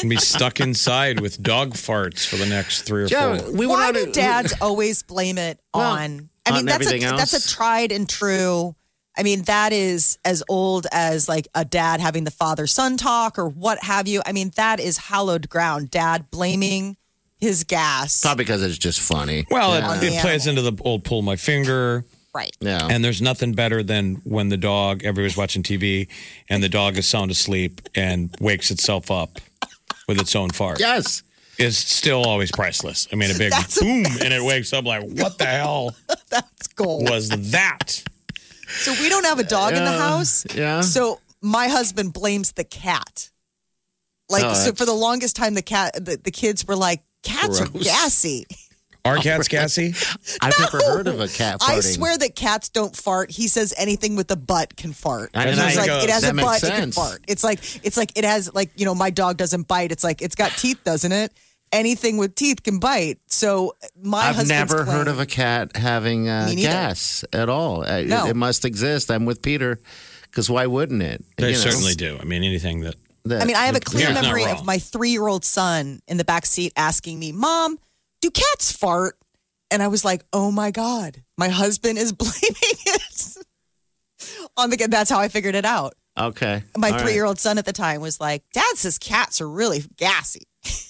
and 0.00 0.08
be 0.08 0.16
stuck 0.16 0.60
inside 0.60 1.18
with 1.20 1.42
dog 1.42 1.74
farts 1.74 2.24
for 2.26 2.36
the 2.36 2.46
next 2.46 2.82
three 2.82 3.02
or 3.02 3.06
Yeah, 3.08 3.38
four. 3.38 3.50
we 3.52 3.66
went 3.66 3.70
Why 3.80 3.92
do 3.92 4.12
dads 4.12 4.54
always 4.60 5.02
blame 5.02 5.36
it 5.36 5.58
Well, 5.74 5.90
on? 5.92 6.30
I 6.50 6.56
mean, 6.56 6.66
that's 6.66 6.86
a 6.86 6.94
everything 6.94 7.16
that's 7.16 7.32
a 7.32 7.48
tried 7.54 7.92
and 7.92 8.08
true. 8.08 8.74
I 9.16 9.22
mean, 9.22 9.42
that 9.42 9.72
is 9.72 10.18
as 10.24 10.42
old 10.48 10.86
as 10.92 11.28
like 11.28 11.48
a 11.54 11.64
dad 11.64 12.00
having 12.00 12.24
the 12.24 12.30
father 12.30 12.66
son 12.66 12.96
talk 12.96 13.38
or 13.38 13.48
what 13.48 13.82
have 13.82 14.06
you. 14.06 14.22
I 14.24 14.32
mean, 14.32 14.52
that 14.56 14.80
is 14.80 14.96
hallowed 14.96 15.48
ground. 15.48 15.90
Dad 15.90 16.30
blaming 16.30 16.96
his 17.38 17.64
gas. 17.64 18.22
Probably 18.22 18.44
because 18.44 18.62
it's 18.62 18.78
just 18.78 19.00
funny. 19.00 19.46
Well, 19.50 19.72
On 19.72 19.98
it, 19.98 20.12
it 20.12 20.20
plays 20.20 20.46
into 20.46 20.62
the 20.62 20.72
old 20.84 21.04
pull 21.04 21.22
my 21.22 21.36
finger. 21.36 22.04
Right. 22.32 22.56
yeah. 22.60 22.86
And 22.88 23.04
there's 23.04 23.20
nothing 23.20 23.54
better 23.54 23.82
than 23.82 24.16
when 24.24 24.50
the 24.50 24.56
dog, 24.56 25.02
everybody's 25.04 25.36
watching 25.36 25.64
TV, 25.64 26.06
and 26.48 26.62
the 26.62 26.68
dog 26.68 26.96
is 26.96 27.06
sound 27.08 27.30
asleep 27.32 27.80
and 27.96 28.32
wakes 28.40 28.70
itself 28.70 29.10
up 29.10 29.40
with 30.06 30.20
its 30.20 30.36
own 30.36 30.50
fart. 30.50 30.78
yes. 30.78 31.22
Is 31.60 31.76
still 31.78 32.22
always 32.24 32.50
priceless. 32.50 33.06
I 33.12 33.16
mean, 33.16 33.30
a 33.30 33.38
big 33.38 33.50
That's 33.50 33.78
boom, 33.80 34.04
and 34.06 34.32
it 34.32 34.42
wakes 34.42 34.72
up 34.72 34.84
like, 34.86 35.02
what 35.02 35.36
the 35.38 35.44
hell 35.44 35.94
That's 36.30 36.68
gold. 36.68 37.08
was 37.10 37.28
that? 37.52 38.02
So 38.68 38.92
we 39.00 39.08
don't 39.08 39.24
have 39.24 39.38
a 39.38 39.44
dog 39.44 39.74
in 39.74 39.84
the 39.84 39.92
house. 39.92 40.46
yeah. 40.54 40.80
So 40.80 41.20
my 41.42 41.68
husband 41.68 42.12
blames 42.12 42.52
the 42.52 42.64
cat. 42.64 43.30
Like 44.28 44.44
Oh, 44.44 44.54
so 44.54 44.72
for 44.72 44.84
the 44.86 44.92
longest 44.94 45.34
time 45.36 45.54
the 45.54 45.62
cat 45.62 45.94
the, 45.94 46.16
the 46.22 46.30
kids 46.30 46.66
were 46.66 46.76
like 46.76 47.02
cats 47.24 47.60
are 47.60 47.66
gassy. 47.66 48.46
Our 49.04 49.16
cat's 49.16 49.48
gassy? 49.56 49.92
I've 50.40 50.52
never 50.60 50.78
heard 50.78 51.08
of 51.08 51.20
a 51.20 51.26
cat 51.26 51.58
farting. 51.60 51.68
I 51.76 51.80
swear 51.80 52.16
that 52.18 52.36
cats 52.36 52.68
don't 52.68 52.94
fart. 52.94 53.30
He 53.30 53.48
says 53.48 53.74
anything 53.76 54.14
with 54.14 54.30
a 54.30 54.36
butt 54.36 54.76
can 54.76 54.92
fart. 54.92 55.30
And 55.34 55.50
He's 55.50 55.58
I- 55.78 55.80
like 55.86 56.04
it 56.04 56.10
has 56.10 56.22
a 56.24 56.32
makes 56.32 56.60
butt, 56.60 56.62
it 56.64 56.76
can 56.76 56.92
fart. 56.92 57.24
It's 57.26 57.42
like 57.42 57.58
it's 57.84 57.96
like 57.96 58.12
it 58.16 58.24
has 58.24 58.54
like 58.54 58.70
you 58.76 58.84
know 58.84 58.94
my 58.94 59.10
dog 59.10 59.36
doesn't 59.36 59.66
bite. 59.66 59.90
It's 59.90 60.04
like 60.04 60.22
it's 60.22 60.36
got 60.36 60.52
teeth, 60.52 60.84
doesn't 60.84 61.10
it? 61.12 61.32
Anything 61.72 62.16
with 62.16 62.34
teeth 62.34 62.62
can 62.64 62.78
bite. 62.80 63.18
So 63.26 63.76
my 64.02 64.22
husband 64.24 64.50
I've 64.52 64.58
husband's 64.58 64.72
never 64.74 64.84
heard 64.90 65.06
of 65.08 65.20
a 65.20 65.26
cat 65.26 65.76
having 65.76 66.28
uh, 66.28 66.50
gas 66.56 67.24
at 67.32 67.48
all. 67.48 67.82
Uh, 67.84 68.02
No. 68.02 68.26
It, 68.26 68.30
it 68.30 68.36
must 68.36 68.64
exist. 68.64 69.10
I'm 69.10 69.24
with 69.24 69.40
Peter 69.40 69.78
because 70.22 70.50
why 70.50 70.66
wouldn't 70.66 71.02
it? 71.02 71.24
They 71.36 71.48
You 71.50 71.52
know, 71.52 71.58
certainly 71.58 71.94
do. 71.94 72.18
I 72.20 72.24
mean, 72.24 72.42
anything 72.42 72.80
that. 72.80 72.96
that- 73.24 73.42
I 73.42 73.44
mean, 73.44 73.54
I 73.56 73.66
have 73.66 73.76
a 73.76 73.80
clear 73.80 74.04
Yeah, 74.04 74.10
it's 74.10 74.22
not 74.22 74.24
memory 74.34 74.46
of 74.50 74.64
my 74.64 74.78
three 74.78 75.10
year 75.10 75.28
old 75.28 75.44
son 75.44 76.00
in 76.08 76.16
the 76.16 76.24
back 76.24 76.44
seat 76.44 76.72
asking 76.76 77.18
me, 77.20 77.30
Mom, 77.30 77.78
do 78.20 78.30
cats 78.30 78.72
fart? 78.72 79.16
And 79.70 79.80
I 79.82 79.86
was 79.88 80.04
like, 80.04 80.24
Oh 80.32 80.50
my 80.50 80.72
God, 80.72 81.22
my 81.38 81.48
husband 81.50 81.98
is 81.98 82.12
blaming 82.12 82.34
it 82.42 83.36
on 84.56 84.70
the 84.70 84.76
cat. 84.76 84.90
That's 84.90 85.08
how 85.08 85.20
I 85.20 85.28
figured 85.28 85.54
it 85.54 85.64
out. 85.64 85.94
Okay. 86.18 86.64
My 86.76 86.90
three 86.98 87.12
year 87.14 87.24
old 87.24 87.38
son 87.38 87.58
at 87.58 87.64
the 87.64 87.72
time 87.72 88.00
was 88.00 88.20
like, 88.20 88.42
Dad 88.52 88.76
says 88.76 88.98
cats 88.98 89.40
are 89.40 89.48
really 89.48 89.84
gassy. 89.96 90.42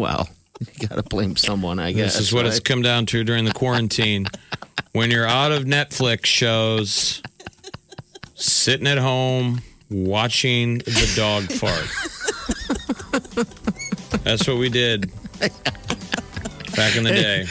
Well, 0.00 0.30
you 0.60 0.88
got 0.88 0.94
to 0.94 1.02
blame 1.02 1.36
someone, 1.36 1.78
I 1.78 1.92
guess. 1.92 2.14
This 2.16 2.28
is 2.28 2.32
what 2.32 2.46
it's 2.46 2.58
come 2.58 2.80
down 2.80 3.04
to 3.06 3.22
during 3.22 3.44
the 3.44 3.52
quarantine. 3.52 4.26
when 4.92 5.10
you're 5.10 5.26
out 5.26 5.52
of 5.52 5.64
Netflix 5.64 6.24
shows, 6.24 7.22
sitting 8.34 8.86
at 8.86 8.96
home, 8.96 9.60
watching 9.90 10.78
the 10.78 11.12
dog 11.14 11.52
fart. 11.52 11.84
That's 14.24 14.48
what 14.48 14.56
we 14.56 14.70
did 14.70 15.12
back 16.74 16.96
in 16.96 17.04
the 17.04 17.10
day. 17.10 17.46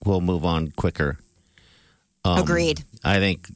will 0.05 0.20
move 0.22 0.45
on 0.45 0.70
quicker. 0.70 1.18
Um, 2.24 2.39
Agreed. 2.41 2.82
I 3.05 3.18
think 3.18 3.47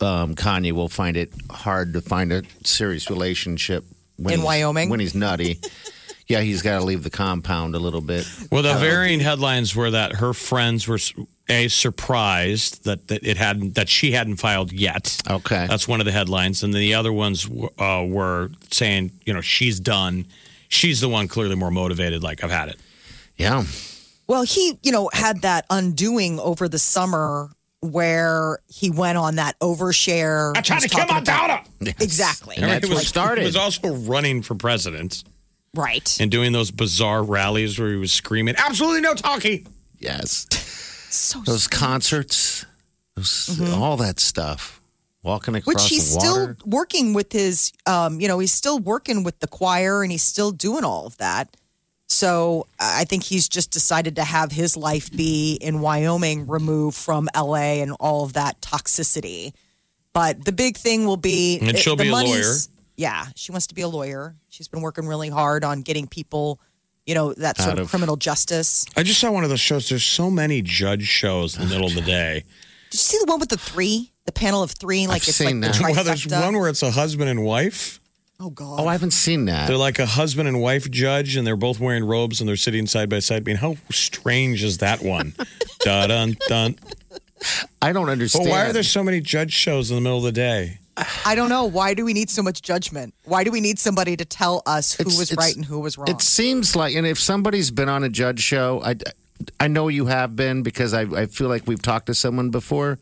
um, 0.00 0.34
Kanye 0.34 0.72
will 0.72 0.88
find 0.88 1.16
it 1.16 1.32
hard 1.50 1.92
to 1.94 2.00
find 2.00 2.32
a 2.32 2.42
serious 2.64 3.10
relationship 3.10 3.84
when 4.16 4.34
In 4.34 4.42
Wyoming? 4.42 4.88
when 4.88 5.00
he's 5.00 5.14
nutty. 5.14 5.60
yeah, 6.26 6.40
he's 6.40 6.62
got 6.62 6.78
to 6.78 6.84
leave 6.84 7.02
the 7.02 7.10
compound 7.10 7.74
a 7.74 7.78
little 7.78 8.00
bit. 8.00 8.26
Well, 8.50 8.62
the 8.62 8.74
varying 8.74 9.20
headlines 9.20 9.74
were 9.76 9.90
that 9.90 10.16
her 10.16 10.32
friends 10.32 10.88
were 10.88 10.98
a 11.48 11.68
surprised 11.68 12.84
that, 12.84 13.08
that 13.08 13.24
it 13.24 13.36
hadn't 13.36 13.76
that 13.76 13.88
she 13.88 14.12
hadn't 14.12 14.36
filed 14.36 14.72
yet. 14.72 15.20
Okay. 15.30 15.66
That's 15.68 15.86
one 15.86 16.00
of 16.00 16.06
the 16.06 16.12
headlines, 16.12 16.62
and 16.62 16.74
then 16.74 16.80
the 16.80 16.94
other 16.94 17.12
ones 17.12 17.48
uh, 17.78 18.04
were 18.06 18.50
saying, 18.70 19.12
you 19.24 19.32
know, 19.32 19.40
she's 19.40 19.78
done. 19.78 20.26
She's 20.68 21.00
the 21.00 21.08
one 21.08 21.28
clearly 21.28 21.54
more 21.54 21.70
motivated. 21.70 22.22
Like 22.22 22.42
I've 22.42 22.50
had 22.50 22.68
it. 22.70 22.76
Yeah. 23.36 23.64
Well, 24.26 24.42
he, 24.42 24.76
you 24.82 24.90
know, 24.90 25.08
had 25.12 25.42
that 25.42 25.66
undoing 25.70 26.40
over 26.40 26.68
the 26.68 26.80
summer 26.80 27.50
where 27.92 28.58
he 28.68 28.90
went 28.90 29.18
on 29.18 29.36
that 29.36 29.58
overshare. 29.60 30.56
I 30.56 30.60
tried 30.60 30.82
He 30.82 30.88
to 30.88 30.94
was 30.96 31.04
kill 31.06 31.14
my 31.14 31.20
talking 31.20 31.34
about- 31.34 31.64
daughter. 31.80 31.94
Exactly. 32.04 32.56
And 32.56 32.64
that's 32.66 32.84
It 32.84 32.88
what 32.90 32.98
was, 32.98 33.08
started. 33.08 33.40
He 33.42 33.46
was 33.46 33.56
also 33.56 33.94
running 33.94 34.42
for 34.42 34.54
president 34.54 35.24
Right. 35.74 36.16
and 36.20 36.30
doing 36.30 36.52
those 36.52 36.70
bizarre 36.70 37.22
rallies 37.22 37.78
where 37.78 37.90
he 37.90 37.96
was 37.96 38.12
screaming, 38.12 38.54
"Absolutely 38.56 39.00
no 39.02 39.14
talking." 39.14 39.66
yes. 39.98 40.46
So 41.10 41.40
Those 41.46 41.66
concerts, 41.68 42.66
those, 43.14 43.58
all 43.72 43.96
that 43.98 44.20
stuff. 44.20 44.80
Walking 45.22 45.56
across 45.56 45.74
which 45.74 45.88
he's 45.88 46.14
the 46.14 46.20
still 46.20 46.54
working 46.64 47.12
with 47.12 47.32
his 47.32 47.72
um 47.86 48.20
you 48.20 48.28
know 48.28 48.38
he's 48.38 48.52
still 48.52 48.78
working 48.78 49.24
with 49.24 49.40
the 49.40 49.48
choir 49.48 50.02
and 50.04 50.12
he's 50.12 50.22
still 50.22 50.52
doing 50.52 50.84
all 50.84 51.04
of 51.06 51.16
that 51.16 51.56
so 52.08 52.66
i 52.78 53.04
think 53.04 53.22
he's 53.24 53.48
just 53.48 53.70
decided 53.70 54.16
to 54.16 54.24
have 54.24 54.52
his 54.52 54.76
life 54.76 55.10
be 55.10 55.54
in 55.60 55.80
wyoming 55.80 56.46
removed 56.46 56.96
from 56.96 57.28
la 57.36 57.54
and 57.56 57.92
all 58.00 58.24
of 58.24 58.32
that 58.34 58.60
toxicity 58.60 59.52
But 60.12 60.44
the 60.44 60.52
big 60.52 60.76
thing 60.76 61.04
will 61.04 61.18
be 61.18 61.58
And 61.60 61.76
she'll 61.76 61.96
the 61.96 62.04
be 62.04 62.08
a 62.08 62.12
lawyer. 62.12 62.54
Yeah, 62.96 63.26
she 63.34 63.52
wants 63.52 63.66
to 63.66 63.74
be 63.74 63.82
a 63.82 63.88
lawyer. 63.88 64.34
She's 64.48 64.68
been 64.68 64.80
working 64.80 65.06
really 65.06 65.28
hard 65.28 65.62
on 65.64 65.82
getting 65.82 66.06
people, 66.06 66.58
you 67.04 67.14
know, 67.14 67.34
that 67.34 67.58
sort 67.58 67.74
of, 67.74 67.80
of- 67.80 67.90
criminal 67.90 68.16
justice. 68.16 68.86
I 68.96 69.02
just 69.02 69.20
saw 69.20 69.30
one 69.30 69.44
of 69.44 69.50
those 69.50 69.60
shows. 69.60 69.90
There's 69.90 70.02
so 70.06 70.30
many 70.30 70.62
judge 70.62 71.04
shows 71.04 71.54
in 71.58 71.64
the 71.64 71.68
middle 71.68 71.86
of 71.88 71.94
the 71.94 72.00
day. 72.00 72.44
Did 72.90 72.94
you 72.94 73.04
see 73.04 73.18
the 73.18 73.26
one 73.30 73.40
with 73.40 73.50
the 73.50 73.58
three? 73.58 74.12
The 74.24 74.32
panel 74.32 74.62
of 74.62 74.70
three, 74.70 75.06
like 75.06 75.16
I've 75.22 75.28
it's 75.28 75.36
seen 75.36 75.60
like 75.60 75.72
that. 75.72 75.78
the 75.78 75.92
Well, 75.92 76.04
there's 76.04 76.26
one 76.26 76.56
where 76.58 76.70
it's 76.70 76.82
a 76.82 76.90
husband 76.92 77.28
and 77.28 77.44
wife. 77.44 78.00
Oh 78.40 78.50
god. 78.50 78.80
Oh, 78.80 78.86
I 78.86 78.92
haven't 78.92 79.12
seen 79.12 79.46
that. 79.46 79.66
They're 79.68 79.76
like 79.76 79.98
a 79.98 80.06
husband 80.06 80.48
and 80.48 80.60
wife 80.60 80.90
judge, 80.90 81.36
and 81.36 81.46
they're 81.46 81.56
both 81.56 81.80
wearing 81.80 82.04
robes 82.04 82.40
and 82.40 82.48
they're 82.48 82.56
sitting 82.56 82.86
side 82.86 83.08
by 83.08 83.18
side. 83.20 83.42
I 83.42 83.44
mean, 83.44 83.56
how 83.56 83.76
strange 83.90 84.62
is 84.62 84.78
that 84.78 85.02
one? 85.02 85.34
dun 85.80 86.08
dun 86.08 86.36
dun. 86.48 86.76
I 87.82 87.92
don't 87.92 88.08
understand. 88.08 88.44
But 88.44 88.50
understand. 88.50 88.50
why 88.50 88.66
are 88.70 88.72
there 88.72 88.82
so 88.82 89.02
many 89.04 89.20
judge 89.20 89.52
shows 89.52 89.90
in 89.90 89.96
the 89.96 90.00
middle 90.00 90.18
of 90.18 90.24
the 90.24 90.32
day? 90.32 90.78
I 91.26 91.34
don't 91.34 91.50
know. 91.50 91.66
Why 91.66 91.92
do 91.92 92.06
we 92.06 92.14
need 92.14 92.30
so 92.30 92.42
much 92.42 92.62
judgment? 92.62 93.12
Why 93.24 93.44
do 93.44 93.50
we 93.50 93.60
need 93.60 93.78
somebody 93.78 94.16
to 94.16 94.24
tell 94.24 94.62
us 94.64 94.94
who 94.94 95.02
It's- 95.02 95.18
was 95.18 95.30
it's- 95.30 95.46
right 95.46 95.54
and 95.54 95.64
who 95.64 95.78
was 95.80 95.98
wrong? 95.98 96.08
It 96.08 96.22
seems 96.22 96.74
like, 96.74 96.94
and 96.96 97.06
if 97.06 97.20
somebody's 97.20 97.70
been 97.70 97.90
on 97.90 98.02
a 98.02 98.08
judge 98.08 98.40
show, 98.40 98.80
I, 98.82 98.96
I 99.60 99.68
know 99.68 99.88
you 99.88 100.06
have 100.06 100.34
been 100.34 100.62
because 100.62 100.94
I, 100.94 101.02
I 101.02 101.26
feel 101.26 101.48
like 101.48 101.66
we've 101.66 101.82
talked 101.82 102.06
to 102.06 102.14
someone 102.14 102.48
before. 102.48 102.98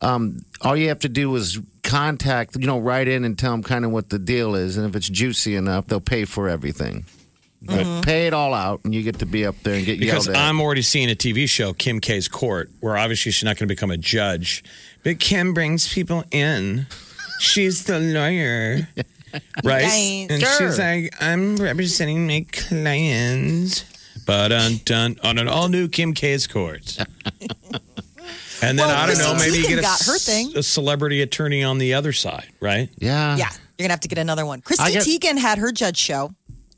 Um, 0.00 0.38
all 0.62 0.74
you 0.74 0.88
have 0.88 1.00
to 1.00 1.10
do 1.10 1.34
is 1.36 1.58
contact, 1.90 2.56
you 2.58 2.66
know, 2.66 2.78
write 2.78 3.08
in 3.08 3.24
and 3.24 3.36
tell 3.36 3.50
them 3.50 3.62
kind 3.62 3.84
of 3.84 3.90
what 3.90 4.10
the 4.10 4.18
deal 4.18 4.54
is, 4.54 4.76
and 4.76 4.86
if 4.86 4.94
it's 4.94 5.08
juicy 5.08 5.56
enough, 5.56 5.86
they'll 5.88 6.00
pay 6.00 6.24
for 6.24 6.48
everything. 6.48 7.04
But 7.62 7.80
mm-hmm. 7.80 8.00
pay 8.02 8.26
it 8.26 8.32
all 8.32 8.54
out, 8.54 8.80
and 8.84 8.94
you 8.94 9.02
get 9.02 9.18
to 9.18 9.26
be 9.26 9.44
up 9.44 9.56
there 9.64 9.74
and 9.74 9.84
get 9.84 9.98
Because 9.98 10.26
yelled 10.26 10.36
at. 10.36 10.48
I'm 10.48 10.60
already 10.60 10.82
seeing 10.82 11.10
a 11.10 11.14
TV 11.14 11.48
show, 11.48 11.72
Kim 11.72 12.00
K's 12.00 12.28
Court, 12.28 12.70
where 12.80 12.96
obviously 12.96 13.32
she's 13.32 13.44
not 13.44 13.56
going 13.58 13.68
to 13.68 13.74
become 13.74 13.90
a 13.90 13.96
judge, 13.96 14.64
but 15.02 15.18
Kim 15.18 15.52
brings 15.52 15.92
people 15.92 16.24
in. 16.30 16.86
She's 17.40 17.84
the 17.84 17.98
lawyer, 17.98 18.88
right? 19.34 19.42
Right. 19.64 20.26
And 20.30 20.40
Sure. 20.40 20.70
she's 20.70 20.78
like, 20.78 21.12
I'm 21.20 21.56
representing 21.56 22.26
my 22.26 22.46
clients. 22.50 23.84
But 24.26 24.52
on 24.52 25.38
an 25.38 25.48
all 25.48 25.68
new 25.68 25.88
Kim 25.88 26.14
K's 26.14 26.46
Court. 26.46 26.98
And 28.62 28.78
then 28.78 28.86
Well, 28.88 28.96
I 28.96 29.06
don't 29.06 29.18
know, 29.18 29.32
Chrissy 29.34 29.50
maybe 29.50 29.58
you 29.58 29.64
Teigen 29.64 29.68
get 29.70 29.78
a, 29.78 29.82
got 29.82 30.02
her 30.06 30.18
thing. 30.18 30.52
a 30.56 30.62
celebrity 30.62 31.22
attorney 31.22 31.62
on 31.64 31.78
the 31.78 31.94
other 31.94 32.12
side, 32.12 32.48
right? 32.60 32.88
yeah, 32.98 33.36
yeah, 33.36 33.48
you're 33.78 33.84
gonna 33.84 33.92
have 33.92 34.00
to 34.00 34.08
get 34.08 34.18
another 34.18 34.44
one. 34.46 34.60
Chrissy 34.60 34.82
I 34.82 34.90
get- 34.90 35.02
Teigen 35.04 35.38
had 35.38 35.58
her 35.58 35.72
judge 35.72 35.96
show, 35.96 36.32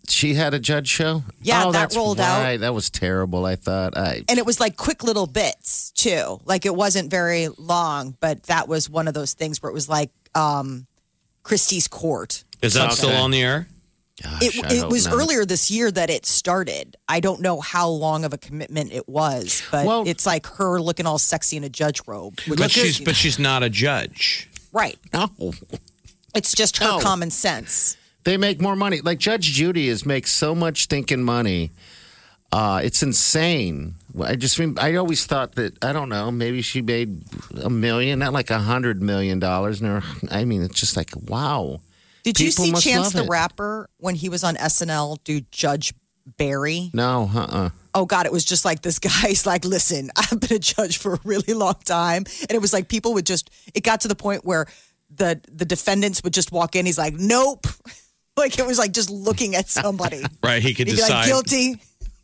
She 0.09 0.35
had 0.35 0.53
a 0.53 0.59
judge 0.59 0.89
show. 0.89 1.23
Yeah, 1.41 1.65
oh, 1.65 1.73
that 1.73 1.79
that's 1.79 1.97
rolled 1.97 2.19
out. 2.21 2.59
That 2.61 2.75
was 2.75 2.91
terrible. 2.91 3.47
I 3.47 3.55
thought. 3.57 3.97
I 3.97 4.25
and 4.29 4.37
it 4.39 4.45
was 4.45 4.59
like 4.59 4.77
quick 4.77 5.05
little 5.05 5.27
bits 5.29 5.93
too. 5.93 6.41
Like 6.45 6.67
it 6.67 6.75
wasn't 6.75 7.09
very 7.11 7.49
long, 7.57 8.17
but 8.21 8.43
that 8.45 8.67
was 8.69 8.91
one 8.91 9.07
of 9.09 9.15
those 9.15 9.33
things 9.33 9.63
where 9.63 9.71
it 9.71 9.75
was 9.75 9.89
like 9.89 10.11
um, 10.35 10.87
Chrissy's 11.45 11.87
court. 11.89 12.43
Is 12.63 12.75
that 12.75 12.87
Okay. 12.87 12.95
still 12.97 13.11
on 13.17 13.31
the 13.31 13.43
air? 13.43 13.69
Gosh, 14.23 14.43
It, 14.43 14.73
it 14.73 14.89
was 14.89 15.07
not. 15.07 15.15
earlier 15.15 15.45
this 15.45 15.71
year 15.71 15.91
that 15.91 16.11
it 16.11 16.25
started. 16.27 16.97
I 17.09 17.21
don't 17.21 17.41
know 17.41 17.61
how 17.61 17.89
long 17.89 18.25
of 18.25 18.33
a 18.33 18.39
commitment 18.39 18.93
it 18.93 19.09
was, 19.09 19.63
but 19.71 19.87
Well- 19.87 20.05
it's 20.07 20.25
like 20.27 20.47
her 20.47 20.81
looking 20.81 21.07
all 21.07 21.19
sexy 21.19 21.57
in 21.57 21.65
a 21.65 21.69
judge 21.69 22.01
robe. 22.07 22.39
But 22.49 22.71
she's 22.71 23.01
but 23.01 23.17
she's 23.17 23.39
not 23.39 23.63
a 23.63 23.69
judge. 23.71 24.49
right. 24.73 24.99
No. 25.13 25.31
It's 26.35 26.53
just 26.55 26.79
her 26.79 26.87
No. 26.87 27.01
common 27.01 27.31
sense. 27.31 27.97
They 28.25 28.37
make 28.37 28.61
more 28.61 28.77
money. 28.77 29.01
Like 29.01 29.19
Judge 29.19 29.47
Judy 29.53 29.89
is 29.89 30.07
makes 30.07 30.31
so 30.33 30.55
much 30.55 30.87
thinking 30.87 31.23
money. 31.23 31.73
Uh, 32.53 32.81
it's 32.85 33.03
insane. 33.03 33.95
I 34.23 34.37
just 34.37 34.59
rem- 34.59 34.77
I 34.81 34.95
always 34.97 35.25
thought 35.27 35.55
that 35.57 35.83
I 35.83 35.93
don't 35.93 36.09
know 36.11 36.31
maybe 36.31 36.61
she 36.63 36.83
made 36.83 37.23
a 37.63 37.71
million, 37.71 38.19
not 38.19 38.33
like 38.35 38.51
a 38.51 38.59
hundred 38.61 39.03
million 39.03 39.39
dollars. 39.41 39.83
I 40.31 40.45
mean, 40.45 40.63
it's 40.63 40.79
just 40.79 40.97
like 40.97 41.11
wow. 41.17 41.81
Did 42.23 42.39
you 42.41 42.49
People 42.51 42.65
see 42.67 42.71
must 42.73 42.85
Chance 42.85 43.05
love 43.07 43.13
the 43.15 43.25
it. 43.25 43.29
Rapper 43.31 43.89
when 43.99 44.15
he 44.15 44.29
was 44.29 44.45
on 44.45 44.55
SNL 44.57 45.19
do 45.25 45.41
Judge 45.51 45.93
Barry? 46.39 46.91
No, 46.95 47.29
uh, 47.35 47.39
uh 47.41 47.71
oh 47.95 48.07
god 48.07 48.25
it 48.25 48.33
was 48.33 48.43
just 48.45 48.65
like 48.65 48.81
this 48.81 48.99
guy's 49.23 49.45
like 49.45 49.67
listen 49.67 50.09
i've 50.17 50.41
been 50.41 50.57
a 50.57 50.59
judge 50.59 50.97
for 50.97 51.13
a 51.13 51.21
really 51.25 51.53
long 51.53 51.75
time 51.85 52.25
and 52.41 52.53
it 52.53 52.59
was 52.59 52.73
like 52.73 52.89
people 52.89 53.13
would 53.13 53.27
just 53.27 53.51
it 53.75 53.83
got 53.83 54.01
to 54.01 54.09
the 54.09 54.15
point 54.15 54.47
where 54.47 54.65
the 55.15 55.39
the 55.53 55.67
defendants 55.67 56.23
would 56.25 56.33
just 56.33 56.51
walk 56.53 56.75
in 56.75 56.87
he's 56.87 56.97
like 56.97 57.13
nope 57.19 57.67
like 58.39 58.59
it 58.59 58.65
was 58.67 58.79
like 58.79 58.93
just 58.93 59.11
looking 59.11 59.55
at 59.55 59.69
somebody 59.69 60.23
Right. 60.43 60.63
He 60.63 60.73
could 60.73 60.87
he'd 60.87 60.95
be 60.95 61.01
decide. 61.03 61.15
like 61.19 61.27
guilty 61.27 61.77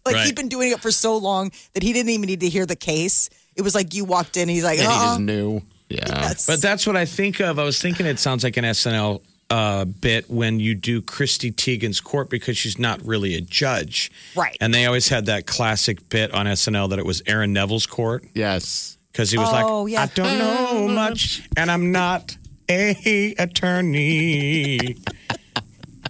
like 0.06 0.14
Right. 0.14 0.24
he'd 0.26 0.36
been 0.36 0.48
doing 0.48 0.70
it 0.72 0.80
for 0.80 0.90
so 0.90 1.18
long 1.18 1.52
that 1.74 1.82
he 1.82 1.92
didn't 1.92 2.08
even 2.08 2.24
need 2.28 2.40
to 2.40 2.48
hear 2.48 2.64
the 2.64 2.76
case 2.76 3.28
it 3.54 3.60
was 3.60 3.74
like 3.74 3.92
you 3.92 4.06
walked 4.06 4.38
in 4.38 4.42
and 4.44 4.50
he's 4.50 4.64
like 4.64 4.78
and 4.78 4.88
he 4.88 4.94
uh 4.94 5.04
just 5.08 5.20
knew. 5.20 5.60
Yeah, 5.90 6.32
But 6.46 6.62
that's 6.62 6.86
what 6.86 6.96
I 6.96 7.04
think 7.04 7.40
of. 7.40 7.58
I 7.58 7.64
was 7.64 7.78
thinking 7.78 8.06
it 8.06 8.18
sounds 8.18 8.42
like 8.44 8.56
an 8.56 8.64
SNL 8.64 9.20
uh, 9.50 9.84
bit 9.86 10.28
when 10.30 10.60
you 10.60 10.74
do 10.74 11.00
Chrissy 11.00 11.50
Teigen's 11.52 12.00
court 12.00 12.28
because 12.28 12.56
she's 12.58 12.78
not 12.78 13.02
really 13.04 13.34
a 13.34 13.40
judge. 13.40 14.10
Right. 14.36 14.56
And 14.60 14.74
they 14.74 14.84
always 14.86 15.08
had 15.08 15.26
that 15.26 15.46
classic 15.46 16.08
bit 16.10 16.32
on 16.34 16.46
SNL 16.46 16.90
that 16.90 16.98
it 16.98 17.06
was 17.06 17.22
Aaron 17.26 17.52
Neville's 17.52 17.86
court 17.86 18.24
yes. 18.34 18.98
because 19.12 19.30
he 19.30 19.38
was 19.38 19.48
Oh, 19.50 19.82
like, 19.84 19.92
yeah. 19.92 20.02
I 20.02 20.06
don't 20.06 20.38
know 20.38 20.88
much 20.94 21.42
and 21.56 21.70
I'm 21.70 21.92
not 21.92 22.36
a 22.68 23.34
attorney. 23.38 24.76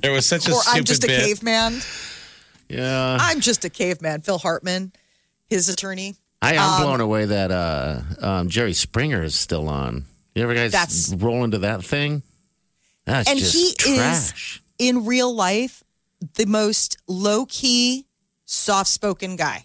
It 0.02 0.10
was 0.10 0.26
such 0.26 0.48
a 0.48 0.52
or 0.52 0.62
stupid 0.62 0.76
i'm 0.78 0.84
just 0.84 1.04
a 1.04 1.06
bit. 1.08 1.24
caveman 1.24 1.80
Yeah, 2.68 3.16
i'm 3.20 3.40
just 3.40 3.64
a 3.64 3.70
caveman 3.70 4.20
phil 4.20 4.38
hartman 4.38 4.92
his 5.48 5.68
attorney 5.68 6.14
I 6.40 6.54
am 6.54 6.60
Um, 6.74 6.82
blown 6.82 7.00
away 7.00 7.24
that 7.26 7.50
uh, 7.50 8.00
um, 8.20 8.48
Jerry 8.48 8.72
Springer 8.72 9.24
is 9.24 9.34
still 9.34 9.68
on. 9.68 10.04
You 10.36 10.44
ever 10.44 10.54
guys 10.54 10.70
That's- 10.70 11.12
roll 11.18 11.42
into 11.42 11.58
that 11.58 11.84
thing? 11.84 12.22
That's 13.08 13.28
and 13.28 13.38
he 13.38 13.74
trash. 13.74 14.60
is 14.60 14.60
in 14.78 15.06
real 15.06 15.34
life 15.34 15.82
the 16.34 16.44
most 16.46 16.98
low 17.06 17.46
key, 17.46 18.06
soft 18.44 18.90
spoken 18.90 19.36
guy. 19.36 19.64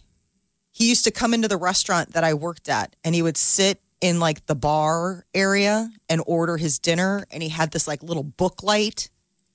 He 0.71 0.89
used 0.89 1.03
to 1.03 1.11
come 1.11 1.33
into 1.33 1.47
the 1.47 1.57
restaurant 1.57 2.13
that 2.13 2.23
I 2.23 2.33
worked 2.33 2.69
at 2.69 2.95
and 3.03 3.13
he 3.13 3.21
would 3.21 3.37
sit 3.37 3.81
in 4.01 4.19
like 4.19 4.45
the 4.45 4.55
bar 4.55 5.25
area 5.33 5.89
and 6.09 6.21
order 6.25 6.57
his 6.57 6.79
dinner. 6.79 7.25
And 7.31 7.43
he 7.43 7.49
had 7.49 7.71
this 7.71 7.87
like 7.87 8.01
little 8.01 8.23
book 8.23 8.63
light 8.63 9.09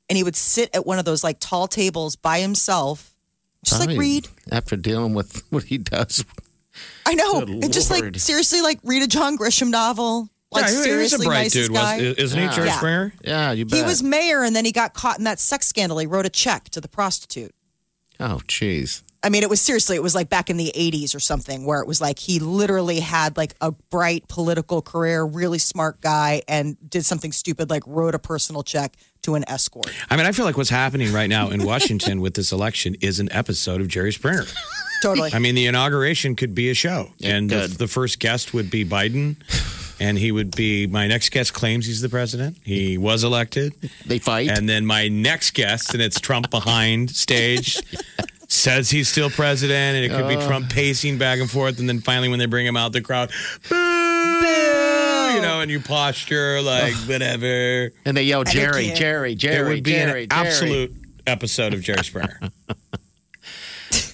and 0.09 0.17
he 0.17 0.23
would 0.23 0.37
sit 0.37 0.71
at 0.75 0.87
one 0.87 0.99
of 0.99 1.05
those 1.05 1.25
like 1.25 1.39
tall 1.41 1.67
tables 1.67 2.15
by 2.15 2.41
himself, 2.41 3.15
just 3.65 3.87
like 3.87 3.99
read. 3.99 4.29
after 4.53 4.77
dealing 4.77 5.15
with 5.15 5.43
what 5.51 5.65
he 5.65 5.79
does. 5.79 6.25
I 7.07 7.15
know. 7.15 7.41
Good 7.41 7.65
And 7.65 7.73
just 7.73 7.91
like 7.91 8.17
seriously, 8.17 8.61
like 8.61 8.79
read 8.85 9.03
a 9.03 9.07
John 9.07 9.37
Grisham 9.37 9.71
novel. 9.71 10.29
Like 10.51 10.65
yeah, 10.65 10.85
he- 10.85 11.09
he 11.09 11.15
a 11.15 11.19
bright 11.19 11.51
dude, 11.53 11.73
guy. 11.73 11.97
was, 11.97 12.17
isn't 12.17 12.39
he, 12.39 12.45
Yeah. 12.45 12.53
Jerry 12.55 12.67
Yeah. 12.69 12.77
Springer? 12.77 13.13
Yeah, 13.23 13.53
you 13.53 13.65
bet. 13.67 13.79
he 13.79 13.85
was 13.85 14.03
mayor 14.03 14.43
and 14.43 14.57
then 14.57 14.65
he 14.65 14.73
got 14.73 14.95
caught 14.95 15.19
in 15.19 15.25
that 15.25 15.39
sex 15.41 15.67
scandal. 15.67 15.99
He 15.99 16.07
wrote 16.07 16.25
a 16.27 16.31
check 16.31 16.71
to 16.71 16.81
the 16.81 16.89
prostitute. 16.89 17.55
Oh, 18.19 18.41
jeez. 18.49 19.03
I 19.23 19.31
mean, 19.31 19.43
it 19.43 19.51
was 19.51 19.61
seriously, 19.61 19.97
it 19.97 20.03
was 20.03 20.15
like 20.15 20.29
back 20.29 20.49
in 20.49 20.57
the 20.57 20.73
80s 20.77 21.15
or 21.15 21.19
something 21.21 21.67
where 21.67 21.81
it 21.81 21.89
was 21.89 22.01
like 22.01 22.21
he 22.21 22.39
literally 22.39 23.01
had 23.01 23.37
like 23.37 23.55
a 23.61 23.73
bright 23.73 24.27
political 24.29 24.81
career, 24.81 25.25
really 25.25 25.59
smart 25.59 26.01
guy, 26.01 26.43
and 26.49 26.77
did 26.89 27.05
something 27.05 27.33
stupid 27.33 27.69
like 27.69 27.83
wrote 27.87 28.15
a 28.15 28.19
personal 28.21 28.63
check 28.63 28.95
to 29.23 29.35
an 29.35 29.45
escort. 29.49 29.93
I 30.09 30.17
mean, 30.17 30.25
I 30.25 30.31
feel 30.33 30.45
like 30.45 30.57
what's 30.57 30.71
happening 30.71 31.13
right 31.13 31.29
now 31.29 31.51
in 31.51 31.65
Washington 31.65 32.21
with 32.21 32.35
this 32.35 32.53
election 32.53 32.95
is 33.01 33.19
an 33.19 33.29
episode 33.33 33.81
of 33.81 33.89
Jerry 33.89 34.13
Springer. 34.13 34.45
Totally. 35.03 35.33
I 35.35 35.41
mean, 35.41 35.57
the 35.57 35.67
inauguration 35.67 36.37
could 36.37 36.55
be 36.55 36.71
a 36.71 36.75
show, 36.75 37.11
It 37.19 37.27
and 37.29 37.51
the, 37.51 37.67
the 37.67 37.89
first 37.89 38.21
guest 38.21 38.55
would 38.55 38.71
be 38.71 38.85
Biden, 38.85 39.37
and 40.01 40.19
he 40.19 40.31
would 40.33 40.55
be. 40.57 40.87
My 40.87 41.07
next 41.07 41.31
guest 41.31 41.53
claims 41.55 41.87
he's 41.87 42.01
the 42.01 42.09
president. 42.09 42.57
He 42.65 42.99
was 42.99 43.25
elected, 43.25 43.75
They 44.07 44.19
fight. 44.19 44.49
and 44.51 44.69
then 44.69 44.85
my 44.87 45.09
next 45.09 45.53
guest, 45.55 45.93
and 45.95 46.03
it's 46.03 46.21
Trump 46.21 46.51
behind 46.51 47.11
stage. 47.11 47.79
Says 48.51 48.89
he's 48.89 49.11
still 49.11 49.29
president, 49.29 49.97
and 49.97 50.05
it 50.07 50.09
could 50.09 50.27
be 50.27 50.37
Uh. 50.37 50.47
Trump 50.47 50.71
pacing 50.71 51.19
back 51.19 51.39
and 51.39 51.51
forth, 51.51 51.79
and 51.81 51.87
then 51.89 52.01
finally, 52.01 52.29
when 52.31 52.39
they 52.39 52.47
bring 52.47 52.65
him 52.65 52.79
out, 52.79 52.93
the 52.95 53.03
crowd, 53.03 53.31
boo, 53.69 53.77
you 55.35 55.43
know, 55.43 55.61
and 55.61 55.71
you 55.71 55.81
posture 55.81 56.63
like 56.63 56.95
whatever. 57.07 57.91
and 58.07 58.17
they 58.17 58.23
yell, 58.23 58.45
Jerry, 58.45 58.87
can't. 58.87 58.97
Jerry, 58.99 59.33
It 59.33 59.39
Jerry, 59.39 59.75
would 59.75 59.85
be 59.85 59.91
Jerry, 59.93 60.23
an 60.25 60.29
Jerry. 60.31 60.47
absolute 60.47 60.95
episode 61.27 61.75
of 61.75 61.83
Jerry 61.83 62.03
Springer. 62.05 62.41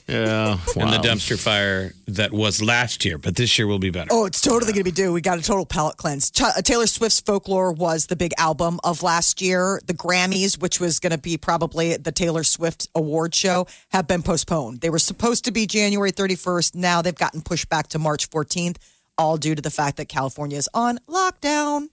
Yeah. 0.06 0.58
and 0.76 0.92
the 0.92 0.98
dumpster 0.98 1.38
fire 1.38 1.92
that 2.08 2.30
was 2.30 2.60
last 2.62 3.04
year, 3.06 3.16
but 3.16 3.36
this 3.36 3.58
year 3.58 3.66
will 3.66 3.78
be 3.78 3.88
better. 3.88 4.08
Oh, 4.12 4.26
it's 4.26 4.42
totally 4.42 4.72
going 4.72 4.84
to 4.84 4.90
be 4.90 4.90
due. 4.90 5.12
We 5.12 5.22
got 5.22 5.38
a 5.38 5.42
total 5.42 5.64
palate 5.64 5.96
cleanse. 5.96 6.30
Ch- 6.30 6.42
uh, 6.42 6.60
Taylor 6.62 6.86
Swift's 6.86 7.20
Folklore 7.20 7.72
was 7.72 8.06
the 8.06 8.16
big 8.16 8.32
album 8.36 8.80
of 8.84 9.02
last 9.02 9.40
year. 9.40 9.80
The 9.86 9.94
Grammys, 9.94 10.60
which 10.60 10.78
was 10.78 11.00
going 11.00 11.12
to 11.12 11.18
be 11.18 11.38
probably 11.38 11.96
the 11.96 12.12
Taylor 12.12 12.44
Swift 12.44 12.88
award 12.94 13.34
show, 13.34 13.66
have 13.92 14.06
been 14.06 14.22
postponed. 14.22 14.82
They 14.82 14.90
were 14.90 14.98
supposed 14.98 15.46
to 15.46 15.50
be 15.52 15.66
January 15.66 16.12
31st. 16.12 16.74
Now 16.74 17.00
they've 17.00 17.14
gotten 17.14 17.40
pushed 17.40 17.70
back 17.70 17.88
to 17.88 17.98
March 17.98 18.28
14th, 18.28 18.76
all 19.16 19.38
due 19.38 19.54
to 19.54 19.62
the 19.62 19.70
fact 19.70 19.96
that 19.96 20.08
California 20.10 20.58
is 20.58 20.68
on 20.74 20.98
lockdown. 21.08 21.86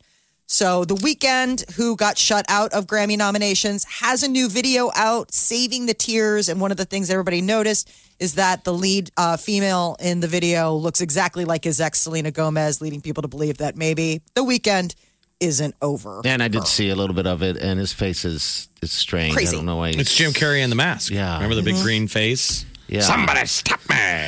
So 0.52 0.84
the 0.84 0.96
Weeknd, 0.96 1.72
who 1.76 1.96
got 1.96 2.18
shut 2.18 2.46
out 2.50 2.74
of 2.74 2.86
Grammy 2.86 3.18
nominations, 3.18 3.86
has 3.86 4.22
a 4.22 4.28
new 4.28 4.50
video 4.50 4.92
out, 4.96 5.34
"Saving 5.34 5.86
the 5.86 5.94
Tears." 5.94 6.50
And 6.50 6.60
one 6.60 6.72
of 6.72 6.78
the 6.78 6.84
things 6.84 7.10
everybody 7.10 7.40
noticed 7.40 7.90
is 8.20 8.34
that 8.36 8.66
the 8.66 8.74
lead 8.74 9.12
uh, 9.16 9.38
female 9.38 9.96
in 10.02 10.20
the 10.20 10.28
video 10.28 10.76
looks 10.76 11.00
exactly 11.00 11.46
like 11.46 11.64
his 11.64 11.80
ex, 11.80 12.02
Selena 12.02 12.32
Gomez, 12.32 12.82
leading 12.82 13.00
people 13.00 13.22
to 13.22 13.30
believe 13.30 13.60
that 13.60 13.78
maybe 13.78 14.22
the 14.36 14.42
Weeknd 14.42 14.94
isn't 15.40 15.74
over. 15.82 16.22
And 16.26 16.44
I 16.44 16.50
did 16.50 16.68
see 16.68 16.90
a 16.90 16.96
little 16.96 17.16
bit 17.16 17.28
of 17.28 17.42
it, 17.42 17.56
and 17.56 17.80
his 17.80 17.94
face 17.94 18.26
is 18.26 18.68
is 18.82 18.92
strange. 18.92 19.34
Crazy. 19.34 19.56
I 19.56 19.60
don't 19.60 19.66
know 19.66 19.78
why. 19.78 19.92
It's 19.92 20.14
Jim 20.14 20.34
Carrey 20.34 20.62
in 20.62 20.70
the 20.70 20.76
mask. 20.76 21.14
Yeah. 21.14 21.36
Remember 21.36 21.56
the 21.56 21.64
big 21.64 21.76
green 21.78 22.10
face? 22.10 22.66
Yeah. 22.90 23.00
Somebody 23.00 23.46
stop 23.46 23.80
me. 23.90 24.28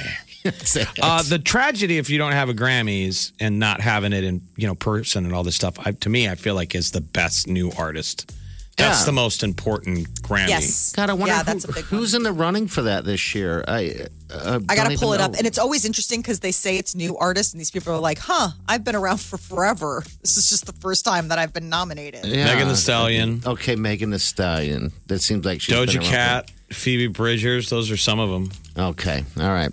Uh, 1.02 1.24
the 1.24 1.40
tragedy 1.40 1.98
if 1.98 2.10
you 2.10 2.18
don't 2.18 2.34
have 2.34 2.50
a 2.50 2.54
Grammys 2.54 3.32
and 3.40 3.60
not 3.60 3.82
having 3.82 4.14
it 4.14 4.24
in 4.24 4.42
you 4.56 4.68
know 4.68 4.76
person 4.76 5.26
and 5.26 5.34
all 5.34 5.44
this 5.44 5.56
stuff, 5.56 5.76
I, 5.86 5.92
to 5.92 6.10
me, 6.10 6.30
I 6.30 6.36
feel 6.36 6.56
like 6.56 6.76
is 6.76 6.92
the 6.92 7.02
best 7.02 7.48
new 7.48 7.72
artist. 7.78 8.32
That's 8.76 9.02
Yeah. 9.02 9.06
the 9.06 9.12
most 9.12 9.44
important 9.44 10.22
Grammy. 10.24 10.50
Yes. 10.50 10.94
God, 10.96 11.10
I 11.10 11.14
wonder 11.14 11.28
yeah, 11.28 11.40
who- 11.40 11.46
that's 11.46 11.64
a 11.66 11.68
big 11.68 11.86
one. 11.86 12.00
who's 12.00 12.14
in 12.16 12.24
the 12.24 12.32
running 12.34 12.68
for 12.68 12.82
that 12.84 13.06
this 13.06 13.36
year. 13.36 13.64
I 13.68 14.08
uh, 14.34 14.60
I 14.68 14.76
got 14.76 14.90
to 14.90 14.98
pull 14.98 15.14
it 15.14 15.18
even 15.18 15.32
up. 15.32 15.38
And 15.38 15.46
it's 15.46 15.60
always 15.60 15.86
interesting 15.86 16.20
because 16.22 16.40
they 16.40 16.52
say 16.52 16.78
it's 16.78 16.96
new 16.96 17.16
artists, 17.18 17.54
and 17.54 17.60
these 17.60 17.70
people 17.70 17.94
are 17.94 18.00
like, 18.00 18.18
huh, 18.18 18.50
I've 18.68 18.84
been 18.84 18.96
around 18.96 19.20
for 19.22 19.38
forever. 19.38 20.04
This 20.22 20.38
is 20.38 20.50
just 20.50 20.66
the 20.66 20.74
first 20.74 21.06
time 21.06 21.28
that 21.28 21.38
I've 21.38 21.54
been 21.54 21.70
nominated. 21.70 22.26
Yeah. 22.26 22.46
Megan 22.46 22.68
Thee 22.68 22.74
Stallion, 22.76 23.44
Okay, 23.46 23.76
Megan 23.76 24.10
Thee 24.10 24.18
Stallion. 24.18 24.92
That 25.06 25.22
seems 25.22 25.46
like 25.46 25.62
she's 25.62 25.76
Doja 25.76 25.86
been 25.94 25.98
around 26.02 26.10
Cat, 26.12 26.52
Phoebe 26.72 27.08
Bridgers. 27.08 27.70
Those 27.70 27.92
are 27.92 27.98
some 27.98 28.20
of 28.20 28.32
them. 28.32 28.52
Okay, 28.76 29.24
all 29.40 29.44
right, 29.54 29.70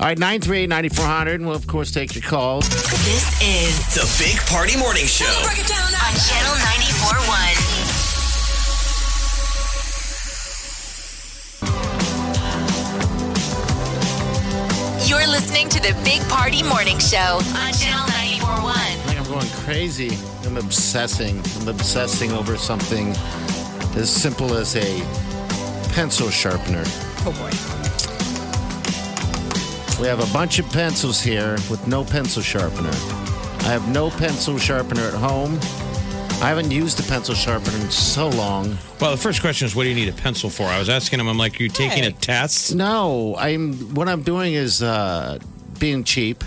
all 0.00 0.06
right. 0.06 0.18
Nine 0.18 0.40
three 0.40 0.60
eight 0.60 0.70
ninety 0.70 0.88
four 0.88 1.04
hundred. 1.04 1.42
We'll 1.42 1.54
of 1.54 1.66
course 1.66 1.92
take 1.92 2.14
your 2.14 2.24
calls. 2.24 2.66
This 2.70 3.42
is 3.42 3.94
The 3.94 4.24
Big 4.24 4.38
Party 4.46 4.78
Morning 4.78 5.04
Show. 5.04 5.26
on 5.26 6.14
Channel 6.16 6.54
94.1. 6.56 7.59
to 15.82 15.94
the 15.94 16.04
Big 16.04 16.20
Party 16.28 16.62
Morning 16.62 16.98
Show 16.98 17.18
on 17.18 17.72
Channel 17.72 18.06
94.1. 18.08 18.74
I 18.74 18.96
think 19.04 19.20
I'm 19.20 19.26
going 19.26 19.46
crazy. 19.64 20.16
I'm 20.44 20.56
obsessing. 20.56 21.40
I'm 21.60 21.68
obsessing 21.68 22.32
over 22.32 22.56
something 22.56 23.10
as 23.96 24.10
simple 24.10 24.54
as 24.54 24.76
a 24.76 25.00
pencil 25.92 26.30
sharpener. 26.30 26.82
Oh 27.24 27.32
boy. 27.38 27.50
We 30.02 30.08
have 30.08 30.20
a 30.20 30.32
bunch 30.32 30.58
of 30.58 30.70
pencils 30.70 31.20
here 31.20 31.52
with 31.70 31.86
no 31.86 32.04
pencil 32.04 32.42
sharpener. 32.42 32.90
I 33.60 33.72
have 33.72 33.88
no 33.88 34.10
pencil 34.10 34.58
sharpener 34.58 35.02
at 35.02 35.14
home. 35.14 35.58
I 36.42 36.48
haven't 36.48 36.70
used 36.70 36.98
a 37.00 37.02
pencil 37.02 37.34
sharpener 37.34 37.76
in 37.76 37.90
so 37.90 38.28
long. 38.30 38.76
Well, 38.98 39.10
the 39.10 39.18
first 39.18 39.42
question 39.42 39.66
is, 39.66 39.76
what 39.76 39.82
do 39.82 39.90
you 39.90 39.94
need 39.94 40.08
a 40.08 40.12
pencil 40.12 40.48
for? 40.48 40.64
I 40.64 40.78
was 40.78 40.88
asking 40.88 41.20
him. 41.20 41.28
I'm 41.28 41.36
like, 41.36 41.60
are 41.60 41.62
you 41.62 41.68
taking 41.68 42.04
a 42.04 42.12
test? 42.12 42.74
No, 42.74 43.36
I'm. 43.36 43.74
What 43.94 44.08
I'm 44.08 44.22
doing 44.22 44.54
is 44.54 44.82
uh, 44.82 45.38
being 45.80 46.04
cheap. 46.04 46.44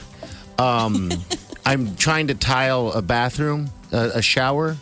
Um, 0.58 1.12
I'm 1.66 1.96
trying 1.98 2.28
to 2.28 2.36
tile 2.36 2.92
a 2.94 3.02
bathroom, 3.02 3.70
a, 3.92 4.12
a 4.16 4.22
shower, 4.22 4.78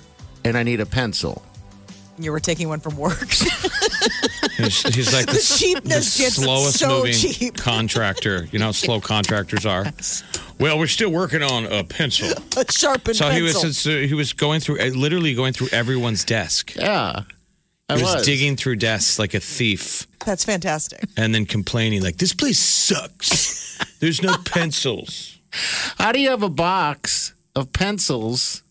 and 0.45 0.56
I 0.57 0.64
need 0.64 0.80
a 0.80 0.86
pencil. 0.86 1.41
You 2.19 2.32
were 2.32 2.40
taking 2.40 2.68
one 2.69 2.80
from 2.80 2.98
work. 2.98 3.30
He's, 4.57 4.84
he's 4.94 5.14
like 5.14 5.26
the, 5.28 5.34
The 5.34 5.56
cheapness 5.57 6.18
the 6.18 6.23
gets 6.23 6.36
slowest 6.36 6.78
so 6.80 6.90
moving 6.99 7.14
cheap. 7.14 7.57
contractor. 7.57 8.48
You 8.52 8.60
know 8.60 8.65
how 8.65 8.72
slow 8.73 8.99
contractors 9.14 9.65
are. 9.65 9.86
Well, 10.60 10.78
we're 10.78 10.88
still 10.88 11.10
working 11.11 11.41
on 11.41 11.65
a 11.65 11.84
pencil. 11.84 12.30
a 12.57 12.72
sharpened 12.72 13.15
So 13.15 13.30
he 13.30 13.41
pencil. 13.41 13.64
was 13.64 13.88
uh, 13.88 13.91
he 13.91 14.14
was 14.14 14.34
going 14.34 14.60
through 14.60 14.80
uh, 14.80 14.86
literally 14.88 15.34
going 15.34 15.53
through 15.53 15.69
everyone's 15.72 16.23
desk. 16.23 16.76
Yeah, 16.76 17.23
I 17.90 17.95
He 17.95 18.03
was, 18.03 18.14
was 18.15 18.26
digging 18.26 18.56
through 18.56 18.76
desks 18.76 19.18
like 19.18 19.34
a 19.34 19.40
thief, 19.40 20.06
That's 20.26 20.44
fantastic. 20.45 21.06
and 21.18 21.34
then 21.34 21.45
complaining 21.45 22.03
like, 22.03 22.18
"This 22.18 22.34
place 22.34 22.60
sucks. 22.60 23.60
There's 23.99 24.22
no 24.22 24.36
pencils." 24.45 25.38
How 25.98 26.12
do 26.12 26.20
you 26.20 26.30
have 26.30 26.44
a 26.44 26.49
box 26.49 27.34
of 27.56 27.74
pencils, 27.74 28.64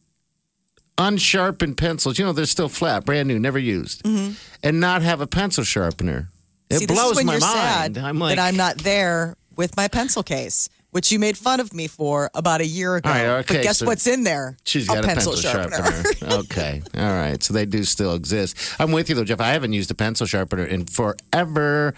unsharpened 0.99 1.77
pencils? 1.77 2.19
You 2.19 2.25
know, 2.25 2.33
they're 2.33 2.47
still 2.47 2.69
flat, 2.69 3.05
brand 3.05 3.29
new, 3.29 3.39
never 3.39 3.59
used, 3.59 4.07
and 4.07 4.81
not 4.81 5.03
have 5.03 5.21
a 5.21 5.27
pencil 5.27 5.65
sharpener? 5.65 6.31
It 6.71 6.75
Mm-hmm. 6.75 6.79
See, 6.79 6.87
this 6.87 6.97
blows 6.97 7.11
is 7.13 7.17
when 7.17 7.27
my 7.27 7.33
you're 7.35 7.41
mind. 7.41 7.97
sad 7.97 7.99
I'm 7.99 8.19
like, 8.19 8.37
that 8.37 8.47
I'm 8.47 8.57
not 8.57 8.79
there 8.79 9.37
with 9.57 9.77
my 9.77 9.89
pencil 9.89 10.23
case, 10.23 10.69
which 10.91 11.13
you 11.13 11.19
made 11.19 11.37
fun 11.37 11.61
of 11.61 11.73
me 11.73 11.87
for 11.87 12.31
about 12.35 12.61
a 12.61 12.67
year 12.67 12.97
ago. 12.97 13.09
Right, 13.09 13.27
okay, 13.27 13.57
but 13.57 13.63
guess 13.63 13.79
so 13.79 13.87
what's 13.87 14.07
in 14.07 14.25
there? 14.25 14.57
She's 14.65 14.89
got 14.89 15.05
a 15.05 15.07
pencil, 15.07 15.37
sharpener. 15.37 16.03
okay. 16.23 16.83
All 16.97 17.03
right. 17.03 17.43
So 17.43 17.55
they 17.55 17.67
do 17.67 17.85
still 17.85 18.15
exist. 18.15 18.57
I'm 18.79 18.93
with 18.93 19.09
you 19.09 19.15
though, 19.15 19.25
Jeff. 19.25 19.41
I 19.41 19.49
haven't 19.49 19.73
used 19.73 19.91
a 19.91 19.95
pencil 19.95 20.27
sharpener 20.27 20.65
in 20.65 20.87
forever. 20.87 21.95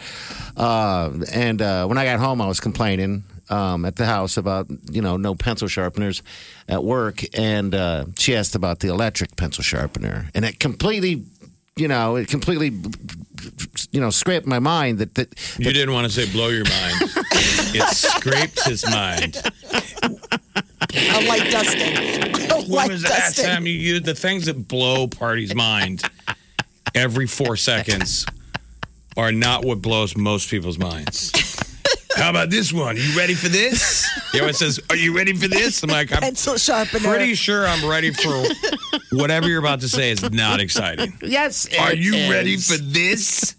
Uh, 0.56 1.12
and 1.32 1.62
uh, 1.62 1.86
when 1.86 1.98
I 1.98 2.04
got 2.04 2.20
home, 2.20 2.40
I 2.40 2.46
was 2.46 2.60
complaining 2.60 3.24
um, 3.52 3.84
at 3.84 3.96
the 3.96 4.06
house 4.06 4.36
about 4.36 4.66
you 4.90 5.02
know 5.02 5.16
no 5.16 5.34
pencil 5.34 5.68
sharpeners 5.68 6.22
at 6.68 6.82
work, 6.82 7.22
and 7.36 7.74
uh, 7.74 8.06
she 8.18 8.34
asked 8.34 8.54
about 8.54 8.80
the 8.80 8.88
electric 8.88 9.36
pencil 9.36 9.62
sharpener, 9.62 10.28
and 10.34 10.44
it 10.44 10.58
completely. 10.58 11.24
You 11.76 11.88
know, 11.88 12.16
it 12.16 12.28
completely, 12.28 12.70
you 13.92 14.00
know, 14.00 14.10
scraped 14.10 14.46
my 14.46 14.58
mind 14.58 14.98
that, 14.98 15.14
that 15.14 15.34
You 15.58 15.72
didn't 15.72 15.94
want 15.94 16.06
to 16.06 16.12
say 16.12 16.30
blow 16.30 16.48
your 16.48 16.64
mind. 16.64 16.96
it 17.74 17.96
scraped 17.96 18.64
his 18.64 18.84
mind. 18.90 19.36
A 20.94 21.26
light 21.26 21.50
dusting. 21.50 22.50
A 22.50 22.56
When 22.56 22.68
light 22.68 22.90
was 22.90 23.02
the 23.02 23.08
last 23.08 23.36
dusting. 23.36 23.44
time 23.46 23.66
you 23.66 23.72
used 23.72 24.04
the 24.04 24.14
things 24.14 24.46
that 24.46 24.68
blow 24.68 25.06
party's 25.08 25.54
mind 25.54 26.02
every 26.94 27.26
four 27.26 27.56
seconds 27.56 28.26
are 29.16 29.32
not 29.32 29.64
what 29.64 29.80
blows 29.80 30.14
most 30.16 30.50
people's 30.50 30.78
minds. 30.78 31.32
How 32.16 32.30
about 32.30 32.50
this 32.50 32.72
one? 32.72 32.96
Are 32.96 32.98
You 33.00 33.16
ready 33.18 33.34
for 33.34 33.48
this? 33.48 34.08
He 34.32 34.40
always 34.40 34.56
says, 34.56 34.80
Are 34.88 34.96
you 34.96 35.14
ready 35.14 35.34
for 35.34 35.46
this? 35.46 35.82
I'm 35.82 35.90
like, 35.90 36.10
I'm 36.10 36.20
Pencil 36.20 36.56
sharpener. 36.56 37.06
pretty 37.06 37.34
sure 37.34 37.66
I'm 37.66 37.86
ready 37.86 38.10
for 38.12 38.42
whatever 39.12 39.46
you're 39.46 39.58
about 39.58 39.80
to 39.80 39.88
say 39.90 40.10
is 40.10 40.22
not 40.32 40.58
exciting. 40.58 41.12
yes, 41.22 41.68
Are 41.78 41.92
it 41.92 41.98
you 41.98 42.14
is. 42.14 42.30
ready 42.30 42.56
for 42.56 42.78
this? 42.78 43.54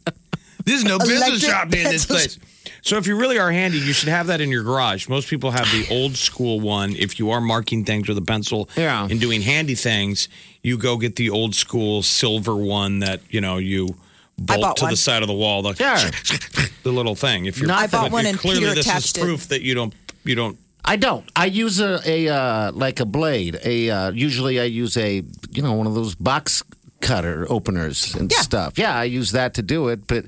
There's 0.65 0.83
no 0.83 0.97
business 0.97 1.19
Electric 1.19 1.41
shopping 1.43 1.79
in 1.81 1.91
this 1.91 2.05
pencil 2.07 2.15
place. 2.15 2.39
So 2.81 2.97
if 2.97 3.05
you 3.05 3.15
really 3.17 3.37
are 3.37 3.51
handy, 3.51 3.77
you 3.77 3.93
should 3.93 4.09
have 4.09 4.27
that 4.27 4.41
in 4.41 4.49
your 4.49 4.63
garage. 4.63 5.07
Most 5.07 5.29
people 5.29 5.51
have 5.51 5.65
the 5.71 5.85
old 5.91 6.15
school 6.17 6.59
one. 6.59 6.95
If 6.95 7.19
you 7.19 7.29
are 7.31 7.39
marking 7.39 7.85
things 7.85 8.07
with 8.09 8.17
a 8.17 8.21
pencil 8.23 8.67
Yeah. 8.75 9.07
and 9.09 9.21
doing 9.21 9.41
handy 9.43 9.75
things, 9.75 10.27
you 10.63 10.77
go 10.79 10.97
get 10.97 11.17
the 11.17 11.29
old 11.29 11.53
school 11.53 12.01
silver 12.01 12.55
one 12.55 12.97
that, 12.99 13.21
you 13.29 13.41
know, 13.41 13.57
you 13.57 13.95
bolt 14.37 14.77
to 14.77 14.83
one. 14.85 14.91
the 14.91 14.97
side 14.97 15.21
of 15.21 15.27
the 15.27 15.33
wall. 15.33 15.61
The, 15.61 15.73
Sure. 15.75 16.37
the 16.83 16.91
little 16.91 17.15
thing. 17.15 17.45
If 17.45 17.57
you're 17.59 17.67
Not 17.67 17.83
I 17.83 17.87
bought 17.87 18.11
one 18.11 18.25
and 18.25 18.37
clearly 18.37 18.61
Peter 18.61 18.75
this 18.75 18.85
is 18.85 18.91
attached 18.91 19.17
it. 19.17 19.21
proof 19.21 19.47
that 19.49 19.61
you 19.61 19.73
don't 19.75 19.93
you 20.23 20.35
don't 20.35 20.57
I 20.85 20.97
don't. 20.97 21.23
I 21.35 21.45
use 21.45 21.79
a, 21.79 22.01
a 22.05 22.27
uh, 22.27 22.71
like 22.73 22.99
a 22.99 23.05
blade. 23.05 23.57
A 23.63 23.89
uh, 23.89 24.11
usually 24.11 24.59
I 24.59 24.65
use 24.65 24.97
a 24.97 25.23
you 25.51 25.61
know 25.61 25.73
one 25.73 25.87
of 25.87 25.93
those 25.95 26.13
box 26.15 26.61
cutter 26.99 27.45
openers 27.49 28.13
and 28.15 28.31
Yeah. 28.31 28.39
stuff. 28.41 28.77
Yeah, 28.77 28.93
I 28.97 29.05
use 29.05 29.31
that 29.31 29.53
to 29.55 29.61
do 29.61 29.87
it, 29.89 30.07
but 30.07 30.25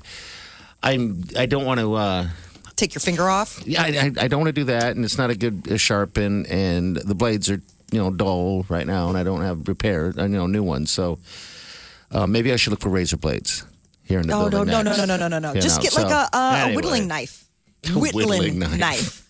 I'm 0.82 1.24
I 1.38 1.46
don't 1.46 1.64
want 1.64 1.80
to. 1.80 1.94
Uh, 1.94 2.28
Take 2.76 2.94
your 2.94 3.00
finger 3.00 3.28
off. 3.28 3.62
yeah, 3.66 3.82
I, 3.82 3.86
I, 3.86 4.24
I 4.24 4.28
don't 4.28 4.40
want 4.40 4.48
to 4.48 4.60
do 4.60 4.64
that, 4.64 4.94
and 4.96 5.02
it's 5.04 5.16
not 5.16 5.30
a 5.30 5.34
good 5.34 5.66
uh, 5.72 5.78
sharpen, 5.78 6.44
and 6.46 6.96
the 6.96 7.14
blades 7.14 7.50
are 7.50 7.60
you 7.90 7.98
know 7.98 8.10
dull 8.10 8.64
right 8.68 8.86
now, 8.86 9.08
and 9.08 9.16
I 9.16 9.22
don't 9.24 9.40
have 9.40 9.66
repair, 9.68 10.12
you 10.16 10.28
know, 10.28 10.46
new 10.46 10.62
ones. 10.62 10.90
So 10.90 11.18
uh, 12.10 12.26
maybe 12.26 12.52
I 12.52 12.56
should 12.56 12.70
look 12.72 12.80
for 12.80 12.90
razor 12.90 13.16
blades 13.16 13.64
here 14.06 14.20
in 14.20 14.26
the 14.26 14.32
No, 14.32 14.44
no, 14.44 14.50
building. 14.50 14.72
no, 14.72 14.82
no, 14.82 14.90
next. 14.90 14.98
no, 14.98 15.04
no, 15.16 15.16
no, 15.16 15.38
no, 15.38 15.52
no. 15.52 15.60
Just 15.60 15.78
know, 15.78 15.82
get 15.82 15.94
like 15.96 16.10
a, 16.10 16.28
a, 16.36 16.52
anyway. 16.54 16.72
a 16.72 16.76
whittling 16.76 17.08
knife. 17.08 17.44
whittling 17.94 18.28
Whittling 18.28 18.58
knife. 18.58 18.78
knife. 18.78 19.28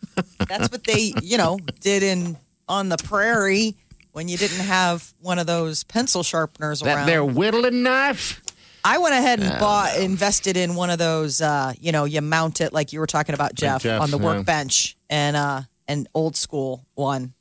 That's 0.49 0.71
what 0.71 0.85
they, 0.85 1.13
you 1.23 1.37
know, 1.39 1.59
did 1.81 2.03
in 2.03 2.37
on 2.69 2.89
the 2.89 2.97
prairie 2.97 3.75
when 4.13 4.29
you 4.29 4.37
didn't 4.39 4.65
have 4.65 5.13
one 5.21 5.39
of 5.39 5.47
those 5.47 5.85
pencil 5.85 6.23
sharpeners 6.23 6.81
That 6.81 6.97
around. 6.97 7.07
their 7.07 7.25
whittling 7.25 7.83
knife. 7.83 8.43
I 8.85 8.99
went 8.99 9.15
ahead 9.15 9.41
and 9.41 9.59
bought, 9.59 9.99
invested 9.99 10.57
in 10.57 10.75
one 10.77 10.91
of 10.91 10.99
those. 10.99 11.41
Uh, 11.41 11.73
you 11.81 11.91
know, 11.91 12.05
you 12.05 12.21
mount 12.21 12.61
it 12.61 12.73
like 12.73 12.93
you 12.93 13.01
were 13.01 13.07
talking 13.09 13.35
about, 13.35 13.55
Jeff, 13.55 13.83
Jeff, 13.83 14.01
on 14.01 14.11
the 14.13 14.19
yeah. 14.19 14.25
workbench, 14.25 14.97
and 15.11 15.37
uh, 15.37 15.63
an 15.89 16.07
old 16.15 16.37
school 16.37 16.87
one. 16.95 17.35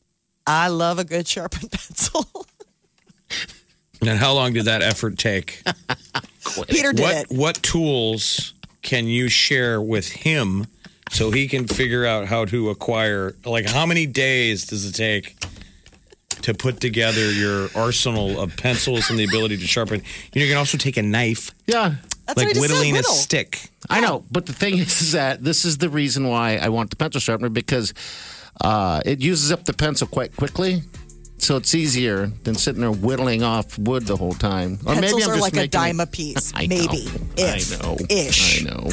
I 0.47 0.69
love 0.69 0.97
a 0.99 1.03
good 1.03 1.27
sharpened 1.27 1.71
pencil. 1.71 2.25
And 4.07 4.19
how 4.19 4.33
long 4.33 4.53
did 4.53 4.65
that 4.65 4.81
effort 4.81 5.17
take? 5.17 5.61
Peter 6.67 6.93
did 6.93 7.01
what 7.03 7.15
it. 7.15 7.27
what 7.29 7.55
tools 7.63 8.53
can 8.81 9.07
you 9.07 9.29
share 9.29 9.81
with 9.81 10.07
him 10.09 10.67
so 11.11 11.31
he 11.31 11.47
can 11.47 11.67
figure 11.67 12.05
out 12.05 12.27
how 12.27 12.45
to 12.45 12.69
acquire 12.69 13.35
like 13.45 13.65
how 13.67 13.85
many 13.85 14.05
days 14.05 14.65
does 14.65 14.85
it 14.85 14.93
take 14.93 15.35
to 16.41 16.53
put 16.53 16.79
together 16.79 17.31
your 17.31 17.69
arsenal 17.75 18.39
of 18.39 18.55
pencils 18.57 19.09
and 19.09 19.17
the 19.17 19.23
ability 19.23 19.57
to 19.57 19.65
sharpen 19.65 20.01
you 20.33 20.39
know 20.39 20.45
you 20.45 20.51
can 20.51 20.57
also 20.57 20.77
take 20.77 20.97
a 20.97 21.01
knife 21.01 21.51
Yeah. 21.65 21.95
That's 22.27 22.37
like 22.37 22.47
what 22.47 22.57
I 22.57 22.59
just 22.59 22.67
said, 22.67 22.73
whittling 22.73 22.93
a 22.93 22.97
whittle. 22.97 23.13
stick 23.13 23.69
I 23.89 23.99
know, 24.01 24.23
but 24.31 24.45
the 24.45 24.53
thing 24.53 24.77
is, 24.79 25.01
is 25.01 25.11
that 25.13 25.43
this 25.43 25.65
is 25.65 25.77
the 25.77 25.89
reason 25.89 26.27
why 26.27 26.57
I 26.57 26.69
want 26.69 26.89
the 26.89 26.95
pencil 26.95 27.19
sharpener 27.21 27.49
because 27.49 27.93
uh, 28.61 29.01
it 29.05 29.21
uses 29.21 29.51
up 29.51 29.65
the 29.65 29.73
pencil 29.73 30.07
quite 30.07 30.35
quickly. 30.35 30.81
So 31.37 31.57
it's 31.57 31.75
easier 31.75 32.27
than 32.43 32.55
sitting 32.55 32.81
there 32.81 32.91
whittling 32.91 33.43
off 33.43 33.77
wood 33.77 34.05
the 34.07 34.15
whole 34.17 34.33
time. 34.33 34.79
Or 34.85 34.93
Pencils 34.95 35.01
maybe 35.13 35.23
I'm 35.23 35.29
are 35.29 35.33
just 35.33 35.41
like 35.41 35.53
a 35.53 35.55
making 35.57 35.69
dime 35.71 35.99
a 35.99 36.05
piece, 36.07 36.51
I 36.55 36.65
maybe. 36.67 37.05
know. 37.05 37.11
If, 37.37 37.81
I 37.81 37.85
know. 37.87 37.97
ish. 38.09 38.61
I 38.61 38.69
know. 38.69 38.89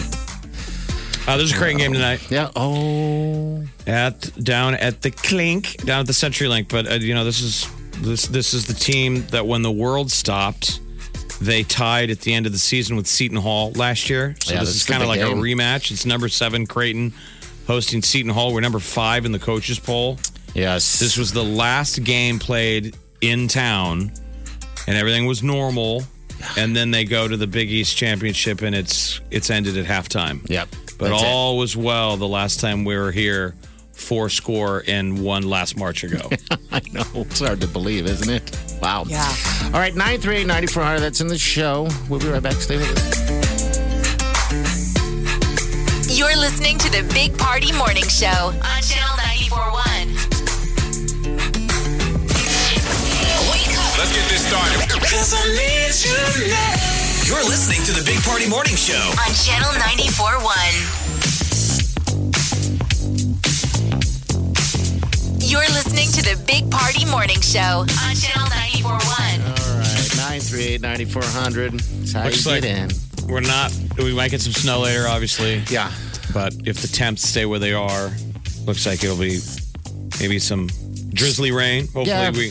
uh, 1.29 1.37
there's 1.37 1.53
a 1.53 1.57
crane 1.57 1.79
game 1.79 1.93
tonight 1.93 2.31
Yeah. 2.31 2.51
Oh. 2.57 3.63
at 3.87 4.33
down 4.43 4.75
at 4.75 5.03
the 5.03 5.11
clink 5.13 5.77
down 5.85 6.01
at 6.01 6.07
the 6.07 6.13
CenturyLink 6.13 6.69
but 6.69 6.91
uh, 6.91 6.95
you 6.95 7.15
know 7.15 7.25
this 7.25 7.41
is 7.41 7.69
This 8.03 8.27
this 8.27 8.53
is 8.55 8.67
the 8.67 8.75
team 8.75 9.25
that 9.31 9.47
when 9.47 9.63
the 9.63 9.71
world 9.71 10.11
stopped, 10.11 10.81
they 11.41 11.63
tied 11.63 12.11
at 12.11 12.21
the 12.21 12.35
end 12.35 12.47
of 12.47 12.53
the 12.53 12.59
season 12.59 12.97
with 12.97 13.07
Seton 13.07 13.37
Hall 13.39 13.71
last 13.77 14.11
year. 14.11 14.35
So 14.43 14.53
Yeah, 14.55 14.61
this 14.61 14.69
that's 14.71 14.77
is 14.81 14.87
the 14.87 14.93
kind 14.93 15.03
of 15.05 15.09
big 15.11 15.21
like 15.21 15.29
game. 15.29 15.39
a 15.39 15.41
rematch. 15.41 15.91
It's 15.93 16.05
number 16.05 16.29
seven 16.29 16.67
Creighton 16.67 17.13
hosting 17.69 18.03
Seton 18.03 18.33
Hall. 18.33 18.53
We're 18.53 18.61
number 18.61 18.81
five 18.81 19.25
in 19.25 19.31
the 19.33 19.39
coaches 19.39 19.79
poll. 19.79 20.19
Yes. 20.55 20.99
This 20.99 21.17
was 21.17 21.33
the 21.33 21.45
last 21.45 22.05
game 22.05 22.39
played 22.39 22.97
in 23.21 23.49
town, 23.49 24.13
and 24.87 24.97
everything 24.97 25.27
was 25.27 25.43
normal. 25.43 26.05
And 26.57 26.75
then 26.75 26.91
they 26.91 27.05
go 27.05 27.29
to 27.29 27.37
the 27.37 27.47
Big 27.47 27.71
East 27.71 27.97
Championship, 27.97 28.63
and 28.63 28.75
it's 28.75 29.21
it's 29.31 29.49
ended 29.51 29.79
at 29.79 29.87
halftime. 29.87 30.49
Yep. 30.51 30.69
But 30.99 31.11
That's 31.11 31.23
it. 31.23 31.27
all 31.27 31.57
was 31.57 31.77
well 31.77 32.17
the 32.17 32.27
last 32.29 32.59
time 32.61 32.85
we 32.85 32.97
were 32.97 33.13
here, 33.13 33.55
four 33.93 34.29
score 34.29 34.83
and 34.89 35.23
one 35.25 35.45
last 35.45 35.77
March 35.77 36.03
ago. 36.05 36.29
I 36.73 36.81
know. 36.93 37.05
It's 37.15 37.39
hard 37.41 37.61
to 37.61 37.69
believe, 37.69 38.07
isn't 38.07 38.29
it? 38.29 38.57
Wow. 38.83 39.05
Yeah. 39.07 39.25
All 39.67 39.71
right, 39.81 39.95
938 39.95 40.47
9400. 40.47 40.99
That's 41.01 41.21
in 41.21 41.29
the 41.29 41.39
show. 41.39 41.89
We'll 42.09 42.19
be 42.21 42.29
right 42.29 42.43
back. 42.43 42.55
Stay 42.55 42.77
with 42.77 42.91
us. 42.91 43.23
You're 46.19 46.37
listening 46.37 46.77
to 46.79 46.91
the 46.91 47.09
Big 47.15 47.37
Party 47.39 47.73
Morning 47.73 48.05
Show 48.09 48.27
on 48.29 48.83
Channel 48.83 49.17
941. 49.49 50.12
Up 54.37 54.41
Let's 54.41 54.89
get 54.89 55.01
this 55.11 55.29
started. 55.29 56.49
You're 57.29 57.45
listening 57.45 57.85
to 57.85 57.93
the 57.93 58.01
Big 58.07 58.17
Party 58.25 58.49
Morning 58.49 58.75
Show. 58.77 58.95
on 58.97 59.35
Channel 59.45 59.73
941. 59.77 60.49
You're 65.41 65.69
listening 65.77 66.09
to 66.13 66.23
the 66.23 66.37
Big 66.47 66.71
Party 66.71 67.05
Morning 67.11 67.41
Show 67.43 67.85
on 67.85 68.15
Channel 68.17 68.49
941. 68.49 68.89
All 68.89 68.97
right, 69.79 70.17
938 70.17 70.81
9400. 70.81 71.73
That's 71.73 72.13
how 72.13 72.25
Looks 72.25 72.47
you 72.47 72.53
like 72.53 72.63
get 72.63 72.79
in. 72.79 72.91
we're 73.29 73.41
not. 73.41 73.71
We 73.99 74.15
might 74.15 74.31
get 74.31 74.41
some 74.41 74.55
snow 74.55 74.81
later, 74.81 75.07
obviously. 75.09 75.63
Yeah. 75.69 75.93
But 76.33 76.55
if 76.65 76.81
the 76.81 76.89
temps 76.89 77.29
stay 77.29 77.45
where 77.45 77.59
they 77.59 77.75
are, 77.75 78.11
looks 78.65 78.87
like 78.87 79.05
it'll 79.05 79.19
be 79.19 79.41
maybe 80.21 80.39
some 80.39 80.69
drizzly 81.13 81.51
rain. 81.53 81.83
Hopefully, 81.89 82.07
Yeah. 82.09 82.31
we. 82.31 82.51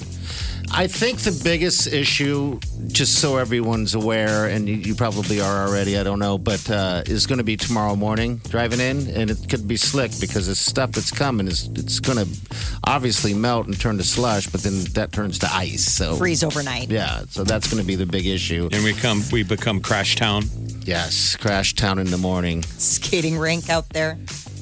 I 0.73 0.87
think 0.87 1.19
the 1.19 1.37
biggest 1.43 1.87
issue, 1.87 2.59
just 2.87 3.15
so 3.19 3.37
everyone's 3.37 3.93
aware, 3.93 4.47
and 4.47 4.67
you, 4.69 4.75
you 4.75 4.95
probably 4.95 5.41
are 5.41 5.67
already, 5.67 5.97
I 5.97 6.03
don't 6.03 6.19
know, 6.19 6.37
but 6.37 6.69
uh, 6.69 7.03
is 7.05 7.27
going 7.27 7.39
to 7.39 7.43
be 7.43 7.57
tomorrow 7.57 7.95
morning 7.95 8.37
driving 8.49 8.79
in, 8.79 9.07
and 9.09 9.29
it 9.29 9.49
could 9.49 9.67
be 9.67 9.75
slick 9.77 10.11
because 10.19 10.47
the 10.47 10.55
stuff 10.55 10.93
that's 10.93 11.11
coming 11.11 11.47
is 11.47 11.67
it's 11.75 11.99
going 11.99 12.17
to 12.25 12.39
obviously 12.85 13.33
melt 13.33 13.67
and 13.67 13.79
turn 13.79 13.97
to 13.97 14.03
slush, 14.03 14.47
but 14.47 14.61
then 14.63 14.83
that 14.93 15.11
turns 15.11 15.39
to 15.39 15.53
ice. 15.53 15.83
So 15.85 16.15
Freeze 16.15 16.43
overnight. 16.43 16.89
Yeah, 16.89 17.23
so 17.29 17.43
that's 17.43 17.67
going 17.69 17.81
to 17.81 17.87
be 17.87 17.95
the 17.95 18.05
big 18.05 18.25
issue. 18.25 18.69
And 18.71 18.83
we 18.83 18.93
come. 18.93 19.23
We 19.31 19.43
become 19.43 19.81
crash 19.81 20.15
town. 20.15 20.43
Yes, 20.83 21.35
crash 21.35 21.75
town 21.75 21.99
in 21.99 22.09
the 22.09 22.17
morning. 22.17 22.63
Skating 22.63 23.37
rink 23.37 23.69
out 23.69 23.89
there. 23.89 24.17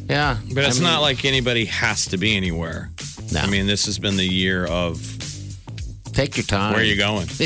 Yeah, 0.10 0.38
But 0.54 0.64
it's 0.66 0.78
I 0.78 0.82
mean, 0.82 0.92
not 0.92 1.02
like 1.02 1.24
anybody 1.24 1.66
has 1.66 2.08
to 2.08 2.18
be 2.18 2.36
anywhere. 2.36 2.90
No. 3.32 3.42
I 3.42 3.48
mean, 3.48 3.68
this 3.68 3.86
has 3.86 4.00
been 4.00 4.18
the 4.18 4.26
year 4.26 4.66
of 4.66 4.98
take 6.20 6.38
your 6.38 6.46
time. 6.46 6.74
where 6.74 6.82
are 6.82 6.86
you 6.86 6.98
going? 6.98 7.28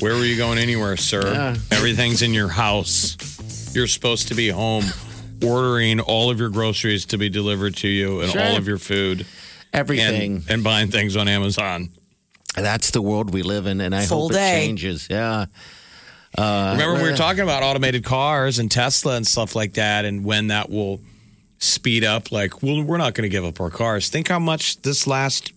Where 0.00 0.14
were 0.14 0.24
you 0.24 0.36
going 0.36 0.58
anywhere, 0.58 0.96
sir? 0.98 1.22
Yeah. 1.32 1.56
Everything's 1.70 2.20
in 2.20 2.34
your 2.34 2.48
house. 2.48 3.16
You're 3.74 3.86
supposed 3.86 4.28
to 4.28 4.34
be 4.34 4.48
home 4.50 4.84
ordering 5.42 6.00
all 6.00 6.28
of 6.30 6.38
your 6.38 6.50
groceries 6.50 7.06
to 7.06 7.18
be 7.18 7.30
delivered 7.30 7.74
to 7.76 7.88
you 7.88 8.20
and 8.20 8.30
Sure. 8.30 8.42
all 8.42 8.56
of 8.56 8.68
your 8.68 8.76
food 8.78 9.26
Everything. 9.72 10.36
and, 10.36 10.50
and 10.50 10.64
buying 10.64 10.90
things 10.90 11.16
on 11.16 11.28
Amazon. 11.28 11.88
That's 12.54 12.90
the 12.90 13.00
world 13.00 13.32
we 13.32 13.42
live 13.42 13.64
in, 13.66 13.80
and 13.80 13.94
I 13.94 14.04
Full 14.04 14.24
hope 14.24 14.32
day. 14.32 14.64
it 14.64 14.66
changes. 14.66 15.08
Yeah. 15.10 15.46
Uh, 16.36 16.76
Remember, 16.78 16.96
we 17.02 17.08
were 17.08 17.14
uh, 17.14 17.16
talking 17.16 17.42
about 17.42 17.62
automated 17.62 18.04
cars 18.04 18.58
and 18.58 18.70
Tesla 18.70 19.16
and 19.16 19.26
stuff 19.26 19.56
like 19.56 19.74
that, 19.74 20.04
and 20.04 20.24
when 20.26 20.48
that 20.48 20.68
will 20.68 21.00
speed 21.58 22.04
up. 22.04 22.30
Like, 22.30 22.62
well, 22.62 22.82
we're 22.82 22.98
not 22.98 23.14
going 23.14 23.22
to 23.22 23.30
give 23.30 23.44
up 23.46 23.60
our 23.62 23.70
cars. 23.70 24.10
Think 24.10 24.28
how 24.28 24.38
much 24.38 24.82
this 24.82 25.06
last 25.06 25.52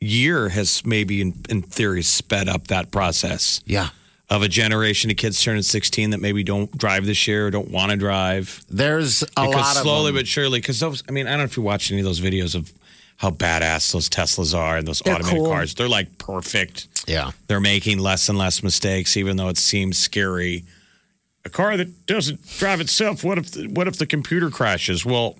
year 0.00 0.48
has 0.48 0.84
maybe, 0.84 1.20
in, 1.20 1.34
in 1.48 1.62
theory, 1.62 2.02
sped 2.02 2.48
up 2.48 2.68
that 2.68 2.90
process 2.90 3.60
Yeah. 3.66 3.90
of 4.30 4.42
a 4.42 4.48
generation 4.48 5.10
of 5.10 5.16
kids 5.16 5.42
turning 5.42 5.62
16 5.62 6.10
that 6.10 6.20
maybe 6.20 6.42
don't 6.42 6.76
drive 6.76 7.04
this 7.06 7.28
year 7.28 7.46
or 7.46 7.50
don't 7.50 7.70
want 7.70 7.90
to 7.90 7.96
drive. 7.96 8.64
There's 8.70 9.22
a 9.22 9.26
because 9.26 9.54
lot 9.54 9.76
of 9.76 9.82
slowly 9.82 10.06
them. 10.12 10.16
but 10.20 10.26
surely, 10.26 10.58
because 10.60 10.80
those, 10.80 11.02
I 11.08 11.12
mean, 11.12 11.26
I 11.26 11.30
don't 11.30 11.40
know 11.40 11.44
if 11.44 11.56
you 11.56 11.62
watch 11.62 11.90
any 11.90 12.00
of 12.00 12.06
those 12.06 12.20
videos 12.20 12.54
of 12.54 12.72
how 13.18 13.30
badass 13.30 13.92
those 13.92 14.08
Teslas 14.08 14.56
are 14.56 14.78
and 14.78 14.88
those 14.88 15.00
They're 15.00 15.14
automated 15.14 15.38
cool. 15.40 15.50
cars. 15.50 15.74
They're 15.74 15.88
like 15.88 16.16
perfect. 16.16 17.04
yeah. 17.06 17.32
They're 17.48 17.60
making 17.60 17.98
less 17.98 18.30
and 18.30 18.38
less 18.38 18.62
mistakes, 18.62 19.16
even 19.18 19.36
though 19.36 19.48
it 19.50 19.58
seems 19.58 19.98
scary. 19.98 20.64
A 21.44 21.50
car 21.50 21.76
that 21.76 22.06
doesn't 22.06 22.40
drive 22.58 22.80
itself. 22.80 23.22
What 23.22 23.36
if 23.36 23.50
the, 23.50 23.66
what 23.68 23.86
if 23.88 23.96
the 23.98 24.06
computer 24.06 24.48
crashes? 24.50 25.04
Well, 25.04 25.36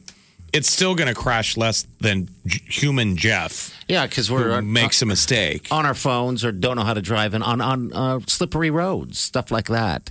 it's 0.52 0.70
still 0.72 0.94
going 0.94 1.09
to 1.09 1.14
crash 1.14 1.56
less 1.56 1.86
than 2.01 2.28
human 2.47 3.16
Jeff 3.16 3.74
Yeah, 3.89 4.06
because 4.06 4.31
we're 4.31 4.60
makes 4.62 5.01
a 5.02 5.06
mistake. 5.06 5.68
on 5.70 5.86
our 5.86 5.94
phones 5.94 6.44
or 6.44 6.52
don't 6.52 6.77
know 6.77 6.85
how 6.85 6.94
to 6.94 7.02
drive 7.02 7.35
in 7.35 7.43
on 7.43 7.60
on 7.60 7.93
uh, 7.93 8.20
slippery 8.27 8.70
roads, 8.70 9.18
stuff 9.18 9.51
like 9.51 9.66
that. 9.68 10.10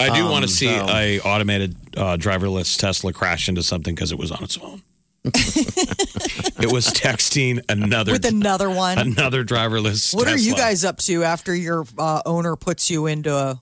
I 0.00 0.14
do 0.16 0.24
want 0.24 0.36
Um, 0.36 0.42
to 0.42 0.48
see 0.48 0.66
so- 0.66 0.86
a 0.88 1.20
automated 1.20 1.74
uh, 1.96 2.16
driverless 2.16 2.78
Tesla 2.78 3.12
crash 3.12 3.48
into 3.48 3.62
something 3.62 3.94
because 3.94 4.12
it 4.12 4.18
was 4.18 4.30
on 4.30 4.42
its 4.44 4.56
phone. 4.56 4.82
it 5.24 6.72
was 6.72 6.86
texting 6.88 7.60
another 7.68 8.12
With 8.12 8.24
another 8.24 8.70
one. 8.70 8.98
another 8.98 9.44
driverless. 9.44 10.14
What 10.14 10.28
are 10.28 10.36
you 10.38 10.54
guys 10.54 10.84
up 10.84 10.98
to 10.98 11.24
after 11.24 11.54
your 11.54 11.84
uh, 11.98 12.22
owner 12.24 12.56
puts 12.56 12.88
you 12.90 13.06
into 13.06 13.34
a? 13.34 13.60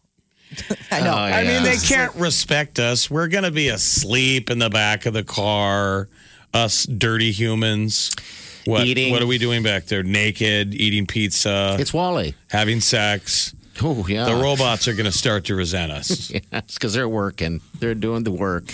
I 0.90 1.00
know. 1.00 1.12
Oh, 1.12 1.16
I 1.16 1.44
mean, 1.44 1.62
they 1.62 1.76
can't 1.76 2.14
respect 2.14 2.78
us. 2.78 3.10
We're 3.10 3.28
going 3.28 3.44
to 3.44 3.50
be 3.50 3.68
asleep 3.68 4.50
in 4.50 4.58
the 4.58 4.70
back 4.70 5.06
of 5.06 5.12
the 5.12 5.24
car, 5.24 6.08
us 6.54 6.84
dirty 6.84 7.32
humans. 7.32 8.10
What, 8.64 8.84
Eating. 8.84 9.12
what 9.12 9.22
are 9.22 9.26
we 9.26 9.38
doing 9.38 9.62
back 9.62 9.86
there? 9.86 10.02
Naked, 10.02 10.74
eating 10.74 11.06
pizza, 11.06 11.76
It's 11.78 11.92
Wally. 11.94 12.34
having 12.50 12.80
sex. 12.80 13.54
Oh 13.82 14.06
yeah. 14.08 14.24
The 14.24 14.34
robots 14.34 14.88
are 14.88 14.92
going 14.94 15.04
to 15.04 15.12
start 15.16 15.44
to 15.46 15.54
resent 15.54 15.92
us. 15.92 16.30
Yes, 16.52 16.74
because 16.74 16.94
they're 16.94 17.08
working. 17.08 17.60
They're 17.78 17.94
doing 17.94 18.24
the 18.24 18.32
work. 18.32 18.72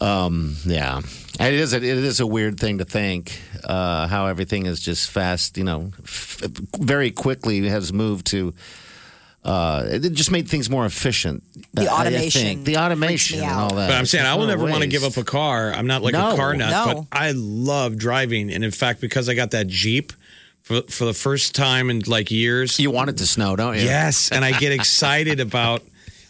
Um, 0.00 0.56
yeah, 0.64 1.00
it 1.38 1.54
is. 1.54 1.72
A, 1.72 1.76
it 1.76 1.82
is 1.84 2.20
a 2.20 2.26
weird 2.26 2.58
thing 2.58 2.78
to 2.78 2.84
think 2.84 3.38
uh, 3.64 4.06
how 4.08 4.26
everything 4.26 4.66
is 4.66 4.80
just 4.80 5.10
fast. 5.10 5.56
You 5.58 5.64
know, 5.64 5.92
f- 6.02 6.42
very 6.78 7.10
quickly 7.10 7.66
has 7.68 7.92
moved 7.92 8.26
to. 8.28 8.52
Uh, 9.42 9.84
it 9.88 10.12
just 10.12 10.30
made 10.30 10.48
things 10.48 10.68
more 10.68 10.84
efficient. 10.84 11.42
The 11.72 11.88
I- 11.90 11.94
I 11.94 12.00
automation 12.00 12.42
think. 12.42 12.64
the 12.66 12.76
automation 12.76 13.40
and 13.40 13.50
all 13.50 13.74
that. 13.74 13.88
But 13.88 13.94
I'm 13.96 14.04
saying 14.06 14.26
I 14.26 14.34
will 14.34 14.46
never 14.46 14.62
more 14.62 14.70
want 14.70 14.82
to 14.82 14.88
give 14.88 15.02
up 15.04 15.16
a 15.16 15.24
car. 15.24 15.72
I'm 15.72 15.86
not 15.86 16.02
like 16.02 16.12
No, 16.12 16.32
a 16.32 16.36
car 16.36 16.54
nut, 16.54 16.70
no. 16.70 16.94
but 17.10 17.18
I 17.18 17.32
love 17.34 17.96
driving. 17.96 18.52
And 18.52 18.62
in 18.64 18.70
fact, 18.70 19.00
because 19.00 19.28
I 19.30 19.34
got 19.34 19.52
that 19.52 19.66
Jeep 19.66 20.12
for, 20.60 20.82
for 20.82 21.06
the 21.06 21.14
first 21.14 21.54
time 21.54 21.88
in 21.88 22.00
like 22.06 22.30
years, 22.30 22.78
You 22.78 22.90
want 22.90 23.08
it 23.10 23.16
to 23.16 23.26
snow, 23.26 23.56
don't 23.56 23.76
you? 23.76 23.82
Yes, 23.82 24.30
and 24.30 24.44
I 24.44 24.52
get 24.58 24.72
excited 24.72 25.40
about 25.48 25.82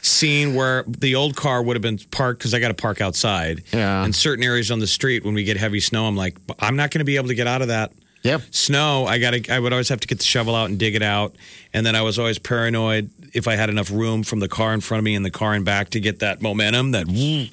seeing 0.03 0.55
where 0.55 0.85
the 0.87 1.15
old 1.17 1.37
car 1.37 1.63
would 1.63 1.75
have 1.77 1.83
been 1.83 1.99
parked 2.13 2.39
because 2.39 2.55
I 2.55 2.61
got 2.61 2.69
to 2.69 2.75
park 2.75 3.01
outside. 3.01 3.65
Yeah. 3.73 4.05
In 4.05 4.13
certain 4.13 4.45
areas 4.45 4.71
on 4.71 4.79
the 4.79 4.87
street, 4.87 5.25
when 5.25 5.35
we 5.35 5.43
get 5.45 5.57
heavy 5.59 5.81
snow, 5.81 6.07
I'm 6.07 6.17
like, 6.17 6.37
I'm 6.61 6.77
not 6.77 6.91
going 6.91 7.01
to 7.01 7.05
be 7.05 7.17
able 7.17 7.29
to 7.29 7.35
get 7.35 7.47
out 7.47 7.61
of 7.61 7.69
that 7.69 7.93
Yep. 8.23 8.43
snow. 8.51 9.07
I 9.07 9.19
got 9.19 9.31
to. 9.31 9.51
I 9.53 9.59
would 9.59 9.73
always 9.73 9.89
have 9.89 10.01
to 10.01 10.07
get 10.09 10.19
the 10.19 10.25
shovel 10.25 10.55
out 10.55 10.69
and 10.69 10.79
dig 10.79 10.95
it 10.95 11.03
out, 11.03 11.35
and 11.73 11.87
then 11.87 11.97
I 11.97 12.03
was 12.03 12.19
always 12.19 12.39
paranoid 12.39 13.11
if 13.33 13.49
I 13.49 13.57
had 13.57 13.71
enough 13.71 13.91
room 13.91 14.23
from 14.25 14.41
the 14.41 14.49
car 14.49 14.75
in 14.75 14.81
front 14.81 14.99
of 14.99 15.05
me 15.05 15.15
and 15.15 15.25
the 15.25 15.31
car 15.31 15.55
in 15.55 15.65
back 15.65 15.91
to 15.91 16.01
get 16.01 16.19
that 16.19 16.43
momentum. 16.43 16.91
That 16.91 17.09
you 17.09 17.49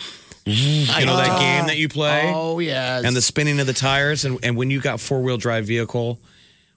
know 1.05 1.17
that 1.17 1.39
game 1.39 1.67
that 1.67 1.77
you 1.77 1.89
play. 1.89 2.31
Oh 2.33 2.59
yes. 2.59 3.03
And 3.05 3.15
the 3.15 3.21
spinning 3.21 3.59
of 3.59 3.67
the 3.67 3.73
tires, 3.73 4.25
and, 4.25 4.39
and 4.43 4.57
when 4.57 4.69
you 4.69 4.81
got 4.81 4.99
four 4.99 5.21
wheel 5.21 5.37
drive 5.37 5.65
vehicle, 5.65 6.19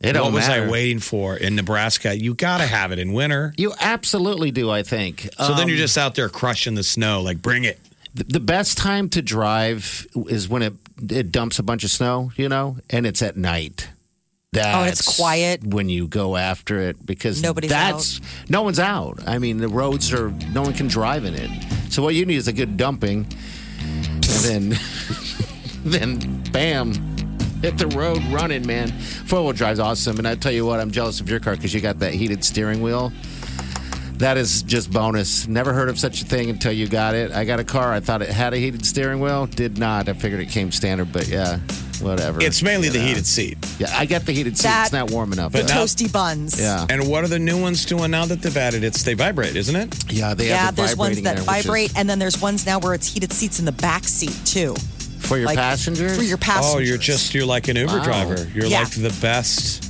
it 0.00 0.14
what 0.14 0.32
was 0.32 0.48
matter. 0.48 0.64
I 0.66 0.70
waiting 0.70 0.98
for 0.98 1.36
in 1.36 1.56
Nebraska? 1.56 2.16
You 2.16 2.34
got 2.34 2.58
to 2.58 2.66
have 2.66 2.92
it 2.92 2.98
in 2.98 3.12
winter. 3.12 3.52
You 3.56 3.72
absolutely 3.80 4.50
do. 4.50 4.70
I 4.70 4.82
think. 4.82 5.28
So 5.36 5.48
then 5.54 5.60
Um, 5.64 5.68
you're 5.68 5.78
just 5.78 5.98
out 5.98 6.14
there 6.14 6.28
crushing 6.28 6.74
the 6.74 6.82
snow, 6.84 7.22
like 7.22 7.42
bring 7.42 7.64
it. 7.64 7.78
The- 8.14 8.40
best 8.40 8.76
time 8.78 9.08
to 9.10 9.22
drive 9.22 10.06
is 10.28 10.48
when 10.48 10.62
it 10.62 10.74
it 11.10 11.30
dumps 11.32 11.58
a 11.58 11.62
bunch 11.62 11.84
of 11.84 11.90
snow, 11.90 12.32
you 12.36 12.48
know, 12.48 12.76
and 12.90 13.06
it's 13.06 13.22
at 13.22 13.36
night. 13.36 13.88
That's 14.52 14.66
Oh, 14.76 14.80
and 14.80 14.88
it's 14.90 15.16
quiet. 15.16 15.64
when 15.64 15.88
you 15.88 16.08
go 16.08 16.36
after 16.36 16.80
it 16.80 17.06
because 17.06 17.40
Nobody's 17.40 17.70
that's 17.70 18.20
no 18.48 18.62
one's 18.62 18.80
out. 18.80 19.20
I 19.26 19.38
mean, 19.38 19.58
the 19.58 19.68
roads 19.68 20.12
are 20.12 20.30
no 20.52 20.62
one 20.62 20.72
can 20.74 20.88
drive 20.88 21.24
in 21.24 21.34
it. 21.34 21.50
So 21.90 22.02
what 22.02 22.14
you 22.16 22.26
need 22.26 22.36
is 22.36 22.48
a 22.48 22.52
good 22.52 22.76
dumping, 22.76 23.26
and 23.80 24.24
then 24.24 24.78
then 25.84 26.42
bam, 26.50 26.92
hit 27.62 27.78
the 27.78 27.86
road 27.88 28.22
running, 28.24 28.66
man. 28.66 28.90
Four 28.90 29.42
wheel 29.44 29.52
drive's 29.52 29.78
awesome, 29.80 30.18
and 30.18 30.26
I 30.26 30.34
tell 30.34 30.52
you 30.52 30.66
what, 30.66 30.80
I'm 30.80 30.90
jealous 30.90 31.20
of 31.20 31.28
your 31.28 31.40
car 31.40 31.54
because 31.54 31.72
you 31.72 31.80
got 31.80 32.00
that 32.00 32.12
heated 32.14 32.44
steering 32.44 32.82
wheel. 32.82 33.12
That 34.20 34.36
is 34.36 34.62
just 34.62 34.90
bonus. 34.92 35.46
Never 35.48 35.72
heard 35.72 35.88
of 35.88 35.98
such 35.98 36.20
a 36.20 36.24
thing 36.26 36.50
until 36.50 36.72
you 36.72 36.86
got 36.88 37.14
it. 37.14 37.32
I 37.32 37.44
got 37.44 37.58
a 37.58 37.64
car. 37.64 37.92
I 37.92 38.00
thought 38.00 38.20
it 38.22 38.28
had 38.28 38.52
a 38.52 38.56
heated 38.58 38.84
steering 38.84 39.20
wheel. 39.20 39.46
Did 39.46 39.78
not. 39.78 40.08
I 40.08 40.12
figured 40.12 40.40
it 40.40 40.50
came 40.50 40.70
standard, 40.72 41.10
but 41.10 41.26
yeah, 41.26 41.58
whatever. 42.00 42.42
It's 42.42 42.62
mainly 42.62 42.88
you 42.88 42.92
the 42.92 42.98
know. 42.98 43.04
heated 43.06 43.26
seat. 43.26 43.56
Yeah, 43.78 43.88
I 43.96 44.04
get 44.04 44.26
the 44.26 44.32
heated 44.32 44.58
seat. 44.58 44.64
That- 44.64 44.84
it's 44.84 44.92
not 44.92 45.10
warm 45.10 45.32
enough. 45.32 45.52
But 45.52 45.68
though. 45.68 45.74
now- 45.74 45.84
Toasty 45.84 46.12
buns. 46.12 46.60
yeah, 46.60 46.84
And 46.90 47.08
what 47.08 47.24
are 47.24 47.28
the 47.28 47.38
new 47.38 47.60
ones 47.60 47.86
doing 47.86 48.10
now 48.10 48.26
that 48.26 48.42
they've 48.42 48.56
added? 48.56 48.84
It's 48.84 49.02
they 49.02 49.14
vibrate, 49.14 49.56
isn't 49.56 49.74
it? 49.74 50.12
yeah, 50.12 50.34
they 50.34 50.48
Yeah, 50.48 50.56
have 50.66 50.76
the 50.76 50.82
there's 50.82 50.96
ones 50.98 51.18
vibrating 51.18 51.24
that 51.24 51.36
there, 51.36 51.44
which 51.54 51.60
is 51.60 51.64
vibrate, 51.66 51.92
and 51.96 52.10
then 52.10 52.18
there's 52.18 52.40
ones 52.42 52.66
now 52.66 52.78
where 52.78 52.92
it's 52.92 53.06
heated 53.10 53.32
seats 53.32 53.58
in 53.58 53.64
the 53.64 53.72
back 53.72 54.04
seat 54.04 54.38
too. 54.44 54.74
for 55.20 55.36
your 55.38 55.46
like, 55.46 55.56
passengers. 55.56 56.16
For 56.16 56.22
your 56.22 56.38
passengers. 56.38 56.74
Oh, 56.74 56.78
you're 56.78 56.98
just 56.98 57.34
you're 57.34 57.46
like 57.46 57.68
an 57.68 57.76
Uber 57.76 57.98
Wow. 57.98 58.04
driver. 58.04 58.48
You're 58.54 58.66
Yeah. 58.66 58.80
like 58.80 58.90
the 58.90 59.14
best 59.20 59.89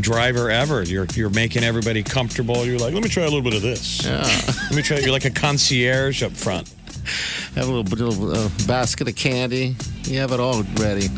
driver 0.00 0.50
ever. 0.50 0.82
You're 0.82 1.06
you're 1.14 1.30
making 1.30 1.64
everybody 1.64 2.02
comfortable. 2.02 2.64
You're 2.64 2.78
like, 2.78 2.94
let 2.94 3.02
me 3.02 3.08
try 3.08 3.22
a 3.24 3.26
little 3.26 3.42
bit 3.42 3.54
of 3.54 3.62
this. 3.62 4.04
Yeah. 4.04 4.22
Let 4.22 4.74
me 4.74 4.82
try. 4.82 4.98
You're 4.98 5.12
like 5.12 5.24
a 5.24 5.30
concierge 5.30 6.22
up 6.22 6.32
front. 6.32 6.72
Have 7.54 7.68
a 7.68 7.72
little, 7.72 7.84
little 7.84 8.32
uh, 8.32 8.48
basket 8.66 9.08
of 9.08 9.16
candy. 9.16 9.74
You 10.04 10.18
have 10.20 10.32
it 10.32 10.40
all 10.40 10.62
ready. 10.74 11.08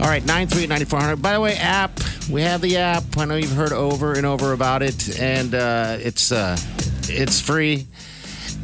All 0.00 0.06
right, 0.06 0.22
938-9400. 0.22 1.20
By 1.22 1.32
the 1.32 1.40
way, 1.40 1.56
app. 1.56 1.98
We 2.30 2.42
have 2.42 2.60
the 2.60 2.76
app. 2.76 3.04
I 3.16 3.24
know 3.24 3.36
you've 3.36 3.52
heard 3.52 3.72
over 3.72 4.12
and 4.14 4.26
over 4.26 4.52
about 4.52 4.82
it, 4.82 5.18
and 5.18 5.54
uh, 5.54 5.96
it's 5.98 6.30
uh, 6.30 6.56
it's 7.08 7.40
free. 7.40 7.86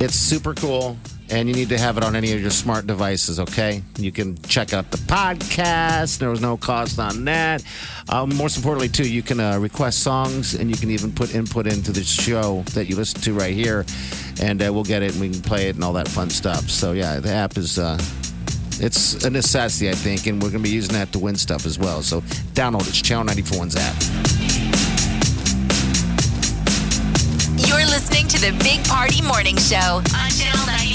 It's 0.00 0.14
super 0.14 0.54
cool, 0.54 0.96
and 1.30 1.48
you 1.48 1.54
need 1.54 1.68
to 1.70 1.78
have 1.78 1.96
it 1.96 2.04
on 2.04 2.14
any 2.14 2.32
of 2.32 2.40
your 2.40 2.50
smart 2.50 2.86
devices. 2.86 3.40
Okay, 3.40 3.82
you 3.98 4.12
can 4.12 4.36
check 4.42 4.72
out 4.72 4.90
the 4.90 4.98
podcast. 4.98 6.18
There 6.18 6.30
was 6.30 6.40
no 6.40 6.56
cost 6.56 6.98
on 6.98 7.24
that. 7.24 7.64
Um, 8.08 8.36
most 8.36 8.56
importantly, 8.56 8.88
too, 8.88 9.08
you 9.08 9.22
can 9.22 9.40
uh, 9.40 9.58
request 9.58 10.00
songs, 10.00 10.54
and 10.54 10.70
you 10.70 10.76
can 10.76 10.90
even 10.90 11.12
put 11.12 11.34
input 11.34 11.66
into 11.66 11.92
the 11.92 12.04
show 12.04 12.62
that 12.74 12.88
you 12.88 12.96
listen 12.96 13.20
to 13.22 13.34
right 13.34 13.54
here, 13.54 13.84
and 14.40 14.62
uh, 14.62 14.72
we'll 14.72 14.84
get 14.84 15.02
it 15.02 15.12
and 15.12 15.20
we 15.20 15.30
can 15.30 15.42
play 15.42 15.68
it 15.68 15.74
and 15.74 15.84
all 15.84 15.94
that 15.94 16.08
fun 16.08 16.30
stuff. 16.30 16.68
So 16.70 16.92
yeah, 16.92 17.20
the 17.20 17.30
app 17.30 17.56
is. 17.56 17.78
Uh, 17.78 17.98
it's 18.80 19.24
a 19.24 19.30
necessity, 19.30 19.88
I 19.88 19.94
think, 19.94 20.26
and 20.26 20.42
we're 20.42 20.50
going 20.50 20.62
to 20.62 20.68
be 20.68 20.74
using 20.74 20.94
that 20.94 21.12
to 21.12 21.18
win 21.18 21.36
stuff 21.36 21.64
as 21.64 21.78
well. 21.78 22.02
So 22.02 22.22
download 22.54 22.82
it. 22.82 22.88
It's 22.88 23.02
Channel 23.02 23.24
94's 23.32 23.76
app. 23.76 23.94
You're 27.68 27.86
listening 27.86 28.26
to 28.28 28.40
the 28.40 28.52
Big 28.64 28.84
Party 28.84 29.22
Morning 29.22 29.56
Show 29.56 29.76
on 29.76 30.30
Channel 30.30 30.66
941. 30.66 30.93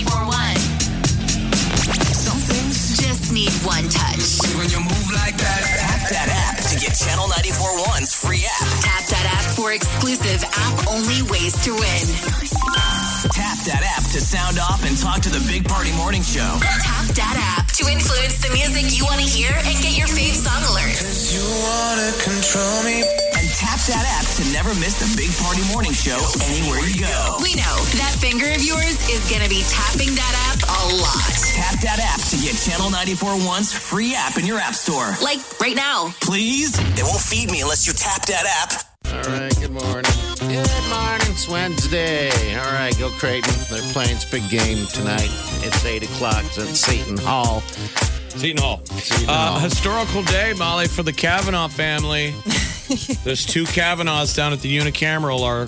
Just 3.29 3.33
need 3.33 3.67
one 3.67 3.89
touch. 3.89 4.41
When 4.57 4.69
you 4.69 4.79
move 4.79 5.09
like 5.13 5.37
that, 5.37 5.61
tap 5.77 6.09
that 6.09 6.29
app 6.29 6.57
to 6.69 6.75
get 6.79 6.97
Channel 6.97 7.27
941's 7.27 8.13
free 8.13 8.45
app. 8.45 8.67
Tap 8.81 9.03
that 9.05 9.25
app 9.37 9.55
for 9.55 9.71
exclusive 9.71 10.43
app 10.43 10.87
only 10.87 11.21
ways 11.29 11.53
to 11.65 11.71
win. 11.71 12.05
Tap 13.29 13.57
that 13.65 13.83
app 13.97 14.03
to 14.11 14.21
sound 14.21 14.57
off 14.57 14.85
and 14.85 14.97
talk 14.97 15.21
to 15.21 15.29
the 15.29 15.43
Big 15.47 15.67
Party 15.67 15.91
Morning 15.97 16.23
Show. 16.23 16.57
Tap 16.61 17.05
that 17.15 17.57
app 17.57 17.67
to 17.77 17.91
influence 17.91 18.39
the 18.41 18.51
music 18.53 18.97
you 18.97 19.05
want 19.05 19.19
to 19.19 19.27
hear 19.27 19.51
and 19.53 19.75
get 19.83 19.97
your 19.97 20.07
fave 20.07 20.33
song 20.33 20.61
alerts. 20.63 21.33
You 21.33 21.43
wanna 21.45 22.11
control 22.23 22.83
me. 22.83 23.28
And 23.69 23.77
tap 23.77 23.85
that 23.85 24.05
app 24.17 24.25
to 24.37 24.43
never 24.51 24.73
miss 24.81 24.97
the 24.97 25.05
Big 25.15 25.29
Party 25.37 25.61
Morning 25.71 25.93
Show 25.93 26.17
anywhere 26.49 26.81
you 26.89 27.01
go. 27.01 27.37
We 27.41 27.53
know 27.53 27.77
that 28.01 28.15
finger 28.17 28.49
of 28.49 28.63
yours 28.65 28.97
is 29.09 29.21
going 29.29 29.43
to 29.43 29.49
be 29.49 29.61
tapping 29.69 30.09
that 30.15 30.33
app 30.49 30.57
a 30.65 30.81
lot. 30.97 31.29
Tap 31.53 31.77
that 31.85 31.99
app 32.01 32.21
to 32.33 32.37
get 32.41 32.57
Channel 32.57 32.89
941's 32.89 33.71
free 33.71 34.15
app 34.15 34.37
in 34.37 34.45
your 34.45 34.57
app 34.57 34.73
store. 34.73 35.13
Like 35.21 35.37
right 35.61 35.75
now. 35.75 36.09
Please? 36.21 36.73
They 36.95 37.03
won't 37.03 37.21
feed 37.21 37.51
me 37.51 37.61
unless 37.61 37.85
you 37.85 37.93
tap 37.93 38.25
that 38.25 38.45
app. 38.49 38.89
All 39.13 39.37
right, 39.37 39.53
good 39.59 39.71
morning. 39.71 40.17
Good 40.39 40.85
morning. 40.89 41.29
It's 41.29 41.47
Wednesday. 41.47 42.29
All 42.57 42.73
right, 42.73 42.97
go 42.97 43.09
Creighton. 43.21 43.53
They're 43.69 43.85
playing 43.93 44.15
this 44.15 44.25
big 44.25 44.49
game 44.49 44.87
tonight. 44.87 45.29
It's 45.61 45.85
8 45.85 46.03
o'clock. 46.03 46.43
It's 46.45 46.57
at 46.57 46.73
Seton 46.73 47.17
Hall. 47.17 47.61
Seton 48.31 48.61
Hall. 48.61 48.81
Seton 48.85 49.25
Uh, 49.29 49.59
historical 49.59 50.23
day, 50.23 50.53
Molly, 50.57 50.87
for 50.87 51.03
the 51.03 51.13
Cavanaugh 51.13 51.67
family. 51.67 52.33
There's 53.23 53.45
two 53.45 53.65
Cavanaughs 53.65 54.35
down 54.35 54.53
at 54.53 54.61
the 54.61 54.75
unicameral. 54.77 55.41
Our 55.41 55.67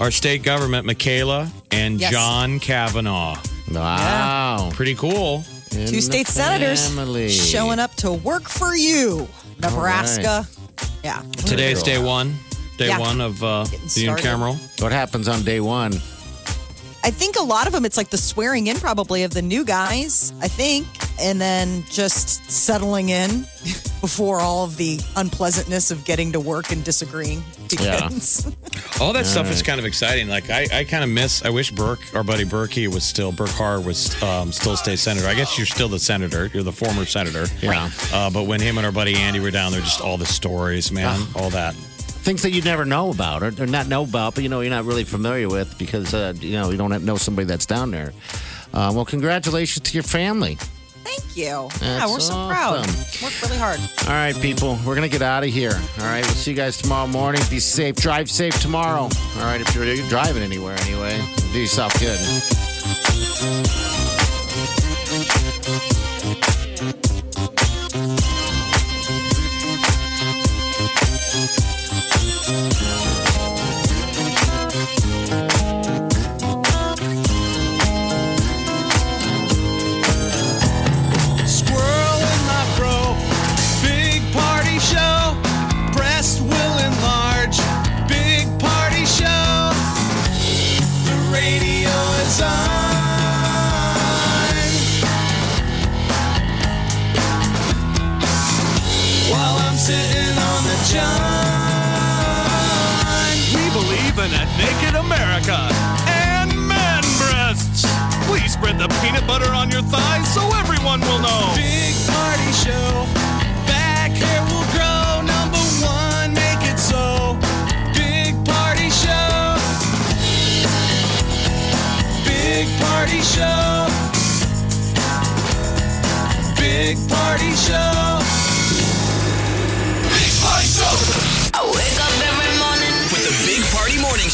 our 0.00 0.10
state 0.10 0.42
government, 0.42 0.86
Machaela 0.86 1.48
and 1.70 2.00
Yes. 2.00 2.10
John 2.10 2.58
Cavanaugh. 2.60 3.36
Wow. 3.70 4.70
Pretty 4.74 4.94
cool. 4.94 5.44
In 5.70 5.86
Two 5.86 5.96
the 5.96 6.00
state 6.02 6.26
senators 6.26 6.88
family. 6.88 7.28
showing 7.30 7.78
up 7.78 7.94
to 7.96 8.12
work 8.12 8.48
for 8.48 8.74
you, 8.74 9.28
Nebraska. 9.60 10.46
Yeah. 11.04 11.22
Today's 11.46 11.82
day 11.82 11.98
one. 12.02 12.34
Day 12.78 12.88
Yeah. 12.88 12.98
one 12.98 13.20
of 13.20 13.42
uh, 13.44 13.64
Getting 13.64 13.80
the 13.82 13.88
started. 13.88 14.24
unicameral. 14.26 14.82
What 14.82 14.92
happens 14.92 15.28
on 15.28 15.42
day 15.44 15.60
one? 15.60 15.92
I 17.04 17.10
think 17.10 17.36
a 17.36 17.42
lot 17.42 17.66
of 17.66 17.72
them, 17.72 17.84
it's 17.84 17.96
like 17.96 18.10
the 18.10 18.18
swearing 18.18 18.66
in 18.68 18.78
probably 18.78 19.22
of 19.24 19.32
the 19.32 19.42
new 19.42 19.64
guys, 19.64 20.32
I 20.40 20.48
think, 20.48 20.86
and 21.20 21.40
then 21.40 21.84
just 21.90 22.50
settling 22.50 23.10
in 23.10 23.46
before 24.00 24.40
all 24.40 24.64
of 24.64 24.76
the 24.76 24.98
unpleasantness 25.16 25.90
of 25.90 26.04
getting 26.04 26.32
to 26.32 26.40
work 26.40 26.72
and 26.72 26.84
disagreeing 26.84 27.42
begins. 27.68 28.46
All 29.00 29.12
that 29.12 29.26
stuff 29.26 29.50
is 29.50 29.62
kind 29.62 29.80
of 29.80 29.86
exciting. 29.86 30.28
Like 30.28 30.50
I, 30.50 30.66
I 30.72 30.84
kind 30.84 31.02
of 31.02 31.10
miss. 31.10 31.44
I 31.44 31.50
wish 31.50 31.70
Burke, 31.70 32.00
our 32.14 32.22
buddy 32.22 32.44
Berkey, 32.44 32.92
was 32.92 33.04
still 33.04 33.32
Burke 33.32 33.50
Harr 33.50 33.80
was 33.80 34.20
um, 34.22 34.52
still 34.52 34.76
state 34.76 34.98
senator. 34.98 35.26
I 35.26 35.34
guess 35.34 35.56
you're 35.56 35.66
still 35.66 35.88
the 35.88 35.98
senator. 35.98 36.50
You're 36.52 36.62
the 36.62 36.72
former 36.72 37.04
senator. 37.04 37.46
Yeah. 37.60 37.90
Uh, 38.12 38.30
but 38.30 38.44
when 38.46 38.60
him 38.60 38.76
and 38.78 38.86
our 38.86 38.92
buddy 38.92 39.16
Andy 39.16 39.40
were 39.40 39.50
down 39.50 39.72
there, 39.72 39.80
just 39.80 40.00
all 40.00 40.18
the 40.18 40.26
stories, 40.26 40.92
man, 40.92 41.26
all 41.34 41.50
that. 41.50 41.74
Things 41.74 42.42
that 42.42 42.50
you 42.52 42.62
never 42.62 42.84
know 42.84 43.10
about, 43.10 43.42
or, 43.42 43.52
or 43.60 43.66
not 43.66 43.88
know 43.88 44.04
about, 44.04 44.34
but 44.34 44.44
you 44.44 44.48
know 44.48 44.60
you're 44.60 44.70
not 44.70 44.84
really 44.84 45.04
familiar 45.04 45.48
with 45.48 45.76
because 45.78 46.14
uh, 46.14 46.32
you 46.38 46.52
know 46.52 46.70
you 46.70 46.76
don't 46.76 47.04
know 47.04 47.16
somebody 47.16 47.46
that's 47.46 47.66
down 47.66 47.90
there. 47.90 48.12
Uh, 48.72 48.92
well, 48.94 49.04
congratulations 49.04 49.88
to 49.88 49.94
your 49.94 50.04
family. 50.04 50.56
Thank 51.04 51.36
you. 51.36 51.68
yeah, 51.80 52.06
we're 52.06 52.20
so 52.20 52.48
proud. 52.48 52.86
Worked 53.22 53.42
really 53.42 53.58
hard. 53.58 53.80
All 54.06 54.12
right, 54.14 54.34
people, 54.36 54.78
we're 54.84 54.94
gonna 54.94 55.08
get 55.08 55.22
out 55.22 55.44
of 55.44 55.50
here. 55.50 55.74
All 55.98 56.04
right, 56.04 56.24
we'll 56.24 56.34
see 56.34 56.50
you 56.52 56.56
guys 56.56 56.76
tomorrow 56.76 57.06
morning. 57.06 57.42
Be 57.50 57.58
safe. 57.60 57.96
Drive 57.96 58.30
safe 58.30 58.60
tomorrow. 58.60 59.02
All 59.02 59.44
right, 59.44 59.60
if 59.60 59.74
you're 59.74 59.84
you're 59.84 60.08
driving 60.08 60.42
anywhere, 60.42 60.76
anyway, 60.82 61.20
do 61.52 61.58
yourself 61.60 61.92
good. 62.00 62.18
Everyone 110.92 111.22
will 111.22 111.22
know. 111.22 111.71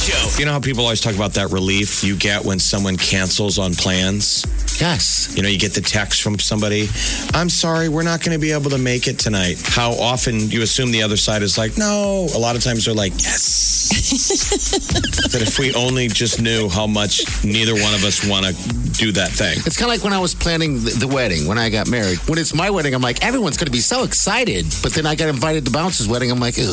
Show. 0.09 0.39
You 0.39 0.47
know 0.47 0.53
how 0.53 0.61
people 0.61 0.85
always 0.85 1.01
talk 1.03 1.15
about 1.15 1.35
that 1.35 1.51
relief 1.51 2.03
you 2.03 2.17
get 2.17 2.43
when 2.43 2.59
someone 2.59 2.97
cancels 2.97 3.59
on 3.59 3.75
plans? 3.75 4.47
Yes. 4.81 5.35
You 5.37 5.43
know, 5.43 5.49
you 5.51 5.59
get 5.59 5.75
the 5.75 5.83
text 5.83 6.23
from 6.23 6.39
somebody, 6.39 6.89
I'm 7.35 7.51
sorry, 7.51 7.89
we're 7.91 8.05
not 8.05 8.23
going 8.23 8.33
to 8.33 8.41
be 8.41 8.53
able 8.53 8.71
to 8.71 8.79
make 8.79 9.07
it 9.07 9.19
tonight. 9.19 9.61
How 9.63 9.93
often 9.93 10.49
you 10.51 10.63
assume 10.63 10.93
the 10.93 11.03
other 11.03 11.19
side 11.19 11.43
is 11.43 11.59
like, 11.59 11.77
no. 11.77 12.27
A 12.35 12.39
lot 12.39 12.57
of 12.57 12.63
times 12.63 12.87
they're 12.87 12.95
like, 12.95 13.13
yes. 13.21 13.89
that 15.33 15.43
if 15.43 15.59
we 15.59 15.75
only 15.75 16.09
just 16.09 16.41
knew 16.41 16.69
how 16.69 16.87
much 16.87 17.45
neither 17.45 17.75
one 17.75 17.93
of 17.95 18.05
us 18.05 18.27
want 18.27 18.47
to 18.47 18.53
do 18.93 19.13
that 19.13 19.31
thing. 19.31 19.59
It's 19.67 19.77
kind 19.77 19.91
of 19.91 19.97
like 19.97 20.05
when 20.05 20.13
I 20.13 20.21
was 20.21 20.35
planning 20.35 20.85
the, 20.85 20.91
the 20.91 21.09
wedding 21.09 21.47
when 21.47 21.59
I 21.59 21.69
got 21.69 21.89
married. 21.89 22.19
When 22.29 22.39
it's 22.39 22.55
my 22.55 22.71
wedding, 22.71 22.95
I'm 22.95 23.03
like, 23.03 23.23
everyone's 23.23 23.57
going 23.57 23.67
to 23.67 23.73
be 23.73 23.81
so 23.81 24.05
excited. 24.05 24.65
But 24.83 24.95
then 24.95 25.07
I 25.07 25.17
got 25.17 25.29
invited 25.29 25.67
to 25.67 25.71
Bounce's 25.71 26.09
wedding. 26.09 26.31
I'm 26.31 26.41
like, 26.41 26.55
ugh. 26.59 26.65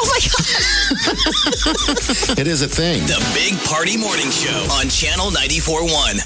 Oh 0.00 0.06
my 0.06 0.20
God. 0.20 1.44
it 2.38 2.46
is 2.46 2.62
a 2.62 2.68
thing. 2.68 3.02
The 3.06 3.18
Big 3.34 3.58
Party 3.64 3.96
Morning 3.96 4.30
Show 4.30 4.68
on 4.78 4.88
Channel 4.88 5.30
94.1. 5.30 6.20